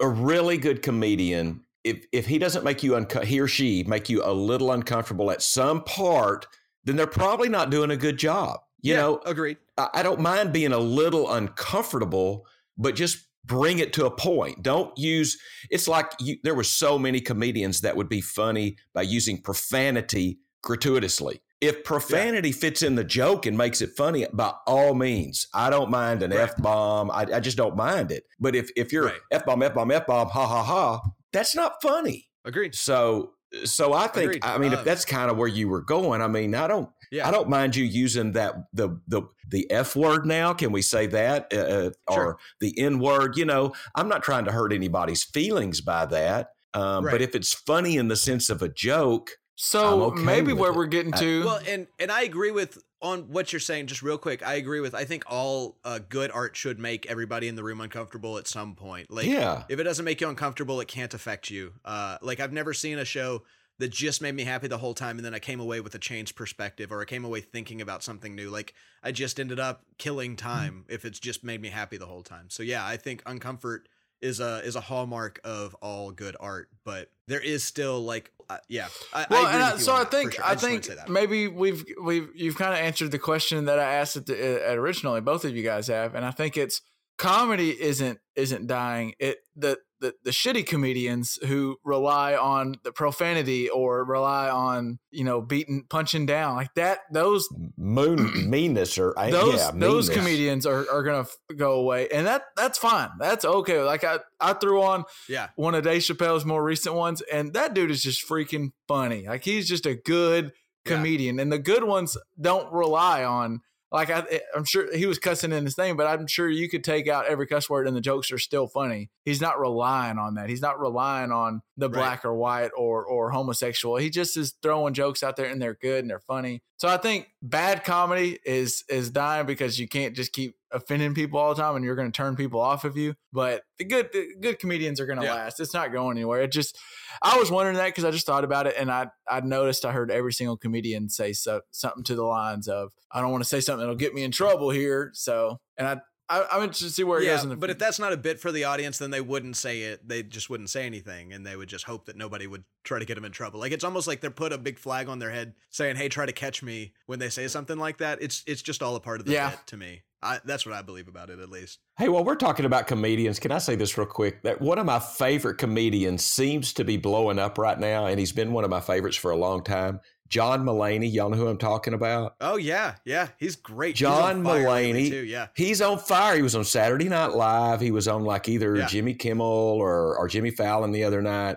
A 0.00 0.08
really 0.08 0.58
good 0.58 0.82
comedian, 0.82 1.64
if 1.84 2.04
if 2.12 2.26
he 2.26 2.38
doesn't 2.38 2.64
make 2.64 2.82
you 2.82 2.96
unco- 2.96 3.24
he 3.24 3.40
or 3.40 3.48
she 3.48 3.84
make 3.84 4.08
you 4.08 4.22
a 4.24 4.32
little 4.32 4.72
uncomfortable 4.72 5.30
at 5.30 5.42
some 5.42 5.82
part, 5.84 6.46
then 6.84 6.96
they're 6.96 7.06
probably 7.06 7.48
not 7.48 7.70
doing 7.70 7.90
a 7.90 7.96
good 7.96 8.18
job. 8.18 8.60
You 8.80 8.94
yeah, 8.94 9.00
know, 9.00 9.20
agreed. 9.26 9.56
I, 9.76 9.88
I 9.94 10.02
don't 10.02 10.20
mind 10.20 10.52
being 10.52 10.72
a 10.72 10.78
little 10.78 11.32
uncomfortable, 11.32 12.46
but 12.76 12.94
just 12.94 13.26
bring 13.44 13.78
it 13.78 13.92
to 13.94 14.06
a 14.06 14.10
point. 14.10 14.62
Don't 14.62 14.96
use. 14.98 15.38
It's 15.70 15.88
like 15.88 16.12
you, 16.20 16.36
there 16.44 16.54
were 16.54 16.64
so 16.64 16.98
many 16.98 17.20
comedians 17.20 17.80
that 17.80 17.96
would 17.96 18.08
be 18.08 18.20
funny 18.20 18.76
by 18.94 19.02
using 19.02 19.40
profanity 19.40 20.38
gratuitously. 20.62 21.40
If 21.60 21.82
profanity 21.82 22.52
fits 22.52 22.82
in 22.84 22.94
the 22.94 23.02
joke 23.02 23.44
and 23.46 23.58
makes 23.58 23.80
it 23.80 23.90
funny, 23.96 24.24
by 24.32 24.52
all 24.66 24.94
means, 24.94 25.48
I 25.52 25.70
don't 25.70 25.90
mind 25.90 26.22
an 26.22 26.30
Right. 26.30 26.40
f 26.40 26.56
bomb. 26.58 27.10
I, 27.10 27.26
I 27.34 27.40
just 27.40 27.56
don't 27.56 27.74
mind 27.74 28.12
it. 28.12 28.24
But 28.38 28.54
if 28.54 28.70
if 28.76 28.92
you're 28.92 29.06
Right. 29.06 29.20
f 29.32 29.44
bomb, 29.44 29.62
f 29.64 29.74
bomb, 29.74 29.90
f 29.90 30.06
bomb, 30.06 30.28
ha 30.28 30.46
ha 30.46 30.62
ha, 30.62 31.00
that's 31.32 31.54
not 31.54 31.80
funny. 31.82 32.28
Agreed. 32.44 32.74
So 32.74 33.32
so 33.64 33.92
I 33.94 34.06
think 34.08 34.36
Agreed. 34.36 34.44
I 34.44 34.58
mean 34.58 34.72
if 34.72 34.80
Um, 34.80 34.84
that's 34.84 35.04
kind 35.06 35.30
of 35.30 35.36
where 35.38 35.48
you 35.48 35.68
were 35.68 35.80
going, 35.82 36.20
I 36.22 36.28
mean 36.28 36.54
I 36.54 36.66
don't 36.66 36.90
Yeah. 37.10 37.26
I 37.26 37.30
don't 37.30 37.48
mind 37.48 37.76
you 37.76 37.84
using 37.84 38.32
that 38.32 38.54
the 38.72 39.00
the 39.06 39.22
the 39.48 39.70
f 39.70 39.96
word 39.96 40.26
now. 40.26 40.52
Can 40.52 40.70
we 40.72 40.82
say 40.82 41.06
that 41.06 41.52
uh, 41.52 41.56
uh, 41.56 41.90
Sure. 42.12 42.24
or 42.26 42.38
the 42.60 42.78
n 42.78 42.98
word? 42.98 43.36
You 43.36 43.46
know, 43.46 43.72
I'm 43.94 44.08
not 44.08 44.22
trying 44.22 44.44
to 44.44 44.52
hurt 44.52 44.72
anybody's 44.72 45.24
feelings 45.24 45.80
by 45.80 46.04
that. 46.06 46.50
Um, 46.74 47.04
Right. 47.06 47.12
But 47.12 47.22
if 47.22 47.34
it's 47.34 47.54
funny 47.54 47.96
in 47.96 48.08
the 48.08 48.16
sense 48.16 48.50
of 48.50 48.60
a 48.62 48.68
joke, 48.68 49.30
so 49.56 49.86
I'm 49.86 50.02
okay 50.12 50.22
maybe 50.22 50.52
with 50.52 50.60
where 50.60 50.70
it. 50.70 50.76
we're 50.76 50.86
getting 50.86 51.14
I- 51.14 51.18
to. 51.20 51.44
Well, 51.44 51.60
and 51.66 51.86
and 51.98 52.12
I 52.12 52.22
agree 52.22 52.50
with 52.50 52.78
on 53.00 53.30
what 53.30 53.52
you're 53.52 53.60
saying. 53.60 53.86
Just 53.86 54.02
real 54.02 54.18
quick, 54.18 54.46
I 54.46 54.54
agree 54.54 54.80
with. 54.80 54.94
I 54.94 55.04
think 55.04 55.24
all 55.26 55.76
uh, 55.84 56.00
good 56.08 56.30
art 56.30 56.56
should 56.56 56.78
make 56.78 57.06
everybody 57.06 57.48
in 57.48 57.56
the 57.56 57.62
room 57.62 57.80
uncomfortable 57.80 58.38
at 58.38 58.46
some 58.46 58.74
point. 58.74 59.10
Like, 59.10 59.26
yeah, 59.26 59.64
if 59.68 59.78
it 59.78 59.84
doesn't 59.84 60.04
make 60.04 60.20
you 60.20 60.28
uncomfortable, 60.28 60.80
it 60.80 60.88
can't 60.88 61.14
affect 61.14 61.50
you. 61.50 61.74
Uh, 61.84 62.18
like 62.22 62.40
I've 62.40 62.52
never 62.52 62.74
seen 62.74 62.98
a 62.98 63.04
show 63.04 63.42
that 63.78 63.92
just 63.92 64.20
made 64.20 64.34
me 64.34 64.42
happy 64.44 64.66
the 64.66 64.78
whole 64.78 64.94
time, 64.94 65.16
and 65.18 65.24
then 65.24 65.34
I 65.34 65.38
came 65.38 65.60
away 65.60 65.80
with 65.80 65.94
a 65.94 65.98
changed 65.98 66.34
perspective, 66.34 66.90
or 66.90 67.00
I 67.00 67.04
came 67.04 67.24
away 67.24 67.40
thinking 67.40 67.80
about 67.80 68.02
something 68.02 68.34
new. 68.34 68.50
Like 68.50 68.74
I 69.02 69.12
just 69.12 69.38
ended 69.38 69.60
up 69.60 69.84
killing 69.98 70.36
time 70.36 70.84
if 70.88 71.04
it's 71.04 71.20
just 71.20 71.44
made 71.44 71.62
me 71.62 71.68
happy 71.68 71.96
the 71.96 72.06
whole 72.06 72.22
time. 72.22 72.50
So 72.50 72.62
yeah, 72.62 72.84
I 72.84 72.96
think 72.96 73.22
uncomfort 73.24 73.82
is 74.20 74.40
a 74.40 74.58
is 74.64 74.76
a 74.76 74.80
hallmark 74.80 75.40
of 75.44 75.74
all 75.76 76.10
good 76.10 76.36
art, 76.40 76.68
but 76.84 77.10
there 77.26 77.40
is 77.40 77.64
still 77.64 78.00
like 78.00 78.32
uh, 78.50 78.58
yeah. 78.68 78.88
I, 79.12 79.26
well, 79.30 79.46
I 79.46 79.72
I, 79.72 79.76
so 79.76 79.94
I 79.94 80.04
think 80.04 80.34
sure. 80.34 80.44
I 80.44 80.54
think 80.54 80.84
to 80.84 80.90
say 80.90 80.94
that. 80.96 81.08
maybe 81.08 81.48
we've 81.48 81.84
we've 82.02 82.28
you've 82.34 82.56
kind 82.56 82.72
of 82.72 82.78
answered 82.78 83.10
the 83.10 83.18
question 83.18 83.66
that 83.66 83.78
I 83.78 83.94
asked 83.94 84.16
at, 84.16 84.26
the, 84.26 84.68
at 84.68 84.78
originally. 84.78 85.20
Both 85.20 85.44
of 85.44 85.56
you 85.56 85.62
guys 85.62 85.86
have, 85.88 86.14
and 86.14 86.24
I 86.24 86.30
think 86.30 86.56
it's 86.56 86.80
comedy 87.18 87.80
isn't 87.80 88.18
isn't 88.36 88.66
dying. 88.66 89.14
It 89.18 89.38
the 89.54 89.78
the, 90.00 90.14
the 90.24 90.30
shitty 90.30 90.66
comedians 90.66 91.38
who 91.46 91.76
rely 91.84 92.34
on 92.36 92.76
the 92.84 92.92
profanity 92.92 93.68
or 93.68 94.04
rely 94.04 94.48
on 94.48 94.98
you 95.10 95.24
know 95.24 95.40
beating 95.40 95.84
punching 95.90 96.26
down 96.26 96.56
like 96.56 96.74
that. 96.74 97.00
Those 97.12 97.48
moon 97.76 98.30
meanness 98.50 98.98
or 98.98 99.18
I- 99.18 99.30
those 99.30 99.54
yeah, 99.56 99.70
those 99.74 100.08
meanness. 100.08 100.10
comedians 100.10 100.66
are, 100.66 100.84
are 100.90 101.02
gonna 101.02 101.20
f- 101.20 101.36
go 101.56 101.72
away, 101.72 102.08
and 102.12 102.26
that 102.26 102.42
that's 102.56 102.78
fine. 102.78 103.10
That's 103.18 103.44
okay. 103.44 103.82
Like 103.82 104.04
I 104.04 104.18
I 104.40 104.52
threw 104.52 104.82
on 104.82 105.04
yeah, 105.28 105.48
one 105.56 105.74
of 105.74 105.84
Dave 105.84 106.02
Chappelle's 106.02 106.44
more 106.44 106.62
recent 106.62 106.94
ones, 106.94 107.22
and 107.32 107.52
that 107.54 107.74
dude 107.74 107.90
is 107.90 108.02
just 108.02 108.28
freaking 108.28 108.70
funny. 108.86 109.26
Like 109.26 109.44
he's 109.44 109.68
just 109.68 109.86
a 109.86 109.94
good 109.94 110.52
Yeah. 110.86 110.96
comedian, 110.96 111.38
and 111.40 111.50
the 111.52 111.58
good 111.58 111.84
ones 111.84 112.16
don't 112.40 112.72
rely 112.72 113.24
on. 113.24 113.60
Like 113.90 114.10
I, 114.10 114.22
I'm 114.54 114.64
sure 114.64 114.94
he 114.94 115.06
was 115.06 115.18
cussing 115.18 115.52
in 115.52 115.64
his 115.64 115.74
thing, 115.74 115.96
but 115.96 116.06
I'm 116.06 116.26
sure 116.26 116.48
you 116.48 116.68
could 116.68 116.84
take 116.84 117.08
out 117.08 117.26
every 117.26 117.46
cuss 117.46 117.70
word 117.70 117.86
and 117.86 117.96
the 117.96 118.00
jokes 118.00 118.30
are 118.30 118.38
still 118.38 118.66
funny. 118.66 119.10
He's 119.24 119.40
not 119.40 119.58
relying 119.58 120.18
on 120.18 120.34
that. 120.34 120.50
He's 120.50 120.60
not 120.60 120.78
relying 120.78 121.32
on 121.32 121.62
the 121.78 121.88
Right. 121.88 121.94
black 121.98 122.24
or 122.24 122.34
white 122.34 122.70
or 122.76 123.04
or 123.06 123.30
homosexual. 123.30 123.96
He 123.96 124.10
just 124.10 124.36
is 124.36 124.54
throwing 124.62 124.92
jokes 124.94 125.22
out 125.22 125.36
there 125.36 125.46
and 125.46 125.62
they're 125.62 125.78
good 125.80 126.00
and 126.04 126.10
they're 126.10 126.18
funny. 126.20 126.60
So 126.76 126.88
I 126.88 126.96
think 126.96 127.28
bad 127.40 127.84
comedy 127.84 128.38
is 128.44 128.84
is 128.88 129.10
dying 129.10 129.46
because 129.46 129.78
you 129.78 129.88
can't 129.88 130.14
just 130.14 130.32
keep 130.32 130.56
offending 130.72 131.14
people 131.14 131.38
all 131.40 131.54
the 131.54 131.62
time 131.62 131.76
and 131.76 131.84
you're 131.84 131.94
going 131.96 132.10
to 132.10 132.16
turn 132.16 132.36
people 132.36 132.60
off 132.60 132.84
of 132.84 132.96
you. 132.96 133.14
But 133.32 133.62
the 133.78 133.84
good 133.84 134.10
the 134.12 134.34
good 134.40 134.58
comedians 134.58 135.00
are 135.00 135.06
going 135.06 135.18
to 135.20 135.24
Yeah. 135.24 135.34
last. 135.34 135.60
It's 135.60 135.72
not 135.72 135.92
going 135.92 136.16
anywhere. 136.18 136.42
It 136.42 136.52
just 136.52 136.76
I 137.22 137.38
was 137.38 137.50
wondering 137.50 137.76
that 137.76 137.86
because 137.86 138.04
I 138.04 138.10
just 138.10 138.26
thought 138.26 138.44
about 138.44 138.66
it 138.66 138.74
and 138.76 138.90
I 138.90 139.08
I 139.28 139.40
noticed 139.40 139.84
I 139.84 139.92
heard 139.92 140.10
every 140.10 140.32
single 140.32 140.56
comedian 140.56 141.08
say 141.08 141.32
so, 141.32 141.60
something 141.70 142.02
to 142.04 142.14
the 142.16 142.24
lines 142.24 142.66
of 142.68 142.90
I 143.12 143.20
don't 143.20 143.30
want 143.30 143.42
to 143.44 143.48
say 143.48 143.60
something 143.60 143.80
that'll 143.80 143.94
get 143.94 144.14
me 144.14 144.24
in 144.24 144.30
trouble 144.32 144.70
here. 144.70 145.10
So 145.14 145.60
and 145.76 145.86
I 145.86 146.00
I, 146.30 146.46
I'm 146.52 146.62
interested 146.62 146.86
to 146.88 146.92
see 146.92 147.04
where 147.04 147.20
it 147.20 147.24
yeah, 147.24 147.34
goes 147.36 147.44
in 147.44 147.48
the. 147.50 147.56
but 147.56 147.70
if 147.70 147.78
that's 147.78 147.98
not 147.98 148.12
a 148.12 148.16
bit 148.16 148.38
for 148.38 148.52
the 148.52 148.64
audience, 148.64 148.98
then 148.98 149.10
they 149.10 149.20
wouldn't 149.20 149.56
say 149.56 149.82
it. 149.82 150.06
They 150.06 150.22
just 150.22 150.50
wouldn't 150.50 150.70
say 150.70 150.84
anything, 150.86 151.32
and 151.32 151.46
they 151.46 151.56
would 151.56 151.68
just 151.68 151.84
hope 151.84 152.06
that 152.06 152.16
nobody 152.16 152.46
would 152.46 152.64
try 152.84 152.98
to 152.98 153.04
get 153.04 153.14
them 153.14 153.24
in 153.24 153.32
trouble. 153.32 153.60
Like 153.60 153.72
it's 153.72 153.84
almost 153.84 154.06
like 154.06 154.20
they're 154.20 154.30
put 154.30 154.52
a 154.52 154.58
big 154.58 154.78
flag 154.78 155.08
on 155.08 155.18
their 155.18 155.30
head 155.30 155.54
saying, 155.70 155.96
"Hey, 155.96 156.08
try 156.08 156.26
to 156.26 156.32
catch 156.32 156.62
me." 156.62 156.92
When 157.06 157.18
they 157.18 157.28
say 157.30 157.48
something 157.48 157.78
like 157.78 157.98
that, 157.98 158.20
it's 158.22 158.42
it's 158.46 158.62
just 158.62 158.82
all 158.82 158.94
a 158.96 159.00
part 159.00 159.20
of 159.20 159.26
the 159.26 159.32
Yeah. 159.32 159.50
bit 159.50 159.60
to 159.68 159.76
me. 159.76 160.02
I, 160.22 160.40
that's 160.44 160.66
what 160.66 160.74
I 160.74 160.82
believe 160.82 161.06
about 161.08 161.30
it, 161.30 161.38
at 161.38 161.48
least. 161.48 161.78
Hey, 161.96 162.08
while 162.08 162.24
we're 162.24 162.34
talking 162.36 162.64
about 162.66 162.86
comedians, 162.88 163.38
can 163.38 163.52
I 163.52 163.58
say 163.58 163.76
this 163.76 163.96
real 163.96 164.06
quick? 164.06 164.42
That 164.42 164.60
one 164.60 164.78
of 164.78 164.86
my 164.86 164.98
favorite 164.98 165.58
comedians 165.58 166.24
seems 166.24 166.72
to 166.74 166.84
be 166.84 166.96
blowing 166.96 167.38
up 167.38 167.56
right 167.58 167.78
now, 167.78 168.06
and 168.06 168.18
he's 168.18 168.32
been 168.32 168.52
one 168.52 168.64
of 168.64 168.70
my 168.70 168.80
favorites 168.80 169.16
for 169.16 169.30
a 169.30 169.36
long 169.36 169.62
time. 169.62 170.00
John 170.28 170.64
Mulaney, 170.64 171.10
y'all 171.10 171.30
know 171.30 171.36
who 171.38 171.46
I'm 171.48 171.56
talking 171.56 171.94
about? 171.94 172.34
Oh 172.40 172.56
yeah, 172.56 172.96
yeah, 173.06 173.28
he's 173.38 173.56
great. 173.56 173.94
John 173.96 174.44
fire 174.44 174.68
lately, 174.68 175.04
Mulaney. 175.04 175.08
too. 175.10 175.24
Yeah, 175.24 175.46
He's 175.54 175.80
on 175.80 175.98
fire. 175.98 176.36
He 176.36 176.42
was 176.42 176.54
on 176.54 176.64
Saturday 176.64 177.08
Night 177.08 177.28
Live. 177.32 177.80
He 177.80 177.90
was 177.92 178.06
on 178.08 178.24
like 178.24 178.46
either 178.48 178.76
Yeah. 178.76 178.86
Jimmy 178.88 179.14
Kimmel 179.14 179.46
or, 179.46 180.18
or 180.18 180.28
Jimmy 180.28 180.50
Fallon 180.50 180.90
the 180.92 181.04
other 181.04 181.22
night. 181.22 181.56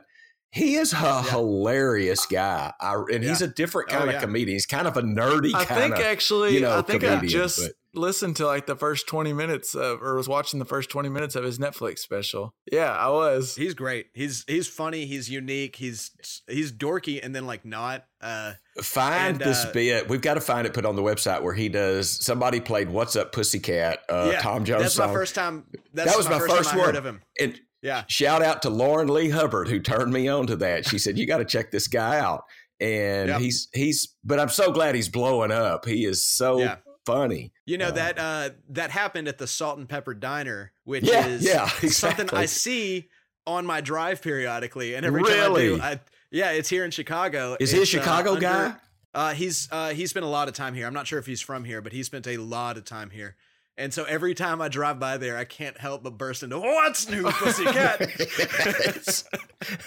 He 0.53 0.75
is 0.75 0.93
a 0.93 1.21
hilarious 1.23 2.25
guy. 2.25 2.71
I, 2.79 2.95
and 3.11 3.23
he's 3.23 3.41
a 3.41 3.47
different 3.47 3.89
Oh, 3.91 3.97
kind 3.97 4.09
of 4.09 4.15
yeah. 4.15 4.21
comedian. 4.21 4.55
He's 4.55 4.65
kind 4.65 4.87
of 4.87 4.95
a 4.97 5.01
nerdy 5.01 5.53
I 5.53 5.65
kind 5.65 5.81
think 5.81 5.95
of. 5.95 6.01
actually, 6.01 6.53
you 6.53 6.61
know, 6.61 6.77
I 6.77 6.81
think 6.81 7.03
I 7.03 7.25
just 7.25 7.59
but- 7.59 7.71
listened 7.93 8.35
to 8.37 8.45
like 8.45 8.65
the 8.67 8.75
first 8.75 9.07
20 9.07 9.33
minutes 9.33 9.75
of, 9.75 10.01
or 10.01 10.15
was 10.15 10.27
watching 10.29 10.59
the 10.59 10.65
first 10.65 10.89
20 10.89 11.09
minutes 11.09 11.35
of 11.35 11.43
his 11.43 11.59
Netflix 11.59 11.99
special. 11.99 12.53
Yeah, 12.71 12.91
I 12.91 13.09
was. 13.09 13.55
he's 13.55 13.73
great. 13.73 14.07
He's 14.13 14.43
he's 14.47 14.67
funny. 14.67 15.05
He's 15.05 15.29
unique. 15.29 15.75
He's 15.75 16.11
he's 16.47 16.71
dorky, 16.71 17.19
and 17.23 17.35
then 17.35 17.45
like 17.45 17.65
not. 17.65 18.05
Uh, 18.21 18.53
Find 18.81 19.41
And, 19.41 19.51
this 19.51 19.65
uh, 19.65 19.71
bit. 19.73 20.07
We've 20.09 20.21
got 20.21 20.35
to 20.35 20.41
find 20.41 20.65
it 20.67 20.73
put 20.73 20.85
on 20.85 20.95
the 20.95 21.01
website 21.01 21.41
where 21.43 21.53
he 21.53 21.67
does. 21.69 22.23
Somebody 22.23 22.59
played 22.59 22.89
"What's 22.89 23.15
Up, 23.15 23.31
Pussycat." 23.31 23.99
Uh, 24.07 24.29
yeah, 24.33 24.39
Tom 24.41 24.63
Jones 24.63 24.83
That's 24.83 24.95
song. 24.95 25.07
my 25.07 25.13
first 25.13 25.35
time. 25.35 25.65
That's 25.93 26.11
that 26.11 26.17
was 26.17 26.29
my, 26.29 26.39
first, 26.39 26.69
time 26.69 26.77
one. 26.77 26.83
I 26.83 26.85
heard 26.87 26.95
of 26.95 27.05
him. 27.05 27.21
And 27.39 27.59
Yeah, 27.81 28.03
shout 28.07 28.41
out 28.41 28.61
to 28.61 28.69
Lauren 28.69 29.07
Lee 29.09 29.29
Hubbard 29.29 29.67
who 29.67 29.79
turned 29.79 30.13
me 30.13 30.27
on 30.27 30.47
to 30.47 30.55
that. 30.57 30.87
She 30.87 30.97
said, 30.99 31.17
"You 31.17 31.25
got 31.27 31.39
to 31.39 31.45
check 31.45 31.71
this 31.71 31.87
guy 31.87 32.19
out." 32.19 32.43
And 32.79 33.29
Yep. 33.29 33.41
he's 33.41 33.67
he's. 33.73 34.15
But 34.23 34.39
I'm 34.39 34.49
so 34.49 34.71
glad 34.71 34.95
he's 34.95 35.09
blowing 35.09 35.51
up. 35.51 35.85
He 35.85 36.05
is 36.05 36.23
so 36.23 36.59
Yeah. 36.59 36.77
Funny. 37.13 37.51
You 37.65 37.77
know 37.77 37.87
Uh, 37.87 37.91
that 37.91 38.19
uh, 38.19 38.49
that 38.69 38.91
happened 38.91 39.27
at 39.27 39.37
the 39.37 39.47
Salt 39.47 39.77
and 39.77 39.87
Pepper 39.87 40.13
Diner, 40.13 40.71
which 40.83 41.03
Yeah, 41.03 41.27
is 41.27 41.43
yeah, 41.45 41.67
something. 41.89 42.29
I 42.31 42.45
see 42.45 43.09
on 43.47 43.65
my 43.65 43.81
drive 43.81 44.21
periodically, 44.21 44.95
and 44.95 45.05
every 45.05 45.23
time 45.23 45.31
I 45.33 45.35
Really? 45.45 45.67
do, 45.77 45.81
I, 45.81 45.99
yeah, 46.31 46.51
it's 46.51 46.69
here 46.69 46.85
in 46.85 46.91
Chicago. 46.91 47.57
Is 47.59 47.71
he 47.71 47.79
a 47.79 47.81
It's, 47.81 47.93
uh, 47.93 47.99
Chicago 47.99 48.29
under- 48.31 48.41
guy? 48.41 48.73
Uh, 49.13 49.33
he's 49.33 49.67
uh, 49.71 49.89
he 49.89 50.07
spent 50.07 50.25
a 50.25 50.29
lot 50.29 50.47
of 50.47 50.53
time 50.53 50.73
here. 50.73 50.87
I'm 50.87 50.93
not 50.93 51.05
sure 51.07 51.19
if 51.19 51.25
he's 51.25 51.41
from 51.41 51.65
here, 51.65 51.81
but 51.81 51.91
he 51.91 52.01
spent 52.03 52.27
a 52.27 52.37
lot 52.37 52.77
of 52.77 52.85
time 52.85 53.09
here. 53.09 53.35
And 53.77 53.93
so 53.93 54.03
every 54.03 54.33
time 54.35 54.61
I 54.61 54.67
drive 54.67 54.99
by 54.99 55.17
there, 55.17 55.37
I 55.37 55.43
can't 55.43 55.77
help 55.77 56.03
but 56.03 56.17
burst 56.17 56.43
into 56.43 56.59
"What's 56.59 57.09
new, 57.09 57.23
pussycat?" 57.31 58.01
It's- 58.01 59.23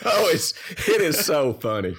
oh, 0.04 0.28
it's 0.28 0.52
it 0.88 1.00
is 1.00 1.18
so 1.24 1.52
funny. 1.54 1.94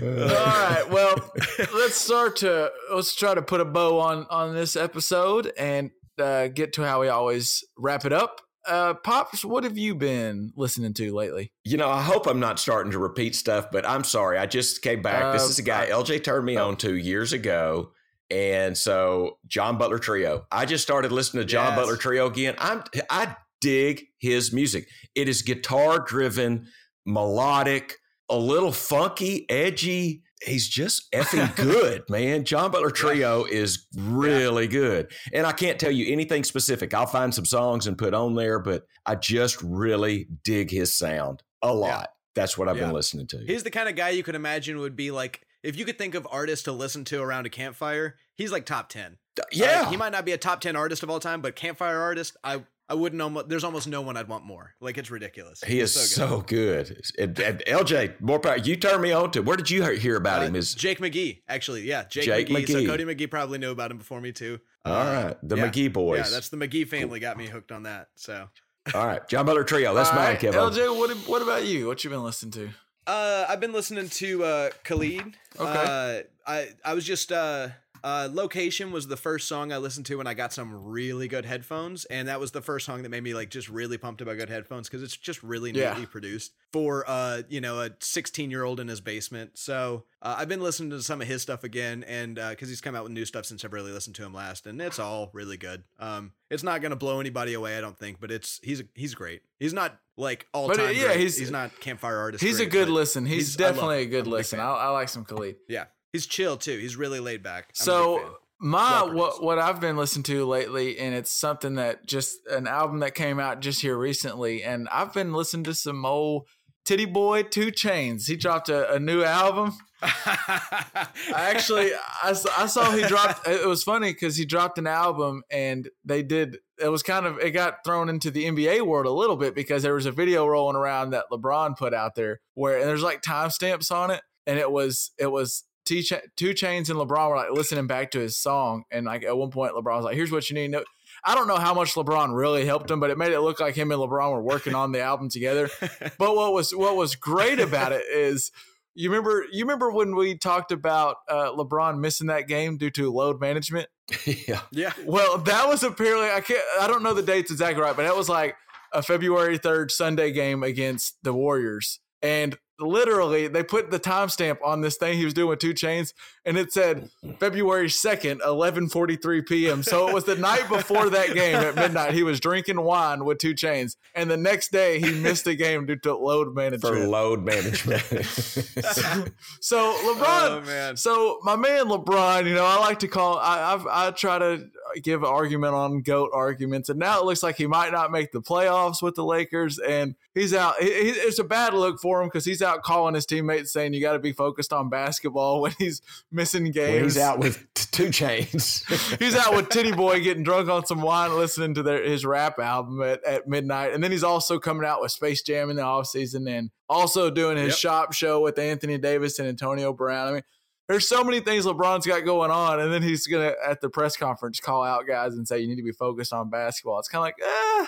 All 0.00 0.04
right. 0.04 0.84
Well, 0.90 1.32
let's 1.74 1.96
start 1.96 2.36
to 2.36 2.70
let's 2.92 3.14
try 3.14 3.34
to 3.34 3.42
put 3.42 3.60
a 3.60 3.64
bow 3.64 3.98
on 4.00 4.26
on 4.30 4.54
this 4.54 4.76
episode 4.76 5.52
and 5.58 5.90
uh, 6.18 6.48
get 6.48 6.72
to 6.74 6.82
how 6.82 7.00
we 7.00 7.08
always 7.08 7.64
wrap 7.76 8.04
it 8.04 8.12
up. 8.12 8.40
Uh, 8.66 8.92
Pops, 8.92 9.44
what 9.44 9.64
have 9.64 9.78
you 9.78 9.94
been 9.94 10.52
listening 10.54 10.92
to 10.94 11.14
lately? 11.14 11.52
You 11.64 11.78
know, 11.78 11.88
I 11.88 12.02
hope 12.02 12.26
I'm 12.26 12.40
not 12.40 12.58
starting 12.58 12.92
to 12.92 12.98
repeat 12.98 13.34
stuff, 13.34 13.68
but 13.72 13.88
I'm 13.88 14.04
sorry. 14.04 14.36
I 14.36 14.44
just 14.46 14.82
came 14.82 15.00
back. 15.00 15.32
this 15.32 15.42
Uh, 15.42 15.48
is 15.48 15.58
a 15.58 15.62
guy 15.62 15.86
LJ 15.86 16.22
turned 16.24 16.44
me 16.44 16.56
on 16.56 16.76
to 16.78 16.94
years 16.94 17.32
ago. 17.32 17.92
And 18.30 18.76
so 18.76 19.38
John 19.46 19.78
Butler 19.78 19.98
Trio. 19.98 20.44
I 20.52 20.66
just 20.66 20.82
started 20.84 21.12
listening 21.12 21.42
to 21.44 21.46
John 21.46 21.68
Yes. 21.68 21.76
Butler 21.78 21.96
Trio 21.96 22.26
again. 22.26 22.56
I'm 22.58 22.82
I 23.08 23.36
dig 23.62 24.04
his 24.18 24.52
music. 24.52 24.86
It 25.14 25.30
is 25.30 25.40
guitar 25.40 25.98
driven, 26.00 26.66
melodic, 27.06 27.94
a 28.30 28.36
little 28.36 28.72
funky, 28.72 29.48
edgy. 29.50 30.22
He's 30.42 30.68
just 30.68 31.10
effing 31.12 31.54
good, 31.56 32.04
man. 32.08 32.44
John 32.44 32.70
Butler 32.70 32.90
Trio 32.90 33.44
is 33.44 33.86
really 33.96 34.68
good. 34.68 35.10
And 35.32 35.46
I 35.46 35.52
can't 35.52 35.80
tell 35.80 35.90
you 35.90 36.12
anything 36.12 36.44
specific. 36.44 36.94
I'll 36.94 37.06
find 37.06 37.34
some 37.34 37.44
songs 37.44 37.86
and 37.88 37.98
put 37.98 38.14
on 38.14 38.34
there, 38.36 38.58
but 38.60 38.86
I 39.04 39.16
just 39.16 39.60
really 39.62 40.28
dig 40.44 40.70
his 40.70 40.94
sound 40.94 41.42
a 41.62 41.74
lot. 41.74 42.10
That's 42.36 42.56
what 42.56 42.68
I've 42.68 42.76
Yeah. 42.76 42.84
been 42.84 42.92
listening 42.94 43.26
to. 43.28 43.38
He's 43.38 43.64
the 43.64 43.70
kind 43.70 43.88
of 43.88 43.96
guy 43.96 44.10
you 44.10 44.22
could 44.22 44.36
imagine 44.36 44.78
would 44.78 44.94
be 44.94 45.10
like 45.10 45.40
if 45.64 45.76
you 45.76 45.84
could 45.84 45.98
think 45.98 46.14
of 46.14 46.24
artists 46.30 46.62
to 46.66 46.72
listen 46.72 47.04
to 47.06 47.20
around 47.20 47.46
a 47.46 47.50
campfire. 47.50 48.14
He's 48.36 48.52
like 48.52 48.64
top 48.64 48.88
ten. 48.90 49.16
yeah. 49.50 49.90
He 49.90 49.96
might 49.96 50.12
not 50.12 50.24
be 50.24 50.32
a 50.32 50.38
top 50.38 50.60
10 50.60 50.76
artist 50.76 51.02
of 51.02 51.10
all 51.10 51.18
time, 51.20 51.40
but 51.40 51.56
campfire 51.56 51.98
artist, 52.00 52.36
I 52.44 52.62
I 52.90 52.94
wouldn't 52.94 53.20
almost 53.20 53.48
there's 53.50 53.64
almost 53.64 53.86
no 53.86 54.00
one 54.00 54.16
I'd 54.16 54.28
want 54.28 54.44
more. 54.44 54.74
Like 54.80 54.96
it's 54.96 55.10
ridiculous. 55.10 55.62
He 55.62 55.80
is 55.80 55.94
He's 55.94 56.10
so 56.14 56.40
good. 56.46 57.00
And, 57.18 57.38
and 57.40 57.62
LJ, 57.66 58.20
more 58.20 58.38
power. 58.40 58.56
You 58.56 58.76
turned 58.76 59.02
me 59.02 59.12
on 59.12 59.30
to. 59.32 59.40
Where 59.42 59.56
did 59.58 59.70
you 59.70 59.82
hear- 59.82 59.92
hear 59.94 60.16
about 60.16 60.40
Uh, 60.42 60.46
him? 60.46 60.56
Is 60.56 60.74
Jake 60.74 60.98
McGee, 60.98 61.42
actually. 61.48 61.82
Yeah, 61.82 62.04
Jake, 62.08 62.24
Jake 62.24 62.48
McGee. 62.48 62.72
So 62.72 62.86
Cody 62.86 63.04
McGee 63.04 63.30
probably 63.30 63.58
knew 63.58 63.70
about 63.72 63.90
him 63.90 63.98
before 63.98 64.20
me 64.22 64.32
too. 64.32 64.58
all 64.86 64.94
Uh, 64.94 65.04
right. 65.24 65.36
The 65.42 65.56
yeah. 65.56 65.68
McGee 65.68 65.92
boys. 65.92 66.18
Yeah, 66.24 66.30
that's 66.30 66.48
the 66.48 66.56
McGee 66.56 66.88
family 66.88 67.20
got 67.20 67.36
me 67.36 67.46
hooked 67.46 67.72
on 67.72 67.82
that. 67.82 68.08
So 68.16 68.48
all 68.94 69.06
right. 69.06 69.26
John 69.28 69.44
Butler 69.44 69.64
Trio. 69.64 69.92
That's 69.94 70.08
All 70.08 70.16
mine, 70.16 70.24
right, 70.30 70.40
Kevin. 70.40 70.58
LJ, 70.60 70.96
what 70.96 71.10
what 71.28 71.42
about 71.42 71.66
you? 71.66 71.86
What 71.88 72.02
you 72.04 72.10
been 72.10 72.22
listening 72.24 72.52
to? 72.52 72.70
Uh, 73.06 73.44
I've 73.48 73.60
been 73.60 73.72
listening 73.72 74.08
to 74.08 74.44
uh, 74.44 74.70
Khalid. 74.84 75.34
Okay. 75.58 76.24
Uh, 76.46 76.50
I 76.50 76.68
I 76.84 76.94
was 76.94 77.04
just 77.04 77.32
uh, 77.32 77.68
uh, 78.04 78.28
Location 78.32 78.90
was 78.92 79.06
the 79.08 79.16
first 79.16 79.48
song 79.48 79.72
I 79.72 79.78
listened 79.78 80.06
to 80.06 80.16
when 80.16 80.26
I 80.26 80.34
got 80.34 80.52
some 80.52 80.84
really 80.86 81.28
good 81.28 81.44
headphones, 81.44 82.04
and 82.06 82.28
that 82.28 82.40
was 82.40 82.52
the 82.52 82.60
first 82.62 82.86
song 82.86 83.02
that 83.02 83.08
made 83.08 83.22
me 83.22 83.34
like 83.34 83.50
just 83.50 83.68
really 83.68 83.98
pumped 83.98 84.20
about 84.20 84.36
good 84.36 84.48
headphones 84.48 84.88
because 84.88 85.02
it's 85.02 85.16
just 85.16 85.42
really 85.42 85.70
Yeah. 85.72 85.90
neatly 85.90 86.06
produced 86.06 86.52
for 86.72 87.04
uh 87.08 87.42
you 87.48 87.60
know 87.60 87.80
a 87.80 87.90
16 88.00 88.50
year 88.50 88.62
old 88.64 88.80
in 88.80 88.88
his 88.88 89.00
basement. 89.00 89.52
So 89.58 90.04
uh, 90.20 90.34
I've 90.38 90.48
been 90.48 90.60
listening 90.60 90.90
to 90.90 91.02
some 91.02 91.20
of 91.22 91.28
his 91.28 91.42
stuff 91.42 91.64
again, 91.64 92.04
and 92.08 92.34
because 92.34 92.68
he's 92.68 92.80
come 92.80 92.94
out 92.94 93.04
with 93.04 93.12
new 93.12 93.24
stuff 93.24 93.44
since 93.46 93.64
I've 93.64 93.72
really 93.72 93.92
listened 93.92 94.16
to 94.16 94.24
him 94.24 94.34
last, 94.34 94.66
and 94.66 94.80
it's 94.82 94.98
all 94.98 95.30
really 95.32 95.56
good. 95.56 95.84
Um, 95.98 96.32
it's 96.50 96.62
not 96.62 96.80
gonna 96.82 96.96
blow 96.96 97.20
anybody 97.20 97.54
away, 97.54 97.76
I 97.78 97.80
don't 97.80 97.96
think, 97.98 98.20
but 98.20 98.30
it's 98.30 98.60
he's 98.62 98.82
he's 98.94 99.14
great. 99.14 99.42
He's 99.58 99.72
not 99.72 99.98
like 100.16 100.46
all 100.52 100.68
time. 100.68 100.86
uh, 100.86 100.90
yeah, 100.90 101.04
great. 101.06 101.20
he's- 101.20 101.36
he's 101.36 101.50
not 101.50 101.78
campfire 101.80 102.16
artist. 102.18 102.42
He's 102.42 102.58
a 102.60 102.66
good 102.66 102.88
listen. 102.88 103.24
He's, 103.26 103.54
he's- 103.54 103.56
definitely 103.56 104.02
a 104.02 104.06
good 104.06 104.24
I'm 104.26 104.32
listen. 104.32 104.58
I 104.60 104.88
like 104.88 105.08
some 105.08 105.24
Khalid. 105.24 105.56
Yeah, 105.68 105.84
he's 106.12 106.26
chill 106.26 106.56
too. 106.56 106.78
He's 106.78 106.96
really 106.96 107.20
laid 107.20 107.42
back. 107.42 107.66
I'm 107.80 107.84
So 107.84 108.38
my 108.60 109.02
what 109.02 109.42
what 109.42 109.58
I've 109.58 109.80
been 109.80 109.96
listening 109.96 110.24
to 110.24 110.44
lately, 110.44 110.98
and 110.98 111.14
it's 111.14 111.30
something 111.30 111.76
that 111.76 112.06
just 112.06 112.38
an 112.50 112.66
album 112.66 113.00
that 113.00 113.14
came 113.14 113.38
out 113.38 113.60
just 113.60 113.80
here 113.80 113.96
recently, 113.96 114.62
and 114.62 114.88
I've 114.90 115.14
been 115.14 115.32
listening 115.32 115.64
to 115.64 115.74
some 115.74 116.04
old 116.04 116.48
Tity 116.84 117.10
Boi 117.10 117.44
Two 117.44 117.70
Chainz. 117.70 118.26
He 118.26 118.36
dropped 118.36 118.68
a, 118.68 118.94
a 118.94 118.98
new 118.98 119.22
album. 119.22 119.76
I 120.02 121.08
actually 121.34 121.90
I, 122.22 122.34
I 122.56 122.66
saw 122.66 122.90
he 122.92 123.02
dropped. 123.06 123.46
It 123.46 123.66
was 123.66 123.84
funny 123.84 124.12
because 124.12 124.36
he 124.36 124.44
dropped 124.44 124.78
an 124.78 124.86
album, 124.86 125.42
and 125.50 125.88
they 126.04 126.22
did. 126.22 126.58
It 126.80 126.88
was 126.88 127.02
kind 127.02 127.26
of 127.26 127.38
it 127.38 127.50
got 127.50 127.84
thrown 127.84 128.08
into 128.08 128.30
the 128.30 128.44
NBA 128.44 128.86
world 128.86 129.06
a 129.06 129.12
little 129.12 129.36
bit 129.36 129.54
because 129.54 129.82
there 129.82 129.94
was 129.94 130.06
a 130.06 130.12
video 130.12 130.46
rolling 130.46 130.76
around 130.76 131.10
that 131.10 131.26
LeBron 131.30 131.76
put 131.76 131.94
out 131.94 132.14
there 132.14 132.40
where 132.54 132.78
and 132.78 132.88
there's 132.88 133.02
like 133.02 133.22
timestamps 133.22 133.92
on 133.92 134.10
it, 134.10 134.22
and 134.46 134.58
it 134.58 134.70
was 134.70 135.12
it 135.18 135.30
was 135.30 135.64
T 135.88 136.02
Cha- 136.02 136.20
Two 136.36 136.50
Chainz 136.50 136.90
and 136.90 136.98
LeBron 136.98 137.30
were 137.30 137.36
like 137.36 137.50
listening 137.50 137.86
back 137.86 138.10
to 138.12 138.20
his 138.20 138.36
song, 138.36 138.84
and 138.90 139.06
like 139.06 139.24
at 139.24 139.36
one 139.36 139.50
point 139.50 139.72
LeBron 139.72 139.96
was 139.96 140.04
like, 140.04 140.16
"Here's 140.16 140.30
what 140.30 140.48
you 140.50 140.54
need." 140.54 140.66
to 140.66 140.78
know." 140.78 140.84
I 141.24 141.34
don't 141.34 141.48
know 141.48 141.56
how 141.56 141.74
much 141.74 141.94
LeBron 141.94 142.36
really 142.36 142.64
helped 142.64 142.90
him, 142.90 143.00
but 143.00 143.10
it 143.10 143.18
made 143.18 143.32
it 143.32 143.40
look 143.40 143.58
like 143.58 143.74
him 143.74 143.90
and 143.90 144.00
LeBron 144.00 144.32
were 144.32 144.42
working 144.42 144.74
on 144.74 144.92
the 144.92 145.00
album 145.00 145.28
together. 145.28 145.70
But 146.18 146.36
what 146.36 146.52
was 146.52 146.72
what 146.74 146.96
was 146.96 147.16
great 147.16 147.58
about 147.60 147.92
it 147.92 148.04
is 148.12 148.50
you 148.94 149.10
remember 149.10 149.44
you 149.50 149.64
remember 149.64 149.90
when 149.90 150.14
we 150.14 150.36
talked 150.36 150.72
about 150.72 151.16
uh, 151.28 151.52
LeBron 151.52 152.00
missing 152.00 152.26
that 152.26 152.48
game 152.48 152.76
due 152.76 152.90
to 152.90 153.12
load 153.12 153.40
management. 153.40 153.88
yeah. 154.24 154.62
yeah, 154.70 154.92
Well, 155.04 155.38
that 155.38 155.68
was 155.68 155.82
apparently 155.82 156.30
I 156.30 156.40
can't 156.40 156.64
I 156.80 156.86
don't 156.86 157.02
know 157.02 157.14
the 157.14 157.22
dates 157.22 157.50
exactly 157.50 157.82
right, 157.82 157.96
but 157.96 158.02
that 158.02 158.16
was 158.16 158.28
like 158.28 158.56
a 158.92 159.02
February 159.02 159.58
third 159.58 159.90
Sunday 159.90 160.32
game 160.32 160.62
against 160.62 161.16
the 161.22 161.32
Warriors, 161.32 162.00
and 162.22 162.58
literally 162.80 163.48
they 163.48 163.62
put 163.62 163.90
the 163.90 163.98
timestamp 164.00 164.58
on 164.64 164.80
this 164.80 164.96
thing 164.96 165.18
he 165.18 165.24
was 165.24 165.34
doing 165.34 165.48
with 165.48 165.58
Two 165.58 165.74
Chainz, 165.74 166.12
and 166.44 166.56
it 166.56 166.72
said 166.72 167.10
February 167.40 167.90
second, 167.90 168.40
eleven 168.44 168.88
forty 168.88 169.16
three 169.16 169.42
p.m. 169.42 169.82
So 169.82 170.08
it 170.08 170.14
was 170.14 170.24
the 170.24 170.36
night 170.36 170.68
before 170.68 171.10
that 171.10 171.34
game 171.34 171.56
at 171.56 171.74
midnight. 171.74 172.14
He 172.14 172.22
was 172.22 172.40
drinking 172.40 172.80
wine 172.80 173.24
with 173.24 173.38
Two 173.38 173.54
Chainz, 173.54 173.96
and 174.14 174.30
the 174.30 174.36
next 174.36 174.70
day 174.72 175.00
he 175.00 175.12
missed 175.12 175.44
the 175.44 175.54
game 175.54 175.86
due 175.86 175.96
to 175.96 176.16
load 176.16 176.54
management. 176.54 176.94
For 176.96 177.06
load 177.06 177.44
management. 177.44 178.02
So 179.60 179.92
LeBron, 180.04 180.48
Oh, 180.48 180.62
man. 180.64 180.96
So 180.96 181.38
my 181.42 181.56
man 181.56 181.86
LeBron, 181.86 182.46
you 182.46 182.54
know, 182.54 182.64
I 182.64 182.78
like 182.78 183.00
to 183.00 183.08
call. 183.08 183.38
I 183.38 183.74
I've, 183.74 183.86
I 183.86 184.10
try 184.12 184.38
to 184.38 184.66
give 185.02 185.24
argument 185.24 185.74
on 185.74 186.00
goat 186.02 186.30
arguments, 186.32 186.88
and 186.88 186.98
now 186.98 187.20
it 187.20 187.24
looks 187.24 187.42
like 187.42 187.56
he 187.56 187.66
might 187.66 187.92
not 187.92 188.10
make 188.10 188.32
the 188.32 188.40
playoffs 188.40 189.02
with 189.02 189.14
the 189.14 189.24
Lakers, 189.24 189.78
and 189.78 190.14
he's 190.34 190.54
out. 190.54 190.74
He, 190.80 190.86
he, 190.86 191.08
it's 191.10 191.38
a 191.38 191.44
bad 191.44 191.74
look 191.74 192.00
for 192.00 192.22
him 192.22 192.28
because 192.28 192.44
he's 192.44 192.62
out 192.62 192.82
calling 192.82 193.14
his 193.14 193.26
teammates 193.26 193.72
saying 193.72 193.94
you 193.94 194.00
got 194.00 194.12
to 194.14 194.18
be 194.18 194.32
focused 194.32 194.72
on 194.72 194.88
basketball 194.88 195.60
when 195.62 195.72
he's 195.78 196.02
missing 196.32 196.70
games. 196.70 196.94
When 196.94 197.04
he's 197.04 197.18
out 197.18 197.38
with 197.38 197.66
t- 197.74 197.86
2 197.92 198.04
Chainz. 198.08 199.18
he's 199.18 199.34
out 199.36 199.54
with 199.54 199.68
Tity 199.68 199.96
Boi 199.96 200.20
getting 200.20 200.42
drunk 200.42 200.68
on 200.68 200.86
some 200.86 201.02
wine, 201.02 201.34
listening 201.36 201.74
to 201.74 201.82
their, 201.82 202.02
his 202.02 202.24
rap 202.24 202.58
album 202.58 203.02
at, 203.02 203.22
at 203.24 203.48
midnight, 203.48 203.92
and 203.92 204.02
then 204.02 204.10
he's 204.12 204.24
also 204.24 204.58
coming 204.58 204.86
out 204.86 205.00
with 205.00 205.12
Space 205.12 205.42
Jam 205.42 205.70
in 205.70 205.76
the 205.76 205.82
offseason 205.82 206.48
and 206.48 206.70
also 206.88 207.30
doing 207.30 207.56
his 207.56 207.68
Yep. 207.68 207.76
shop 207.76 208.12
show 208.12 208.40
with 208.40 208.58
Anthony 208.58 208.96
Davis 208.98 209.38
and 209.38 209.46
Antonio 209.48 209.92
Brown. 209.92 210.28
I 210.28 210.32
mean, 210.32 210.42
there's 210.88 211.08
so 211.08 211.22
many 211.22 211.40
things 211.40 211.66
LeBron's 211.66 212.06
got 212.06 212.24
going 212.24 212.50
on, 212.50 212.80
and 212.80 212.92
then 212.92 213.02
he's 213.02 213.26
gonna 213.26 213.52
at 213.66 213.80
the 213.80 213.90
press 213.90 214.16
conference 214.16 214.58
call 214.58 214.82
out 214.82 215.06
guys 215.06 215.34
and 215.34 215.46
say 215.46 215.60
you 215.60 215.68
need 215.68 215.76
to 215.76 215.82
be 215.82 215.92
focused 215.92 216.32
on 216.32 216.50
basketball. 216.50 216.98
It's 216.98 217.08
kind 217.08 217.20
of 217.20 217.24
like, 217.24 217.36
eh, 217.42 217.86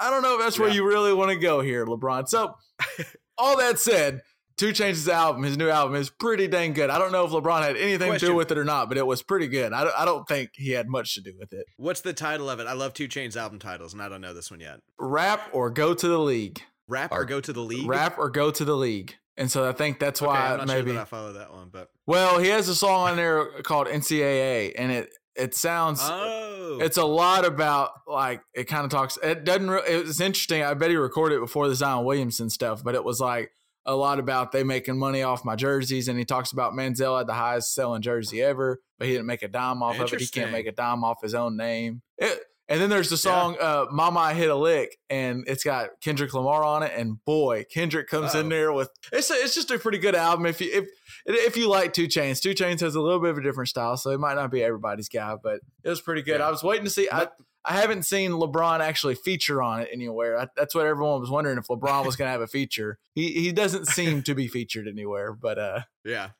I 0.00 0.10
don't 0.10 0.22
know 0.22 0.34
if 0.34 0.40
that's 0.40 0.58
where 0.58 0.68
you 0.68 0.86
really 0.86 1.14
want 1.14 1.30
to 1.30 1.36
go 1.36 1.60
here, 1.60 1.86
LeBron. 1.86 2.28
So, 2.28 2.56
all 3.38 3.56
that 3.58 3.78
said, 3.78 4.22
Two 4.56 4.70
Chainz' 4.70 5.06
album, 5.06 5.42
his 5.42 5.58
new 5.58 5.68
album, 5.68 5.96
is 5.96 6.08
pretty 6.08 6.48
dang 6.48 6.72
good. 6.72 6.88
I 6.88 6.98
don't 6.98 7.12
know 7.12 7.26
if 7.26 7.30
LeBron 7.30 7.62
had 7.62 7.76
anything 7.76 8.12
to 8.12 8.18
do 8.18 8.34
with 8.34 8.50
it 8.50 8.56
or 8.56 8.64
not, 8.64 8.88
but 8.88 8.96
it 8.96 9.06
was 9.06 9.22
pretty 9.22 9.48
good. 9.48 9.74
I 9.74 9.84
don't, 9.84 9.98
I 9.98 10.04
don't 10.06 10.26
think 10.26 10.50
he 10.54 10.70
had 10.70 10.88
much 10.88 11.14
to 11.14 11.20
do 11.20 11.34
with 11.38 11.52
it. 11.52 11.66
What's 11.76 12.00
the 12.00 12.14
title 12.14 12.48
of 12.48 12.58
it? 12.58 12.66
I 12.66 12.72
love 12.72 12.94
Two 12.94 13.06
Chainz 13.06 13.36
album 13.36 13.58
titles, 13.58 13.92
and 13.92 14.02
I 14.02 14.08
don't 14.08 14.22
know 14.22 14.32
this 14.32 14.50
one 14.50 14.60
yet. 14.60 14.80
Rap 14.98 15.50
or 15.52 15.70
go 15.70 15.92
to 15.92 16.08
the 16.08 16.18
league. 16.18 16.62
Rap 16.88 17.12
or 17.12 17.24
go 17.24 17.40
to 17.40 17.52
the 17.52 17.60
league. 17.60 17.86
Rap 17.86 18.18
or 18.18 18.30
go 18.30 18.50
to 18.50 18.64
the 18.64 18.76
league. 18.76 19.16
And 19.36 19.50
so 19.50 19.68
I 19.68 19.72
think 19.72 19.98
that's 19.98 20.22
Okay, 20.22 20.28
why 20.28 20.56
not 20.56 20.66
maybe. 20.66 20.86
sure 20.88 20.94
that 20.94 21.00
I 21.02 21.04
follow 21.04 21.32
that 21.34 21.52
one, 21.52 21.68
but 21.70 21.90
Well, 22.06 22.38
he 22.38 22.48
has 22.48 22.68
a 22.68 22.74
song 22.74 23.10
on 23.10 23.16
there 23.16 23.46
called 23.62 23.86
NCAA, 23.86 24.72
and 24.78 24.90
it 24.90 25.10
it 25.34 25.54
sounds 25.54 26.00
oh, 26.02 26.78
it's 26.80 26.96
a 26.96 27.04
lot 27.04 27.44
about 27.44 27.90
like 28.06 28.40
it 28.54 28.64
kind 28.64 28.84
of 28.84 28.90
talks. 28.90 29.18
It 29.22 29.44
doesn't. 29.44 29.68
Re- 29.68 29.82
it 29.86 30.06
was 30.06 30.20
interesting. 30.20 30.62
I 30.62 30.72
bet 30.74 30.88
he 30.90 30.96
recorded 30.96 31.36
it 31.36 31.40
before 31.40 31.68
the 31.68 31.74
Zion 31.74 32.04
Williamson 32.06 32.48
stuff, 32.48 32.82
but 32.82 32.94
it 32.94 33.04
was 33.04 33.20
like 33.20 33.50
a 33.84 33.94
lot 33.94 34.18
about 34.18 34.50
they 34.52 34.64
making 34.64 34.98
money 34.98 35.22
off 35.22 35.44
my 35.44 35.54
jerseys, 35.54 36.08
and 36.08 36.18
he 36.18 36.24
talks 36.24 36.52
about 36.52 36.72
Manziel 36.72 37.18
had 37.18 37.26
the 37.26 37.34
highest 37.34 37.74
selling 37.74 38.00
jersey 38.02 38.40
ever, 38.42 38.80
but 38.98 39.06
he 39.06 39.12
didn't 39.12 39.26
make 39.26 39.42
a 39.42 39.48
dime 39.48 39.82
off 39.82 40.00
of 40.00 40.10
it. 40.12 40.20
He 40.20 40.26
can't 40.26 40.50
make 40.52 40.66
a 40.66 40.72
dime 40.72 41.04
off 41.04 41.18
his 41.22 41.34
own 41.34 41.56
name. 41.58 42.00
It, 42.16 42.40
and 42.68 42.80
then 42.80 42.90
there's 42.90 43.10
the 43.10 43.16
song 43.16 43.56
uh, 43.60 43.86
"Mama 43.90 44.20
I 44.20 44.34
Hit 44.34 44.50
a 44.50 44.56
Lick," 44.56 44.98
and 45.08 45.44
it's 45.46 45.62
got 45.64 45.90
Kendrick 46.00 46.34
Lamar 46.34 46.64
on 46.64 46.82
it. 46.82 46.92
And 46.96 47.24
boy, 47.24 47.64
Kendrick 47.70 48.08
comes 48.08 48.34
in 48.34 48.46
Uh-oh. 48.46 48.48
there 48.48 48.72
with 48.72 48.90
it's 49.12 49.30
a, 49.30 49.34
it's 49.34 49.54
just 49.54 49.70
a 49.70 49.78
pretty 49.78 49.98
good 49.98 50.14
album. 50.14 50.46
If 50.46 50.60
you 50.60 50.70
if 50.72 50.88
if 51.26 51.56
you 51.56 51.68
like 51.68 51.92
Two 51.92 52.06
Chainz, 52.08 52.40
Two 52.40 52.54
Chainz 52.54 52.80
has 52.80 52.94
a 52.94 53.00
little 53.00 53.20
bit 53.20 53.30
of 53.30 53.38
a 53.38 53.42
different 53.42 53.68
style, 53.68 53.96
so 53.96 54.10
it 54.10 54.18
might 54.18 54.34
not 54.34 54.50
be 54.50 54.62
everybody's 54.62 55.08
guy, 55.08 55.36
but 55.42 55.60
it 55.84 55.88
was 55.88 56.00
pretty 56.00 56.22
good. 56.22 56.40
Yeah. 56.40 56.48
I 56.48 56.50
was 56.50 56.62
waiting 56.62 56.84
to 56.84 56.90
see. 56.90 57.08
I, 57.10 57.28
I 57.68 57.72
haven't 57.72 58.04
seen 58.04 58.30
LeBron 58.30 58.78
actually 58.78 59.16
feature 59.16 59.60
on 59.60 59.80
it 59.80 59.88
anywhere. 59.92 60.38
I, 60.38 60.46
that's 60.56 60.72
what 60.72 60.86
everyone 60.86 61.20
was 61.20 61.30
wondering 61.30 61.58
if 61.58 61.66
LeBron 61.66 62.06
was 62.06 62.14
going 62.14 62.28
to 62.28 62.32
have 62.32 62.40
a 62.40 62.46
feature. 62.46 62.98
He 63.14 63.32
he 63.32 63.52
doesn't 63.52 63.86
seem 63.86 64.22
to 64.22 64.34
be 64.34 64.46
featured 64.46 64.86
anywhere, 64.86 65.32
but 65.32 65.58
uh, 65.58 65.80
yeah. 66.04 66.30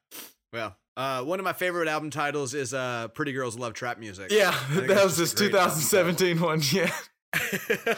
Well, 0.52 0.76
uh, 0.96 1.22
one 1.22 1.38
of 1.38 1.44
my 1.44 1.52
favorite 1.52 1.88
album 1.88 2.10
titles 2.10 2.54
is 2.54 2.72
uh, 2.74 3.08
"Pretty 3.08 3.32
Girls 3.32 3.58
Love 3.58 3.74
Trap 3.74 3.98
Music." 3.98 4.30
yeah, 4.30 4.50
that 4.70 5.04
was 5.04 5.16
his 5.16 5.30
just 5.32 5.40
a 5.40 5.48
great 5.50 5.54
album 5.54 5.78
2017 5.80 6.40
one. 6.40 6.60
Yeah. 6.72 6.90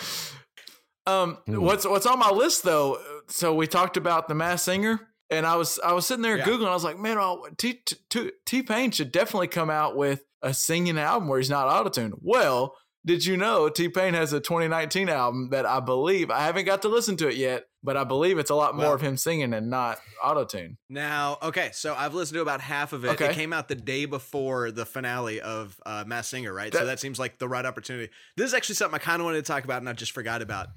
Um, 1.07 1.39
Hmm. 1.47 1.63
what's 1.63 1.87
what's 1.87 2.05
on 2.05 2.19
my 2.19 2.31
list 2.31 2.65
though? 2.65 2.99
So 3.29 3.55
we 3.55 3.67
talked 3.67 3.97
about 3.97 4.29
the 4.29 4.35
Masked 4.35 4.67
Singer, 4.67 5.01
and 5.31 5.47
I 5.47 5.57
was 5.57 5.79
I 5.83 5.93
was 5.95 6.07
sitting 6.07 6.23
there 6.23 6.37
Yeah. 6.37 6.45
googling. 6.45 6.69
I 6.69 6.75
was 6.75 6.85
like, 6.85 6.99
man, 6.99 7.17
oh, 7.19 7.47
T 7.57 7.81
T 8.11 8.31
T 8.45 8.63
Pain 8.63 8.91
should 8.91 9.11
definitely 9.11 9.49
come 9.49 9.71
out 9.71 9.97
with 9.97 10.23
a 10.43 10.53
singing 10.53 10.99
album 10.99 11.29
where 11.29 11.39
he's 11.39 11.49
not 11.49 11.67
autotuned. 11.69 12.13
Well, 12.21 12.77
did 13.09 13.25
you 13.25 13.39
know 13.39 13.71
T 13.71 13.89
Pain 13.89 14.13
has 14.13 14.35
a 14.35 14.39
2019 14.41 15.09
album 15.09 15.49
that 15.51 15.65
I 15.65 15.81
believe 15.81 16.31
I 16.31 16.41
haven't 16.41 16.67
got 16.67 16.83
to 16.83 16.89
listen 16.89 17.17
to 17.17 17.29
it 17.29 17.37
yet, 17.37 17.65
but 17.83 17.97
I 17.97 18.05
believe 18.05 18.39
it's 18.39 18.51
a 18.51 18.55
lot 18.55 18.75
more 18.77 18.85
Well- 18.85 18.95
of 18.95 19.01
him 19.01 19.17
singing 19.17 19.55
and 19.55 19.71
not 19.71 19.99
autotune. 20.23 20.77
Now, 20.91 21.39
okay, 21.43 21.71
so 21.73 21.95
I've 21.95 22.13
listened 22.13 22.37
to 22.37 22.43
about 22.43 22.61
half 22.61 22.93
of 22.93 23.07
it. 23.07 23.09
Okay. 23.13 23.31
It 23.31 23.35
came 23.35 23.55
out 23.55 23.69
the 23.69 23.75
day 23.75 24.05
before 24.05 24.71
the 24.71 24.85
finale 24.85 25.41
of 25.41 25.81
uh, 25.87 26.05
Masked 26.07 26.31
Singer, 26.33 26.53
right? 26.53 26.71
so 26.73 26.81
That- 26.81 26.85
that 26.85 27.01
seems 27.01 27.19
like 27.19 27.39
the 27.39 27.49
right 27.49 27.65
opportunity. 27.65 28.11
This 28.37 28.47
is 28.49 28.55
actually 28.55 28.75
something 28.75 28.97
I 29.01 29.03
kind 29.03 29.21
of 29.23 29.25
wanted 29.25 29.45
to 29.45 29.51
talk 29.51 29.65
about 29.65 29.79
and 29.79 29.89
I 29.89 29.95
just 29.95 30.13
forgot 30.13 30.43
about. 30.43 30.69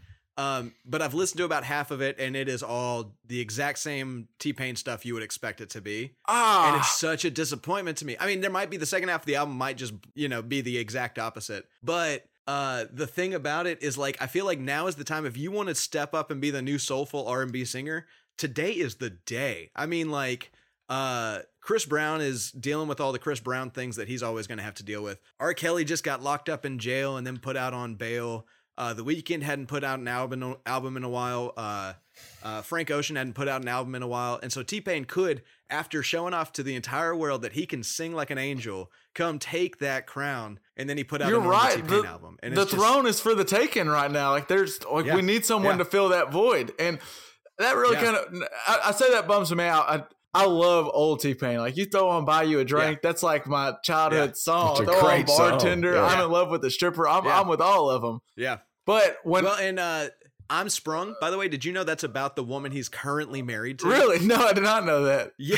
Um, 0.42 0.74
but 0.86 1.02
I've 1.02 1.14
listened 1.14 1.38
to 1.38 1.46
about 1.46 1.64
half 1.64 1.92
of 1.92 2.02
it, 2.02 2.20
and 2.20 2.36
it 2.36 2.50
is 2.50 2.64
all 2.64 3.14
the 3.28 3.40
exact 3.40 3.78
same 3.78 4.28
T 4.40 4.54
Pain 4.54 4.76
stuff 4.76 5.06
you 5.06 5.14
would 5.14 5.24
expect 5.24 5.62
it 5.62 5.70
to 5.72 5.82
be. 5.82 6.14
Ah, 6.28 6.70
and 6.70 6.78
it's 6.78 6.98
such 6.98 7.26
a 7.26 7.30
disappointment 7.30 7.98
to 8.00 8.06
me. 8.06 8.18
I 8.20 8.26
mean, 8.26 8.42
there 8.42 8.50
might 8.50 8.72
be 8.72 8.78
the 8.78 8.86
second 8.86 9.10
half 9.10 9.22
of 9.22 9.26
the 9.28 9.36
album 9.36 9.56
might 9.58 9.78
just 9.78 9.94
you 10.16 10.28
know 10.28 10.42
be 10.42 10.62
the 10.62 10.78
exact 10.78 11.20
opposite, 11.20 11.66
but 11.84 12.26
uh, 12.48 12.86
the 12.92 13.08
thing 13.08 13.36
about 13.36 13.68
it 13.68 13.84
is 13.84 13.98
like 13.98 14.20
I 14.20 14.28
feel 14.28 14.46
like 14.46 14.60
now 14.60 14.88
is 14.88 14.96
the 14.96 15.04
time 15.04 15.26
if 15.26 15.38
you 15.38 15.52
want 15.52 15.70
to 15.70 15.76
step 15.76 16.16
up 16.16 16.32
and 16.32 16.42
be 16.42 16.50
the 16.50 16.62
new 16.62 16.80
soulful 16.80 17.28
R 17.28 17.44
and 17.44 17.52
B 17.52 17.64
singer. 17.64 18.08
Today 18.38 18.72
is 18.72 18.96
the 18.96 19.12
day. 19.12 19.70
I 19.76 19.86
mean, 19.86 20.10
like. 20.10 20.52
Uh, 20.90 21.40
Chris 21.62 21.86
Brown 21.86 22.20
is 22.20 22.52
dealing 22.52 22.90
with 22.90 23.00
all 23.00 23.14
the 23.14 23.20
Chris 23.20 23.40
Brown 23.40 23.70
things 23.70 23.96
that 23.96 24.10
he's 24.10 24.22
always 24.22 24.46
going 24.46 24.58
to 24.58 24.64
have 24.64 24.74
to 24.74 24.84
deal 24.84 25.02
with. 25.02 25.22
R. 25.40 25.54
Kelly 25.54 25.86
just 25.86 26.04
got 26.04 26.22
locked 26.22 26.50
up 26.50 26.66
in 26.66 26.80
jail 26.80 27.16
and 27.16 27.26
then 27.26 27.38
put 27.38 27.56
out 27.56 27.74
on 27.74 27.96
bail. 27.96 28.46
Uh, 28.78 28.94
the 28.94 29.04
Weeknd 29.04 29.44
hadn't 29.44 29.68
put 29.68 29.84
out 29.84 30.00
an 30.00 30.08
album 30.08 30.56
album 30.66 30.98
in 30.98 31.04
a 31.04 31.10
while. 31.10 31.54
Uh, 31.58 31.94
uh, 32.44 32.62
Frank 32.62 32.90
Ocean 32.90 33.16
hadn't 33.16 33.34
put 33.34 33.48
out 33.48 33.62
an 33.62 33.68
album 33.68 33.96
in 33.96 34.02
a 34.02 34.08
while, 34.08 34.40
and 34.42 34.52
so 34.52 34.64
T 34.64 34.80
Pain 34.82 35.06
could, 35.06 35.44
after 35.70 36.02
showing 36.02 36.34
off 36.34 36.52
to 36.54 36.64
the 36.64 36.76
entire 36.76 37.16
world 37.16 37.42
that 37.42 37.54
he 37.54 37.66
can 37.66 37.84
sing 37.84 38.14
like 38.14 38.30
an 38.32 38.38
angel, 38.38 38.92
come 39.14 39.40
take 39.40 39.78
that 39.80 40.08
crown, 40.08 40.60
and 40.78 40.90
then 40.90 40.98
he 40.98 41.04
put 41.04 41.22
out 41.22 41.30
You're 41.30 41.42
right. 41.42 41.76
T-Pain 41.76 42.02
The, 42.04 42.08
album. 42.08 42.38
And 42.42 42.56
the 42.56 42.62
it's 42.62 42.72
just- 42.72 42.82
throne 42.84 43.06
is 43.08 43.20
for 43.20 43.36
the 43.36 43.44
taking 43.46 43.88
right 43.88 44.10
now. 44.12 44.32
Like 44.32 44.48
there's 44.48 44.84
like 44.86 45.06
Yeah. 45.06 45.16
we 45.16 45.22
need 45.22 45.46
someone 45.46 45.74
Yeah. 45.78 45.84
to 45.84 45.86
fill 45.86 46.10
that 46.10 46.32
void, 46.32 46.74
and 46.80 47.00
that 47.60 47.76
really 47.76 47.96
Yeah. 47.98 48.04
kind 48.04 48.16
of 48.18 48.44
I, 48.68 48.80
I 48.86 48.92
say 48.92 49.12
that 49.12 49.28
bums 49.28 49.54
me 49.54 49.64
out. 49.66 49.86
I 49.90 50.04
I 50.34 50.46
love 50.46 50.90
old 50.94 51.20
T 51.20 51.34
Pain. 51.34 51.58
Like 51.58 51.76
you 51.78 51.86
throw 51.86 52.10
on 52.10 52.24
buy 52.26 52.44
you 52.44 52.60
a 52.60 52.66
drink, 52.66 53.02
that's 53.02 53.22
like 53.24 53.48
my 53.48 53.74
childhood 53.84 54.30
Yeah. 54.30 54.34
song. 54.36 54.76
Throw 54.86 54.94
on 54.96 55.24
bartender. 55.26 55.94
Yeah. 55.96 56.06
I'm 56.06 56.24
in 56.26 56.32
love 56.32 56.50
with 56.50 56.62
the 56.62 56.72
stripper. 56.72 57.08
I'm 57.08 57.26
Yeah. 57.26 57.40
I'm 57.40 57.48
with 57.48 57.62
all 57.62 57.90
of 57.90 58.02
them. 58.02 58.22
yeah. 58.36 58.58
But 58.86 59.18
when 59.24 59.44
Well, 59.44 59.58
and 59.58 59.80
uh, 59.80 60.08
I'm 60.50 60.68
sprung. 60.70 61.16
By 61.22 61.30
the 61.32 61.38
way, 61.38 61.48
did 61.48 61.64
you 61.66 61.72
know 61.74 61.84
that's 61.84 62.04
about 62.04 62.36
the 62.36 62.44
woman 62.44 62.72
he's 62.72 62.90
currently 62.90 63.42
married 63.42 63.80
to? 63.80 63.88
really, 63.88 64.26
no, 64.26 64.36
I 64.38 64.54
did 64.54 64.64
not 64.64 64.86
know 64.86 65.04
that. 65.04 65.34
Yeah, 65.38 65.58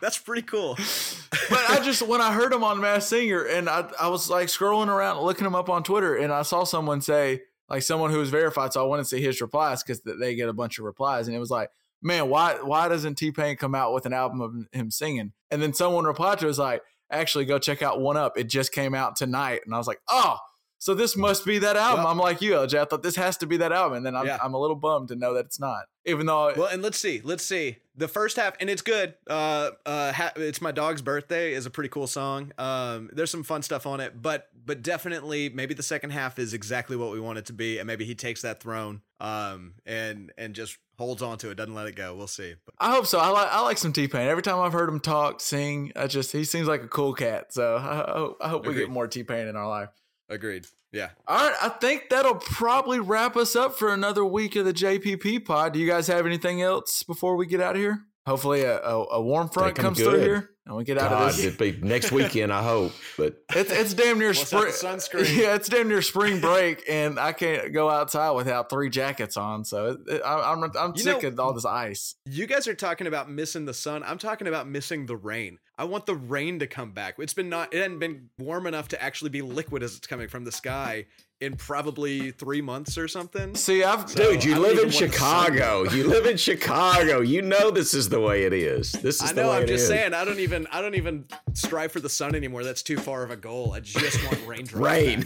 that's 0.00 0.18
pretty 0.18 0.42
cool. 0.42 0.74
but 1.50 1.70
I 1.70 1.80
just 1.82 2.02
when 2.02 2.20
I 2.20 2.32
heard 2.32 2.52
him 2.52 2.64
on 2.64 2.80
Masked 2.80 3.08
Singer, 3.10 3.42
and 3.44 3.68
I 3.68 3.88
I 4.00 4.08
was 4.08 4.28
like 4.30 4.48
scrolling 4.48 4.88
around 4.88 5.22
looking 5.22 5.46
him 5.46 5.54
up 5.54 5.68
on 5.70 5.82
Twitter, 5.82 6.16
and 6.16 6.32
I 6.32 6.42
saw 6.42 6.64
someone 6.64 7.00
say 7.00 7.42
like 7.68 7.82
someone 7.82 8.10
who 8.10 8.18
was 8.18 8.30
verified, 8.30 8.72
so 8.72 8.82
I 8.82 8.86
wanted 8.86 9.02
to 9.04 9.08
see 9.08 9.20
his 9.22 9.40
replies 9.40 9.82
because 9.82 10.00
they 10.02 10.34
get 10.34 10.48
a 10.48 10.52
bunch 10.52 10.78
of 10.78 10.84
replies, 10.84 11.26
and 11.28 11.36
it 11.36 11.40
was 11.40 11.50
like, 11.50 11.70
man, 12.02 12.28
why 12.28 12.54
why 12.62 12.88
doesn't 12.88 13.14
T 13.16 13.30
Pain 13.32 13.56
come 13.56 13.74
out 13.74 13.92
with 13.94 14.06
an 14.06 14.12
album 14.12 14.40
of 14.40 14.52
him 14.72 14.90
singing? 14.90 15.32
And 15.50 15.62
then 15.62 15.72
someone 15.72 16.04
replied 16.04 16.38
to 16.40 16.44
it 16.46 16.48
was 16.48 16.58
like, 16.58 16.82
actually, 17.10 17.44
go 17.44 17.58
check 17.58 17.82
out 17.82 18.00
One 18.00 18.16
Up. 18.16 18.36
It 18.38 18.44
just 18.48 18.72
came 18.72 18.94
out 18.94 19.16
tonight, 19.16 19.60
and 19.64 19.74
I 19.74 19.78
was 19.78 19.86
like, 19.86 20.00
oh. 20.08 20.38
So 20.78 20.94
this 20.94 21.16
must 21.16 21.44
be 21.46 21.58
that 21.60 21.76
album. 21.76 22.02
Well- 22.02 22.12
I'm 22.12 22.18
like 22.18 22.42
you, 22.42 22.54
LJ. 22.54 22.76
I 22.76 22.84
thought 22.86 23.04
this 23.04 23.14
has 23.14 23.36
to 23.36 23.46
be 23.46 23.56
that 23.58 23.70
album, 23.70 23.98
and 23.98 24.04
then 24.06 24.16
I'm, 24.16 24.26
Yeah. 24.26 24.38
I'm 24.42 24.52
a 24.54 24.58
little 24.58 24.74
bummed 24.74 25.08
to 25.10 25.14
know 25.14 25.34
that 25.34 25.44
it's 25.46 25.60
not. 25.60 25.84
Even 26.04 26.26
though, 26.26 26.52
Well, 26.56 26.66
and 26.66 26.82
let's 26.82 26.98
see, 26.98 27.20
let's 27.22 27.44
see. 27.44 27.76
The 27.94 28.08
first 28.08 28.36
half, 28.36 28.54
and 28.58 28.68
it's 28.68 28.82
good. 28.82 29.14
Uh, 29.30 29.70
uh, 29.86 30.12
ha- 30.12 30.32
it's 30.34 30.60
my 30.60 30.72
dog's 30.72 31.00
birthday 31.00 31.52
is 31.52 31.66
a 31.66 31.70
pretty 31.70 31.88
cool 31.88 32.08
song. 32.08 32.50
Um, 32.58 33.10
there's 33.12 33.30
some 33.30 33.44
fun 33.44 33.62
stuff 33.62 33.86
on 33.86 34.00
it, 34.00 34.20
but 34.20 34.48
but 34.64 34.82
definitely 34.82 35.48
maybe 35.50 35.72
the 35.74 35.82
second 35.84 36.10
half 36.10 36.40
is 36.40 36.52
exactly 36.52 36.96
what 36.96 37.12
we 37.12 37.20
want 37.20 37.38
it 37.38 37.44
to 37.46 37.52
be, 37.52 37.78
and 37.78 37.86
maybe 37.86 38.04
he 38.04 38.16
takes 38.16 38.42
that 38.42 38.60
throne, 38.60 39.02
um, 39.22 39.74
and 39.86 40.32
and 40.36 40.52
just 40.52 40.76
holds 40.98 41.22
on 41.22 41.38
to 41.38 41.50
it, 41.50 41.54
doesn't 41.54 41.74
let 41.74 41.86
it 41.86 41.94
go. 41.94 42.14
We'll 42.14 42.26
see. 42.26 42.54
But 42.66 42.74
I 42.78 42.90
hope 42.90 43.06
so. 43.06 43.20
I 43.20 43.28
like 43.28 43.48
I 43.50 43.60
like 43.60 43.78
some 43.78 43.92
T 43.92 44.08
Pain. 44.08 44.28
Every 44.28 44.42
time 44.42 44.58
I've 44.58 44.72
heard 44.72 44.88
him 44.88 45.00
talk, 45.00 45.40
sing, 45.40 45.92
I 45.94 46.08
just 46.08 46.32
he 46.32 46.44
seems 46.44 46.66
like 46.66 46.82
a 46.82 46.88
cool 46.88 47.14
cat. 47.14 47.54
So 47.54 47.76
I, 47.76 48.04
hope, 48.10 48.36
I 48.40 48.48
hope 48.48 48.66
we 48.66 48.74
get 48.74 48.90
more 48.90 49.06
T 49.06 49.22
Pain 49.22 49.46
in 49.46 49.56
our 49.56 49.68
life. 49.68 49.90
agreed. 50.28 50.66
Yeah. 50.90 51.10
All 51.26 51.48
right, 51.48 51.56
I 51.62 51.68
think 51.70 52.10
that'll 52.10 52.34
probably 52.34 53.00
wrap 53.00 53.34
us 53.36 53.56
up 53.56 53.78
for 53.78 53.94
another 53.94 54.24
week 54.26 54.56
of 54.56 54.66
the 54.66 54.74
JPP 54.74 55.46
pod. 55.46 55.72
Do 55.72 55.78
you 55.78 55.86
guys 55.88 56.06
have 56.08 56.26
anything 56.26 56.60
else 56.60 57.02
before 57.02 57.36
we 57.36 57.46
get 57.46 57.62
out 57.62 57.76
of 57.76 57.80
here? 57.80 58.04
Hopefully, 58.26 58.62
a, 58.62 58.78
a, 58.80 59.04
a 59.14 59.22
warm 59.22 59.48
front 59.48 59.76
Think 59.76 59.78
I'm 59.80 59.84
comes 59.94 59.98
through 60.00 60.20
here 60.20 60.50
and 60.64 60.76
we 60.76 60.84
get 60.84 60.96
out 60.96 61.10
God, 61.10 61.30
of 61.30 61.36
this. 61.36 61.44
it'd 61.44 61.58
be 61.58 61.72
next 61.84 62.12
weekend, 62.12 62.52
I 62.52 62.62
hope. 62.62 62.92
But 63.16 63.42
It's 63.54 63.72
it's 63.72 63.94
damn 63.94 64.18
near 64.20 64.32
spring. 64.32 64.66
sunscreen? 64.72 65.36
Yeah, 65.36 65.56
it's 65.56 65.68
damn 65.68 65.88
near 65.88 66.02
spring 66.02 66.40
break, 66.40 66.84
and 66.88 67.18
I 67.18 67.32
can't 67.32 67.72
go 67.72 67.90
outside 67.90 68.30
without 68.32 68.70
three 68.70 68.88
jackets 68.90 69.36
on. 69.36 69.64
So 69.64 69.86
it, 69.86 69.98
it, 70.14 70.22
I, 70.24 70.52
I'm 70.52 70.62
I'm 70.78 70.92
You 70.94 71.02
sick 71.02 71.22
know- 71.22 71.28
of 71.30 71.40
all 71.40 71.52
this 71.52 71.64
ice. 71.64 72.14
You 72.24 72.46
guys 72.46 72.68
are 72.68 72.74
talking 72.74 73.08
about 73.08 73.28
missing 73.28 73.64
the 73.64 73.74
sun. 73.74 74.04
I'm 74.04 74.18
talking 74.18 74.46
about 74.46 74.68
missing 74.68 75.06
the 75.06 75.16
rain. 75.16 75.58
I 75.76 75.84
want 75.84 76.06
the 76.06 76.14
rain 76.14 76.60
to 76.60 76.68
come 76.68 76.92
back. 76.92 77.16
It's 77.18 77.34
been 77.34 77.48
not 77.48 77.74
it 77.74 77.82
hadn't 77.82 77.98
been 77.98 78.28
warm 78.38 78.68
enough 78.68 78.86
to 78.88 79.02
actually 79.02 79.30
be 79.30 79.42
liquid 79.42 79.82
as 79.82 79.96
it's 79.96 80.06
coming 80.06 80.28
from 80.28 80.44
the 80.44 80.52
sky 80.52 81.06
in 81.42 81.56
probably 81.56 82.30
three 82.30 82.60
months 82.62 82.96
or 82.96 83.08
something. 83.08 83.54
See, 83.56 83.82
I've 83.82 84.06
Dude, 84.14 84.44
you 84.44 84.54
I 84.54 84.58
live 84.58 84.72
in 84.72 84.84
want 84.84 84.92
the 84.92 84.92
sun. 84.92 85.10
Chicago. 85.10 85.84
You 85.90 86.04
live 86.08 86.26
in 86.26 86.36
Chicago. 86.36 87.20
You 87.20 87.42
know 87.42 87.70
this 87.72 87.94
is 87.94 88.08
the 88.08 88.20
way 88.20 88.44
it 88.44 88.52
is. 88.52 88.92
This 88.92 89.22
is 89.22 89.30
I 89.30 89.32
the 89.34 89.42
know. 89.42 89.50
way 89.50 89.56
I'm 89.56 89.62
it 89.64 89.68
just 89.68 89.82
is. 89.82 89.88
saying. 89.88 90.14
I 90.14 90.24
don't 90.24 90.38
even. 90.38 90.66
I 90.70 90.80
don't 90.80 90.94
even 90.94 91.24
strive 91.54 91.90
for 91.92 92.00
the 92.00 92.08
sun 92.08 92.34
anymore. 92.34 92.62
That's 92.62 92.82
too 92.82 92.96
far 92.96 93.24
of 93.24 93.30
a 93.32 93.36
goal. 93.36 93.72
I 93.72 93.80
just 93.80 94.24
want 94.24 94.38
raindrops. 94.46 94.74
Rain. 94.84 95.24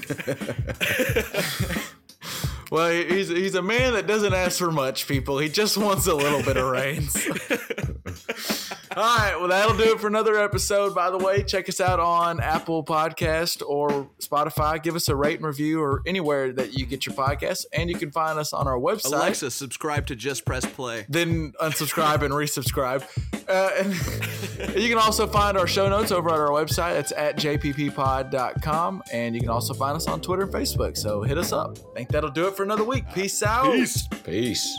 Well, 2.71 2.91
he's 2.91 3.29
he's 3.29 3.55
a 3.55 3.63
man 3.63 3.93
that 3.93 4.07
doesn't 4.07 4.35
ask 4.35 4.59
for 4.59 4.73
much, 4.73 5.07
people. 5.07 5.39
He 5.39 5.49
just 5.49 5.77
wants 5.77 6.07
a 6.07 6.15
little 6.15 6.43
bit 6.43 6.57
of 6.57 6.69
rain. 6.69 7.03
All 8.97 9.19
right, 9.19 9.37
well 9.39 9.49
that'll 9.49 9.77
do 9.77 9.93
it 9.93 10.01
for 10.01 10.07
another 10.07 10.37
episode. 10.37 10.95
By 10.95 11.11
the 11.11 11.19
way, 11.19 11.43
check 11.43 11.69
us 11.69 11.81
out 11.81 12.01
on 12.01 12.41
Apple 12.41 12.83
Podcast 12.83 13.63
or 13.67 14.09
Spotify. 14.21 14.83
Give 14.83 14.97
us 14.97 15.09
a 15.09 15.15
rate 15.17 15.37
and 15.37 15.47
review 15.47 15.83
or 15.83 16.03
anywhere 16.07 16.53
that 16.53 16.79
you 16.79 16.87
get 16.87 17.05
your 17.05 17.15
podcasts, 17.15 17.67
and 17.73 17.91
you 17.91 17.97
can 17.97 18.11
find 18.11 18.39
us 18.39 18.53
on 18.53 18.67
our 18.67 18.79
website. 18.79 19.13
Alexa, 19.13 19.51
subscribe 19.51 20.07
to 20.07 20.17
Just 20.17 20.45
Press 20.45 20.65
Play. 20.65 21.05
then 21.09 21.53
unsubscribe 21.61 22.23
and 22.23 22.33
resubscribe. 22.33 23.05
Uh, 23.49 23.71
and 23.79 24.75
you 24.83 24.89
can 24.89 24.99
also 24.99 25.27
find 25.27 25.57
our 25.57 25.67
show 25.67 25.89
notes 25.89 26.11
over 26.11 26.31
at 26.31 26.41
our 26.41 26.49
website. 26.49 26.95
That's 26.95 27.13
at 27.13 27.37
jpppod.com. 27.37 29.03
And 29.13 29.35
you 29.35 29.41
can 29.41 29.51
also 29.51 29.75
find 29.75 29.97
us 29.97 30.07
on 30.09 30.21
Twitter 30.21 30.43
and 30.43 30.53
Facebook. 30.53 30.97
So 30.97 31.23
hit 31.23 31.39
us 31.39 31.53
up. 31.53 31.79
think 31.95 32.09
that'll 32.09 32.31
do 32.31 32.49
it 32.49 32.56
for 32.57 32.63
another 32.63 32.85
week. 32.85 33.05
Peace 33.13 33.43
out. 33.43 33.71
Peace. 33.71 34.09
Peace. 34.25 34.79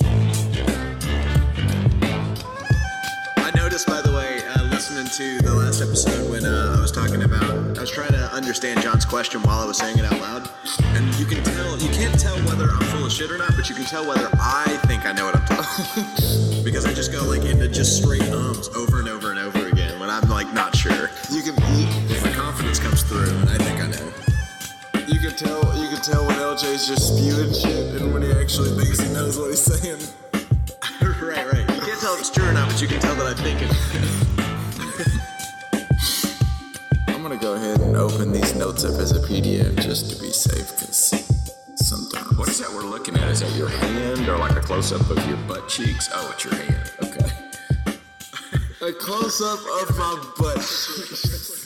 I 3.37 3.51
noticed, 3.55 3.85
by 3.85 4.01
the 4.01 4.11
way, 4.15 4.41
uh, 4.47 4.63
listening 4.63 5.05
to 5.05 5.37
the 5.45 5.53
last 5.53 5.81
episode 5.81 6.29
when 6.31 6.43
uh, 6.43 6.75
I 6.75 6.81
was 6.81 6.91
talking 6.91 7.21
about, 7.21 7.77
I 7.77 7.81
was 7.81 7.91
trying 7.91 8.13
to 8.13 8.33
understand 8.33 8.81
John's 8.81 9.05
question 9.05 9.43
while 9.43 9.59
I 9.59 9.65
was 9.65 9.77
saying 9.77 9.99
it 9.99 10.05
out 10.05 10.19
loud, 10.19 10.49
and 10.97 11.05
you 11.19 11.25
can 11.27 11.43
tell, 11.43 11.77
you 11.77 11.89
can't 11.89 12.19
tell 12.19 12.35
whether 12.49 12.67
I'm 12.67 12.81
full 12.87 13.05
of 13.05 13.11
shit 13.11 13.29
or 13.29 13.37
not, 13.37 13.55
but 13.55 13.69
you 13.69 13.75
can 13.75 13.85
tell 13.85 14.07
whether 14.07 14.27
I 14.33 14.65
think 14.87 15.05
I 15.05 15.11
know 15.11 15.25
what 15.25 15.35
I'm 15.35 15.45
talking 15.45 15.85
about. 16.03 16.63
because 16.65 16.85
I 16.85 16.93
just 16.93 17.11
go 17.11 17.23
like 17.25 17.45
into 17.45 17.67
just 17.67 18.01
straight 18.01 18.27
ums 18.31 18.69
over 18.69 18.99
and 18.99 19.07
over 19.07 19.29
and 19.29 19.39
over 19.39 19.67
again 19.67 19.99
when 19.99 20.09
I'm 20.09 20.27
like 20.29 20.51
not 20.51 20.75
sure. 20.75 21.11
You 21.29 21.43
can, 21.43 21.53
you, 21.77 22.21
my 22.21 22.31
confidence 22.33 22.79
comes 22.79 23.03
through, 23.03 23.29
and 23.29 23.49
I 23.49 23.57
think 23.59 23.79
I 23.79 23.87
know. 23.87 24.11
You 25.07 25.19
can 25.19 25.37
tell 25.37 25.61
you 25.76 25.76
can 25.97 26.13
tell 26.13 26.27
when 26.27 26.35
LJ's 26.35 26.87
just 26.87 27.17
spewing 27.17 27.51
shit 27.53 27.99
and 28.01 28.13
when 28.13 28.21
he 28.21 28.31
actually 28.31 28.69
thinks 28.77 28.99
he 28.99 29.11
knows 29.13 29.39
what 29.39 29.49
he's 29.49 29.61
saying. 29.61 29.99
right, 31.01 31.45
right. 31.51 31.75
You 31.75 31.81
can't 31.81 31.99
tell 31.99 32.13
if 32.13 32.19
it's 32.19 32.29
true 32.29 32.47
or 32.47 32.53
not, 32.53 32.69
but 32.69 32.79
you 32.81 32.87
can 32.87 32.99
tell 32.99 33.15
that 33.15 33.25
I 33.25 33.33
think 33.33 33.61
it. 33.61 33.71
I'm 37.15 37.23
gonna 37.23 37.37
go 37.37 37.53
ahead 37.55 37.81
and 37.81 37.95
open 37.95 38.31
these 38.31 38.55
notes 38.55 38.85
up 38.85 38.99
as 38.99 39.11
a 39.11 39.27
PDF 39.27 39.75
just 39.81 40.11
to 40.11 40.21
be 40.21 40.31
safe, 40.31 40.69
because 40.69 41.15
sometimes. 41.75 42.37
What 42.37 42.49
is 42.49 42.59
that 42.59 42.69
we're 42.69 42.83
looking 42.83 43.15
at? 43.15 43.29
Is 43.29 43.39
that 43.39 43.55
your 43.55 43.69
hand 43.69 44.27
or 44.27 44.37
like 44.37 44.55
a 44.55 44.61
close 44.61 44.91
up 44.91 45.09
of 45.09 45.27
your 45.27 45.37
butt 45.47 45.67
cheeks? 45.67 46.09
Oh, 46.13 46.31
it's 46.33 46.45
your 46.45 46.53
hand. 46.55 46.91
Okay. 47.03 47.31
A 48.89 48.93
close 48.93 49.41
up 49.41 49.59
of 49.81 49.97
my 49.97 50.23
butt. 50.37 51.56